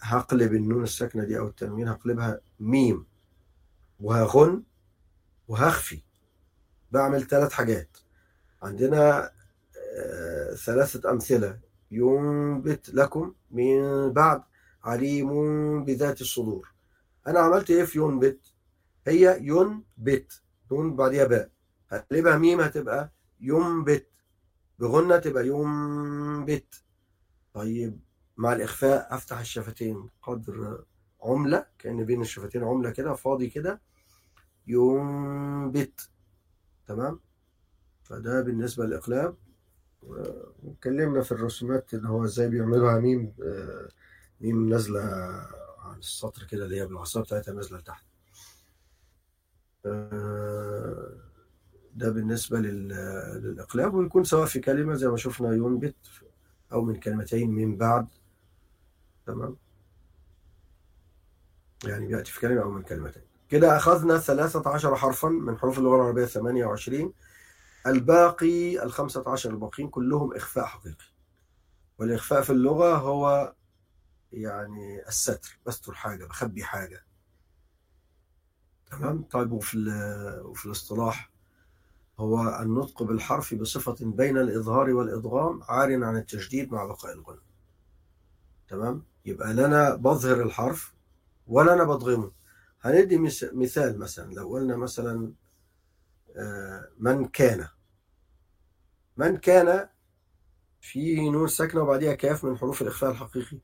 هقلب 0.01 0.55
النون 0.55 0.83
الساكنة 0.83 1.25
دي 1.25 1.39
أو 1.39 1.47
التنوين 1.49 1.89
هقلبها 1.89 2.41
ميم 2.61 3.07
وهغن 4.01 4.63
وهخفي. 5.49 6.03
بعمل 6.93 7.23
ثلاث 7.23 7.53
حاجات. 7.53 7.97
عندنا 8.63 9.31
آه، 9.99 10.55
ثلاثة 10.55 11.11
أمثلة. 11.11 11.59
ينبت 11.91 12.91
لكم 12.95 13.35
من 13.51 14.13
بعد 14.13 14.43
عليم 14.87 15.85
بذات 15.85 16.21
الصدور. 16.21 16.73
أنا 17.27 17.39
عملت 17.41 17.71
إيه 17.71 17.85
في 17.85 17.99
ينبت 17.99 18.41
هي 19.07 19.39
ينبت 19.41 20.43
نون 20.73 20.97
بعديها 20.97 21.25
باء. 21.25 21.51
هقلبها 21.89 22.37
ميم 22.39 22.61
هتبقى 22.61 23.13
ينبت 23.41 24.07
بغنة 24.79 25.17
تبقى 25.19 25.47
ينبت 25.49 26.83
طيب 27.55 28.01
مع 28.37 28.53
الإخفاء 28.53 29.15
أفتح 29.15 29.39
الشفتين. 29.39 30.09
قدر 30.23 30.85
عملة 31.23 31.67
كأن 31.79 32.05
بين 32.05 32.21
الشفتين 32.21 32.65
عملة 32.65 32.91
كده 32.91 33.15
فاضي 33.15 33.47
كده. 33.51 33.81
ينبت 34.67 36.11
تمام؟ 36.87 37.21
فده 38.03 38.41
بالنسبة 38.41 38.85
للإقلاب. 38.87 39.37
واتكلمنا 40.03 41.23
في 41.23 41.33
الرسومات 41.33 41.95
اللي 41.95 42.09
هو 42.09 42.25
إزاي 42.25 42.49
بيعملوها 42.49 42.99
ميم 42.99 43.33
ميم 44.41 44.69
نازلة 44.69 45.01
عن 45.79 45.99
السطر 45.99 46.45
كده 46.45 46.65
اللي 46.65 46.81
هي 46.81 46.87
بالعصا 46.87 47.21
بتاعتها 47.21 47.55
نازلة 47.55 47.79
لتحت. 47.79 48.05
ده 51.95 52.11
بالنسبة 52.11 52.59
للإقلاب 52.59 53.95
ويكون 53.95 54.25
سواء 54.25 54.47
في 54.47 54.61
كلمة 54.61 54.95
زي 54.95 55.09
ما 55.09 55.17
شفنا 55.17 55.53
ينبت 55.55 55.97
أو 56.73 56.83
من 56.83 57.01
كلمتين 57.01 57.51
من 57.51 57.77
بعد. 57.77 58.09
تمام؟ 59.27 59.57
يعني 61.85 62.07
بيأتي 62.07 62.33
في 62.33 62.41
كلمة 62.41 62.63
أو 62.63 62.71
من 62.71 62.83
كلمتين. 62.83 63.23
كده 63.49 63.77
أخذنا 63.77 64.19
13 64.19 64.97
حرفا 64.97 65.29
من 65.29 65.59
حروف 65.59 65.79
اللغة 65.79 65.97
العربية 65.97 66.25
28 66.25 67.13
الباقي 67.87 68.83
ال 68.83 68.93
15 68.93 69.51
الباقيين 69.51 69.89
كلهم 69.89 70.35
إخفاء 70.35 70.65
حقيقي. 70.65 71.05
والإخفاء 71.99 72.43
في 72.43 72.51
اللغة 72.51 72.97
هو 72.97 73.55
يعني 74.37 75.09
الستر 75.09 75.59
بستر 75.67 75.95
حاجة 75.95 76.25
بخبي 76.25 76.65
حاجة. 76.65 77.05
تمام؟ 78.91 79.23
طيب 79.23 79.53
وفي 79.53 79.79
وفي 80.45 80.67
الاصطلاح 80.67 81.31
هو 82.19 82.59
النطق 82.63 83.03
بالحرف 83.03 83.55
بصفة 83.55 83.97
بين 84.01 84.39
الإظهار 84.39 84.91
والإدغام 84.91 85.63
عار 85.63 86.05
عن 86.05 86.17
التشديد 86.17 86.73
مع 86.73 86.85
بقاء 86.85 87.13
الغنى 87.13 87.41
تمام؟ 88.69 89.05
يبقى 89.25 89.55
لا 89.55 89.67
أنا 89.67 89.95
بظهر 89.95 90.43
الحرف 90.43 90.95
ولا 91.47 91.73
أنا 91.73 91.85
بضغمه. 91.85 92.33
هندي 92.81 93.19
مثال 93.53 93.99
مثلا 93.99 94.33
لو 94.33 94.49
قلنا 94.49 94.77
مثلا 94.77 95.33
من 96.99 97.29
كان. 97.29 97.69
من 99.17 99.37
كان 99.37 99.89
في 100.81 101.31
نون 101.31 101.49
ساكنة 101.49 101.81
وبعديها 101.83 102.15
كاف 102.15 102.45
من 102.45 102.59
حروف 102.59 102.83
الإخفاء 102.83 103.11
الحقيقي. 103.11 103.59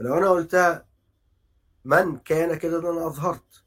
لو 0.00 0.14
أنا 0.18 0.30
قلتها 0.30 0.86
من 1.84 2.18
كان 2.18 2.58
كده 2.58 2.80
ده 2.80 2.90
أنا 2.90 3.06
أظهرت. 3.06 3.64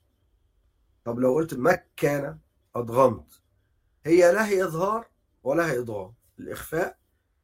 طب 1.05 1.19
لو 1.19 1.33
قلت 1.33 1.53
مكان 1.53 2.39
أضغمت. 2.75 3.41
هي 4.05 4.31
لا 4.31 4.47
هي 4.47 4.63
إظهار 4.63 5.07
ولا 5.43 5.71
هي 5.71 5.79
إضغام. 5.79 6.13
الإخفاء 6.39 6.97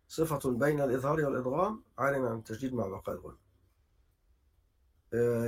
صفة 0.07 0.51
بين 0.51 0.81
الإظهار 0.81 1.25
والإضغام 1.25 1.83
عالم 1.97 2.25
عن 2.25 2.37
التشديد 2.37 2.73
مع 2.73 2.87
بقاء 2.87 3.15
الغنى 3.15 3.37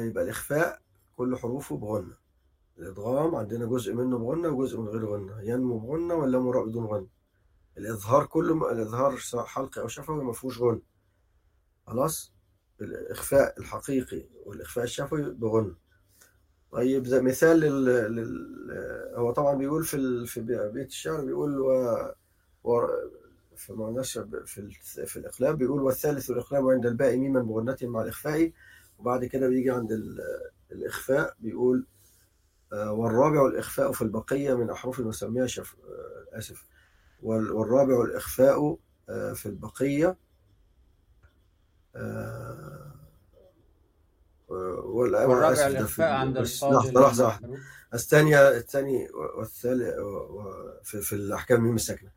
يبقى 0.07 0.23
الإخفاء 0.23 0.81
كل 1.17 1.37
حروفه 1.37 1.77
بغنى 1.77 2.13
الإدغام 2.77 3.35
عندنا 3.35 3.65
جزء 3.65 3.93
منه 3.93 4.17
بغنى 4.17 4.47
وجزء 4.47 4.79
من 4.79 4.87
غير 4.87 5.05
غنى 5.05 5.47
ينمو 5.49 5.79
بغنى 5.79 6.13
ولا 6.13 6.39
مراء 6.39 6.65
بدون 6.65 6.85
غنى 6.85 7.07
الإظهار 7.77 8.25
كله 8.25 8.71
الإظهار 8.71 9.17
حلقي 9.45 9.81
أو 9.81 9.87
شفوي 9.87 10.23
ما 10.23 10.33
فيهوش 10.33 10.59
غنى 10.61 10.81
خلاص؟ 11.87 12.33
الإخفاء 12.83 13.59
الحقيقي 13.59 14.23
والإخفاء 14.45 14.83
الشفوي 14.83 15.31
بغنى 15.31 15.75
طيب 16.71 17.05
زي 17.07 17.21
مثال 17.21 17.59
لل... 17.59 17.85
لل... 17.85 19.11
هو 19.15 19.31
طبعا 19.31 19.55
بيقول 19.55 19.83
في 19.83 19.93
ال... 19.97 20.27
في 20.27 20.41
بيت 20.73 20.87
الشعر 20.87 21.25
بيقول 21.25 21.59
و... 21.59 21.71
و... 22.63 22.87
في 23.55 23.73
معناش 23.73 24.17
في 24.45 24.57
ال... 24.57 24.71
في 25.07 25.17
الإقلاب 25.17 25.57
بيقول 25.57 25.81
والثالث 25.81 26.29
الإقلاب 26.29 26.69
عند 26.69 26.85
الباء 26.85 27.17
ميما 27.17 27.39
بغنة 27.41 27.77
مع 27.81 28.01
الإخفاء. 28.01 28.51
وبعد 28.99 29.25
كده 29.25 29.47
بيجي 29.47 29.71
عند 29.71 29.91
ال... 29.91 30.19
الإخفاء 30.71 31.35
بيقول 31.39 31.87
والرابع 32.73 33.47
الإخفاء 33.47 33.91
في 33.91 34.01
البقية 34.01 34.53
من 34.53 34.69
أحرف 34.69 34.99
المسمية 34.99 35.45
شف... 35.45 35.75
آسف 36.33 36.65
والرابع 37.21 38.03
الإخفاء 38.03 38.77
في 39.33 39.45
البقية 39.45 40.17
والرابع 44.47 45.67
الإخفاء 45.67 46.11
عند 46.11 46.37
الفاضل 46.37 46.75
لحظة 46.75 47.01
لحظة 47.01 47.25
واحدة 47.25 47.49
الثانية 47.93 48.49
الثاني 48.49 49.07
والثالث 49.37 49.95
في, 50.83 51.01
في 51.01 51.13
الأحكام 51.13 51.63
ميم 51.63 51.75
الساكنة 51.75 52.09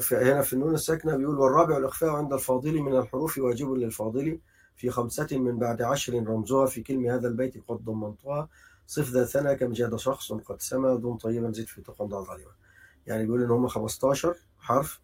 في 0.00 0.16
هنا 0.16 0.42
في 0.42 0.52
النون 0.52 0.74
الساكنة 0.74 1.16
بيقول 1.16 1.38
والرابع 1.38 1.76
الإخفاء 1.76 2.10
عند 2.10 2.32
الفاضل 2.32 2.80
من 2.80 2.96
الحروف 2.96 3.38
واجب 3.38 3.72
للفاضل 3.72 4.38
في 4.76 4.90
خمسة 4.90 5.38
من 5.38 5.58
بعد 5.58 5.82
عشر 5.82 6.14
رمزها 6.26 6.66
في 6.66 6.82
كلمة 6.82 7.14
هذا 7.14 7.28
البيت 7.28 7.54
قد 7.68 7.84
ضمنتها. 7.84 8.48
صف 8.86 9.10
ذا 9.10 9.24
ثنى 9.24 9.54
كم 9.54 9.72
جاد 9.72 9.96
شخص 9.96 10.32
قد 10.32 10.62
سما 10.62 10.94
دم 10.96 11.16
طيبا 11.16 11.52
زد 11.52 11.66
في 11.66 11.82
تقى 11.82 12.06
ضع 12.06 12.20
ظالما. 12.20 12.50
يعني 13.06 13.24
بيقول 13.24 13.42
إن 13.42 13.50
هم 13.50 13.68
15 13.68 14.36
حرف 14.58 15.00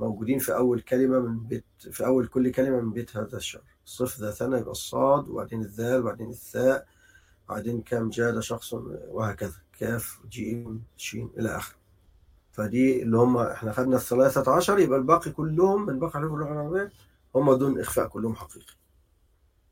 موجودين 0.00 0.38
في 0.38 0.54
أول 0.56 0.80
كلمة 0.80 1.18
من 1.18 1.46
بيت 1.46 1.64
في 1.78 2.06
أول 2.06 2.26
كل 2.26 2.50
كلمة 2.50 2.80
من 2.80 2.92
بيت 2.92 3.16
هذا 3.16 3.36
الشعر. 3.36 3.62
صف 3.84 4.20
ذا 4.20 4.30
ثنى 4.30 4.56
يبقى 4.58 4.70
الصاد 4.70 5.28
وبعدين 5.28 5.60
الذال 5.60 6.00
وبعدين 6.00 6.30
الثاء 6.30 6.86
وبعدين 7.48 7.82
كم 7.82 8.10
جاد 8.10 8.40
شخص 8.40 8.72
وهكذا. 9.08 9.56
كاف 9.78 10.20
جيم 10.30 10.84
شين 10.96 11.30
إلى 11.38 11.56
آخره. 11.56 11.76
فدي 12.52 13.02
اللي 13.02 13.16
هم 13.16 13.36
إحنا 13.36 13.72
خدنا 13.72 13.96
الثلاثة 13.96 14.52
عشر 14.52 14.78
يبقى 14.78 14.98
الباقي 14.98 15.30
كلهم 15.30 15.86
من 15.86 15.98
باقي 15.98 16.12
حروف 16.12 16.32
اللغة 16.34 16.52
العربية 16.52 16.90
هم 17.34 17.52
دون 17.54 17.80
إخفاء 17.80 18.08
كلهم 18.08 18.34
حقيقي. 18.34 18.74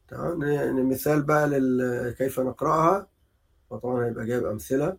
تمام؟ 0.08 0.42
يعني 0.42 0.82
مثال 0.82 1.22
بقى 1.22 1.48
لل... 1.48 2.10
كيف 2.18 2.40
نقرأها. 2.40 3.06
وطبعا 3.70 4.06
هيبقى 4.06 4.26
جايب 4.26 4.46
أمثلة 4.46 4.96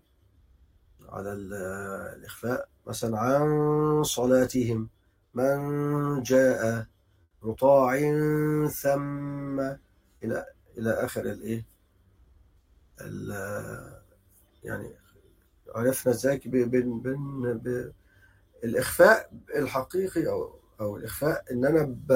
على 1.10 1.34
الإخفاء. 1.34 2.70
مثلا 2.88 3.20
عن 3.20 4.04
صلاتهم. 4.04 4.90
من 5.34 6.24
جاء 6.24 6.86
مطاع 7.42 7.98
ثم 8.68 9.60
إلى 10.24 10.46
إلى 10.78 10.92
آخر 10.92 11.22
الإيه 11.22 11.66
يعني 14.64 14.96
عرفنا 15.76 16.14
إزاي 16.14 16.38
بين 16.46 17.00
بين 17.00 17.62
الإخفاء 18.64 19.32
الحقيقي 19.56 20.28
أو 20.28 20.60
أو 20.82 20.98
الإخفاء 20.98 21.46
إن 21.52 21.66
أنا 21.66 21.82
ب 21.84 22.12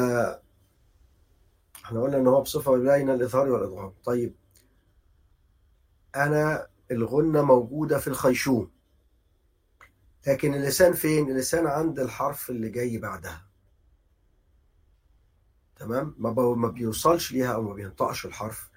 إحنا 1.85 2.01
قلنا 2.01 2.17
إن 2.17 2.27
هو 2.27 2.41
بصفة 2.41 2.71
بين 2.71 3.09
الإظهار 3.09 3.49
والإضغام 3.49 3.93
طيب 4.05 4.35
أنا 6.15 6.67
الغنة 6.91 7.41
موجودة 7.41 7.97
في 7.99 8.07
الخيشوم. 8.07 8.71
لكن 10.27 10.53
اللسان 10.53 10.93
فين؟ 10.93 11.31
اللسان 11.31 11.67
عند 11.67 11.99
الحرف 11.99 12.49
اللي 12.49 12.69
جاي 12.69 12.97
بعدها 12.97 13.45
تمام؟ 15.75 16.15
ما, 16.17 16.31
ما 16.55 16.67
بيوصلش 16.67 17.31
ليها 17.31 17.53
أو 17.53 17.61
ما 17.61 17.73
بينطقش 17.73 18.25
الحرف 18.25 18.69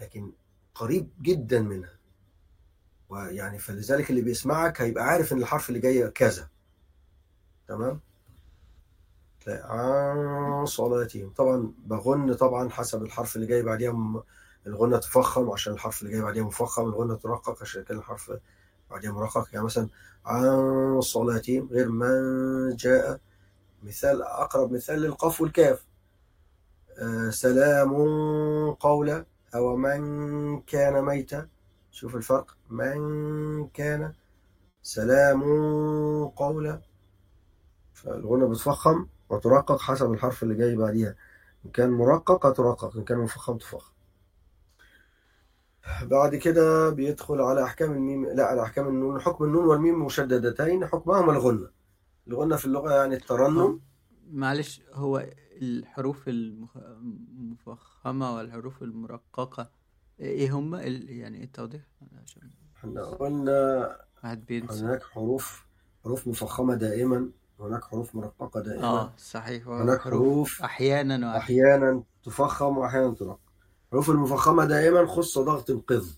لكن 0.00 0.32
قريب 0.74 1.10
جدا 1.22 1.60
منها 1.60 1.98
ويعني 3.08 3.58
فلذلك 3.58 4.10
اللي 4.10 4.22
بيسمعك 4.22 4.80
هيبقى 4.80 5.04
عارف 5.04 5.32
إن 5.32 5.38
الحرف 5.38 5.68
اللي 5.68 5.80
جاي 5.80 6.10
كذا 6.10 6.48
تمام؟ 7.68 8.00
عن 9.48 10.66
طبعا 11.36 11.72
بغن 11.78 12.34
طبعا 12.34 12.70
حسب 12.70 13.02
الحرف 13.02 13.36
اللي 13.36 13.46
جاي 13.46 13.62
بعديها 13.62 14.24
الغنة 14.66 14.98
تفخم 14.98 15.50
عشان 15.50 15.72
الحرف 15.72 16.02
اللي 16.02 16.12
جاي 16.12 16.22
بعديها 16.22 16.44
مفخم 16.44 16.82
الغنة 16.88 17.14
ترقق 17.14 17.62
عشان 17.62 17.82
كان 17.84 17.98
الحرف 17.98 18.32
بعديها 18.90 19.12
مرقق 19.12 19.48
يعني 19.52 19.64
مثلا 19.64 19.88
عن 20.26 21.00
صلاتهم 21.00 21.68
غير 21.72 21.88
من 21.88 22.76
جاء 22.76 23.20
مثال 23.82 24.22
أقرب 24.22 24.72
مثال 24.72 25.00
للقاف 25.00 25.40
والكاف. 25.40 25.86
آه 26.98 27.30
سلام 27.30 27.90
قولا 28.70 29.24
أو 29.54 29.76
من 29.76 30.60
كان 30.60 31.04
ميتا. 31.04 31.48
شوف 31.90 32.16
الفرق. 32.16 32.56
من 32.70 33.68
كان 33.68 34.12
سلام 34.82 35.42
قولا 36.28 36.80
فالغنة 37.94 38.48
بتفخم 38.48 39.06
وترقق 39.28 39.80
حسب 39.80 40.12
الحرف 40.12 40.42
اللي 40.42 40.54
جاي 40.54 40.76
بعديها. 40.76 41.14
إن 41.66 41.70
كان 41.70 41.90
مرقق 41.90 42.46
هترقق 42.46 42.96
إن 42.96 43.04
كان 43.04 43.18
مفخم 43.18 43.58
تفخم. 43.58 43.93
بعد 46.02 46.34
كده 46.34 46.90
بيدخل 46.90 47.40
على 47.40 47.64
أحكام 47.64 47.92
الميم 47.92 48.26
لا 48.26 48.44
على 48.44 48.62
أحكام 48.62 48.88
النون 48.88 49.20
حكم 49.20 49.44
النون 49.44 49.64
والميم 49.64 50.04
مشددتين 50.04 50.86
حكمهما 50.86 51.32
الغنة. 51.32 51.70
الغنة 52.28 52.56
في 52.56 52.64
اللغة 52.64 52.94
يعني 52.94 53.14
الترنم. 53.14 53.80
معلش 54.30 54.82
هو 54.92 55.26
الحروف 55.62 56.28
المفخمة 56.28 58.36
والحروف 58.36 58.82
المرققة 58.82 59.70
إيه 60.20 60.50
هما 60.50 60.82
يعني 60.82 61.44
التوضيح؟ 61.44 61.82
عشان 62.22 62.50
إحنا 62.76 63.04
قلنا 63.04 63.96
هناك 64.24 65.02
حروف 65.02 65.66
حروف 66.04 66.28
مفخمة 66.28 66.74
دائما 66.74 67.30
هناك 67.60 67.84
حروف 67.84 68.14
مرققة 68.14 68.60
دائما. 68.60 68.84
آه 68.84 69.12
صحيح. 69.16 69.68
هناك 69.68 70.00
حروف 70.00 70.62
أحيانا 70.62 71.14
وأحيانا. 71.14 71.38
أحيانا 71.38 72.02
تفخم 72.22 72.78
وأحيانا 72.78 73.14
ترقق. 73.14 73.43
الحروف 73.94 74.10
المفخمة 74.10 74.64
دائما 74.64 75.06
خص 75.06 75.38
ضغط 75.38 75.70
القذ. 75.70 76.10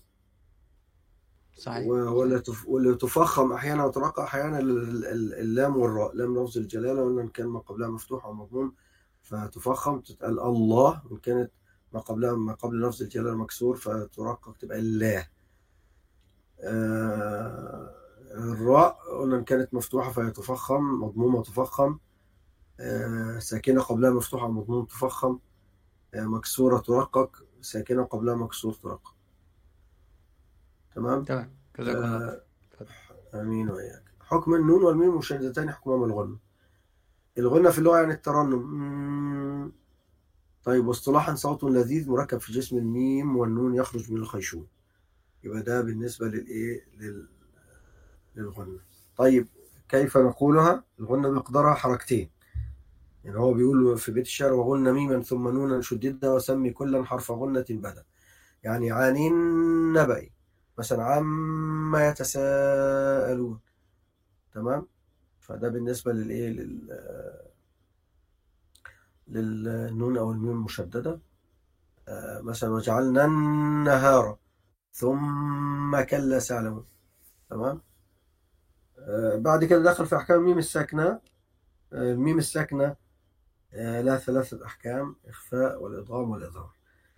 صحيح. 1.55 2.39
تف... 2.39 2.67
واللي 2.67 2.95
تفخم 2.95 3.53
أحيانا 3.53 3.85
وترقق 3.85 4.19
أحيانا 4.19 4.59
اللام 4.59 5.77
والراء 5.77 6.15
لام 6.15 6.43
لفظ 6.43 6.57
الجلالة 6.57 7.03
ولا 7.03 7.21
إن 7.21 7.27
كان 7.27 7.47
ما 7.47 7.59
قبلها 7.59 7.87
مفتوح 7.89 8.25
أو 8.25 8.33
مضموم 8.33 8.73
فتفخم 9.21 9.99
تتقال 9.99 10.39
الله 10.39 11.01
إن 11.11 11.17
كانت 11.17 11.51
ما 11.93 11.99
قبلها 11.99 12.35
ما 12.35 12.53
قبل 12.53 12.81
لفظ 12.81 13.01
الجلالة 13.01 13.35
مكسور 13.35 13.75
فترقق 13.75 14.55
تبقى 14.59 14.79
الله. 14.79 15.27
آه 16.59 17.95
الراء 18.31 18.97
قلنا 19.19 19.37
إن 19.37 19.43
كانت 19.43 19.73
مفتوحة 19.73 20.11
فهي 20.11 20.31
تفخم 20.31 20.83
مضمومة 21.03 21.43
تفخم 21.43 21.97
آه، 22.79 23.39
ساكنة 23.39 23.81
قبلها 23.81 24.09
مفتوحة 24.09 24.51
مضموم 24.51 24.85
تفخم. 24.85 25.39
آه، 26.13 26.25
مكسورة 26.25 26.77
ترقق. 26.77 27.46
ساكنة 27.61 28.03
قبلها 28.03 28.35
مكسور 28.35 28.73
ترقق 28.73 29.15
تمام؟ 30.95 31.23
تمام. 31.23 31.51
الله 31.79 32.05
آه، 32.05 32.41
اتفضل. 32.71 32.89
آمين 33.41 33.69
وإياك. 33.69 34.03
حكم 34.19 34.53
النون 34.55 34.83
والميم 34.83 35.17
مشددتان 35.17 35.71
حكمهما 35.71 36.05
الغنة 36.05 36.37
الغنة 37.37 37.69
في 37.69 37.77
اللغة 37.79 37.97
يعني 37.99 38.13
الترنم. 38.13 39.71
طيب 40.63 40.87
واصطلاحا 40.87 41.35
صوت 41.35 41.63
لذيذ 41.63 42.09
مركب 42.09 42.37
في 42.37 42.53
جسم 42.53 42.77
الميم 42.77 43.37
والنون 43.37 43.75
يخرج 43.75 44.11
من 44.11 44.17
الخيشوم 44.17 44.67
يبقى 45.43 45.61
ده 45.61 45.81
بالنسبة 45.81 46.27
للإيه؟ 46.27 46.85
لل... 46.97 47.27
للغنة. 48.35 48.79
طيب 49.17 49.47
كيف 49.89 50.17
نقولها؟ 50.17 50.83
الغنة 50.99 51.29
مقدارها 51.31 51.73
حركتين. 51.73 52.29
يعني 53.27 53.39
هو 53.39 53.53
بيقول 53.53 53.97
في 53.97 54.11
بيت 54.11 54.25
الشعر 54.25 54.53
وغن 54.53 54.93
ميما 54.93 55.21
ثم 55.23 55.47
نونا 55.47 55.81
شددنا 55.81 56.31
وسمي 56.33 56.69
كلا 56.71 57.03
حرف 57.03 57.31
غنة 57.31 57.65
بدا 57.69 58.05
يعني 58.63 58.91
عن 58.91 59.17
النبأ 59.17 60.29
مثلا 60.77 61.03
عما 61.03 62.07
يتساءلون. 62.07 63.59
تمام؟ 64.53 64.87
فده 65.39 65.69
بالنسبة 65.69 66.13
للإيه؟ 66.13 66.49
لل 66.49 66.89
للنون 69.27 70.17
أو 70.17 70.31
الميم 70.31 70.51
المشددة. 70.51 71.19
آه، 72.07 72.41
مثلا 72.41 72.69
وجعلنا 72.69 73.25
النهار 73.25 74.37
ثم 74.93 76.01
كلا 76.01 76.39
سيعلمون. 76.39 76.85
تمام؟ 77.49 77.81
آه، 78.99 79.35
بعد 79.35 79.65
كده 79.65 79.83
دخل 79.83 80.05
في 80.05 80.15
أحكام 80.15 80.39
الميم 80.39 80.57
الساكنة. 80.57 81.07
آه، 81.93 82.11
الميم 82.11 82.37
الساكنة 82.37 83.06
لها 83.73 84.17
ثلاثة 84.17 84.65
أحكام 84.65 85.15
إخفاء 85.27 85.83
والإدغام 85.83 86.29
والإظهار 86.31 86.71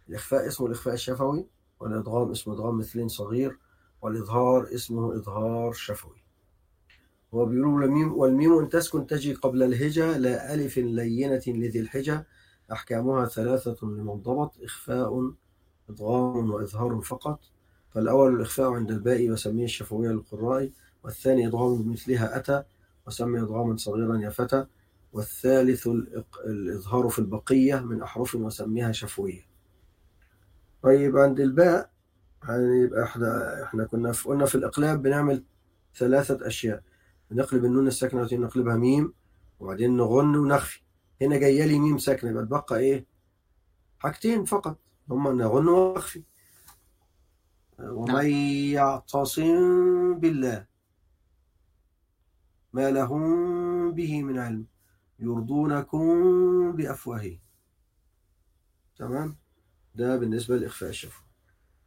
الإخفاء 0.10 0.48
اسمه 0.48 0.68
الإخفاء 0.68 0.94
الشفوي 0.94 1.48
والإدغام 1.80 2.32
اسمه 2.32 2.54
إدغام 2.54 2.78
مثلين 2.78 3.08
صغير 3.08 3.58
والإظهار 4.02 4.68
اسمه 4.74 5.16
إظهار 5.16 5.74
شفوي. 5.74 6.24
هو 7.34 7.46
بيقولوا 7.46 7.86
الميم 7.86 8.14
والميم 8.14 8.60
إن 8.60 8.70
تسكن 8.70 9.08
تجي 9.08 9.34
قبل 9.34 9.64
الهجة 9.64 10.18
لا 10.18 10.54
ألف 10.54 10.78
لينة 10.78 11.42
لذي 11.48 11.80
الحجة. 11.80 12.28
أحكامها 12.72 13.26
ثلاثة 13.26 13.78
لمن 13.88 14.14
ضبط 14.14 14.54
إخفاء 14.64 15.32
إدغام 15.90 16.52
وإظهار 16.52 17.02
فقط. 17.02 17.40
فالأول 17.90 18.36
الإخفاء 18.36 18.72
عند 18.72 18.92
الباء 18.92 19.30
وسميه 19.30 19.66
الشفوية 19.66 20.10
للقراء 20.10 20.72
والثاني 21.04 21.48
إدغام 21.48 21.92
مثلها 21.92 22.38
أتى 22.38 22.64
وسمي 23.08 23.40
إدغاما 23.40 23.78
صغيرا 23.78 24.18
يا 24.18 24.30
فتى. 24.30 24.66
والثالث 25.14 25.88
الإظهار 26.46 27.10
في 27.10 27.20
البقية 27.20 27.80
من 27.80 28.02
أحرف 28.02 28.36
وسميها 28.36 28.92
شفوية. 28.92 29.42
طيب 30.84 31.18
عند 31.18 31.40
الباء 31.40 31.92
يعني 32.44 32.82
يبقى 32.84 33.04
إحنا 33.04 33.64
إحنا 33.64 33.84
كنا 33.86 34.12
في 34.12 34.30
قلنا 34.30 34.46
في 34.46 34.56
الإقلاب 34.56 35.02
بنعمل 35.02 35.44
ثلاثة 35.96 36.48
أشياء. 36.48 36.84
بنقلب 37.32 37.66
النون 37.66 37.88
الساكنة 37.88 38.28
نقلبها 38.32 38.76
ميم 38.76 39.14
وبعدين 39.60 39.98
نغن 39.98 40.36
ونخفي. 40.36 40.82
هنا 41.22 41.38
جاية 41.38 41.66
لي 41.66 41.80
ميم 41.80 41.98
ساكنة 41.98 42.30
يبقى 42.30 42.46
تبقى 42.46 42.80
إيه؟ 42.80 43.06
حاجتين 44.00 44.46
فقط. 44.46 44.80
هما 45.10 45.32
نغن 45.32 45.68
ونخفي. 45.68 46.24
ومن 47.80 48.30
يعتصم 48.74 50.20
بالله 50.20 50.66
ما 52.74 52.92
لهم 52.92 53.92
به 53.92 54.24
من 54.24 54.40
علم. 54.40 54.66
يرضونكم 55.20 56.72
بأفواههم. 56.76 57.40
تمام؟ 58.96 59.36
ده 59.96 60.18
بالنسبة 60.18 60.58
لإخفاء 60.58 60.90
الشفوي 60.90 61.26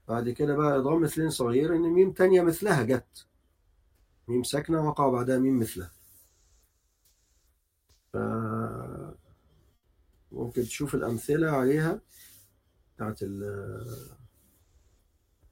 بعد 0.09 0.31
كده 0.31 0.57
بقى 0.57 0.77
إضغام 0.77 1.03
مثلين 1.03 1.31
صغير 1.31 1.77
إن 1.77 1.81
ميم 1.83 2.13
تانية 2.13 2.43
مثلها 2.43 2.83
جت. 2.83 3.27
ميم 4.29 4.43
ساكنة 4.43 4.89
وقع 4.89 5.09
بعدها 5.09 5.39
ميم 5.39 5.59
مثلها. 5.59 5.91
ف 8.13 8.17
ممكن 10.33 10.63
تشوف 10.63 10.95
الأمثلة 10.95 11.51
عليها 11.51 12.01
بتاعت 12.97 13.23
ال- 13.23 14.17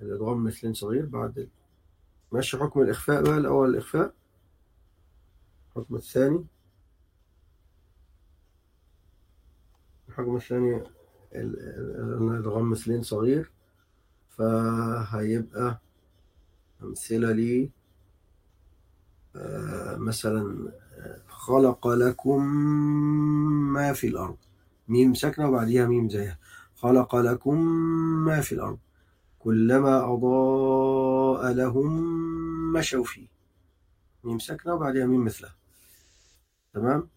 الإضغام 0.01 0.45
مثلين 0.45 0.75
صغير 0.75 1.07
بعد 1.07 1.49
ماشي 2.33 2.57
حكم 2.59 2.81
الإخفاء 2.81 3.23
بقى. 3.23 3.39
الأول 3.39 3.71
الإخفاء 3.71 4.15
الحكم 5.69 5.97
الثاني. 5.97 6.45
الحكم 10.11 10.37
الثاني 10.37 10.77
ال- 10.77 10.87
ال- 11.35 12.31
الإدغام 12.31 12.71
مثلين 12.71 13.03
صغير 13.03 13.51
فهيبقى 14.29 15.81
أمثلة 16.83 17.33
لي 17.33 17.71
آه، 19.37 19.97
مثلا 19.97 20.73
آه، 20.99 21.21
خلق 21.29 21.89
لكم 21.89 22.45
ما 23.73 23.93
في 23.93 24.07
الأرض. 24.07 24.37
ميم 24.89 25.15
ساكنة 25.15 25.49
وبعديها 25.49 25.87
ميم 25.87 26.09
زيها. 26.09 26.39
خلق 26.77 27.17
لكم 27.17 27.61
ما 28.25 28.41
في 28.41 28.53
الأرض. 28.55 28.79
كلما 29.39 30.13
أضاء 30.15 31.53
لهم 31.53 31.93
مشوا 32.73 33.05
فيه. 33.05 33.27
ميم 34.25 34.39
ساكنة 34.39 34.75
وبعديها 34.75 35.07
ميم 35.07 35.25
مثلها. 35.25 35.55
تمام؟ 36.75 37.09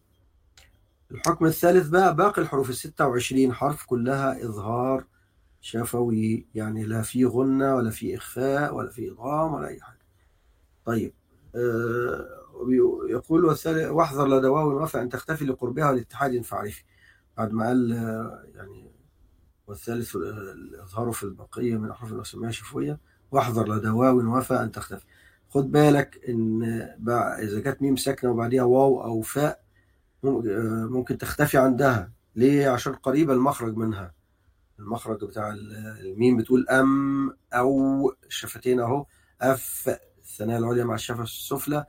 الحكم 1.14 1.46
الثالث 1.46 1.88
بقى 1.88 2.16
باقي 2.16 2.42
الحروف 2.42 2.70
الستة 2.70 3.08
وعشرين 3.08 3.54
حرف 3.54 3.86
كلها 3.86 4.46
إظهار 4.46 5.06
شفوي 5.62 6.48
يعني 6.56 6.84
لا 6.84 7.02
في 7.02 7.26
غنة 7.26 7.76
ولا 7.76 7.90
في 7.90 8.18
إخفاء 8.18 8.76
ولا 8.76 8.90
في 8.90 9.12
إضغام 9.12 9.54
ولا 9.54 9.68
أي 9.68 9.82
حاجة. 9.82 10.00
طيب 10.86 11.14
آه، 11.56 12.28
يقول 13.10 13.46
واحذر 13.76 14.28
لدى 14.28 14.48
واو 14.48 14.72
الوفاء 14.72 15.02
أن 15.02 15.10
تختفي 15.10 15.46
لقربها 15.46 15.90
والاتحاد 15.90 16.42
فاعرفي 16.42 16.84
بعد 17.38 17.52
ما 17.52 17.68
قال 17.68 17.94
آه، 17.94 18.44
يعني 18.56 18.92
والثالث 19.68 20.16
الإظهار 20.16 21.12
في 21.12 21.24
البقية 21.24 21.78
من 21.78 21.90
أحرف 21.90 22.14
وسمها 22.14 22.52
شفوية 22.52 23.00
واحذر 23.32 23.76
لدى 23.76 23.90
واو 23.90 24.38
وفاء 24.38 24.64
أن 24.64 24.72
تختفي. 24.72 25.06
خد 25.50 25.72
بالك 25.72 26.22
إن 26.30 26.64
إذا 27.40 27.60
كانت 27.60 27.82
ميم 27.82 27.96
ساكنة 27.96 28.32
وبعديها 28.32 28.64
واو 28.64 29.04
أو 29.04 29.22
فاء 29.22 29.52
آه، 29.52 29.63
ممكن 30.24 31.18
تختفي 31.18 31.58
عندها. 31.58 32.12
ليه؟ 32.36 32.70
عشان 32.70 32.94
قريبة 32.94 33.34
المخرج 33.34 33.76
منها. 33.78 34.14
المخرج 34.80 35.26
بتاع 35.26 35.50
ال- 35.50 35.76
الميم 36.00 36.38
بتقول 36.38 36.70
أم 36.70 37.38
أو 37.54 38.10
الشفتين 38.28 38.80
أهو. 38.80 39.06
أف 39.42 40.00
الثنايا 40.20 40.58
العليا 40.58 40.84
مع 40.84 40.96
الشفة 40.96 41.24
السفلى. 41.24 41.86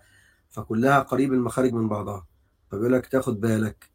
فكلها 0.51 0.99
قريب 1.01 1.33
المخارج 1.33 1.73
من 1.73 1.89
بعضها. 1.89 2.27
فبيقول 2.71 2.93
لك 2.93 3.07
تاخد 3.07 3.41
بالك 3.41 3.91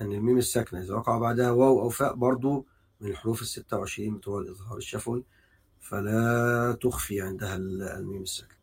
أن 0.00 0.12
الميم 0.12 0.38
الساكنة. 0.38 0.80
إذا 0.80 0.94
وقع 0.94 1.18
بعدها 1.18 1.50
واو 1.50 1.80
أو 1.80 1.88
فاء 1.88 2.14
برضو 2.14 2.66
من 3.00 3.10
الحروف 3.10 3.42
الستة 3.42 3.76
وعشرين 3.78 4.16
بتوع 4.16 4.40
الإظهار 4.40 4.76
الشفوي. 4.76 5.24
فلا 5.80 6.78
تخفي 6.82 7.20
عندها 7.20 7.56
ال- 7.56 7.82
الميم 7.82 8.22
الساكنة. 8.22 8.58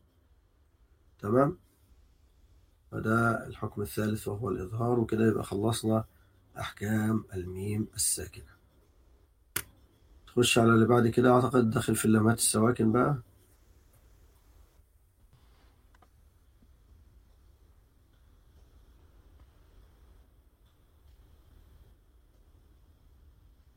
تمام؟ 1.19 1.57
فده 2.95 3.47
الحكم 3.47 3.81
الثالث 3.81 4.27
وهو 4.27 4.49
الإظهار 4.49 4.99
وكده 4.99 5.27
يبقى 5.27 5.43
خلصنا 5.43 6.05
أحكام 6.59 7.23
الميم 7.33 7.87
الساكنة. 7.95 8.55
تخش 10.27 10.57
على 10.59 10.69
اللي 10.69 10.85
بعد 10.85 11.07
كده 11.07 11.31
أعتقد 11.33 11.69
داخل 11.69 11.95
في 11.95 12.05
اللمات 12.05 12.37
السواكن 12.37 12.91
بقى. 12.91 13.17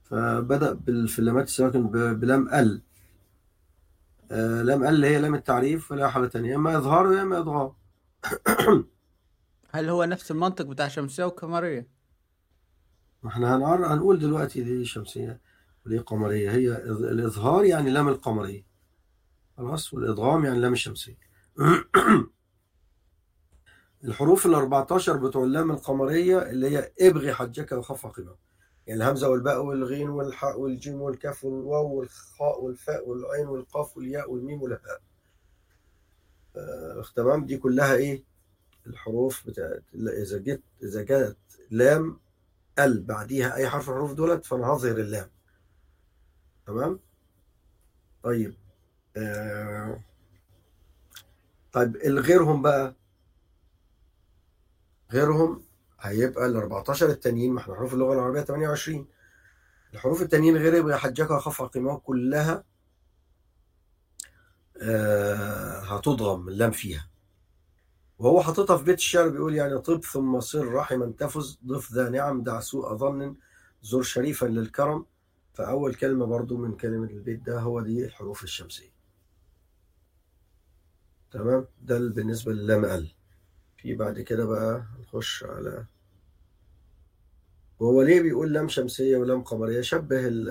فبدأ 0.04 0.76
في 1.06 1.18
اللمات 1.18 1.44
السواكن 1.44 1.86
بلام 2.14 2.48
ال. 2.54 2.82
آه، 4.30 4.62
لام 4.62 4.84
ال 4.84 5.04
هي 5.04 5.18
لام 5.20 5.34
التعريف 5.34 5.92
ولا 5.92 6.08
حالة 6.10 6.26
تانية 6.28 6.50
يا 6.50 6.56
إما 6.56 6.76
إظهار 6.78 7.12
يا 7.12 7.22
إما 7.22 7.38
إضغام 7.38 7.72
هل 9.70 9.88
هو 9.88 10.04
نفس 10.04 10.30
المنطق 10.30 10.64
بتاع 10.64 10.88
شمسية 10.88 11.24
وقمرية؟ 11.24 11.88
إحنا 13.26 13.56
هنعر... 13.56 13.86
هنقول 13.94 14.18
دلوقتي 14.18 14.62
دي 14.62 14.84
شمسية 14.84 15.40
ودي 15.86 15.98
قمرية. 15.98 16.50
هي 16.50 16.76
إظ- 16.76 17.04
الإظهار 17.04 17.64
يعني 17.64 17.90
لام 17.90 18.08
القمرية. 18.08 18.66
خلاص؟ 19.56 19.94
والإدغام 19.94 20.44
يعني 20.44 20.58
لام 20.58 20.72
الشمسية. 20.72 21.18
الحروف 24.04 24.46
ال 24.46 24.54
14 24.54 25.16
بتوع 25.16 25.44
اللام 25.44 25.70
القمرية 25.70 26.38
اللي 26.38 26.70
هي 26.70 26.92
ابغي 27.00 27.32
حجك 27.34 27.72
وخف 27.72 28.06
عقبه 28.06 28.36
يعني 28.86 29.02
الهمزة 29.02 29.28
والباء 29.28 29.64
والغين 29.64 30.08
والحاء 30.08 30.60
والجيم 30.60 31.00
والكاف 31.02 31.44
والواو 31.44 31.94
والخاء 31.94 32.64
والفاء 32.64 33.08
والعين 33.08 33.46
والقاف 33.48 33.96
والياء 33.96 34.30
والميم 34.32 34.62
والهاء. 34.62 35.00
آه، 36.56 37.04
تمام 37.16 37.46
دي 37.46 37.56
كلها 37.56 37.94
إيه؟ 37.94 38.24
الحروف 38.88 39.46
بتاعت 39.46 39.82
إذا 39.94 40.38
جت 40.38 40.62
إذا 40.82 41.02
جت 41.02 41.36
لام 41.70 42.20
ال 42.78 43.02
بعديها 43.02 43.54
أي 43.54 43.68
حرف 43.68 43.90
الحروف 43.90 44.12
دولت 44.12 44.46
فأنا 44.46 44.66
هظهر 44.66 44.96
اللام. 44.96 45.30
تمام؟ 46.66 47.00
طيب 48.22 48.54
آه 49.16 50.00
طيب 51.72 51.96
الغيرهم 51.96 52.62
بقى؟ 52.62 52.94
غيرهم 55.12 55.62
هيبقى 56.00 56.46
ال 56.46 56.56
14 56.56 57.08
التانيين 57.10 57.52
ما 57.52 57.60
إحنا 57.60 57.74
حروف 57.74 57.94
اللغة 57.94 58.12
العربية 58.14 58.40
28 58.40 59.06
الحروف 59.94 60.22
التانيين 60.22 60.56
غير 60.56 60.74
يبقى 60.74 60.98
حجاك 60.98 61.30
وخف 61.30 61.62
عقيمه 61.62 61.98
كلها 61.98 62.64
آه 64.82 65.80
هتضغم 65.80 66.48
اللام 66.48 66.70
فيها. 66.70 67.08
وهو 68.18 68.42
حاططها 68.42 68.76
في 68.76 68.84
بيت 68.84 68.98
الشعر 68.98 69.28
بيقول 69.28 69.54
يعني 69.54 69.78
طب 69.78 70.04
ثم 70.04 70.40
صر 70.40 70.72
رحما 70.72 71.12
تفز 71.18 71.58
ضف 71.66 71.92
ذا 71.92 72.08
نعم 72.08 72.42
دع 72.42 72.60
سوء 72.60 72.94
ظن 72.94 73.36
زر 73.82 74.02
شريفا 74.02 74.46
للكرم. 74.46 75.06
فأول 75.54 75.94
كلمة 75.94 76.26
برضو 76.26 76.56
من 76.56 76.76
كلمة 76.76 77.10
البيت 77.10 77.40
ده 77.42 77.60
هو 77.60 77.80
دي 77.80 78.04
الحروف 78.04 78.44
الشمسية. 78.44 78.92
تمام؟ 81.30 81.66
ده 81.82 81.98
بالنسبة 81.98 82.52
للام 82.52 82.84
ال. 82.84 83.08
في 83.76 83.94
بعد 83.94 84.20
كده 84.20 84.44
بقى 84.44 84.86
نخش 85.00 85.44
على 85.44 85.86
وهو 87.78 88.02
ليه 88.02 88.20
بيقول 88.22 88.52
لام 88.52 88.68
شمسية 88.68 89.16
ولام 89.16 89.42
قمرية؟ 89.42 89.80
شبه 89.80 90.26
ال 90.26 90.48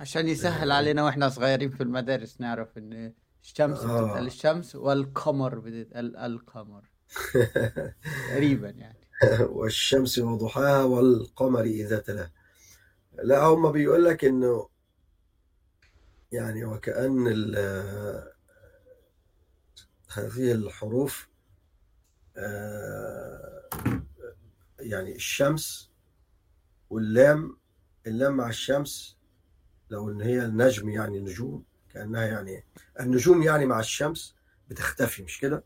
عشان 0.00 0.28
يسهل 0.28 0.70
علينا 0.70 1.04
وإحنا 1.04 1.28
صغيرين 1.28 1.70
في 1.70 1.82
المدارس 1.82 2.40
نعرف 2.40 2.78
إن 2.78 3.12
الشمس 3.42 3.78
آه. 3.78 4.02
بتتقال 4.02 4.26
الشمس 4.26 4.76
والقمر 4.76 5.58
بتتقال 5.58 6.16
القمر. 6.16 6.84
تقريبا 8.28 8.70
يعني. 8.70 9.08
والشمس 9.56 10.18
وضحاها 10.18 10.82
والقمر 10.84 11.64
إذا 11.64 11.98
تلاها 11.98 12.32
لا 13.12 13.42
هم 13.42 13.72
بيقول 13.72 14.04
لك 14.04 14.24
إنه 14.24 14.68
يعني 16.32 16.64
وكأن 16.64 17.26
هذه 20.12 20.52
الحروف 20.52 21.28
آه، 22.36 23.68
يعني 24.80 25.14
الشمس 25.16 25.90
واللام 26.90 27.56
اللام 28.06 28.36
مع 28.36 28.48
الشمس 28.48 29.18
لو 29.90 30.10
إن 30.10 30.20
هي 30.20 30.44
النجم 30.44 30.88
يعني 30.88 31.20
نجوم. 31.20 31.64
كأنها 31.94 32.26
يعني 32.26 32.64
النجوم 33.00 33.42
يعني 33.42 33.66
مع 33.66 33.80
الشمس 33.80 34.34
بتختفي 34.68 35.22
مش 35.22 35.40
كده؟ 35.40 35.64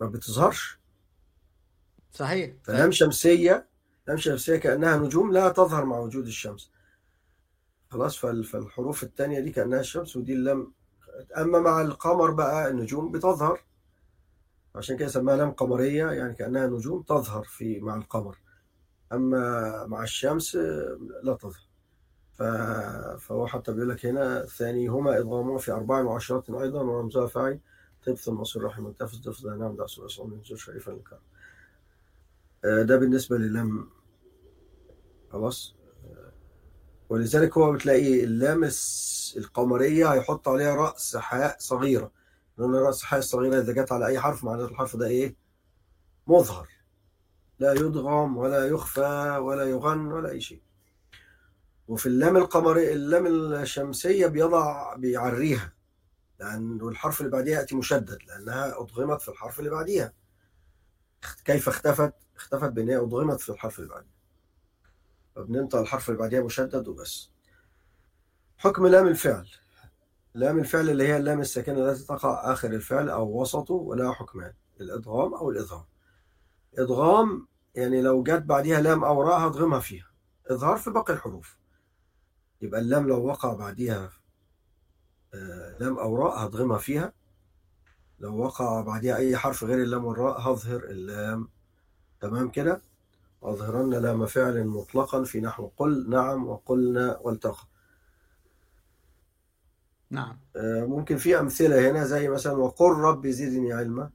ما 0.00 0.06
بتظهرش؟ 0.06 0.78
صحيح. 2.12 2.54
فلام 2.64 2.90
شمسية 2.90 3.66
لام 4.08 4.16
شمسية 4.16 4.56
كأنها 4.56 4.96
نجوم 4.96 5.32
لا 5.32 5.48
تظهر 5.48 5.84
مع 5.84 5.98
وجود 5.98 6.26
الشمس. 6.26 6.70
خلاص 7.90 8.16
فال- 8.16 8.44
فالحروف 8.44 9.02
التانية 9.02 9.40
دي 9.40 9.50
كأنها 9.50 9.80
الشمس 9.80 10.16
ودي 10.16 10.32
اللام 10.32 10.72
أما 11.36 11.60
مع 11.60 11.80
القمر 11.80 12.30
بقى 12.30 12.68
النجوم 12.70 13.12
بتظهر. 13.12 13.60
عشان 14.74 14.96
كده 14.96 15.08
سماها 15.08 15.36
لام 15.36 15.50
قمرية 15.50 16.06
يعني 16.10 16.34
كأنها 16.34 16.66
نجوم 16.66 17.02
تظهر 17.02 17.44
في 17.44 17.80
مع 17.80 17.96
القمر. 17.96 18.38
أما 19.12 19.86
مع 19.86 20.02
الشمس 20.02 20.54
لا 21.22 21.34
تظهر. 21.40 21.65
فهو 22.38 23.46
حتى 23.46 23.72
بيقول 23.72 23.88
لك 23.88 24.06
هنا 24.06 24.46
ثانيهما 24.46 25.18
ادغامهما 25.18 25.58
في 25.58 25.72
أربع 25.72 26.00
وعشرات 26.00 26.50
أيضا 26.50 26.82
ورمزها 26.82 27.26
فاعل 27.26 27.60
طبث 28.06 28.28
المصير 28.28 28.62
رحم 28.62 28.84
منتفس 28.84 29.16
ضفز 29.18 29.46
نعم 29.46 29.76
دع 29.76 29.86
سوء 29.86 30.26
من 30.26 30.42
زور 30.42 30.58
شريفا 30.58 30.90
للكرم 30.90 31.18
آه، 32.64 32.82
ده 32.82 32.96
بالنسبة 32.96 33.38
للام. 33.38 33.90
خلاص؟ 35.32 35.76
آه، 36.04 36.32
ولذلك 37.08 37.58
هو 37.58 37.72
بتلاقي 37.72 38.24
اللام 38.24 38.70
القمرية 39.36 40.12
هيحط 40.12 40.48
عليها 40.48 40.74
رأس 40.74 41.16
حاء 41.16 41.56
صغيرة. 41.58 42.10
لأن 42.58 42.74
رأس 42.74 43.02
حاء 43.02 43.18
الصغيرة 43.18 43.60
إذا 43.60 43.72
جت 43.72 43.92
على 43.92 44.06
أي 44.06 44.20
حرف 44.20 44.44
معناه 44.44 44.64
الحرف 44.64 44.96
ده 44.96 45.06
إيه؟ 45.06 45.36
مظهر. 46.26 46.68
لا 47.58 47.72
يدغم 47.72 48.36
ولا 48.36 48.66
يخفى 48.66 49.38
ولا 49.42 49.64
يغن 49.64 50.12
ولا 50.12 50.30
أي 50.30 50.40
شيء. 50.40 50.60
وفي 51.88 52.06
اللام 52.06 52.36
القمرية 52.36 52.92
اللام 52.92 53.26
الشمسية 53.54 54.26
بيضع 54.26 54.94
بيعريها 54.94 55.72
لأن 56.40 56.88
الحرف 56.88 57.20
اللي 57.20 57.32
بعديها 57.32 57.60
يأتي 57.60 57.76
مشدد 57.76 58.18
لأنها 58.28 58.80
أضغمت 58.80 59.22
في 59.22 59.28
الحرف 59.28 59.58
اللي 59.58 59.70
بعديها. 59.70 60.12
كيف 61.44 61.68
اختفت؟ 61.68 62.14
اختفت 62.36 62.72
بأن 62.72 62.88
هي 62.88 62.96
أضغمت 62.96 63.40
في 63.40 63.48
الحرف 63.48 63.78
اللي 63.78 63.90
بعديها. 63.90 64.16
فبننطق 65.36 65.78
الحرف 65.78 66.08
اللي 66.08 66.20
بعديها 66.20 66.42
مشدد 66.42 66.88
وبس. 66.88 67.30
حكم 68.56 68.86
لام 68.86 69.06
الفعل. 69.06 69.48
لام 70.34 70.58
الفعل 70.58 70.90
اللي 70.90 71.08
هي 71.08 71.16
اللام 71.16 71.40
الساكنة 71.40 71.90
التي 71.90 72.04
تقع 72.04 72.52
آخر 72.52 72.68
الفعل 72.68 73.08
أو 73.08 73.40
وسطه 73.40 73.74
ولها 73.74 74.12
حكمان 74.12 74.52
الإدغام 74.80 75.34
أو 75.34 75.50
الإظهار. 75.50 75.86
إدغام 76.78 77.48
يعني 77.74 78.02
لو 78.02 78.22
جت 78.22 78.42
بعديها 78.42 78.80
لام 78.80 79.04
أو 79.04 79.22
راء 79.22 79.46
هضغمها 79.46 79.80
فيها. 79.80 80.06
إظهار 80.50 80.76
في 80.76 80.90
باقي 80.90 81.12
الحروف. 81.12 81.56
يبقى 82.62 82.80
اللام 82.80 83.08
لو 83.08 83.26
وقع 83.26 83.52
بعديها 83.54 84.10
آه، 85.34 85.78
لام 85.78 85.98
أو 85.98 86.16
راء 86.16 86.46
هضغمها 86.46 86.78
فيها. 86.78 87.12
لو 88.20 88.36
وقع 88.38 88.80
بعديها 88.80 89.16
أي 89.16 89.36
حرف 89.36 89.64
غير 89.64 89.82
اللام 89.82 90.04
والراء 90.04 90.40
هظهر 90.40 90.84
اللام. 90.84 91.48
تمام 92.20 92.48
كده؟ 92.48 92.82
أظهرن 93.42 93.94
لام 93.94 94.26
فعل 94.26 94.66
مطلقا 94.66 95.24
في 95.24 95.40
نحو 95.40 95.70
قل 95.76 96.10
نعم 96.10 96.46
وقلنا 96.48 97.18
والتقى. 97.18 97.66
نعم. 100.10 100.38
آه، 100.56 100.84
ممكن 100.84 101.16
في 101.16 101.40
أمثلة 101.40 101.90
هنا 101.90 102.04
زي 102.04 102.28
مثلا 102.28 102.52
وقل 102.52 102.92
رب 102.92 103.26
زدني 103.26 103.72
علما. 103.72 104.10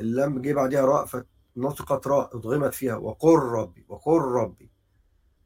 اللام 0.00 0.42
جه 0.42 0.52
بعديها 0.52 0.84
راء 0.84 1.06
فنطقت 1.06 2.06
راء 2.06 2.36
ادغمت 2.36 2.74
فيها. 2.74 2.96
وقل 2.96 3.38
ربي 3.38 3.84
وقل 3.88 4.20
ربي. 4.20 4.70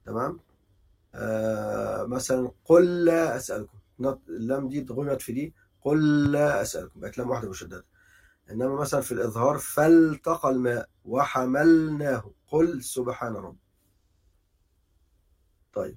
تمام؟ 0.06 0.40
آه 1.14 2.04
مثلا 2.06 2.52
قل 2.64 3.04
لا 3.04 3.36
أسألكم. 3.36 3.78
نط- 4.00 4.28
اللام 4.28 4.68
دي 4.68 4.80
اتغمت 4.82 5.22
في 5.22 5.32
دي. 5.32 5.54
قل 5.82 6.32
لا 6.32 6.62
أسألكم. 6.62 7.00
بقت 7.00 7.18
لام 7.18 7.30
واحدة 7.30 7.50
مشددة. 7.50 7.84
إنما 8.50 8.74
مثلا 8.76 9.00
في 9.00 9.12
الإظهار 9.12 9.58
فالتقى 9.58 10.50
الماء 10.50 10.88
وحملناه. 11.04 12.30
قل 12.48 12.82
سبحان 12.84 13.36
رب. 13.36 13.56
طيب 15.74 15.96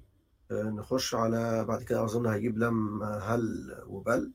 آه، 0.50 0.62
نخش 0.62 1.14
على 1.14 1.64
بعد 1.64 1.82
كده 1.82 2.04
أظن 2.04 2.26
هيجيب 2.26 2.58
لام 2.58 3.02
هل 3.02 3.74
وبل. 3.86 4.32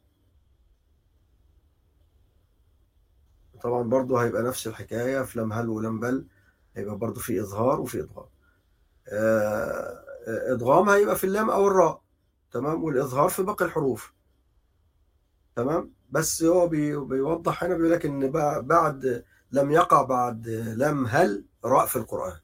طبعا 3.61 3.83
برضو 3.83 4.17
هيبقى 4.17 4.43
نفس 4.43 4.67
الحكاية 4.67 5.21
في 5.21 5.39
لام 5.39 5.53
هل 5.53 5.69
ولام 5.69 5.99
بل. 5.99 6.27
هيبقى 6.75 6.97
برضو 6.97 7.19
في 7.19 7.41
إظهار 7.41 7.81
وفي 7.81 7.99
إدغام 8.01 8.25
آه، 9.07 10.03
إدغام 10.27 10.89
هيبقى 10.89 11.15
في 11.15 11.23
اللام 11.23 11.49
أو 11.49 11.67
الراء 11.67 12.01
تمام؟ 12.51 12.83
والإظهار 12.83 13.29
في 13.29 13.43
باقي 13.43 13.65
الحروف. 13.65 14.13
تمام؟ 15.55 15.93
بس 16.09 16.43
هو 16.43 16.67
بي- 16.67 16.97
بيوضح 16.97 17.63
هنا 17.63 17.75
بيقول 17.75 17.91
لك 17.91 18.05
بع- 18.07 18.59
بعد 18.59 19.25
لم 19.51 19.71
يقع 19.71 20.01
بعد 20.01 20.47
لم 20.77 21.05
هل 21.07 21.45
راء 21.65 21.85
في 21.85 21.95
القرآن. 21.95 22.39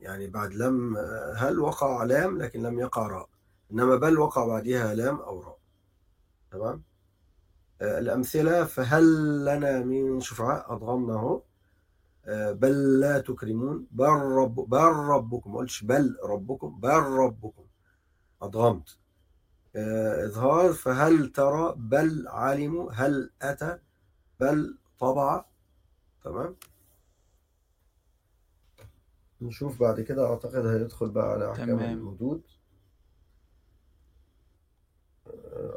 يعني 0.00 0.26
بعد 0.26 0.54
لم 0.54 0.96
هل 1.36 1.60
وقع 1.60 2.02
لام 2.04 2.38
لكن 2.38 2.62
لم 2.62 2.78
يقع 2.78 3.06
راء. 3.06 3.28
إنما 3.72 3.96
بل 3.96 4.18
وقع 4.18 4.46
بعدها 4.46 4.94
لام 4.94 5.16
أو 5.16 5.40
راء. 5.40 5.58
تمام؟ 6.50 6.82
آه، 7.82 7.98
الأمثلة 7.98 8.64
فهل 8.64 9.04
لنا 9.44 9.80
من 9.80 10.20
شفعاء 10.20 10.72
أضغمنا 10.72 11.14
أهو 11.14 11.34
آه، 11.36 11.42
بل 12.52 13.00
لا 13.00 13.18
تكرمون. 13.20 13.86
بل 13.90 14.06
رب 14.08 14.54
بل 14.54 14.78
ربكم. 14.92 15.52
ما 15.52 15.58
قلتش 15.58 15.84
بل 15.84 16.16
ربكم 16.24 16.80
بل 16.80 16.88
ربكم. 17.02 17.64
أضغمت 18.42 18.98
آه، 19.76 20.26
إظهار. 20.26 20.72
فهل 20.72 21.32
ترى 21.32 21.74
بل 21.76 22.28
علموا 22.28 22.92
هل 22.92 23.30
أتى؟ 23.42 23.78
بل 24.40 24.78
طبع. 24.98 25.44
تمام؟ 26.24 26.56
نشوف 29.40 29.80
بعد 29.80 30.00
كده. 30.00 30.26
أعتقد 30.30 30.66
هيدخل 30.66 31.10
بقى 31.10 31.30
على 31.32 31.50
أحكام 31.50 31.66
تمام. 31.66 31.98
المدود 31.98 32.42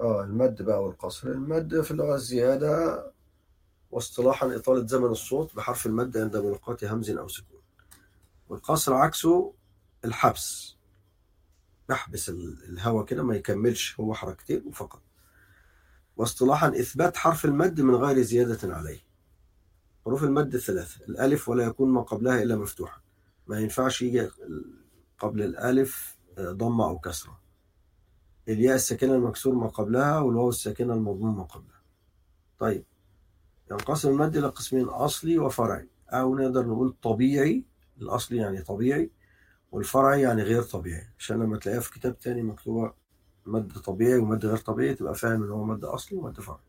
آه 0.01 0.23
المد 0.23 0.61
بقى 0.61 0.83
والقصر. 0.83 1.27
المد 1.27 1.81
في 1.81 1.91
اللغة 1.91 2.15
الزيادة 2.15 3.03
واصطلاحا 3.93 4.55
إطالة 4.55 4.87
زمن 4.87 5.05
الصوت 5.05 5.55
بحرف 5.55 5.85
المد 5.85 6.17
عند 6.17 6.37
ملاقاة 6.37 6.77
همز 6.83 7.09
أو 7.09 7.27
سكون. 7.27 7.61
والقصر 8.49 8.93
عكسه 8.93 9.53
الحبس. 10.05 10.75
بحبس 11.89 12.29
ال- 12.29 12.63
الهواء 12.69 13.05
كده 13.05 13.23
ما 13.23 13.35
يكملش 13.35 13.99
هو 13.99 14.13
حركتين 14.13 14.63
وفقط 14.67 15.01
واصطلاحا 16.17 16.67
إثبات 16.69 17.17
حرف 17.17 17.45
المد 17.45 17.81
من 17.81 17.95
غير 17.95 18.21
زيادة 18.21 18.75
عليه. 18.75 18.99
حروف 20.05 20.23
المد 20.23 20.55
الثلاثة 20.55 21.05
الألف 21.05 21.49
ولا 21.49 21.63
يكون 21.63 21.89
ما 21.89 22.01
قبلها 22.01 22.43
إلا 22.43 22.55
مفتوحا. 22.55 23.01
ما 23.47 23.59
ينفعش 23.59 24.01
يجي 24.01 24.29
قبل 25.19 25.41
الألف 25.41 26.17
ضمة 26.39 26.85
أو 26.85 26.99
كسرة. 26.99 27.39
الياء 28.47 28.75
الساكنة 28.75 29.15
المكسور 29.15 29.55
ما 29.55 29.67
قبلها 29.67 30.19
والواو 30.19 30.49
الساكنة 30.49 30.93
المضموم 30.93 31.37
ما 31.37 31.43
قبلها. 31.43 31.81
طيب 32.59 32.85
ينقسم 33.73 34.09
المد 34.09 34.37
إلى 34.37 34.47
قسمين 34.47 34.85
أصلي 34.85 35.37
وفرعي. 35.37 35.87
أو 36.09 36.35
نقدر 36.35 36.65
نقول 36.65 36.95
طبيعي 37.01 37.63
الأصلي 38.01 38.37
يعني 38.37 38.61
طبيعي 38.61 39.11
والفرعي 39.71 40.21
يعني 40.21 40.43
غير 40.43 40.61
طبيعي. 40.63 41.07
عشان 41.19 41.43
لما 41.43 41.57
تلاقيها 41.57 41.81
في 41.81 41.91
كتاب 41.91 42.19
تاني 42.19 42.43
مكتوبة 42.43 42.93
مد 43.45 43.73
طبيعي 43.73 44.17
ومد 44.17 44.45
غير 44.45 44.57
طبيعي 44.57 44.95
تبقى 44.95 45.15
فاهم 45.15 45.43
إن 45.43 45.49
هو 45.49 45.63
مد 45.63 45.83
أصلي 45.85 46.17
ومد 46.17 46.39
فرعي. 46.39 46.59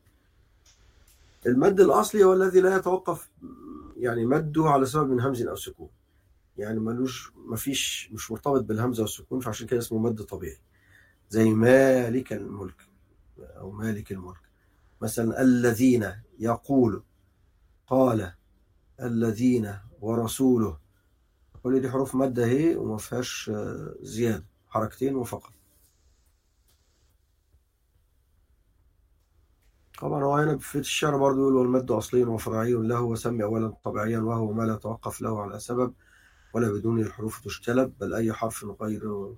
المد 1.47 1.81
الأصلي 1.81 2.25
هو 2.25 2.33
الذي 2.33 2.61
لا 2.61 2.77
يتوقف 2.77 3.31
يعني 3.97 4.27
مده 4.27 4.65
على 4.65 4.87
سبب 4.87 5.11
من 5.11 5.21
همز 5.21 5.43
أو 5.43 5.57
سكون. 5.57 5.89
يعني 6.59 6.81
ملوش 6.81 7.33
مفيش 7.37 8.11
مش 8.13 8.31
مرتبط 8.31 8.63
بالهمزة 8.63 9.03
والسكون 9.03 9.41
فعشان 9.41 9.67
كده 9.67 9.79
اسمه 9.79 9.99
مد 9.99 10.23
طبيعي. 10.23 10.59
زي 11.29 11.51
مالك 11.51 12.33
الملك 12.33 12.89
أو 13.41 13.71
مالك 13.71 14.13
الملك. 14.13 14.44
مثلا 15.05 15.43
الذين 15.43 16.13
يقول 16.39 17.03
قال 17.87 18.33
الذين 19.01 19.79
ورسوله. 20.01 20.79
كل 21.63 21.81
دي 21.81 21.91
حروف 21.91 22.15
مادة 22.15 22.45
اهي 22.45 22.77
وما 22.77 22.97
فيهاش 22.97 23.51
زيادة 24.01 24.45
حركتين 24.69 25.17
وفقط. 25.17 25.53
طبعا 30.01 30.25
هو 30.25 30.37
هنا 30.37 30.59
في 30.59 30.79
الشعر 30.79 31.17
برضه 31.17 31.41
يقول 31.41 31.57
والمد 31.57 31.91
أصلي 31.91 32.25
وفرعي 32.25 32.73
له 32.73 33.01
وسمي 33.03 33.43
أولا 33.45 33.69
طبيعيا 33.85 34.19
وهو 34.19 34.53
ما 34.53 34.63
لا 34.63 34.77
توقف 34.77 35.21
له 35.21 35.43
على 35.43 35.61
سبب 35.61 35.95
ولا 36.55 36.73
بدون 36.73 37.01
الحروف 37.01 37.41
تجتلب 37.41 37.99
بل 37.99 38.15
أي 38.15 38.33
حرف 38.33 38.65
غير 38.83 39.35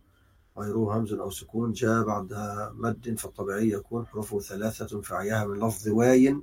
غيره 0.59 0.99
همز 0.99 1.13
أو 1.13 1.31
سكون 1.31 1.73
جاء 1.73 2.05
بعد 2.05 2.35
مد 2.75 3.15
فالطبيعي 3.19 3.69
يكون 3.71 4.07
حروفه 4.07 4.41
ثلاثة 4.41 5.01
فعيها 5.01 5.47
من 5.47 5.67
لفظ 5.67 5.89
واي 5.89 6.37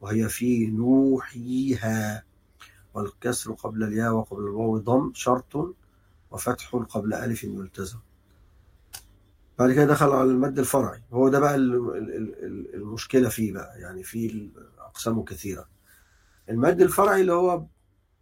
وهي 0.00 0.28
في 0.28 0.66
نوحيها. 0.66 2.24
والكسر 2.94 3.52
قبل 3.52 3.82
الياء 3.84 4.12
وقبل 4.12 4.42
الواو 4.42 4.78
ضم 4.78 5.12
شرط 5.14 5.74
وفتح 6.30 6.76
قبل 6.76 7.14
ألف 7.14 7.44
ملتزم. 7.44 7.98
بعد 9.58 9.72
كده 9.72 9.84
دخل 9.84 10.10
على 10.10 10.30
المد 10.30 10.58
الفرعي. 10.58 11.02
هو 11.12 11.28
ده 11.28 11.40
بقى 11.40 11.54
المشكلة 12.74 13.28
فيه 13.28 13.52
بقى 13.52 13.80
يعني 13.80 14.02
فيه 14.02 14.48
أقسامه 14.78 15.24
كثيرة. 15.24 15.68
المد 16.50 16.80
الفرعي 16.80 17.20
اللي 17.20 17.32
هو 17.32 17.64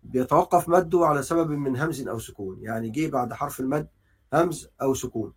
بيتوقف 0.03 0.69
مده 0.69 1.07
على 1.07 1.23
سبب 1.23 1.51
من 1.51 1.77
همز 1.77 2.09
أو 2.09 2.19
سكون 2.19 2.61
يعني 2.61 2.91
جه 2.91 3.11
بعد 3.11 3.33
حرف 3.33 3.61
المد 3.61 3.89
همز 4.33 4.69
أو 4.83 4.95
سكون 4.95 5.33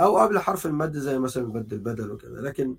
أو 0.00 0.18
قبل 0.18 0.38
حرف 0.38 0.66
المد 0.66 0.96
زي 0.98 1.18
مثلا 1.18 1.46
مد 1.46 1.72
البدل 1.72 2.10
وكده. 2.10 2.40
لكن 2.40 2.76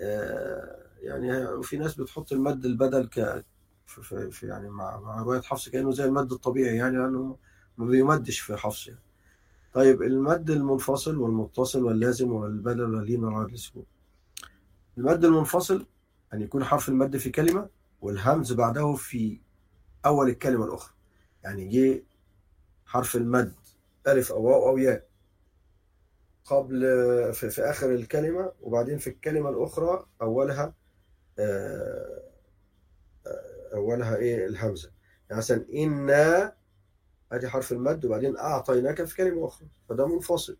آه 0.00 0.82
يعني 1.00 1.62
في 1.62 1.76
ناس 1.76 1.94
بتحط 1.94 2.32
المد 2.32 2.64
البدل 2.64 3.08
ك 3.08 3.44
في, 3.86 4.30
يعني 4.42 4.70
مع 4.70 5.00
مع 5.00 5.22
رواية 5.22 5.40
حفص 5.40 5.68
كأنه 5.68 5.90
زي 5.92 6.04
المد 6.04 6.32
الطبيعي 6.32 6.76
يعني 6.76 6.98
لأنه 6.98 7.36
ما 7.78 7.86
بيمدش 7.86 8.38
في 8.40 8.56
حفص 8.56 8.86
يعني. 8.88 9.00
طيب 9.72 10.02
المد 10.02 10.50
المنفصل 10.50 11.16
والمتصل 11.16 11.84
واللازم 11.84 12.32
والبدل 12.32 12.94
واللين 12.94 13.24
والعدل 13.24 13.54
السكون 13.54 13.84
المد 14.98 15.24
المنفصل 15.24 15.86
أن 16.34 16.42
يكون 16.42 16.64
حرف 16.64 16.88
المد 16.88 17.16
في 17.16 17.30
كلمة 17.30 17.68
والهمز 18.00 18.52
بعده 18.52 18.94
في 18.94 19.40
أول 20.06 20.28
الكلمة 20.28 20.64
الأخرى. 20.64 20.94
يعني 21.44 21.68
جه 21.68 22.04
حرف 22.86 23.16
المد 23.16 23.54
ألف 24.06 24.32
أو 24.32 24.42
واو 24.42 24.68
أو 24.68 24.78
ياء 24.78 25.08
قبل 26.44 26.80
في, 27.34 27.50
في 27.50 27.62
آخر 27.62 27.90
الكلمة 27.94 28.52
وبعدين 28.60 28.98
في 28.98 29.10
الكلمة 29.10 29.48
الأخرى 29.48 30.06
أولها 30.22 30.74
أولها 33.74 34.16
إيه؟ 34.16 34.46
الهمزة. 34.46 34.92
يعني 35.30 35.38
مثلا 35.38 35.66
إنا 35.74 36.56
أدي 37.32 37.48
حرف 37.48 37.72
المد 37.72 38.04
وبعدين 38.04 38.36
أعطيناك 38.36 39.04
في 39.04 39.16
كلمة 39.16 39.46
أخرى 39.46 39.68
فده 39.88 40.06
منفصل. 40.06 40.56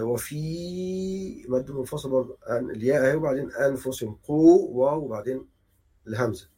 وفي 0.00 1.48
مد 1.48 1.70
منفصل 1.70 2.36
الياء 2.50 3.10
أهي 3.10 3.14
وبعدين 3.14 3.52
أنفسهم 3.52 4.18
قو 4.22 4.70
واو 4.72 5.04
وبعدين 5.04 5.48
الهمزة. 6.06 6.48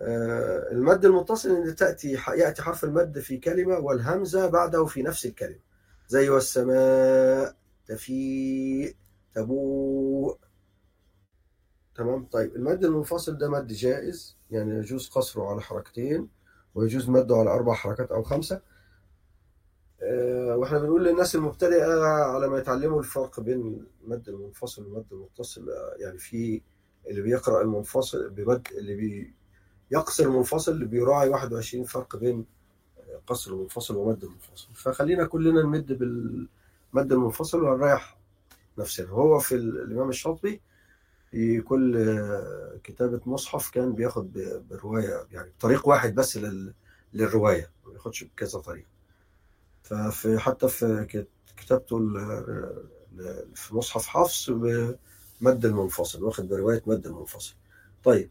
المد 0.00 1.04
المتصل 1.04 1.50
إن 1.50 1.74
تأتي 1.74 2.12
يأتي 2.36 2.62
حرف 2.62 2.84
المد 2.84 3.18
في 3.18 3.36
كلمة 3.38 3.78
والهمزة 3.78 4.46
بعده 4.46 4.84
في 4.86 5.02
نفس 5.02 5.26
الكلمة. 5.26 5.58
زي 6.08 6.28
والسماء 6.30 7.56
تفيء 7.86 8.96
تبوء. 9.34 10.38
تمام؟ 11.94 12.26
طيب 12.26 12.56
المد 12.56 12.84
المنفصل 12.84 13.38
ده 13.38 13.50
مد 13.50 13.66
جائز 13.66 14.36
يعني 14.50 14.74
يجوز 14.78 15.08
قصره 15.08 15.50
على 15.50 15.60
حركتين 15.60 16.28
ويجوز 16.74 17.08
مده 17.08 17.36
على 17.36 17.50
أربع 17.50 17.74
حركات 17.74 18.12
أو 18.12 18.22
خمسة. 18.22 18.60
وإحنا 20.56 20.78
بنقول 20.78 21.04
للناس 21.04 21.34
المبتدئة 21.34 22.02
على 22.04 22.48
ما 22.48 22.58
يتعلموا 22.58 22.98
الفرق 23.00 23.40
بين 23.40 23.86
المد 24.04 24.28
المنفصل 24.28 24.82
والمد 24.84 25.06
المتصل 25.12 25.68
يعني 25.98 26.18
في 26.18 26.62
اللي 27.06 27.22
بيقرأ 27.22 27.62
المنفصل 27.62 28.30
بمد 28.30 28.68
اللي 28.78 28.94
بي 28.94 29.34
يقصر 29.90 30.24
المنفصل 30.24 30.84
بيراعي 30.84 31.28
21 31.28 31.84
فرق 31.84 32.16
بين 32.16 32.44
قصر 33.26 33.52
المنفصل 33.52 33.96
ومد 33.96 34.24
المنفصل. 34.24 34.68
فخلينا 34.74 35.24
كلنا 35.24 35.62
نمد 35.62 35.92
بالمد 35.92 37.12
المنفصل 37.12 37.62
ونريح 37.62 38.18
نفسنا. 38.78 39.08
هو 39.08 39.38
في 39.38 39.54
الإمام 39.54 40.08
الشاطبي 40.08 40.60
في 41.30 41.60
كل 41.60 42.18
كتابة 42.84 43.20
مصحف 43.26 43.70
كان 43.70 43.92
بياخد 43.92 44.32
برواية 44.70 45.26
يعني 45.32 45.52
طريق 45.60 45.88
واحد 45.88 46.14
بس 46.14 46.38
للرواية 47.14 47.70
ما 47.86 47.92
بياخدش 47.92 48.24
بكذا 48.24 48.58
طريقة. 48.58 48.88
ففي 49.82 50.38
حتى 50.38 50.68
في 50.68 51.06
كتابته 51.56 51.98
في 53.54 53.76
مصحف 53.76 54.06
حفص 54.06 54.50
بمد 54.50 55.64
المنفصل 55.64 56.24
واخد 56.24 56.48
برواية 56.48 56.82
مد 56.86 57.06
المنفصل. 57.06 57.54
طيب 58.04 58.30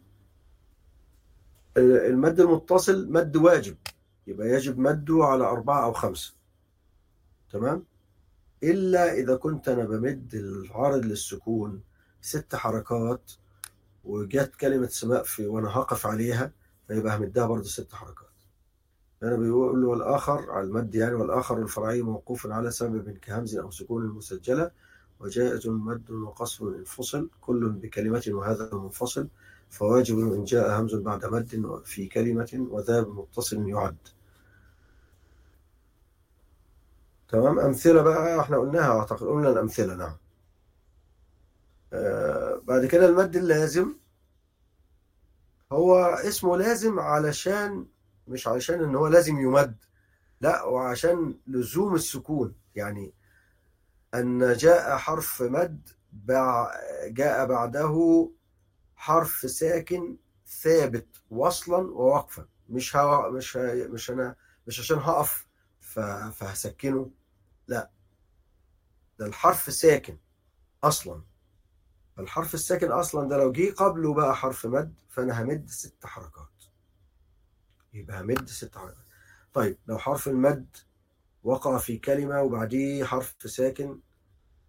المد 1.77 2.39
المتصل 2.39 3.11
مد 3.11 3.35
واجب. 3.35 3.75
يبقى 4.27 4.47
يجب 4.49 4.79
مده 4.79 5.23
على 5.23 5.43
أربعة 5.43 5.83
أو 5.83 5.93
خمسة. 5.93 6.33
تمام؟ 7.51 7.83
إلا 8.63 9.13
إذا 9.13 9.35
كنت 9.35 9.69
أنا 9.69 9.85
بمد 9.85 10.35
العارض 10.35 11.05
للسكون 11.05 11.81
ست 12.21 12.55
حركات 12.55 13.31
وجت 14.03 14.55
كلمة 14.55 14.87
سماء 14.87 15.23
في 15.23 15.47
وأنا 15.47 15.69
هقف 15.69 16.05
عليها 16.05 16.51
فيبقى 16.87 17.17
همدها 17.17 17.45
برضه 17.45 17.63
ست 17.63 17.93
حركات. 17.93 18.27
أنا 19.23 19.35
بيقول 19.35 19.85
والآخر 19.85 20.51
على 20.51 20.67
المد 20.67 20.95
يعني 20.95 21.13
والآخر 21.15 21.57
الفرعي 21.61 22.01
موقوف 22.01 22.47
على 22.47 22.71
سبب 22.71 23.09
كهمز 23.17 23.55
أو 23.57 23.71
سكون 23.71 24.03
المسجلة 24.03 24.71
وجائز 25.19 25.67
مد 25.67 26.11
وقصر 26.11 26.67
انفصل 26.67 27.29
كل 27.41 27.69
بكلمة 27.69 28.23
وهذا 28.27 28.69
منفصل. 28.73 29.27
فواجب 29.69 30.19
إن 30.19 30.43
جاء 30.43 30.79
همز 30.81 30.95
بعد 30.95 31.25
مد 31.25 31.81
في 31.85 32.07
كلمة 32.07 32.67
وذا 32.69 33.01
بمتصل 33.01 33.69
يعد. 33.69 33.97
تمام؟ 37.29 37.59
أمثلة 37.59 38.01
بقى 38.01 38.39
إحنا 38.39 38.57
قلناها 38.57 38.99
أعتقد 38.99 39.27
قلنا 39.27 39.49
الأمثلة 39.49 39.95
نعم. 39.95 40.15
آه 41.93 42.61
بعد 42.63 42.85
كده 42.85 43.05
المد 43.05 43.35
اللازم 43.35 43.93
هو 45.71 45.95
اسمه 46.05 46.57
لازم 46.57 46.99
علشان 46.99 47.85
مش 48.27 48.47
علشان 48.47 48.83
إن 48.83 48.95
هو 48.95 49.07
لازم 49.07 49.37
يمد 49.39 49.75
لا 50.41 50.63
وعشان 50.63 51.37
لزوم 51.47 51.95
السكون. 51.95 52.55
يعني 52.75 53.13
أن 54.13 54.53
جاء 54.53 54.97
حرف 54.97 55.41
مد 55.41 55.89
جاء 57.07 57.45
بعده 57.45 58.29
حرف 58.97 59.31
ساكن 59.51 60.17
ثابت 60.47 61.07
وصلا 61.29 61.77
ووقفا. 61.77 62.47
مش 62.69 62.95
هوا 62.95 63.29
مش 63.29 63.57
ها 63.57 63.87
مش 63.87 64.11
أنا 64.11 64.35
مش 64.67 64.79
عشان 64.79 64.97
هقف 64.97 65.47
فهسكنه. 66.31 67.11
لا. 67.67 67.89
ده 69.19 69.25
الحرف 69.25 69.73
ساكن 69.73 70.17
أصلا. 70.83 71.23
الحرف 72.19 72.53
الساكن 72.53 72.91
أصلا 72.91 73.29
ده 73.29 73.37
لو 73.37 73.51
جه 73.51 73.73
قبله 73.73 74.13
بقى 74.13 74.35
حرف 74.35 74.65
مد 74.65 74.93
فأنا 75.09 75.43
همد 75.43 75.69
ست 75.69 76.05
حركات. 76.05 76.63
يبقى 77.93 78.21
همد 78.21 78.49
ست 78.49 78.77
حركات. 78.77 79.05
طيب 79.53 79.77
لو 79.87 79.97
حرف 79.97 80.27
المد 80.27 80.77
وقع 81.43 81.77
في 81.77 81.97
كلمة 81.97 82.41
وبعديه 82.41 83.03
حرف 83.05 83.35
ساكن 83.45 83.99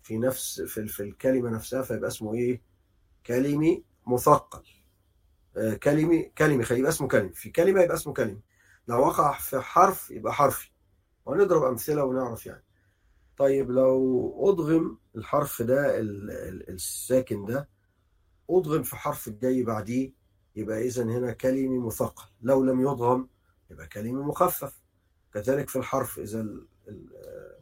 في 0.02 0.18
نفس 0.18 0.60
في, 0.60 0.86
في 0.88 1.02
الكلمة 1.02 1.50
نفسها 1.50 1.82
فيبقى 1.82 2.08
اسمه 2.08 2.34
إيه؟ 2.34 2.62
كلمي 3.26 3.84
مثقل. 4.08 4.62
آه، 5.56 5.74
كلمي 5.74 6.22
كلمي 6.38 6.64
يبقى 6.70 6.88
اسمه 6.88 7.08
كلمة. 7.08 7.32
في 7.32 7.50
كلمة 7.50 7.82
يبقى 7.82 7.96
اسمه 7.96 8.12
كلمة. 8.12 8.40
لو 8.88 9.00
وقع 9.00 9.38
في 9.38 9.60
حرف 9.60 10.10
يبقى 10.10 10.32
حرفي. 10.32 10.70
ونضرب 11.26 11.62
أمثلة 11.62 12.04
ونعرف 12.04 12.46
يعني. 12.46 12.64
طيب 13.38 13.70
لو 13.70 14.34
أضغم 14.48 14.98
الحرف 15.16 15.62
ده 15.62 15.98
ال- 16.00 16.30
ال- 16.30 16.70
الساكن 16.70 17.44
ده 17.46 17.68
أضغم 18.50 18.82
في 18.82 18.96
حرف 18.96 19.28
الجاي 19.28 19.62
بعديه 19.62 20.12
يبقى 20.56 20.86
إذا 20.86 21.02
هنا 21.04 21.32
كلمي 21.32 21.78
مثقل. 21.78 22.28
لو 22.42 22.64
لم 22.64 22.80
يضغم 22.80 23.28
يبقى 23.70 23.86
كلمي 23.86 24.12
مخفف. 24.22 24.80
كذلك 25.34 25.68
في 25.68 25.76
الحرف 25.76 26.18
ال- 26.18 26.68
ال- 26.88 27.58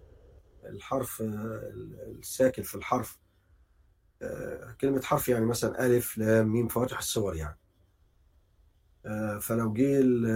الحرف 0.64 1.20
ال- 1.20 2.16
الساكن 2.18 2.62
في 2.62 2.74
الحرف 2.74 3.18
آه، 3.18 3.25
كلمة 4.80 5.02
حرف 5.02 5.28
يعني 5.28 5.44
مثلا 5.46 5.86
ألف 5.86 6.18
لام 6.18 6.46
ميم 6.52 6.68
فواتح 6.68 6.98
الصور 6.98 7.36
يعني. 7.36 7.58
آه، 9.06 9.38
فلو 9.38 9.72
جه 9.72 9.98
ال- 10.00 10.26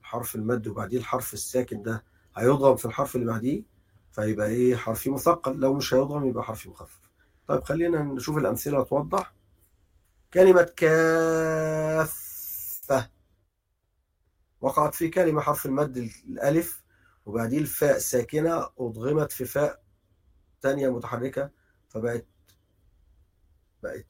الحرف 0.00 0.34
المد 0.34 0.66
وبعديه 0.66 0.98
الحرف 0.98 1.34
الساكن 1.34 1.82
ده 1.82 2.04
هيضغم 2.36 2.76
في 2.76 2.84
الحرف 2.84 3.16
اللي 3.16 3.26
بعديه 3.26 3.62
فيبقى 4.12 4.46
إيه 4.48 4.76
حرفي 4.76 5.10
مثقل. 5.10 5.56
لو 5.60 5.74
مش 5.74 5.94
هيضغم 5.94 6.26
يبقى 6.26 6.44
حرفي 6.44 6.68
مخفف. 6.68 7.10
طيب 7.48 7.64
خلينا 7.64 8.02
نشوف 8.02 8.36
الأمثلة 8.38 8.84
توضح. 8.84 9.34
كلمة 10.34 10.62
كافة. 10.76 12.14
وقعت 14.60 14.94
في 14.94 15.08
كلمة 15.08 15.40
حرف 15.40 15.66
المد 15.66 15.96
الألف 16.28 16.84
وبعديه 17.26 17.58
الفاء 17.58 17.98
ساكنة 17.98 18.68
أضغمت 18.78 19.32
في 19.32 19.44
فاء 19.44 19.82
تانية 20.60 20.88
متحركة. 20.88 21.50
فبقت 21.94 22.26
بقت 23.82 24.06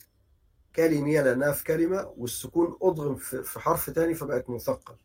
كلمية 0.76 1.22
لأنها 1.22 1.52
في 1.52 1.64
كلمة 1.64 2.12
والسكون 2.16 2.78
أضغم 2.82 3.16
في 3.16 3.60
حرف 3.60 3.90
تاني 3.90 4.14
فبقت 4.14 4.50
مثقل. 4.50 4.96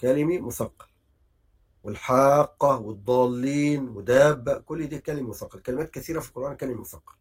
كلمي 0.00 0.38
مثقل. 0.40 0.86
والحاقة 1.82 2.78
والضالين 2.78 3.88
ودابة 3.88 4.58
كل 4.58 4.86
دي 4.86 4.98
كلمة 4.98 5.28
مثقل. 5.30 5.60
كلمات 5.60 5.90
كثيرة 5.90 6.20
في 6.20 6.28
القرآن 6.28 6.56
كلمة 6.56 6.80
مثقل. 6.80 7.14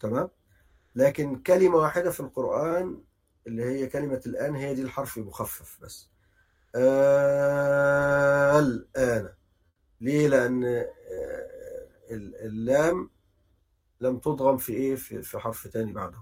تمام؟ 0.00 0.30
لكن 0.94 1.42
كلمة 1.42 1.76
واحدة 1.76 2.10
في 2.10 2.20
القرآن 2.20 3.02
اللي 3.46 3.64
هي 3.64 3.86
كلمة 3.86 4.20
الآن 4.26 4.54
هي 4.56 4.74
دي 4.74 4.82
الحرف 4.82 5.18
المخفف 5.18 5.78
بس. 5.82 6.08
آه 6.74 8.58
الآن. 8.58 9.34
ليه؟ 10.00 10.28
لأن 10.28 10.64
آه، 10.64 11.49
اللام 12.10 13.10
لم 14.00 14.18
تضغم 14.18 14.56
في 14.56 14.72
إيه؟ 14.72 14.94
في, 14.96 15.22
في 15.22 15.38
حرف 15.38 15.68
تاني 15.68 15.92
بعده. 15.92 16.18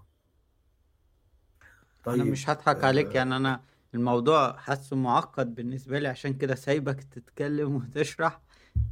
أنا 2.09 2.25
طيب 2.25 2.27
مش 2.27 2.51
هضحك 2.51 2.85
عليك 2.85 3.07
آه. 3.07 3.13
يعني 3.13 3.37
أنا 3.37 3.65
الموضوع 3.95 4.57
حاسه 4.57 4.97
معقد 4.97 5.55
بالنسبة 5.55 5.99
لي 5.99 6.09
عشان 6.09 6.35
كده 6.39 6.55
سايبك 6.55 7.03
تتكلم 7.03 7.75
وتشرح 7.77 8.41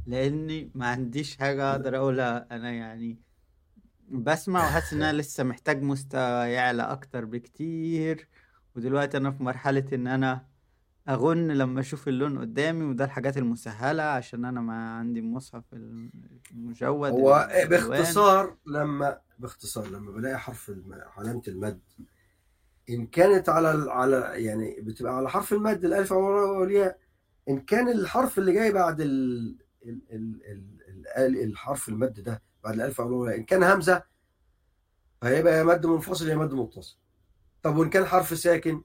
لأني 0.07 0.71
ما 0.75 0.87
عنديش 0.87 1.37
حاجة 1.37 1.71
أقدر 1.71 1.97
أقولها. 1.97 2.47
أنا 2.51 2.71
يعني 2.71 3.17
بسمع 4.09 4.65
وحاسس 4.67 4.93
إن 4.93 5.01
أنا 5.03 5.17
لسه 5.21 5.43
محتاج 5.43 5.81
مستوى 5.81 6.49
يعلى 6.49 6.83
أكتر 6.83 7.25
بكتير 7.25 8.27
ودلوقتي 8.75 9.17
أنا 9.17 9.31
في 9.31 9.43
مرحلة 9.43 9.85
إن 9.93 10.07
أنا 10.07 10.45
أغن 11.09 11.51
لما 11.51 11.79
أشوف 11.79 12.07
اللون 12.07 12.39
قدامي 12.39 12.83
وده 12.85 13.05
الحاجات 13.05 13.37
المسهلة 13.37 14.03
عشان 14.03 14.45
أنا 14.45 14.61
ما 14.61 14.97
عندي 14.97 15.21
مصحف 15.21 15.63
المجود 15.73 17.11
هو 17.11 17.49
باختصار 17.69 18.57
لما 18.65 19.19
باختصار 19.39 19.87
لما 19.87 20.11
بلاقي 20.11 20.39
حرف 20.39 20.69
الم... 20.69 20.93
علامة 21.17 21.41
المد. 21.47 21.79
إن 22.89 23.07
كانت 23.07 23.49
على 23.49 23.91
على 23.91 24.31
يعني 24.45 24.81
بتبقى 24.81 25.17
على 25.17 25.29
حرف 25.29 25.53
المد 25.53 25.85
الألف 25.85 26.13
أو 26.13 26.63
الياء 26.63 26.97
إن 27.49 27.59
كان 27.59 27.89
الحرف 27.89 28.37
اللي 28.37 28.53
جاي 28.53 28.71
بعد 28.71 29.01
ال... 29.01 29.09
ال... 29.85 30.01
ال... 30.11 30.41
ال... 30.51 31.07
ال... 31.17 31.43
الحرف 31.43 31.89
المد 31.89 32.19
ده 32.19 32.41
بعد 32.63 32.73
الألف 32.73 33.01
أو 33.01 33.25
الياء 33.25 33.37
إن 33.39 33.43
كان 33.43 33.63
همزة 33.63 34.03
فهيبقى 35.21 35.57
يا 35.57 35.63
مد 35.63 35.85
منفصل 35.85 36.27
يا 36.29 36.35
مد 36.35 36.53
متصل. 36.53 36.97
طب 37.63 37.75
وإن 37.77 37.89
كان 37.89 38.05
حرف 38.05 38.37
ساكن 38.37 38.83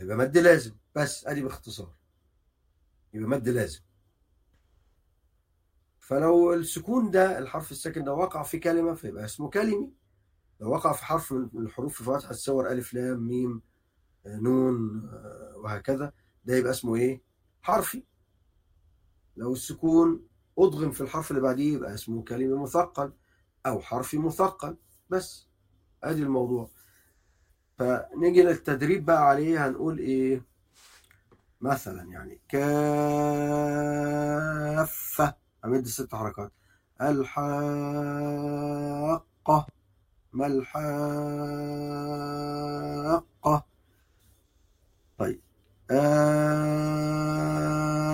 يبقى 0.00 0.16
مد 0.16 0.38
لازم. 0.38 0.79
بس 0.94 1.26
أدي 1.26 1.42
باختصار. 1.42 1.94
يبقى 3.14 3.28
مد 3.28 3.48
لازم. 3.48 3.80
فلو 5.98 6.54
السكون 6.54 7.10
ده 7.10 7.38
الحرف 7.38 7.70
الساكن 7.70 8.04
ده 8.04 8.14
وقع 8.14 8.42
في 8.42 8.58
كلمة 8.58 8.94
فيبقى 8.94 9.24
اسمه 9.24 9.50
كلمي. 9.50 9.92
لو 10.60 10.70
وقع 10.70 10.92
في 10.92 11.04
حرف 11.04 11.32
من 11.32 11.48
الحروف 11.54 11.96
في 11.98 12.04
فاتحة 12.04 12.30
الصور 12.30 12.70
ألف 12.70 12.94
لام 12.94 13.28
ميم 13.28 13.62
آه، 14.26 14.36
نون 14.36 15.04
آه، 15.12 15.54
وهكذا 15.56 16.12
ده 16.44 16.56
يبقى 16.56 16.70
اسمه 16.70 16.96
إيه؟ 16.96 17.22
حرفي. 17.62 18.04
لو 19.36 19.52
السكون 19.52 20.26
أضغم 20.58 20.90
في 20.90 21.00
الحرف 21.00 21.30
اللي 21.30 21.42
بعديه 21.42 21.74
يبقى 21.74 21.94
اسمه 21.94 22.22
كلمة 22.24 22.62
مثقل 22.62 23.12
أو 23.66 23.80
حرفي 23.80 24.18
مثقل. 24.18 24.76
بس 25.10 25.48
أدي 26.04 26.22
الموضوع. 26.22 26.70
فنيجي 27.78 28.42
للتدريب 28.42 29.04
بقى 29.04 29.28
عليه 29.28 29.66
هنقول 29.66 29.98
إيه؟ 29.98 30.49
مثلا 31.60 32.02
يعني 32.02 32.40
كافة. 32.48 32.90
أمد 35.64 35.86
ست 35.86 36.14
حركات. 36.14 36.52
الحاقة. 37.00 37.60
ما 40.32 40.46
الحاقة؟ 40.46 40.86
طيب. 45.18 45.40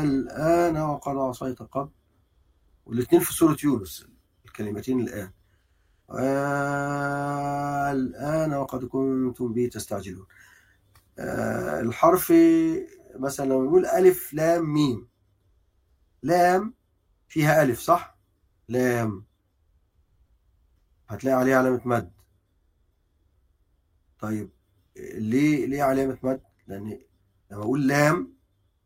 الآن 0.04 0.76
وقد 0.76 1.16
عصيت 1.16 1.62
قبل. 1.62 1.90
والاثنين 2.86 3.22
في 3.22 3.32
سورة 3.32 3.56
يونس 3.64 4.06
الكلمتين 4.44 5.00
الآن. 5.00 5.30
الآن 7.90 8.54
وقد 8.54 8.84
كنتم 8.84 9.52
به 9.52 9.70
تستعجلون. 9.72 10.26
الحرف 11.18 12.32
مثلا 13.20 13.46
لو 13.48 13.64
نقول 13.64 13.86
ألف 13.86 14.34
لام 14.34 14.72
ميم 14.72 15.08
لام 16.22 16.74
فيها 17.28 17.62
ألف 17.62 17.80
صح؟ 17.80 18.18
لام. 18.68 19.24
هتلاقي 21.08 21.36
عليها 21.36 21.58
علامة 21.58 21.80
مد. 21.84 22.12
طيب 24.20 24.50
ليه 25.14 25.66
ليه 25.66 25.82
علامة 25.82 26.18
مد؟ 26.22 26.40
لأن 26.66 27.00
لما 27.50 27.62
أقول 27.62 27.88
لام 27.88 28.36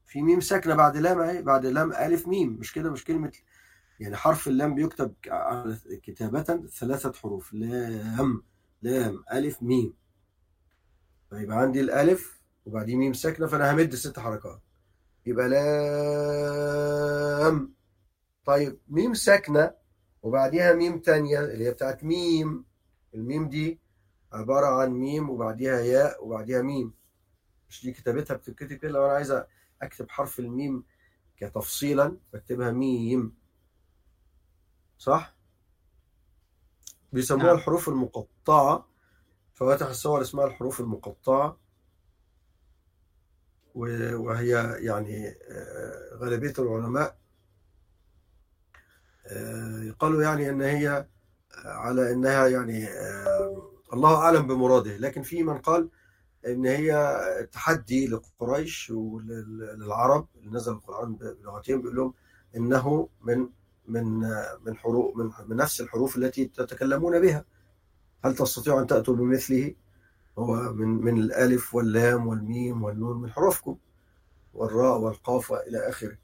في 0.07 0.23
ميم 0.23 0.41
ساكنة 0.41 0.75
بعد 0.75 0.97
لام 0.97 1.21
أهي 1.21 1.43
بعد 1.43 1.67
لام 1.67 1.93
ألف 1.93 2.29
ميم. 2.29 2.53
مش 2.53 2.73
كده؟ 2.73 2.91
مش 2.91 3.05
كلمة 3.05 3.33
يعني 4.01 4.17
حرف 4.17 4.49
اللام 4.49 4.75
بيكتب 4.75 5.15
كتابة 6.03 6.43
ثلاثة 6.67 7.13
حروف. 7.13 7.53
لام 7.53 8.43
لام 8.83 9.25
ألف 9.33 9.63
ميم. 9.63 9.95
فيبقى 11.31 11.59
عندي 11.59 11.81
الألف 11.81 12.40
وبعدين 12.67 12.99
ميم 12.99 13.13
ساكنة 13.13 13.47
فأنا 13.47 13.73
همد 13.73 13.95
ست 13.95 14.19
حركات. 14.19 14.61
يبقى 15.27 15.49
لام 16.61 17.75
طيب 18.45 18.79
ميم 18.89 19.15
ساكنة 19.15 19.75
وبعديها 20.23 20.73
ميم 20.73 20.99
تانية 20.99 21.41
اللي 21.41 21.67
هي 21.67 21.71
بتاعت 21.71 22.05
ميم. 22.05 22.65
الميم 23.15 23.49
دي 23.49 23.81
عبارة 24.33 24.67
عن 24.67 24.91
ميم 24.91 25.31
وبعديها 25.31 25.81
ياء 25.81 26.25
وبعديها 26.25 26.63
ميم. 26.63 26.95
مش 27.69 27.83
دي 27.85 27.93
كتابتها؟ 27.93 28.35
بتتكتب 28.37 28.73
كده؟ 28.77 28.91
لو 28.91 29.05
أنا 29.05 29.13
عايز 29.13 29.43
أكتب 29.83 30.11
حرف 30.11 30.39
الميم 30.41 30.85
كتفصيلا 31.37 32.17
بكتبها 32.33 32.71
ميم. 32.71 33.37
صح؟ 34.99 35.37
بيسموها 37.13 37.45
نعم. 37.47 37.57
الحروف 37.57 37.89
المقطعة. 37.89 38.87
فواتح 39.55 39.87
الصور 39.87 40.21
اسمها 40.23 40.45
الحروف 40.47 40.81
المقطعة. 40.81 41.49
و- 41.49 41.57
وهي 43.75 44.77
يعني 44.79 45.29
آه، 45.29 46.17
غالبية 46.17 46.55
العلماء 46.59 47.17
آه، 49.27 49.91
قالوا 49.99 50.23
يعني 50.23 50.51
إن 50.51 50.63
هي 50.63 51.07
على 51.65 52.13
إنها 52.13 52.49
يعني 52.49 52.85
آه، 52.89 53.71
الله 53.93 54.17
أعلم 54.17 54.47
بمراده. 54.47 54.97
لكن 54.97 55.23
في 55.23 55.43
من 55.43 55.59
قال 55.59 55.89
إن 56.47 56.67
هي 56.67 57.17
تحدي 57.53 58.09
لقريش 58.09 58.91
وللعرب 58.91 60.29
اللي 60.37 60.51
نزل 60.51 60.73
القرآن 60.73 61.15
بلغتهم 61.15 61.81
بيقول 61.83 61.97
لهم 61.97 62.15
إنه 62.57 63.09
من 63.23 63.49
من 63.89 64.05
من 64.67 64.77
حروف 64.77 65.17
من, 65.17 65.31
من 65.49 65.57
نفس 65.57 65.81
الحروف 65.81 66.17
التي 66.17 66.45
تتكلمون 66.45 67.21
بها. 67.21 67.45
هل 68.25 68.35
تستطيعوا 68.35 68.81
أن 68.81 68.87
تأتوا 68.87 69.15
بمثله؟ 69.17 69.75
هو 70.39 70.73
من 70.73 70.89
من 70.89 71.19
الألف 71.19 71.75
واللام 71.75 72.27
والميم 72.27 72.83
والنون 72.85 73.23
من 73.23 73.31
حروفكم 73.31 73.77
والراء 74.55 74.99
والقاف 74.99 75.51
والى 75.51 75.89
آخره. 75.89 76.19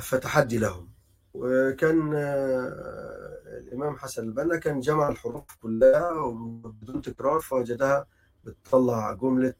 فتحدي 0.00 0.58
لهم. 0.58 0.88
وكان 1.34 2.12
آه، 2.14 3.58
الإمام 3.58 3.96
حسن 3.96 4.22
البنا 4.24 4.56
كان 4.56 4.80
جمع 4.80 5.08
الحروف 5.08 5.44
كلها 5.62 6.10
وبدون 6.12 7.02
تكرار 7.02 7.40
فوجدها 7.40 8.06
بتطلع 8.44 9.12
جملة 9.12 9.54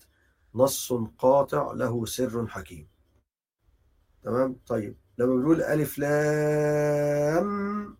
نص 0.55 0.93
قاطع 1.19 1.73
له 1.73 2.07
سر 2.07 2.47
حكيم. 2.49 2.89
تمام؟ 4.23 4.57
طيب 4.67 4.97
لما 5.19 5.35
بنقول 5.37 5.63
ألف 5.63 5.99
لام 5.99 7.97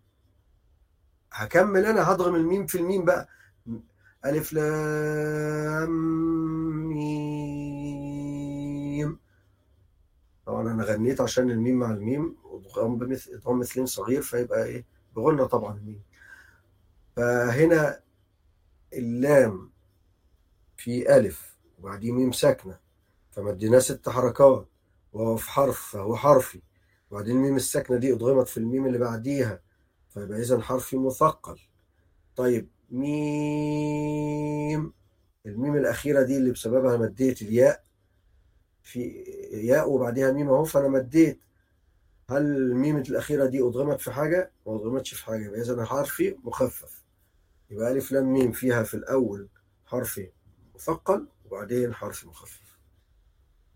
هكمل 1.31 1.85
أنا 1.85 2.11
هضغم 2.11 2.35
الميم 2.35 2.65
في 2.67 2.77
الميم 2.77 3.05
بقى. 3.05 3.27
ألف 4.25 4.53
لام 4.53 5.89
ميم. 8.97 9.19
طبعا 10.45 10.71
أنا 10.71 10.83
غنيت 10.83 11.21
عشان 11.21 11.51
الميم 11.51 11.79
مع 11.79 11.91
الميم 11.91 12.35
إدغام 12.45 13.59
مثلين 13.59 13.85
صغير 13.85 14.21
فيبقى 14.21 14.65
إيه؟ 14.65 14.85
بغنى 15.15 15.45
طبعا 15.47 15.77
الميم. 15.77 16.01
فهنا 17.15 17.99
اللام 18.93 19.71
في 20.77 21.15
ألف 21.17 21.57
وبعديه 21.79 22.11
ميم 22.11 22.31
ساكنة 22.31 22.79
فمديناه 23.31 23.79
ست 23.79 24.09
حركات 24.09 24.67
وهو 25.13 25.35
في 25.37 25.49
حرف 25.51 25.79
فهو 25.91 26.15
حرفي. 26.15 26.61
وبعدين 27.11 27.35
الميم 27.35 27.55
الساكنة 27.55 27.97
دي 27.97 28.13
أدغمت 28.13 28.47
في 28.47 28.57
الميم 28.57 28.85
اللي 28.85 28.97
بعديها 28.97 29.61
فيبقى 30.09 30.39
إذا 30.41 30.61
حرفي 30.61 30.97
مثقل. 30.97 31.59
طيب 32.35 32.69
ميم. 32.89 34.93
الميم 35.45 35.75
الأخيرة 35.75 36.23
دي 36.23 36.37
اللي 36.37 36.51
بسببها 36.51 36.97
مديت 36.97 37.41
الياء. 37.41 37.83
في 38.83 38.99
ياء 39.53 39.89
وبعديها 39.91 40.31
ميم 40.31 40.49
أهو 40.49 40.63
فأنا 40.63 40.87
مديت. 40.87 41.39
هل 42.29 42.41
الميم 42.57 42.97
الأخيرة 42.97 43.45
دي 43.45 43.61
أضغمت 43.61 44.01
في 44.01 44.11
حاجة؟ 44.11 44.51
ما 44.67 44.75
أضغمتش 44.75 45.13
في 45.13 45.25
حاجة 45.25 45.45
يبقى 45.45 45.61
إذا 45.61 45.85
حرفي 45.85 46.35
مخفف. 46.43 47.03
يبقى 47.69 47.91
ألف 47.91 48.11
لام 48.11 48.33
ميم 48.33 48.51
فيها 48.51 48.83
في 48.83 48.93
الأول 48.93 49.49
حرفي 49.85 50.31
مثقل 50.75 51.27
وبعدين 51.45 51.93
حرف 51.93 52.25
مخفف. 52.25 52.77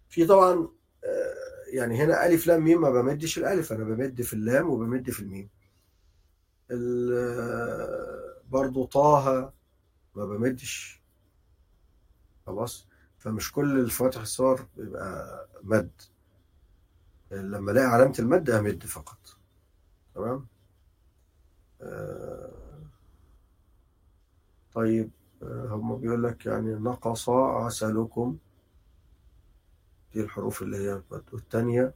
في 0.09 0.25
طبعا 0.25 0.67
آه، 1.03 1.33
يعني 1.73 2.03
هنا 2.03 2.25
ألف 2.27 2.47
لام 2.47 2.63
ميم 2.63 2.81
ما 2.81 2.89
بمدش 2.89 3.37
الألف 3.37 3.73
أنا 3.73 3.83
بمد 3.83 4.21
في 4.21 4.33
اللام 4.33 4.69
وبمد 4.69 5.09
في 5.09 5.19
الميم. 5.19 5.49
ال- 6.71 7.13
آه، 7.13 8.30
برضو 8.51 8.85
طه 8.85 9.53
ما 10.15 10.25
بمدش. 10.25 11.01
خلاص؟ 12.45 12.87
فمش 13.17 13.51
كل 13.51 13.79
الفواتح 13.79 14.21
الصور 14.21 14.67
بيبقى 14.77 15.47
مد. 15.63 15.91
لما 17.31 17.71
الاقي 17.71 17.87
علامة 17.87 18.15
المد 18.19 18.49
امد 18.49 18.83
فقط. 18.85 19.37
تمام؟ 20.15 20.47
آه، 21.81 22.51
طيب 24.73 25.11
آه، 25.43 25.67
هم 25.71 25.97
بيقول 25.97 26.23
لك 26.23 26.45
يعني 26.45 26.73
نقص 26.73 27.29
عسلكم. 27.29 28.37
دي 30.13 30.21
الحروف 30.21 30.61
اللي 30.61 30.77
هي 30.77 30.93
المد. 30.93 31.23
والتانية 31.33 31.93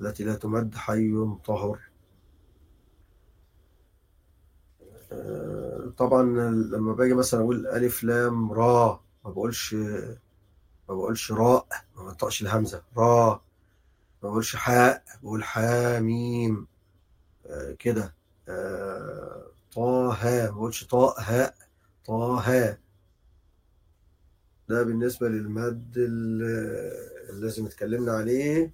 التي 0.00 0.24
لا 0.24 0.34
تمد 0.34 0.74
حي 0.74 1.12
طهر 1.44 1.80
آه، 4.82 4.93
طبعا 5.98 6.22
لما 6.52 6.92
باجي 6.92 7.14
مثلا 7.14 7.40
أقول 7.40 7.66
ألف 7.66 8.04
لام 8.04 8.52
را 8.52 9.00
ما 9.24 9.30
بقولش 9.30 9.74
ما 10.88 10.94
بقولش 10.94 11.32
راء 11.32 11.66
ما 11.96 12.02
بنطقش 12.04 12.42
الهمزة. 12.42 12.82
را 12.96 13.42
ما 14.22 14.28
بقولش 14.30 14.56
حاء 14.56 15.04
بقول 15.22 15.44
حاميم. 15.44 16.66
آه، 17.46 17.72
كده. 17.72 18.14
آه، 18.48 19.46
طه 19.74 20.16
ما 20.24 20.50
بقولش 20.50 20.84
طاء 20.84 21.20
هاء. 21.20 21.54
طه 22.06 22.76
ده 24.68 24.82
بالنسبة 24.82 25.28
للمد 25.28 25.94
ال- 25.96 26.42
اللي 27.30 27.40
لازم 27.46 27.66
اتكلمنا 27.66 28.12
عليه. 28.12 28.72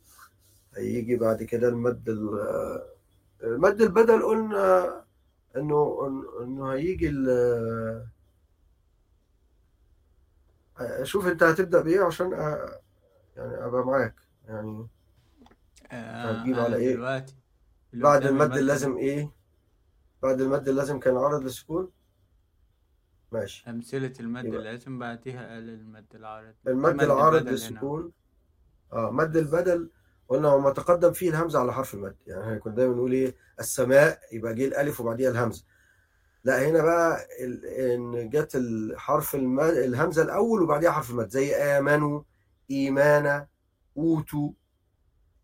هيجي 0.77 1.17
بعد 1.17 1.43
كده 1.43 1.69
المد 1.69 2.09
ال- 2.09 2.83
المد 3.43 3.81
البدل 3.83 4.23
قلنا 4.23 5.05
انه 5.57 6.07
انه 6.43 6.73
هيجي 6.73 7.09
ال- 7.09 8.07
شوف 11.03 11.27
انت 11.27 11.43
هتبدأ 11.43 11.83
بإيه 11.83 12.01
عشان 12.05 12.31
أ- 12.31 12.71
يعني 13.37 13.65
أبقى 13.65 13.87
معاك. 13.87 14.15
يعني 14.49 14.89
آه، 15.93 16.31
هتجيب 16.33 16.55
أنا 16.55 16.65
على 16.65 16.77
إيه؟ 16.77 16.95
دلوقتي 16.95 17.35
بعد 17.93 18.27
المد 18.27 18.57
اللازم 18.57 18.97
إيه؟ 18.97 19.31
بعد 20.23 20.41
المد 20.41 20.69
اللازم 20.69 20.99
كان 21.01 21.17
عرض 21.17 21.43
للسكون 21.43 21.91
ماشي. 23.33 23.71
أمثلة 23.71 24.13
المد 24.21 24.45
يبقى 24.45 24.59
اللازم 24.59 24.99
بعديها 24.99 25.49
قال 25.55 25.69
المد 25.69 26.07
العارض 26.15 26.55
المد 26.67 26.95
مد 26.95 27.03
العارض 27.03 27.49
للسكون 27.49 28.13
آه 28.93 29.11
مد 29.11 29.37
البدل 29.37 29.91
قلنا 30.31 30.55
وما 30.55 30.71
تقدم 30.71 31.13
فيه 31.13 31.31
الهمزة 31.31 31.59
على 31.59 31.73
حرف 31.73 31.95
المد. 31.95 32.17
يعني 32.27 32.43
إحنا 32.43 32.59
كنا 32.59 32.75
دايما 32.75 32.95
نقول 32.95 33.13
إيه؟ 33.13 33.37
السماء 33.61 34.21
يبقى 34.33 34.55
جه 34.55 34.65
الألف 34.65 35.01
وبعديها 35.01 35.31
الهمزة. 35.31 35.65
لا 36.45 36.69
هنا 36.69 36.83
بقى 36.83 37.27
إن 37.95 38.31
جت 38.31 38.57
الحرف 38.57 39.35
المد 39.35 39.75
الهمزة 39.75 40.23
الأول 40.23 40.63
وبعديها 40.63 40.91
حرف 40.91 41.11
المد. 41.11 41.29
زي 41.29 41.55
آمنوا 41.55 42.23
إيمانا 42.71 43.49
أوتوا. 43.97 44.51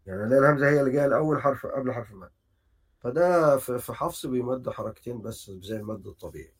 يعني 0.07 0.31
لا 0.31 0.39
الهمزة 0.39 0.69
هي 0.69 0.81
اللي 0.81 0.93
جاية 0.93 1.07
الأول 1.07 1.43
حرف 1.43 1.67
قبل 1.67 1.93
حرف 1.93 2.11
المد. 2.11 2.31
فده 3.01 3.57
في 3.57 3.93
حفص 3.93 4.27
بيمد 4.27 4.71
حركتين 4.71 5.23
بس 5.23 5.51
زي 5.51 5.77
المد 5.77 6.07
الطبيعي. 6.07 6.55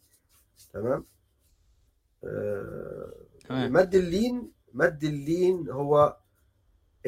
تمام؟ 0.73 1.07
آه، 2.25 3.13
مد 3.51 3.95
اللين 3.95 4.53
مد 4.73 5.05
اللين 5.05 5.71
هو 5.71 6.17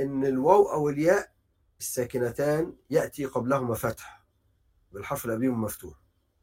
إن 0.03 0.25
الواو 0.25 0.73
أو 0.73 0.89
الياء 0.89 1.33
الساكنتان 1.81 2.77
يأتي 2.91 3.25
قبلهما 3.25 3.75
فتح 3.75 4.25
بالحرف 4.93 5.25
اللي 5.25 5.37
قبلهم 5.37 5.63
مفتوح 5.63 5.95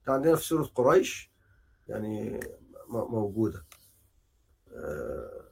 ده 0.07 0.13
عندنا 0.13 0.35
في 0.35 0.43
سورة 0.45 0.63
قريش 0.63 1.31
يعني 1.87 2.39
موجودة. 2.89 3.65
آه، 4.73 5.45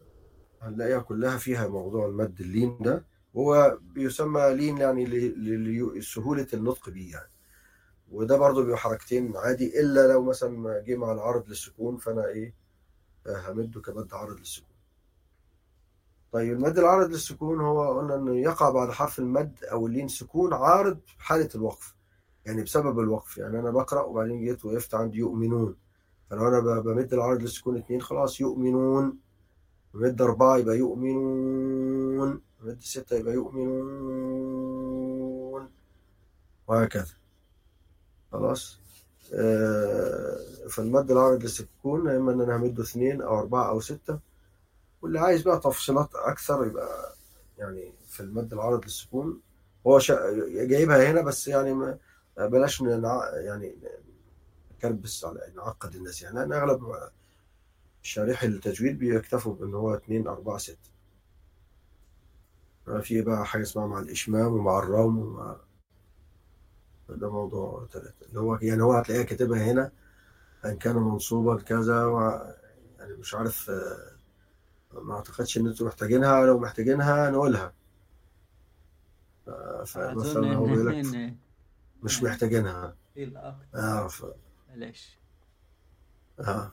هنلاقيها 0.62 1.00
كلها 1.00 1.38
فيها 1.38 1.68
موضوع 1.68 2.06
المد 2.06 2.42
اللين 2.42 2.78
ده. 2.82 3.06
هو 3.38 3.78
بيسمى 3.82 4.54
لين 4.54 4.78
يعني 4.78 5.06
لسهوله 5.06 6.48
النطق 6.54 6.90
بيه 6.90 7.12
يعني. 7.12 7.32
وده 8.12 8.38
برضو 8.38 8.64
بيبقى 8.64 8.78
حركتين 8.78 9.38
عادي 9.38 9.80
إلا 9.80 10.08
لو 10.14 10.24
مثلا 10.24 10.80
جه 10.88 10.96
مع 10.96 11.12
العرض 11.12 11.50
للسكون 11.50 11.98
فأنا 11.98 12.28
إيه 12.28 12.54
آه، 13.28 13.52
همده 13.52 13.82
كمد 13.82 14.14
عرض 14.14 14.38
للسكون. 14.40 14.73
طيب 16.34 16.54
المد 16.54 16.80
العارض 16.80 17.10
للسكون 17.10 17.62
هو 17.62 18.00
قلنا 18.00 18.16
إنه 18.16 18.36
يقع 18.36 18.70
بعد 18.70 18.92
حرف 18.92 19.20
المد 19.20 19.64
أو 19.72 19.88
اللين 19.88 20.08
سكون 20.08 20.54
عارض 20.54 21.00
في 21.08 21.24
حالة 21.24 21.50
الوقف 21.56 21.96
يعني 22.46 22.64
بسبب 22.64 23.00
الوقف 23.00 23.38
يعني 23.38 23.60
أنا 23.60 23.72
بقرأ 23.72 24.02
وبعدين 24.02 24.40
جيت 24.46 24.66
وقفت 24.66 24.96
عند 24.96 25.16
يؤمنون. 25.16 25.76
فلو 26.30 26.48
أنا 26.48 26.60
بمد 26.80 27.14
العارض 27.14 27.42
للسكون 27.42 27.78
اتنين 27.78 28.02
خلاص 28.02 28.42
يؤمنون. 28.42 29.18
بمد 29.94 30.22
أربعة 30.22 30.58
يبقى 30.58 30.78
يؤمنون. 30.78 32.42
بمد 32.62 32.82
ستة 32.82 33.16
يبقى 33.16 33.34
يؤمنون. 33.34 34.84
وهكذا. 36.68 37.14
خلاص؟ 38.32 38.80
آه، 39.34 40.38
فالمد 40.70 41.12
العارض 41.12 41.42
للسكون 41.44 42.10
إما 42.10 42.32
إن 42.32 42.42
أنا 42.42 42.56
همده 42.56 42.84
اثنين 42.84 43.22
أو 43.22 43.40
أربعة 43.40 43.70
أو 43.70 43.80
ستة. 43.80 44.33
واللي 45.04 45.20
عايز 45.20 45.42
بقى 45.42 45.60
تفصيلات 45.60 46.16
أكثر 46.16 46.68
يبقى 46.68 47.16
يعني 47.58 47.94
في 48.08 48.20
المد 48.20 48.54
العارض 48.54 48.84
للسكون 48.84 49.42
هو 49.88 50.00
شا... 50.00 50.16
جايبها 50.66 51.12
هنا 51.12 51.22
بس 51.22 51.48
يعني 51.48 51.74
ما 51.74 51.98
بلاش 52.38 52.82
نع... 52.82 53.30
يعني 53.36 53.76
نكربس 54.78 55.26
على 55.26 55.52
نعقد 55.56 55.96
الناس. 55.96 56.22
يعني 56.22 56.44
أنا 56.44 56.58
أغلب 56.58 56.82
شارح 58.02 58.44
التجويد 58.44 59.00
بيكتفوا 59.00 59.54
بإن 59.56 59.74
هو 59.74 59.94
2 59.96 60.28
4 60.28 60.58
6 60.58 60.78
في 63.02 63.22
بقى 63.22 63.46
حاجة 63.46 63.62
اسمها 63.62 63.88
مع 63.88 64.00
الإشمام 64.00 64.54
ومع 64.54 64.80
الروم 64.80 65.18
ومع 65.20 65.56
ده 67.10 67.32
موضوع 67.32 67.88
ثلاثة 67.92 68.26
اللي 68.30 68.40
هو 68.40 68.56
يعني 68.62 68.84
هو 68.84 68.94
هتلاقيها 68.94 69.24
كاتبها 69.24 69.72
هنا. 69.72 69.92
إن 70.66 70.78
كان 70.78 70.96
منصوبا 70.96 71.62
كذا 71.62 72.06
و... 72.06 72.20
يعني 73.00 73.14
مش 73.14 73.36
عارف 73.36 73.72
ما 75.02 75.14
أعتقدش 75.16 75.58
إن 75.58 75.68
أنتوا 75.68 75.88
محتاجينها 75.88 76.46
لو 76.46 76.60
محتاجينها 76.60 77.30
نقولها. 77.30 77.74
آه، 79.48 79.84
فمثلا 79.84 80.54
هو 80.56 80.66
بيقول 80.66 80.88
لك 80.88 81.34
مش 82.04 82.24
محتاجينها. 82.24 82.96
إيه 83.18 83.38
آه 83.76 84.08
ف... 84.08 84.26
بلاش. 84.76 85.20
آه. 86.40 86.72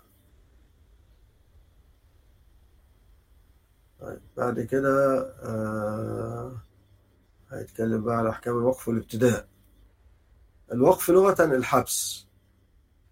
طيب 4.01 4.21
بعد 4.37 4.61
كده 4.61 5.21
آه 5.43 6.53
هيتكلم 7.51 8.05
بقى 8.05 8.17
على 8.17 8.31
احكام 8.31 8.59
الوقف 8.59 8.89
والابتداء. 8.89 9.49
الوقف 10.73 11.11
لغة 11.11 11.45
الحبس 11.45 12.27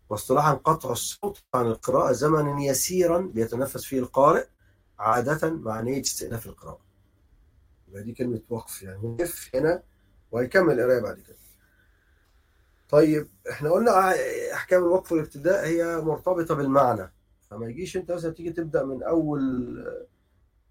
واصطلاحا 0.08 0.54
قطع 0.54 0.92
الصوت 0.92 1.42
عن 1.54 1.66
القراءة 1.66 2.12
زمنا 2.12 2.62
يسيرا 2.62 3.18
بيتنفس 3.18 3.84
فيه 3.84 3.98
القارئ. 3.98 4.46
عادة 4.98 5.50
مع 5.50 5.80
نية 5.80 6.00
استئناف 6.00 6.46
القراءة. 6.46 6.80
يبقى 7.88 8.02
دي 8.02 8.12
كلمة 8.12 8.40
وقف 8.48 8.82
يعني 8.82 9.06
وقف 9.06 9.50
هنا 9.54 9.82
وهيكمل 10.30 10.74
القراية 10.80 11.00
بعد 11.00 11.20
كده. 11.20 11.36
طيب 12.88 13.28
إحنا 13.50 13.70
قلنا 13.70 14.14
أحكام 14.54 14.82
الوقف 14.84 15.12
والابتداء 15.12 15.66
هي 15.66 15.96
مرتبطة 15.96 16.54
بالمعنى. 16.54 17.12
فما 17.50 17.66
يجيش 17.66 17.96
انت 17.96 18.12
مثلا 18.12 18.32
تيجي 18.32 18.50
تبدأ 18.52 18.84
من 18.84 19.02
أول 19.02 19.76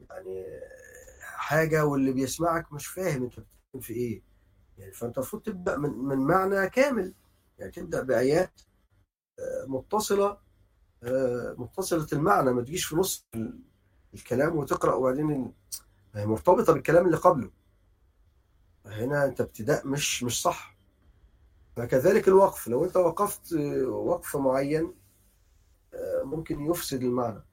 يعني 0.09 0.45
حاجة 1.21 1.85
واللي 1.85 2.11
بيسمعك 2.11 2.73
مش 2.73 2.87
فاهم 2.87 3.23
انت 3.23 3.39
بتتكلم 3.39 3.81
في 3.81 3.93
إيه. 3.93 4.23
يعني 4.77 4.91
فأنت 4.91 5.17
المفروض 5.17 5.41
تبدأ 5.43 5.77
من 5.77 5.89
من 5.89 6.17
معنى 6.17 6.69
كامل. 6.69 7.13
يعني 7.59 7.71
تبدأ 7.71 8.03
بآيات 8.03 8.61
متصلة 9.67 10.37
متصلة 11.57 12.07
المعنى 12.13 12.53
ما 12.53 12.61
تجيش 12.61 12.85
في 12.85 12.95
نص 12.95 13.27
الكلام 14.17 14.55
وتقرأ 14.55 14.93
وبعدين 14.93 15.53
هي 16.15 16.25
مرتبطة 16.25 16.73
بالكلام 16.73 17.05
اللي 17.05 17.17
قبله. 17.17 17.51
هنا 18.85 19.25
أنت 19.25 19.41
ابتداء 19.41 19.87
مش 19.87 20.23
مش 20.23 20.41
صح. 20.41 20.77
فكذلك 21.75 22.27
الوقف. 22.27 22.67
لو 22.67 22.85
أنت 22.85 22.97
وقفت 22.97 23.53
وقف 23.87 24.35
معين 24.35 24.93
ممكن 26.23 26.65
يفسد 26.65 27.03
المعنى. 27.03 27.43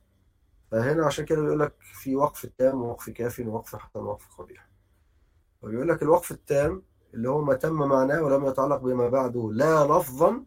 فهنا 0.71 1.07
عشان 1.07 1.25
كده 1.25 1.43
بيقول 1.43 1.61
لك 1.61 1.75
في 1.81 2.17
وقف 2.17 2.47
تام 2.47 2.83
ووقف 2.83 3.11
كاف 3.11 3.41
ووقف 3.41 3.77
حسن 3.77 4.01
ووقف 4.01 4.41
قبيح. 4.41 4.69
وبيقول 5.63 5.89
لك 5.89 6.03
الوقف 6.03 6.31
التام 6.31 6.83
اللي 7.15 7.29
هو 7.29 7.45
ما 7.45 7.55
تم 7.55 7.73
معناه 7.73 8.23
ولم 8.23 8.47
يتعلق 8.47 8.77
بما 8.77 9.09
بعده 9.09 9.51
لا 9.53 9.87
لفظا 9.87 10.45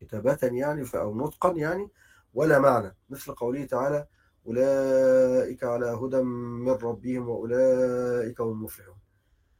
كتابة 0.00 0.38
يعني 0.42 0.86
أو 0.94 1.16
نطقا 1.16 1.52
يعني 1.52 1.88
ولا 2.34 2.58
معنى. 2.58 2.96
مثل 3.10 3.32
قوله 3.34 3.64
تعالى 3.64 4.06
أولئك 4.48 5.64
على 5.64 5.86
هدى 5.86 6.22
من 6.22 6.68
ربهم 6.72 7.28
وأولئك 7.28 8.40
هم 8.40 8.52
المفلحون. 8.52 8.98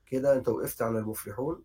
كده 0.07 0.35
أنت 0.35 0.49
وقفت 0.49 0.83
على 0.83 0.99
المفلحون. 0.99 1.65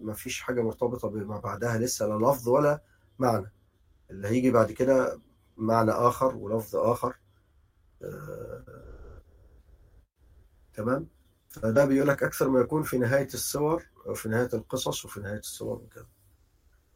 ما 0.00 0.12
فيش 0.14 0.40
حاجة 0.40 0.60
مرتبطة 0.62 1.08
بما 1.08 1.38
بعدها 1.40 1.78
لسه 1.78 2.06
لا 2.06 2.14
لفظ 2.30 2.48
ولا 2.48 2.82
معنى. 3.18 3.52
اللي 4.10 4.28
هيجي 4.28 4.50
بعد 4.50 4.72
كده 4.72 5.20
معنى 5.56 5.90
آخر 5.90 6.36
ولفظ 6.36 6.76
آخر. 6.76 7.16
تمام؟ 10.74 11.08
فده 11.48 11.84
بيقول 11.84 12.08
لك 12.08 12.22
أكثر 12.22 12.48
ما 12.48 12.60
يكون 12.60 12.82
في 12.82 12.98
نهاية 12.98 13.26
السور 13.26 13.86
أو 14.06 14.14
في 14.14 14.28
نهاية 14.28 14.48
القصص 14.54 15.04
وفي 15.04 15.20
نهاية 15.20 15.38
السور 15.38 15.76
وكذا 15.76 16.06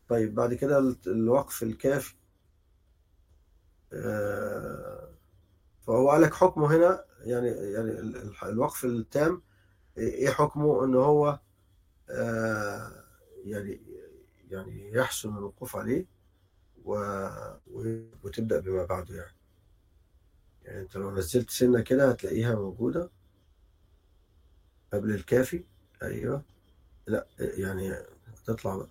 طيب 0.08 0.34
بعد 0.34 0.54
كده 0.54 0.78
الوقف 1.06 1.62
الكافي. 1.62 2.14
فهو 5.86 6.10
قال 6.10 6.22
لك 6.22 6.34
حكمه 6.34 6.76
هنا 6.76 7.04
يعني 7.20 7.48
يعني 7.48 7.90
الوقف 8.42 8.84
التام 8.84 9.42
إيه 9.98 10.30
حكمه؟ 10.30 10.84
إن 10.84 10.94
هو 10.94 11.40
يعني 13.44 13.80
يعني 14.50 14.92
يحسن 14.92 15.28
الوقوف 15.36 15.76
عليه 15.76 16.06
و... 16.84 16.94
وتبدأ 18.24 18.60
بما 18.60 18.84
بعده 18.84 19.14
يعني. 19.16 19.36
يعني 20.64 20.80
أنت 20.80 20.96
لو 20.96 21.10
نزلت 21.10 21.50
سنة 21.50 21.80
كده 21.80 22.10
هتلاقيها 22.10 22.54
موجودة. 22.54 23.10
قبل 24.92 25.14
الكافي. 25.14 25.64
أيوه. 26.02 26.42
لا 27.06 27.26
يعني 27.38 27.94
هتطلع 28.26 28.76
بقى. 28.76 28.88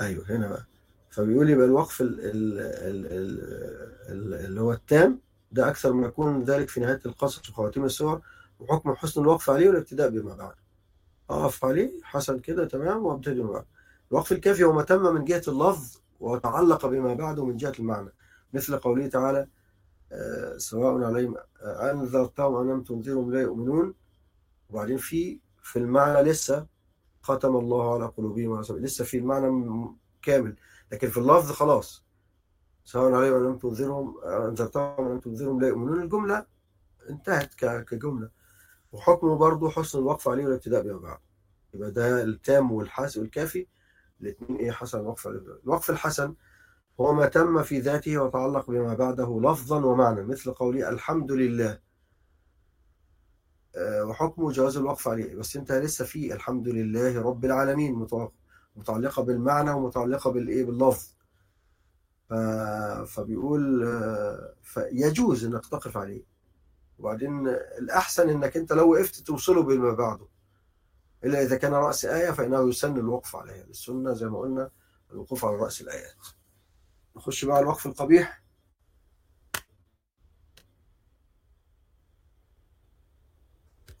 أيوه 0.00 0.24
هنا 0.30 0.48
بقى. 0.48 0.66
فبيقول 1.12 1.50
يبقى 1.50 1.66
الوقف 1.66 2.00
ال 2.00 2.20
ال 2.20 2.58
ال 2.60 3.06
ال 4.08 4.34
اللي 4.44 4.60
هو 4.60 4.72
التام 4.72 5.20
ده 5.52 5.68
أكثر 5.68 5.92
ما 5.92 6.06
يكون 6.06 6.44
ذلك 6.44 6.68
في 6.68 6.80
نهاية 6.80 7.00
القصص 7.06 7.50
وخواتيم 7.50 7.84
السور 7.84 8.20
وحكم 8.60 8.94
حسن 8.94 9.20
الوقف 9.20 9.50
عليه 9.50 9.68
والابتداء 9.68 10.10
بما 10.10 10.34
بعد. 10.34 10.54
أقف 11.30 11.64
عليه 11.64 11.90
حسن 12.02 12.38
كده 12.38 12.64
تمام 12.64 13.04
وأبتدي 13.06 13.40
بما 13.40 13.52
بعد. 13.52 13.64
الوقف 14.10 14.32
الكافي 14.32 14.64
هو 14.64 14.72
ما 14.72 14.82
تم 14.82 15.14
من 15.14 15.24
جهة 15.24 15.42
اللفظ 15.48 15.96
وتعلق 16.20 16.86
بما 16.86 17.14
بعده 17.14 17.44
من 17.44 17.56
جهة 17.56 17.72
المعنى. 17.78 18.12
مثل 18.54 18.76
قوله 18.76 19.06
تعالى 19.06 19.46
آه 20.12 20.56
سواء 20.56 21.04
عليهم 21.04 21.36
أنذرتهم 21.62 22.54
أم 22.54 22.70
لم 22.70 22.82
تنذرهم 22.82 23.32
لا 23.32 23.40
يؤمنون. 23.40 23.94
وبعدين 24.70 24.96
في 24.96 25.38
في 25.62 25.78
المعنى 25.78 26.22
لسه 26.30 26.66
ختم 27.22 27.56
الله 27.56 27.94
على 27.94 28.06
قلوبهم 28.06 28.60
لسه 28.60 29.04
في 29.04 29.18
المعنى 29.18 29.86
كامل. 30.22 30.56
لكن 30.92 31.10
في 31.10 31.18
اللفظ 31.18 31.52
خلاص. 31.52 32.04
سواء 32.84 33.12
عليهم 33.12 33.34
أن 33.34 33.46
لم 33.46 33.58
تنذرهم 33.58 34.24
أنذرتهم 34.24 35.06
أن 35.06 35.12
لم 35.12 35.20
تنذرهم 35.20 35.60
لا 35.60 35.68
يؤمنون. 35.68 36.02
الجملة 36.02 36.46
انتهت 37.10 37.54
كجملة. 37.84 38.30
وحكمه 38.92 39.36
برضه 39.36 39.70
حسن 39.70 39.98
الوقف 39.98 40.28
عليه 40.28 40.44
والابتداء 40.44 40.82
بما 40.82 40.98
بعد. 40.98 41.18
يبقى 41.74 41.90
ده 41.90 42.22
التام 42.22 42.72
والحاسب 42.72 43.20
والكافي. 43.20 43.66
الاثنين 44.20 44.58
إيه 44.58 44.70
حسن 44.70 45.00
الوقف 45.00 45.26
عليه 45.26 45.38
الوقف 45.64 45.90
الحسن 45.90 46.34
هو 47.00 47.12
ما 47.12 47.26
تم 47.26 47.62
في 47.62 47.78
ذاته 47.78 48.18
وتعلق 48.18 48.70
بما 48.70 48.94
بعده 48.94 49.40
لفظا 49.40 49.84
ومعنى 49.84 50.22
مثل 50.22 50.52
قولي 50.52 50.88
الحمد 50.88 51.32
لله. 51.32 51.78
وحكمه 53.78 54.52
جواز 54.52 54.76
الوقف 54.76 55.08
عليه. 55.08 55.36
بس 55.36 55.56
أنت 55.56 55.72
لسه 55.72 56.04
في 56.04 56.34
الحمد 56.34 56.68
لله 56.68 57.22
رب 57.22 57.44
العالمين 57.44 57.94
متعلقة 58.76 59.22
بالمعنى 59.22 59.70
ومتعلقة 59.70 60.30
بالإيه؟ 60.30 60.64
باللفظ. 60.64 61.06
فبيقول 63.06 63.86
فيجوز 64.62 65.44
إنك 65.44 65.66
تقف 65.66 65.96
عليه. 65.96 66.24
وبعدين 66.98 67.48
الأحسن 67.78 68.28
إنك 68.30 68.56
أنت 68.56 68.72
لو 68.72 68.92
وقفت 68.92 69.20
توصله 69.20 69.62
بما 69.62 69.92
بعده. 69.92 70.28
إلا 71.24 71.42
إذا 71.42 71.56
كان 71.56 71.74
رأس 71.74 72.04
آية 72.04 72.30
فإنه 72.30 72.68
يسن 72.68 72.96
الوقف 72.96 73.36
عليها. 73.36 73.64
السنة 73.64 74.12
زي 74.12 74.26
ما 74.26 74.38
قلنا 74.38 74.70
الوقوف 75.10 75.44
على 75.44 75.56
رأس 75.56 75.80
الآيات. 75.80 76.26
نخش 77.16 77.44
بقى 77.44 77.56
على 77.56 77.62
الوقف 77.62 77.86
القبيح. 77.86 78.41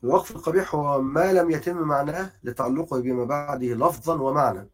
الوقف 0.04 0.36
القبيح 0.36 0.74
هو 0.74 1.02
ما 1.02 1.32
لم 1.32 1.50
يتم 1.50 1.76
معناه 1.76 2.32
لتعلقه 2.44 3.00
بما 3.00 3.24
بعده 3.24 3.66
لفظا 3.66 4.14
ومعنى 4.14 4.70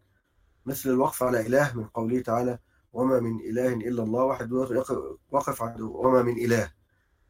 مثل 0.66 0.90
الوقف 0.90 1.22
على 1.22 1.46
إله 1.46 1.76
من 1.76 1.84
قوله 1.84 2.20
تعالى 2.20 2.58
وما 2.92 3.20
من 3.20 3.40
إله 3.40 3.74
إلا 3.74 4.02
الله 4.02 4.24
واحد 4.24 4.52
وقف 5.30 5.62
عنده 5.62 5.84
وما 5.84 6.22
من 6.22 6.32
إله 6.44 6.70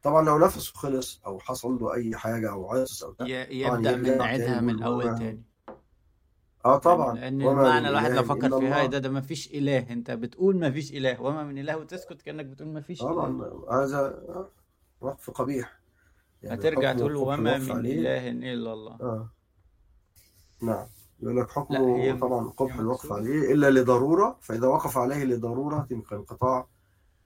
طبعا 0.03 0.25
لو 0.25 0.37
نفسه 0.37 0.73
خلص 0.73 1.21
أو 1.25 1.39
حصل 1.39 1.77
له 1.81 1.93
أي 1.93 2.15
حاجة 2.15 2.51
أو 2.51 2.71
عطس 2.71 3.03
أو 3.03 3.15
يبدأ 3.21 3.95
من 3.95 4.21
عيدها 4.21 4.61
من 4.61 4.83
أول 4.83 5.17
تاني. 5.17 5.43
آه 6.65 6.77
طبعا. 6.77 7.15
لأن 7.15 7.41
المعنى 7.41 7.89
الواحد 7.89 8.11
لو 8.11 8.23
فكر 8.23 8.59
فيها 8.59 8.85
ده؟ 8.85 8.97
ده 8.97 9.09
ما 9.09 9.21
فيش 9.21 9.47
إله. 9.53 9.79
أنت 9.89 10.11
بتقول 10.11 10.59
ما 10.59 10.71
فيش 10.71 10.91
إله. 10.91 11.21
وما 11.21 11.43
من 11.43 11.57
إله 11.57 11.77
وتسكت 11.77 12.21
كأنك 12.21 12.45
بتقول 12.45 12.69
ما 12.69 12.81
فيش 12.81 12.99
طبعا. 12.99 13.51
هذا 13.71 14.19
وقف 15.01 15.29
قبيح. 15.29 15.78
يعني 16.43 16.59
هترجع 16.59 16.93
تقول 16.93 17.15
وما 17.15 17.57
من 17.57 17.85
إله 17.85 18.29
إلا 18.29 18.73
الله. 18.73 18.91
آه. 19.01 19.29
نعم. 20.61 20.85
يقول 21.21 21.37
لك 21.37 21.49
حكمه 21.49 22.19
طبعا 22.19 22.49
قبح 22.49 22.75
الوقف 22.75 23.11
عليه 23.11 23.53
إلا 23.53 23.69
لضرورة 23.69 24.37
فإذا 24.41 24.67
وقف 24.67 24.97
عليه 24.97 25.23
لضرورة 25.23 25.87
كانقطاع 26.09 26.67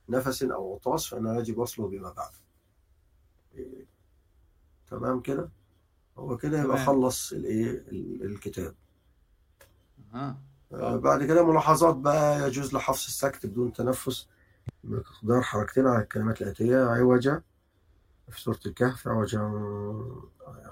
نفس 0.10 0.44
أو 0.44 0.76
عطاس 0.76 1.08
فانه 1.08 1.40
يجب 1.40 1.58
وصله 1.58 1.88
بما 1.88 2.12
بعد. 2.12 2.32
إيه. 3.56 3.86
تمام 4.88 5.20
كده؟ 5.20 5.50
هو 6.18 6.38
كده 6.38 6.62
يبقى 6.62 6.86
خلص 6.86 7.34
الإيه؟ 7.34 7.84
الكتاب. 8.26 8.76
آه. 10.14 10.38
آه 10.74 10.96
بعد 10.96 11.24
كده 11.24 11.46
ملاحظات 11.46 11.96
بقى 11.96 12.48
يجوز 12.48 12.74
لحفظ 12.74 12.96
السكت 13.08 13.46
بدون 13.46 13.74
تنفس 13.74 14.28
بمقدار 14.84 15.42
حركتين 15.42 15.88
على 15.88 16.04
الكلمات 16.04 16.42
الآتية 16.42 16.78
عوجة 16.78 17.44
في 18.30 18.42
سورة 18.42 18.60
الكهف 18.66 19.08
عوجا 19.08 19.40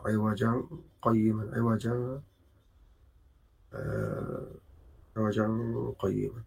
عوجا 0.06 0.64
قيما 1.02 1.52
عوجا 1.54 2.22
عوجا 5.18 5.48
قيما. 6.00 6.44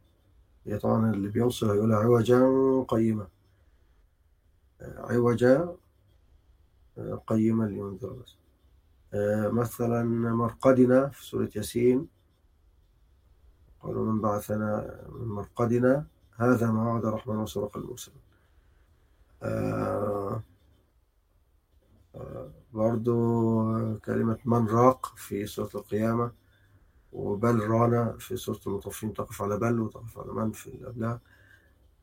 هي 0.66 0.78
طبعا 0.78 1.10
اللي 1.10 1.28
بيوصل 1.28 1.70
هيقول 1.70 1.92
عوجا 1.92 2.40
قيما. 2.88 3.28
عوجا 4.80 5.76
قيما 7.26 7.64
لينذر 7.64 8.12
بس 8.12 8.36
مثلا 9.52 10.02
مرقدنا 10.34 11.08
في 11.08 11.24
سورة 11.24 11.50
ياسين. 11.56 12.08
قالوا 13.80 14.12
من 14.12 14.20
بعثنا 14.20 15.00
من 15.08 15.28
مرقدنا؟ 15.28 16.06
هذا 16.36 16.70
ما 16.70 16.92
وعد 16.92 17.04
الرحمن 17.04 17.36
وصدق 17.36 17.76
المرسلون 17.76 18.18
آه 19.42 20.32
آه 20.32 20.42
برضو 22.72 23.14
وكلمة 23.14 24.38
من 24.44 24.68
راق 24.68 25.12
في 25.16 25.46
سورة 25.46 25.70
القيامة 25.74 26.32
وبل 27.12 27.60
رانا 27.60 28.16
في 28.18 28.36
سورة 28.36 28.60
المطففين 28.66 29.14
تقف 29.14 29.42
على 29.42 29.58
بل 29.58 29.80
وتقف 29.80 30.18
على 30.18 30.32
من 30.32 30.52
في 30.52 30.70
قبلها 30.70 31.20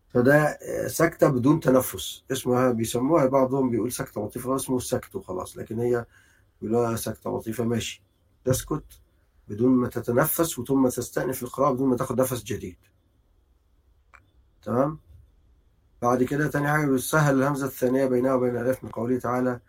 فده 0.10 0.58
سكتة 0.88 1.30
بدون 1.30 1.60
تنفس. 1.60 2.24
اسمها 2.32 2.72
بيسموها 2.72 3.26
بعضهم 3.26 3.70
بيقول 3.70 3.92
سكتة 3.92 4.26
لطيفة 4.26 4.56
اسمه 4.56 4.78
السكت 4.78 5.16
وخلاص 5.16 5.58
لكن 5.58 5.80
هي 5.80 6.06
بيقولوها 6.62 6.96
سكتة 6.96 7.30
لطيفة 7.38 7.64
ماشي. 7.64 8.04
تسكت 8.46 8.84
بدون 9.48 9.72
ما 9.72 9.88
تتنفس 9.88 10.60
وثم 10.60 10.88
تستأنف 10.88 11.44
القراءة 11.44 11.74
بدون 11.74 11.90
ما 11.90 11.96
تاخد 11.96 12.22
نفس 12.22 12.44
جديد. 12.44 12.78
تمام؟ 14.64 15.00
بعد 16.02 16.24
كده 16.24 16.48
تاني 16.48 16.68
حاجة 16.68 16.86
بتسهل 16.86 17.36
الهمزة 17.36 17.66
الثانية 17.66 18.06
بينها 18.06 18.34
وبين 18.34 18.58
الألف 18.58 18.84
من 18.84 18.90
قوله 18.90 19.20
تعالى 19.20 19.60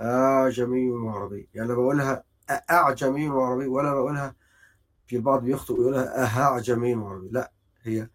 أعجمي 0.00 0.90
وعربي. 0.90 1.48
يعني 1.54 1.68
بقولها 1.74 2.24
أعجمي 2.70 3.28
وعربي 3.28 3.66
ولا 3.66 3.94
بقولها 3.94 4.34
في 5.06 5.16
البعض 5.16 5.44
بيخطئ 5.44 5.74
ويقولها 5.74 6.38
أعجمي 6.42 6.94
وعربي. 6.94 7.28
لا 7.28 7.52
هي 7.82 8.08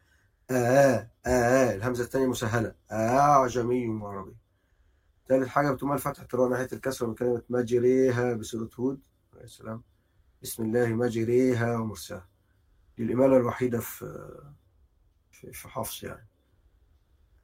آه 0.52 1.10
آه 1.26 1.76
الهمزة 1.76 2.04
الثانية 2.04 2.28
مسهلة. 2.28 2.76
أعجمي 2.92 3.88
وعربي. 3.88 4.36
ثالث 5.30 5.48
حاجة 5.48 5.72
بتمال 5.72 6.00
فتحة 6.00 6.28
الراء 6.34 6.50
ناحية 6.50 6.68
الكسرة 6.74 7.08
من 7.08 7.16
كلمة 7.16 7.42
مجريها 7.50 8.34
بسورة 8.34 8.70
هود. 8.80 9.00
عليه 9.34 9.44
السلام. 9.44 9.84
بسم 10.44 10.64
الله 10.64 10.88
مجريها 10.88 11.78
ومرساها. 11.78 12.28
دي 12.98 13.04
الإمالة 13.04 13.38
الوحيدة 13.38 13.80
في 13.80 14.32
في, 15.32 15.68
حفص 15.68 16.04
يعني. 16.04 16.28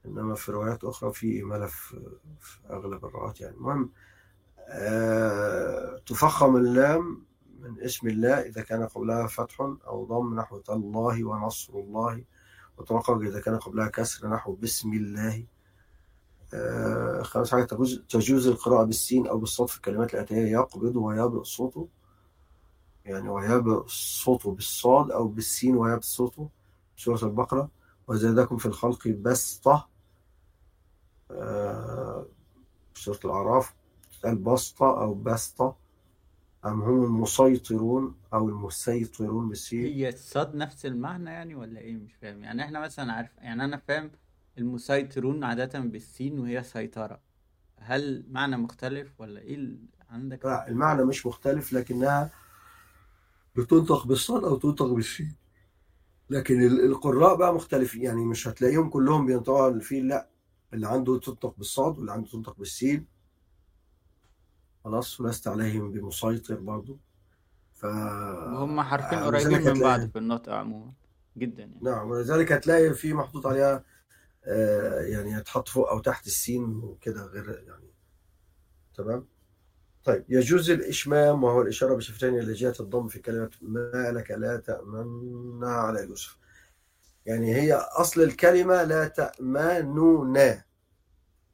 إنما 0.06 0.35
في 0.35 0.51
روايات 0.51 0.83
أخرى 0.83 1.14
في 1.14 1.41
إمالة 1.41 1.66
في, 1.66 2.17
في 2.40 2.59
أغلب 2.69 3.06
الروايات 3.06 3.41
يعني. 3.41 3.56
المهم 3.56 3.83
آه 3.83 4.17
تفخم 6.06 6.56
اللام 6.56 7.26
من 7.60 7.82
اسم 7.84 8.08
الله 8.08 8.42
إذا 8.42 8.62
كان 8.62 8.88
قبلها 8.88 9.28
فتح 9.28 9.62
أو 9.62 10.06
ضم 10.06 10.40
نحو 10.40 10.62
الله 10.70 11.24
ونصر 11.24 11.74
الله 11.74 12.24
وترقق 12.78 13.22
إذا 13.22 13.42
كان 13.42 13.58
قبلها 13.58 13.88
كسر 13.88 14.30
نحو 14.30 14.56
بسم 14.56 14.94
الله. 14.94 15.46
آه 16.54 17.22
خامس 17.22 17.52
حاجة 17.52 17.64
تجوز, 17.64 18.04
تجوز 18.10 18.48
القراءة 18.48 18.84
بالسين 18.84 19.28
أو 19.28 19.38
بالصوت 19.38 19.70
في 19.70 19.78
الكلمات 19.78 20.14
الآتية. 20.14 20.52
يقبض 20.52 20.96
ويبرئ 20.96 21.44
صوته 21.44 21.88
يعني 23.06 23.30
ويبرئ 23.30 23.88
صوته 23.88 24.52
بالصاد 24.52 25.12
أو 25.12 25.28
بالسين 25.28 25.76
ويبرئ 25.76 26.02
صوته 26.02 26.50
سورة 26.96 27.24
البقرة. 27.24 27.70
وزادكم 28.08 28.58
في 28.58 28.66
الخلق 28.66 29.08
بسطة. 29.08 29.90
آه 31.32 32.26
سورة 32.96 33.20
الأعراف. 33.26 33.74
البسطة 34.26 35.02
أو 35.02 35.14
بسطة 35.14 35.76
أم 36.66 36.82
هم 36.82 37.04
المسيطرون 37.04 38.16
أو 38.34 38.50
المسيطرون 38.50 39.50
بالسين 39.50 39.86
هي 39.86 40.10
الصاد 40.10 40.56
نفس 40.56 40.86
المعنى 40.86 41.30
يعني 41.30 41.56
ولا 41.56 41.80
إيه؟ 41.80 41.96
مش 41.96 42.14
فاهم. 42.14 42.44
يعني 42.44 42.64
إحنا 42.64 42.80
مثلا 42.80 43.14
عارف 43.14 43.30
يعني 43.38 43.66
أنا 43.66 43.78
فاهم 43.78 44.12
المسيطرون 44.58 45.44
عادة 45.44 45.80
بالسين 45.80 46.40
وهي 46.40 46.64
سيطرة. 46.64 47.20
هل 47.80 48.26
معنى 48.30 48.58
مختلف 48.58 49.22
ولا 49.22 49.42
ال- 49.42 49.80
عندك؟ 50.10 50.46
لا 50.46 50.68
المعنى 50.68 51.04
مش 51.06 51.26
مختلف 51.26 51.74
لكنها 51.74 52.32
بتنطق 53.56 54.08
بالصاد 54.08 54.44
أو 54.44 54.56
تنطق 54.58 54.86
بالسين. 54.86 55.36
لكن 56.30 56.62
ال- 56.62 56.86
القراء 56.86 57.36
بقى 57.36 57.54
مختلفين. 57.54 58.02
يعني 58.04 58.26
مش 58.26 58.48
هتلاقيهم 58.48 58.90
كلهم 58.90 59.26
بينطقوا 59.26 59.70
الفيل 59.70 60.08
لا. 60.08 60.28
اللي 60.74 60.88
عنده 60.88 61.20
تنطق 61.20 61.54
بالصاد 61.58 61.98
واللي 61.98 62.12
عنده 62.12 62.30
تنطق 62.30 62.58
بالسين. 62.58 63.06
خلاص 64.88 65.22
ولست 65.22 65.48
عليهم 65.48 65.91
بمسيطر 65.91 66.56
برضو. 66.56 66.99
ف 67.74 67.83
وهم 67.83 68.82
حرفين 68.82 69.19
ولذلك 69.19 69.53
قريبين 69.53 69.74
من 69.74 69.80
بعض 69.82 70.09
في 70.09 70.19
النطق 70.19 70.53
عموما 70.53 70.93
جدا 71.38 71.64
يعني. 71.64 71.80
نعم 71.82 72.09
ولذلك 72.09 72.51
هتلاقي 72.51 72.93
في 72.93 73.14
محطوط 73.14 73.48
عليها 73.48 73.83
آه، 74.45 75.01
يعني 75.01 75.32
يتحط 75.32 75.67
فوق 75.67 75.90
أو 75.90 75.99
تحت 75.99 76.27
السين 76.27 76.64
وكده 76.64 77.25
غير 77.25 77.64
يعني. 77.67 77.93
تمام؟ 78.95 79.27
طيب 80.03 80.25
يجوز 80.30 80.69
الإشمام 80.69 81.43
وهو 81.43 81.61
الإشارة 81.61 81.95
بشفتين 81.95 82.40
إلى 82.40 82.53
جهة 82.53 82.75
الضم 82.80 83.07
في 83.07 83.19
كلمة 83.19 83.49
ما 83.61 84.11
لك 84.11 84.32
لا 84.32 84.57
تأمن 84.57 85.64
على 85.64 86.03
يوسف 86.03 86.38
يعني 87.25 87.56
هي 87.56 87.74
أصل 87.74 88.22
الكلمة 88.22 88.83
لا 88.83 89.07
تأمنون. 89.07 90.38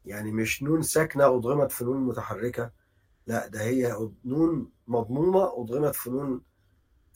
يعني 0.05 0.31
مش 0.31 0.63
نون 0.63 0.81
ساكنة 0.81 1.25
أضغمت 1.25 1.71
في 1.71 1.83
نون 1.83 1.97
متحركة. 1.97 2.82
لا 3.27 3.48
ده 3.48 3.61
هي 3.61 3.98
نون 4.26 4.72
مضمومة 4.88 5.61
أضغمت 5.61 5.95
في 5.95 6.10
نون 6.10 6.42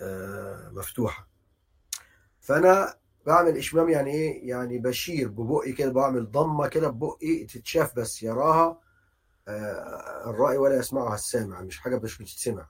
آه، 0.02 0.69
مفتوحة. 0.69 1.27
فأنا 2.40 2.98
بعمل 3.26 3.58
إشمام 3.58 3.90
يعني 3.90 4.11
إيه؟ 4.11 4.50
يعني 4.50 4.77
بشير 4.80 5.27
ببقي 5.27 5.72
كده 5.72 5.92
بعمل 5.92 6.32
ضمة 6.32 6.68
كده 6.68 6.90
ببقي 6.90 7.45
تتشاف 7.45 7.95
بس 8.00 8.24
يراها 8.24 8.80
آه، 9.48 10.30
الرائي 10.30 10.58
ولا 10.58 10.77
يسمعها 10.77 11.16
السامع 11.16 11.61
مش 11.61 11.80
حاجة 11.80 11.98
مش 12.00 12.18
بتتسمع. 12.22 12.69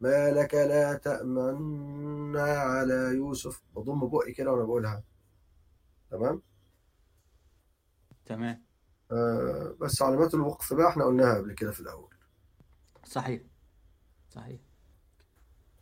ما 0.00 0.30
لك 0.30 0.54
لا 0.54 0.94
تأمن 0.94 2.36
على 2.36 2.94
يوسف؟ 2.94 3.62
بضم 3.76 4.08
بقي 4.08 4.32
كده 4.32 4.52
وأنا 4.52 4.64
بقولها. 4.64 5.04
تمام؟ 6.10 6.42
تمام. 8.26 8.64
آه، 9.12 9.76
بس 9.80 10.02
علامات 10.02 10.34
الوقف 10.34 10.74
بقى 10.74 10.88
إحنا 10.88 11.04
قلناها 11.04 11.34
قبل 11.34 11.52
كده 11.52 11.70
في 11.70 11.80
الأول. 11.80 12.15
صحيح. 13.06 13.42
صحيح. 14.28 14.60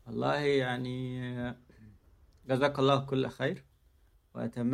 والله 0.06 0.34
يعني 0.36 1.20
جزاك 2.48 2.78
الله 2.78 3.04
كل 3.06 3.28
خير. 3.28 3.64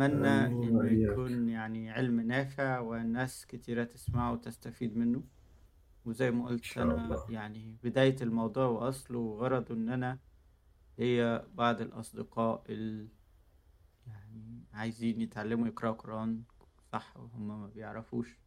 إنه 0.05 0.77
وإياك 0.77 1.11
يكون 1.11 1.49
يعني 1.49 1.91
علم 1.91 2.19
نافع 2.19 2.79
والناس 2.79 3.45
كتيرة 3.45 3.83
تسمعه 3.83 4.33
وتستفيد 4.33 4.97
منه. 4.97 5.23
وزي 6.05 6.31
ما 6.31 6.45
قلت 6.47 6.63
الله. 6.77 7.31
يعني 7.31 7.77
بداية 7.83 8.15
الموضوع 8.21 8.65
وأصله 8.65 9.19
وغرضه 9.19 9.75
إن 9.75 9.89
أنا 9.89 10.19
هي 10.99 11.45
بعض 11.53 11.81
الأصدقاء 11.81 12.63
ال 12.69 13.07
يعني 14.07 14.63
عايزين 14.73 15.21
يتعلموا 15.21 15.67
يقرأوا 15.67 15.93
قرآن 15.93 16.43
صح 16.91 17.17
وهم 17.17 17.47
ما 17.47 17.67
بيعرفوش. 17.67 18.39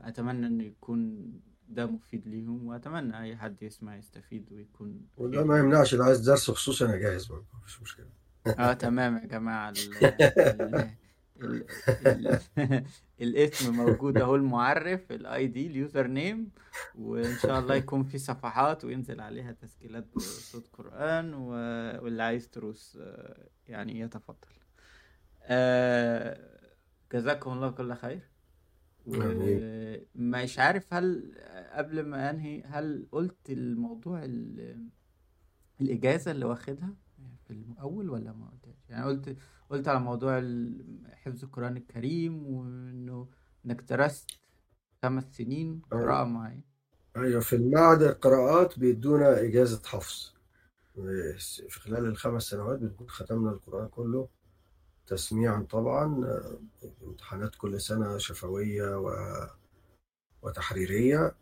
أتمنى 0.00 0.46
إنه 0.46 0.64
يكون 0.64 1.32
ده 1.68 1.86
مفيد 1.86 2.28
ليهم 2.28 2.66
وأتمنى 2.66 3.20
أي 3.22 3.36
حد 3.36 3.62
يسمع 3.62 3.96
يستفيد 3.96 4.52
ويكون 4.52 5.00
وده 5.16 5.44
ما 5.44 5.58
يمنعش 5.58 5.92
اللي 5.94 6.04
عايز 6.04 6.20
درس 6.30 6.50
خصوصي 6.50 6.84
أنا 6.84 6.96
جاهز 6.96 7.26
برضه 7.26 7.46
مفيش 7.62 7.82
مشكلة. 7.82 8.06
آه 8.46 8.72
تمام 8.72 9.16
يا 9.16 9.26
جماعة. 9.26 9.70
ال 9.70 10.04
ال 11.40 11.66
ال 12.06 12.38
ال 12.58 12.84
الاسم 13.20 13.76
موجود 13.76 14.16
أهو 14.18 14.36
المعرف 14.36 15.12
ال 15.12 15.46
ID 15.46 15.66
ال 15.66 16.06
username 16.06 16.50
وإن 16.94 17.36
شاء 17.36 17.58
الله 17.58 17.74
يكون 17.74 18.02
في 18.04 18.18
صفحات 18.18 18.84
وينزل 18.84 19.20
عليها 19.20 19.52
تسجيلات 19.52 20.06
بصوت 20.16 20.68
قرآن 20.72 21.34
و... 21.34 21.48
واللي 22.04 22.22
عايز 22.22 22.46
دروس 22.46 22.98
آه، 23.00 23.48
يعني 23.68 24.00
يتفضل. 24.00 24.48
آه، 25.42 26.58
جزاكم 27.12 27.52
الله 27.52 27.70
كل 27.70 27.94
خير. 27.94 28.31
ومش 29.06 30.58
عارف 30.58 30.94
هل 30.94 31.34
قبل 31.72 32.06
ما 32.06 32.30
انهي 32.30 32.62
هل 32.62 33.06
قلت 33.12 33.50
الموضوع 33.50 34.24
ال... 34.24 34.88
الإجازة 35.80 36.30
اللي 36.30 36.44
واخدها 36.44 36.94
في 37.44 37.50
الأول 37.50 38.10
ولا 38.10 38.32
ما 38.32 38.46
قلتهاش؟ 38.50 38.90
يعني 38.90 39.04
قلت 39.04 39.36
قلت 39.70 39.88
على 39.88 40.00
موضوع 40.00 40.42
حفظ 41.12 41.44
القرآن 41.44 41.76
الكريم 41.76 42.46
وإنه 42.46 43.28
إنك 43.66 43.82
درست 43.82 44.30
خمس 45.02 45.36
سنين 45.36 45.82
قراءة 45.90 46.24
معي 46.24 46.60
أيوة 47.16 47.40
في 47.40 47.56
المعهد 47.56 48.02
القراءات 48.02 48.78
بيدونا 48.78 49.40
إجازة 49.40 49.82
حفظ. 49.84 50.32
في 51.68 51.80
خلال 51.80 52.06
الخمس 52.06 52.42
سنوات 52.42 52.78
بنكون 52.78 53.08
ختمنا 53.08 53.50
القرآن 53.50 53.88
كله. 53.88 54.28
تسميعا 55.06 55.66
طبعا 55.70 56.24
امتحانات 57.02 57.54
كل 57.54 57.80
سنة 57.80 58.18
شفوية 58.18 58.98
و... 58.98 59.12
وتحريرية 60.42 61.34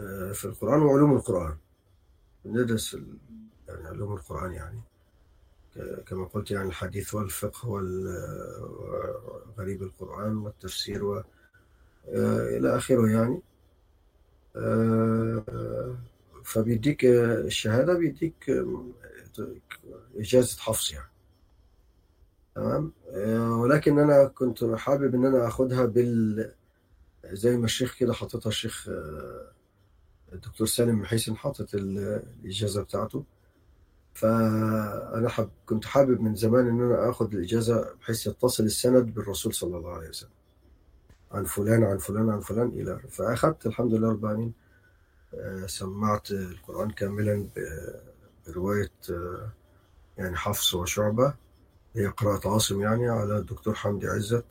آه، 0.00 0.32
في 0.32 0.44
القرآن 0.44 0.82
وعلوم 0.82 1.16
القرآن. 1.16 1.56
بندرس. 2.44 2.96
يعني 3.68 3.88
علوم 3.88 4.12
القرآن 4.12 4.52
يعني. 4.52 4.80
كما 6.06 6.24
قلت 6.24 6.50
يعني 6.50 6.68
الحديث 6.68 7.14
والفقه 7.14 7.68
وغريب 7.68 9.82
القرآن 9.82 10.36
والتفسير 10.36 11.04
و... 11.04 11.16
آه، 12.08 12.56
إلى 12.58 12.76
آخره 12.76 13.08
يعني. 13.08 13.42
آه، 14.56 15.96
فبيديك 16.44 17.04
الشهادة 17.04 17.94
بيديك 17.94 18.50
إجازة 20.16 20.58
حفظ 20.58 20.92
يعني. 20.92 21.11
تمام؟ 22.54 22.92
آه، 23.10 23.56
ولكن 23.56 23.98
أنا 23.98 24.24
كنت 24.24 24.64
حابب 24.64 25.14
إن 25.14 25.24
أنا 25.26 25.46
أخدها 25.48 25.84
بال 25.86 26.52
زي 27.32 27.56
ما 27.56 27.64
الشيخ 27.64 27.96
كده 27.98 28.12
حاططها 28.12 28.48
الشيخ 28.50 28.88
آه، 28.88 29.52
الدكتور 30.32 30.66
سالم 30.66 30.98
محيسن 30.98 31.36
حاطط 31.36 31.74
ال- 31.74 32.22
الإجازة 32.44 32.82
بتاعته. 32.82 33.24
فأنا 34.14 35.28
حب 35.28 35.50
كنت 35.66 35.84
حابب 35.84 36.20
من 36.20 36.34
زمان 36.34 36.68
إن 36.68 36.80
أنا 36.80 37.10
آخد 37.10 37.34
الإجازة 37.34 37.94
بحيث 38.00 38.26
يتصل 38.26 38.64
السند 38.64 39.14
بالرسول 39.14 39.54
صلى 39.54 39.76
الله 39.76 39.90
عليه 39.92 40.08
وسلم. 40.08 40.30
عن 41.32 41.44
فلان 41.44 41.84
عن 41.84 41.98
فلان 41.98 42.30
عن 42.30 42.40
فلان 42.40 42.68
إلى 42.68 42.96
آخره. 42.96 43.08
فأخذت 43.08 43.66
الحمد 43.66 43.94
لله 43.94 44.10
رب 44.10 44.24
العالمين 44.24 44.52
آه، 45.34 45.66
سمعت 45.66 46.30
القرآن 46.30 46.90
كاملا 46.90 47.46
ب- 47.56 48.00
برواية 48.46 48.90
آه، 49.10 49.48
يعني 50.18 50.36
حفص 50.36 50.74
وشعبة. 50.74 51.34
هي 51.96 52.06
قراءة 52.06 52.48
عاصم 52.52 52.82
يعني 52.82 53.08
على 53.08 53.38
الدكتور 53.38 53.74
حمدي 53.74 54.06
عزت. 54.06 54.44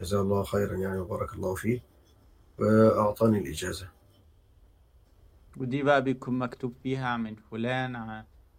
جزاه 0.00 0.20
الله 0.20 0.42
خيرا 0.42 0.76
يعني 0.76 0.98
وبارك 0.98 1.34
الله 1.34 1.54
فيه. 1.54 1.80
وأعطاني 2.58 3.38
الإجازة. 3.38 3.88
ودي 5.56 5.82
بقى 5.82 6.04
بيكون 6.04 6.38
مكتوب 6.38 6.72
فيها 6.82 7.16
من 7.16 7.34
فلان 7.50 7.96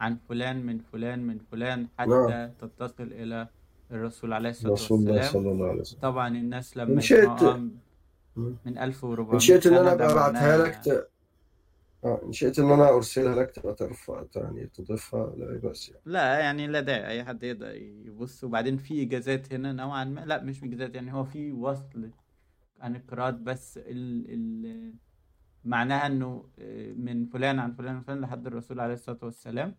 عن 0.01 0.17
فلان 0.29 0.65
من 0.65 0.79
فلان 0.93 1.27
من 1.27 1.37
فلان 1.51 1.87
نعم. 1.99 2.27
حتى 2.27 2.51
تتصل 2.61 3.03
إلى 3.03 3.47
الرسول 3.91 4.33
عليه 4.33 4.49
الصلاة 4.49 4.73
رسول 4.73 4.99
الله 4.99 5.11
والسلام 5.13 5.43
صلى 5.43 5.51
الله 5.51 5.67
عليه 5.69 5.81
وسلم. 5.81 5.99
طبعا 6.01 6.27
الناس 6.27 6.77
إن 6.77 6.83
لما 6.83 7.01
شئت. 7.01 7.19
يسمعوها 7.19 7.57
مم. 8.35 8.55
من 8.65 8.77
إن 8.77 8.77
1400 8.77 9.39
شئت 9.39 9.67
إن 9.67 9.73
أنا 9.73 9.93
أبقى 9.93 10.11
أبعتها 10.11 10.57
لك. 10.57 11.10
آه 12.05 12.21
إن 12.23 12.31
شئت 12.31 12.59
إن 12.59 12.71
أنا 12.71 12.89
أرسلها 12.89 13.35
لك 13.35 13.51
تبقى 13.51 13.73
ترفع 13.75 14.25
يعني 14.35 14.67
تضيفها 14.67 15.35
لا 15.35 15.57
بأس 15.59 15.89
يعني. 15.89 16.01
لا 16.05 16.39
يعني 16.39 16.67
لا 16.67 16.79
داعي 16.79 17.07
أي 17.07 17.23
حد 17.25 17.43
يقدر 17.43 17.75
يبص. 17.75 18.43
وبعدين 18.43 18.77
في 18.77 19.03
اجازات 19.03 19.53
هنا 19.53 19.73
نوعا 19.73 20.03
ما. 20.03 20.21
لا 20.21 20.43
مش 20.43 20.63
اجازات 20.63 20.95
يعني 20.95 21.13
هو 21.13 21.23
في 21.23 21.51
وصل 21.51 22.11
عن 22.79 22.95
القراءات 22.95 23.33
بس 23.33 23.77
ال 23.77 24.25
ال 24.33 24.93
معناها 25.65 26.07
إنه 26.07 26.49
آه، 26.59 26.93
من 26.93 27.25
فلان 27.25 27.59
عن 27.59 27.73
فلان 27.73 27.95
عن 27.95 28.01
فلان 28.03 28.21
لحد 28.21 28.47
الرسول 28.47 28.79
عليه 28.79 28.93
الصلاة 28.93 29.19
والسلام. 29.23 29.75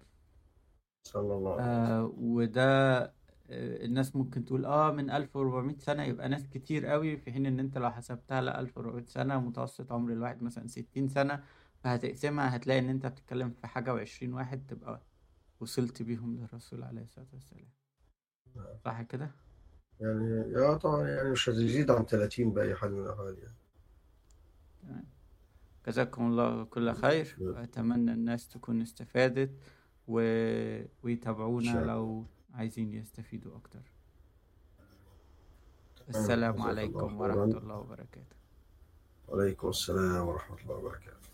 صلى 1.04 1.34
الله 1.34 1.52
عليه 1.54 1.62
وسلم. 1.62 1.92
آه 1.92 2.12
وده 2.18 3.02
آه 3.50 3.84
الناس 3.84 4.16
ممكن 4.16 4.44
تقول 4.44 4.64
آه 4.64 4.92
من 4.92 5.10
1400 5.10 5.78
سنة. 5.78 6.02
يبقى 6.04 6.28
ناس 6.28 6.48
كتير 6.48 6.86
قوي 6.86 7.16
في 7.16 7.32
حين 7.32 7.46
إن 7.46 7.58
أنت 7.60 7.78
لو 7.78 7.90
حسبتها 7.90 8.40
ل 8.40 8.48
1400 8.48 9.04
سنة 9.06 9.40
متوسط 9.40 9.92
عمر 9.92 10.12
الواحد 10.12 10.42
مثلا 10.42 10.66
60 10.68 11.08
سنة 11.08 11.42
فهتقسمها 11.84 12.56
هتلاقي 12.56 12.78
إن 12.80 12.88
أنت 12.88 13.06
بتتكلم 13.06 13.50
في 13.50 13.66
حاجة 13.66 13.94
وعشرين 13.94 14.34
واحد 14.34 14.66
تبقى 14.66 15.00
وصلت 15.60 16.02
بيهم 16.02 16.36
للرسول 16.36 16.82
عليه 16.82 17.02
الصلاة 17.02 17.26
والسلام. 17.32 17.68
صح 18.84 19.02
كده؟ 19.02 19.30
يعني 20.00 20.52
يا 20.52 20.74
طبعا 20.74 21.08
يعني 21.08 21.30
مش 21.30 21.48
هتزيد 21.48 21.90
عن 21.90 22.06
30 22.06 22.52
بأي 22.52 22.74
حال 22.74 22.92
من 22.92 23.02
الأحوال 23.06 23.38
يعني. 23.38 23.56
تمام. 24.82 25.04
جزاكم 25.86 26.26
الله 26.26 26.64
كل 26.64 26.92
خير. 26.94 27.36
وأتمنى 27.40 28.12
الناس 28.12 28.48
تكون 28.48 28.82
استفادت 28.82 29.50
و... 30.08 30.14
ويتابعونا 31.02 31.84
لو 31.84 32.26
عايزين 32.54 32.94
يستفيدوا 32.94 33.56
أكتر. 33.56 33.92
السلام 36.08 36.62
عليكم 36.62 37.20
ورحمة 37.20 37.44
الله 37.44 37.76
وبركاته. 37.76 38.36
وعليكم 39.28 39.68
السلام 39.68 40.28
ورحمة 40.28 40.56
الله 40.62 40.74
وبركاته. 40.74 41.31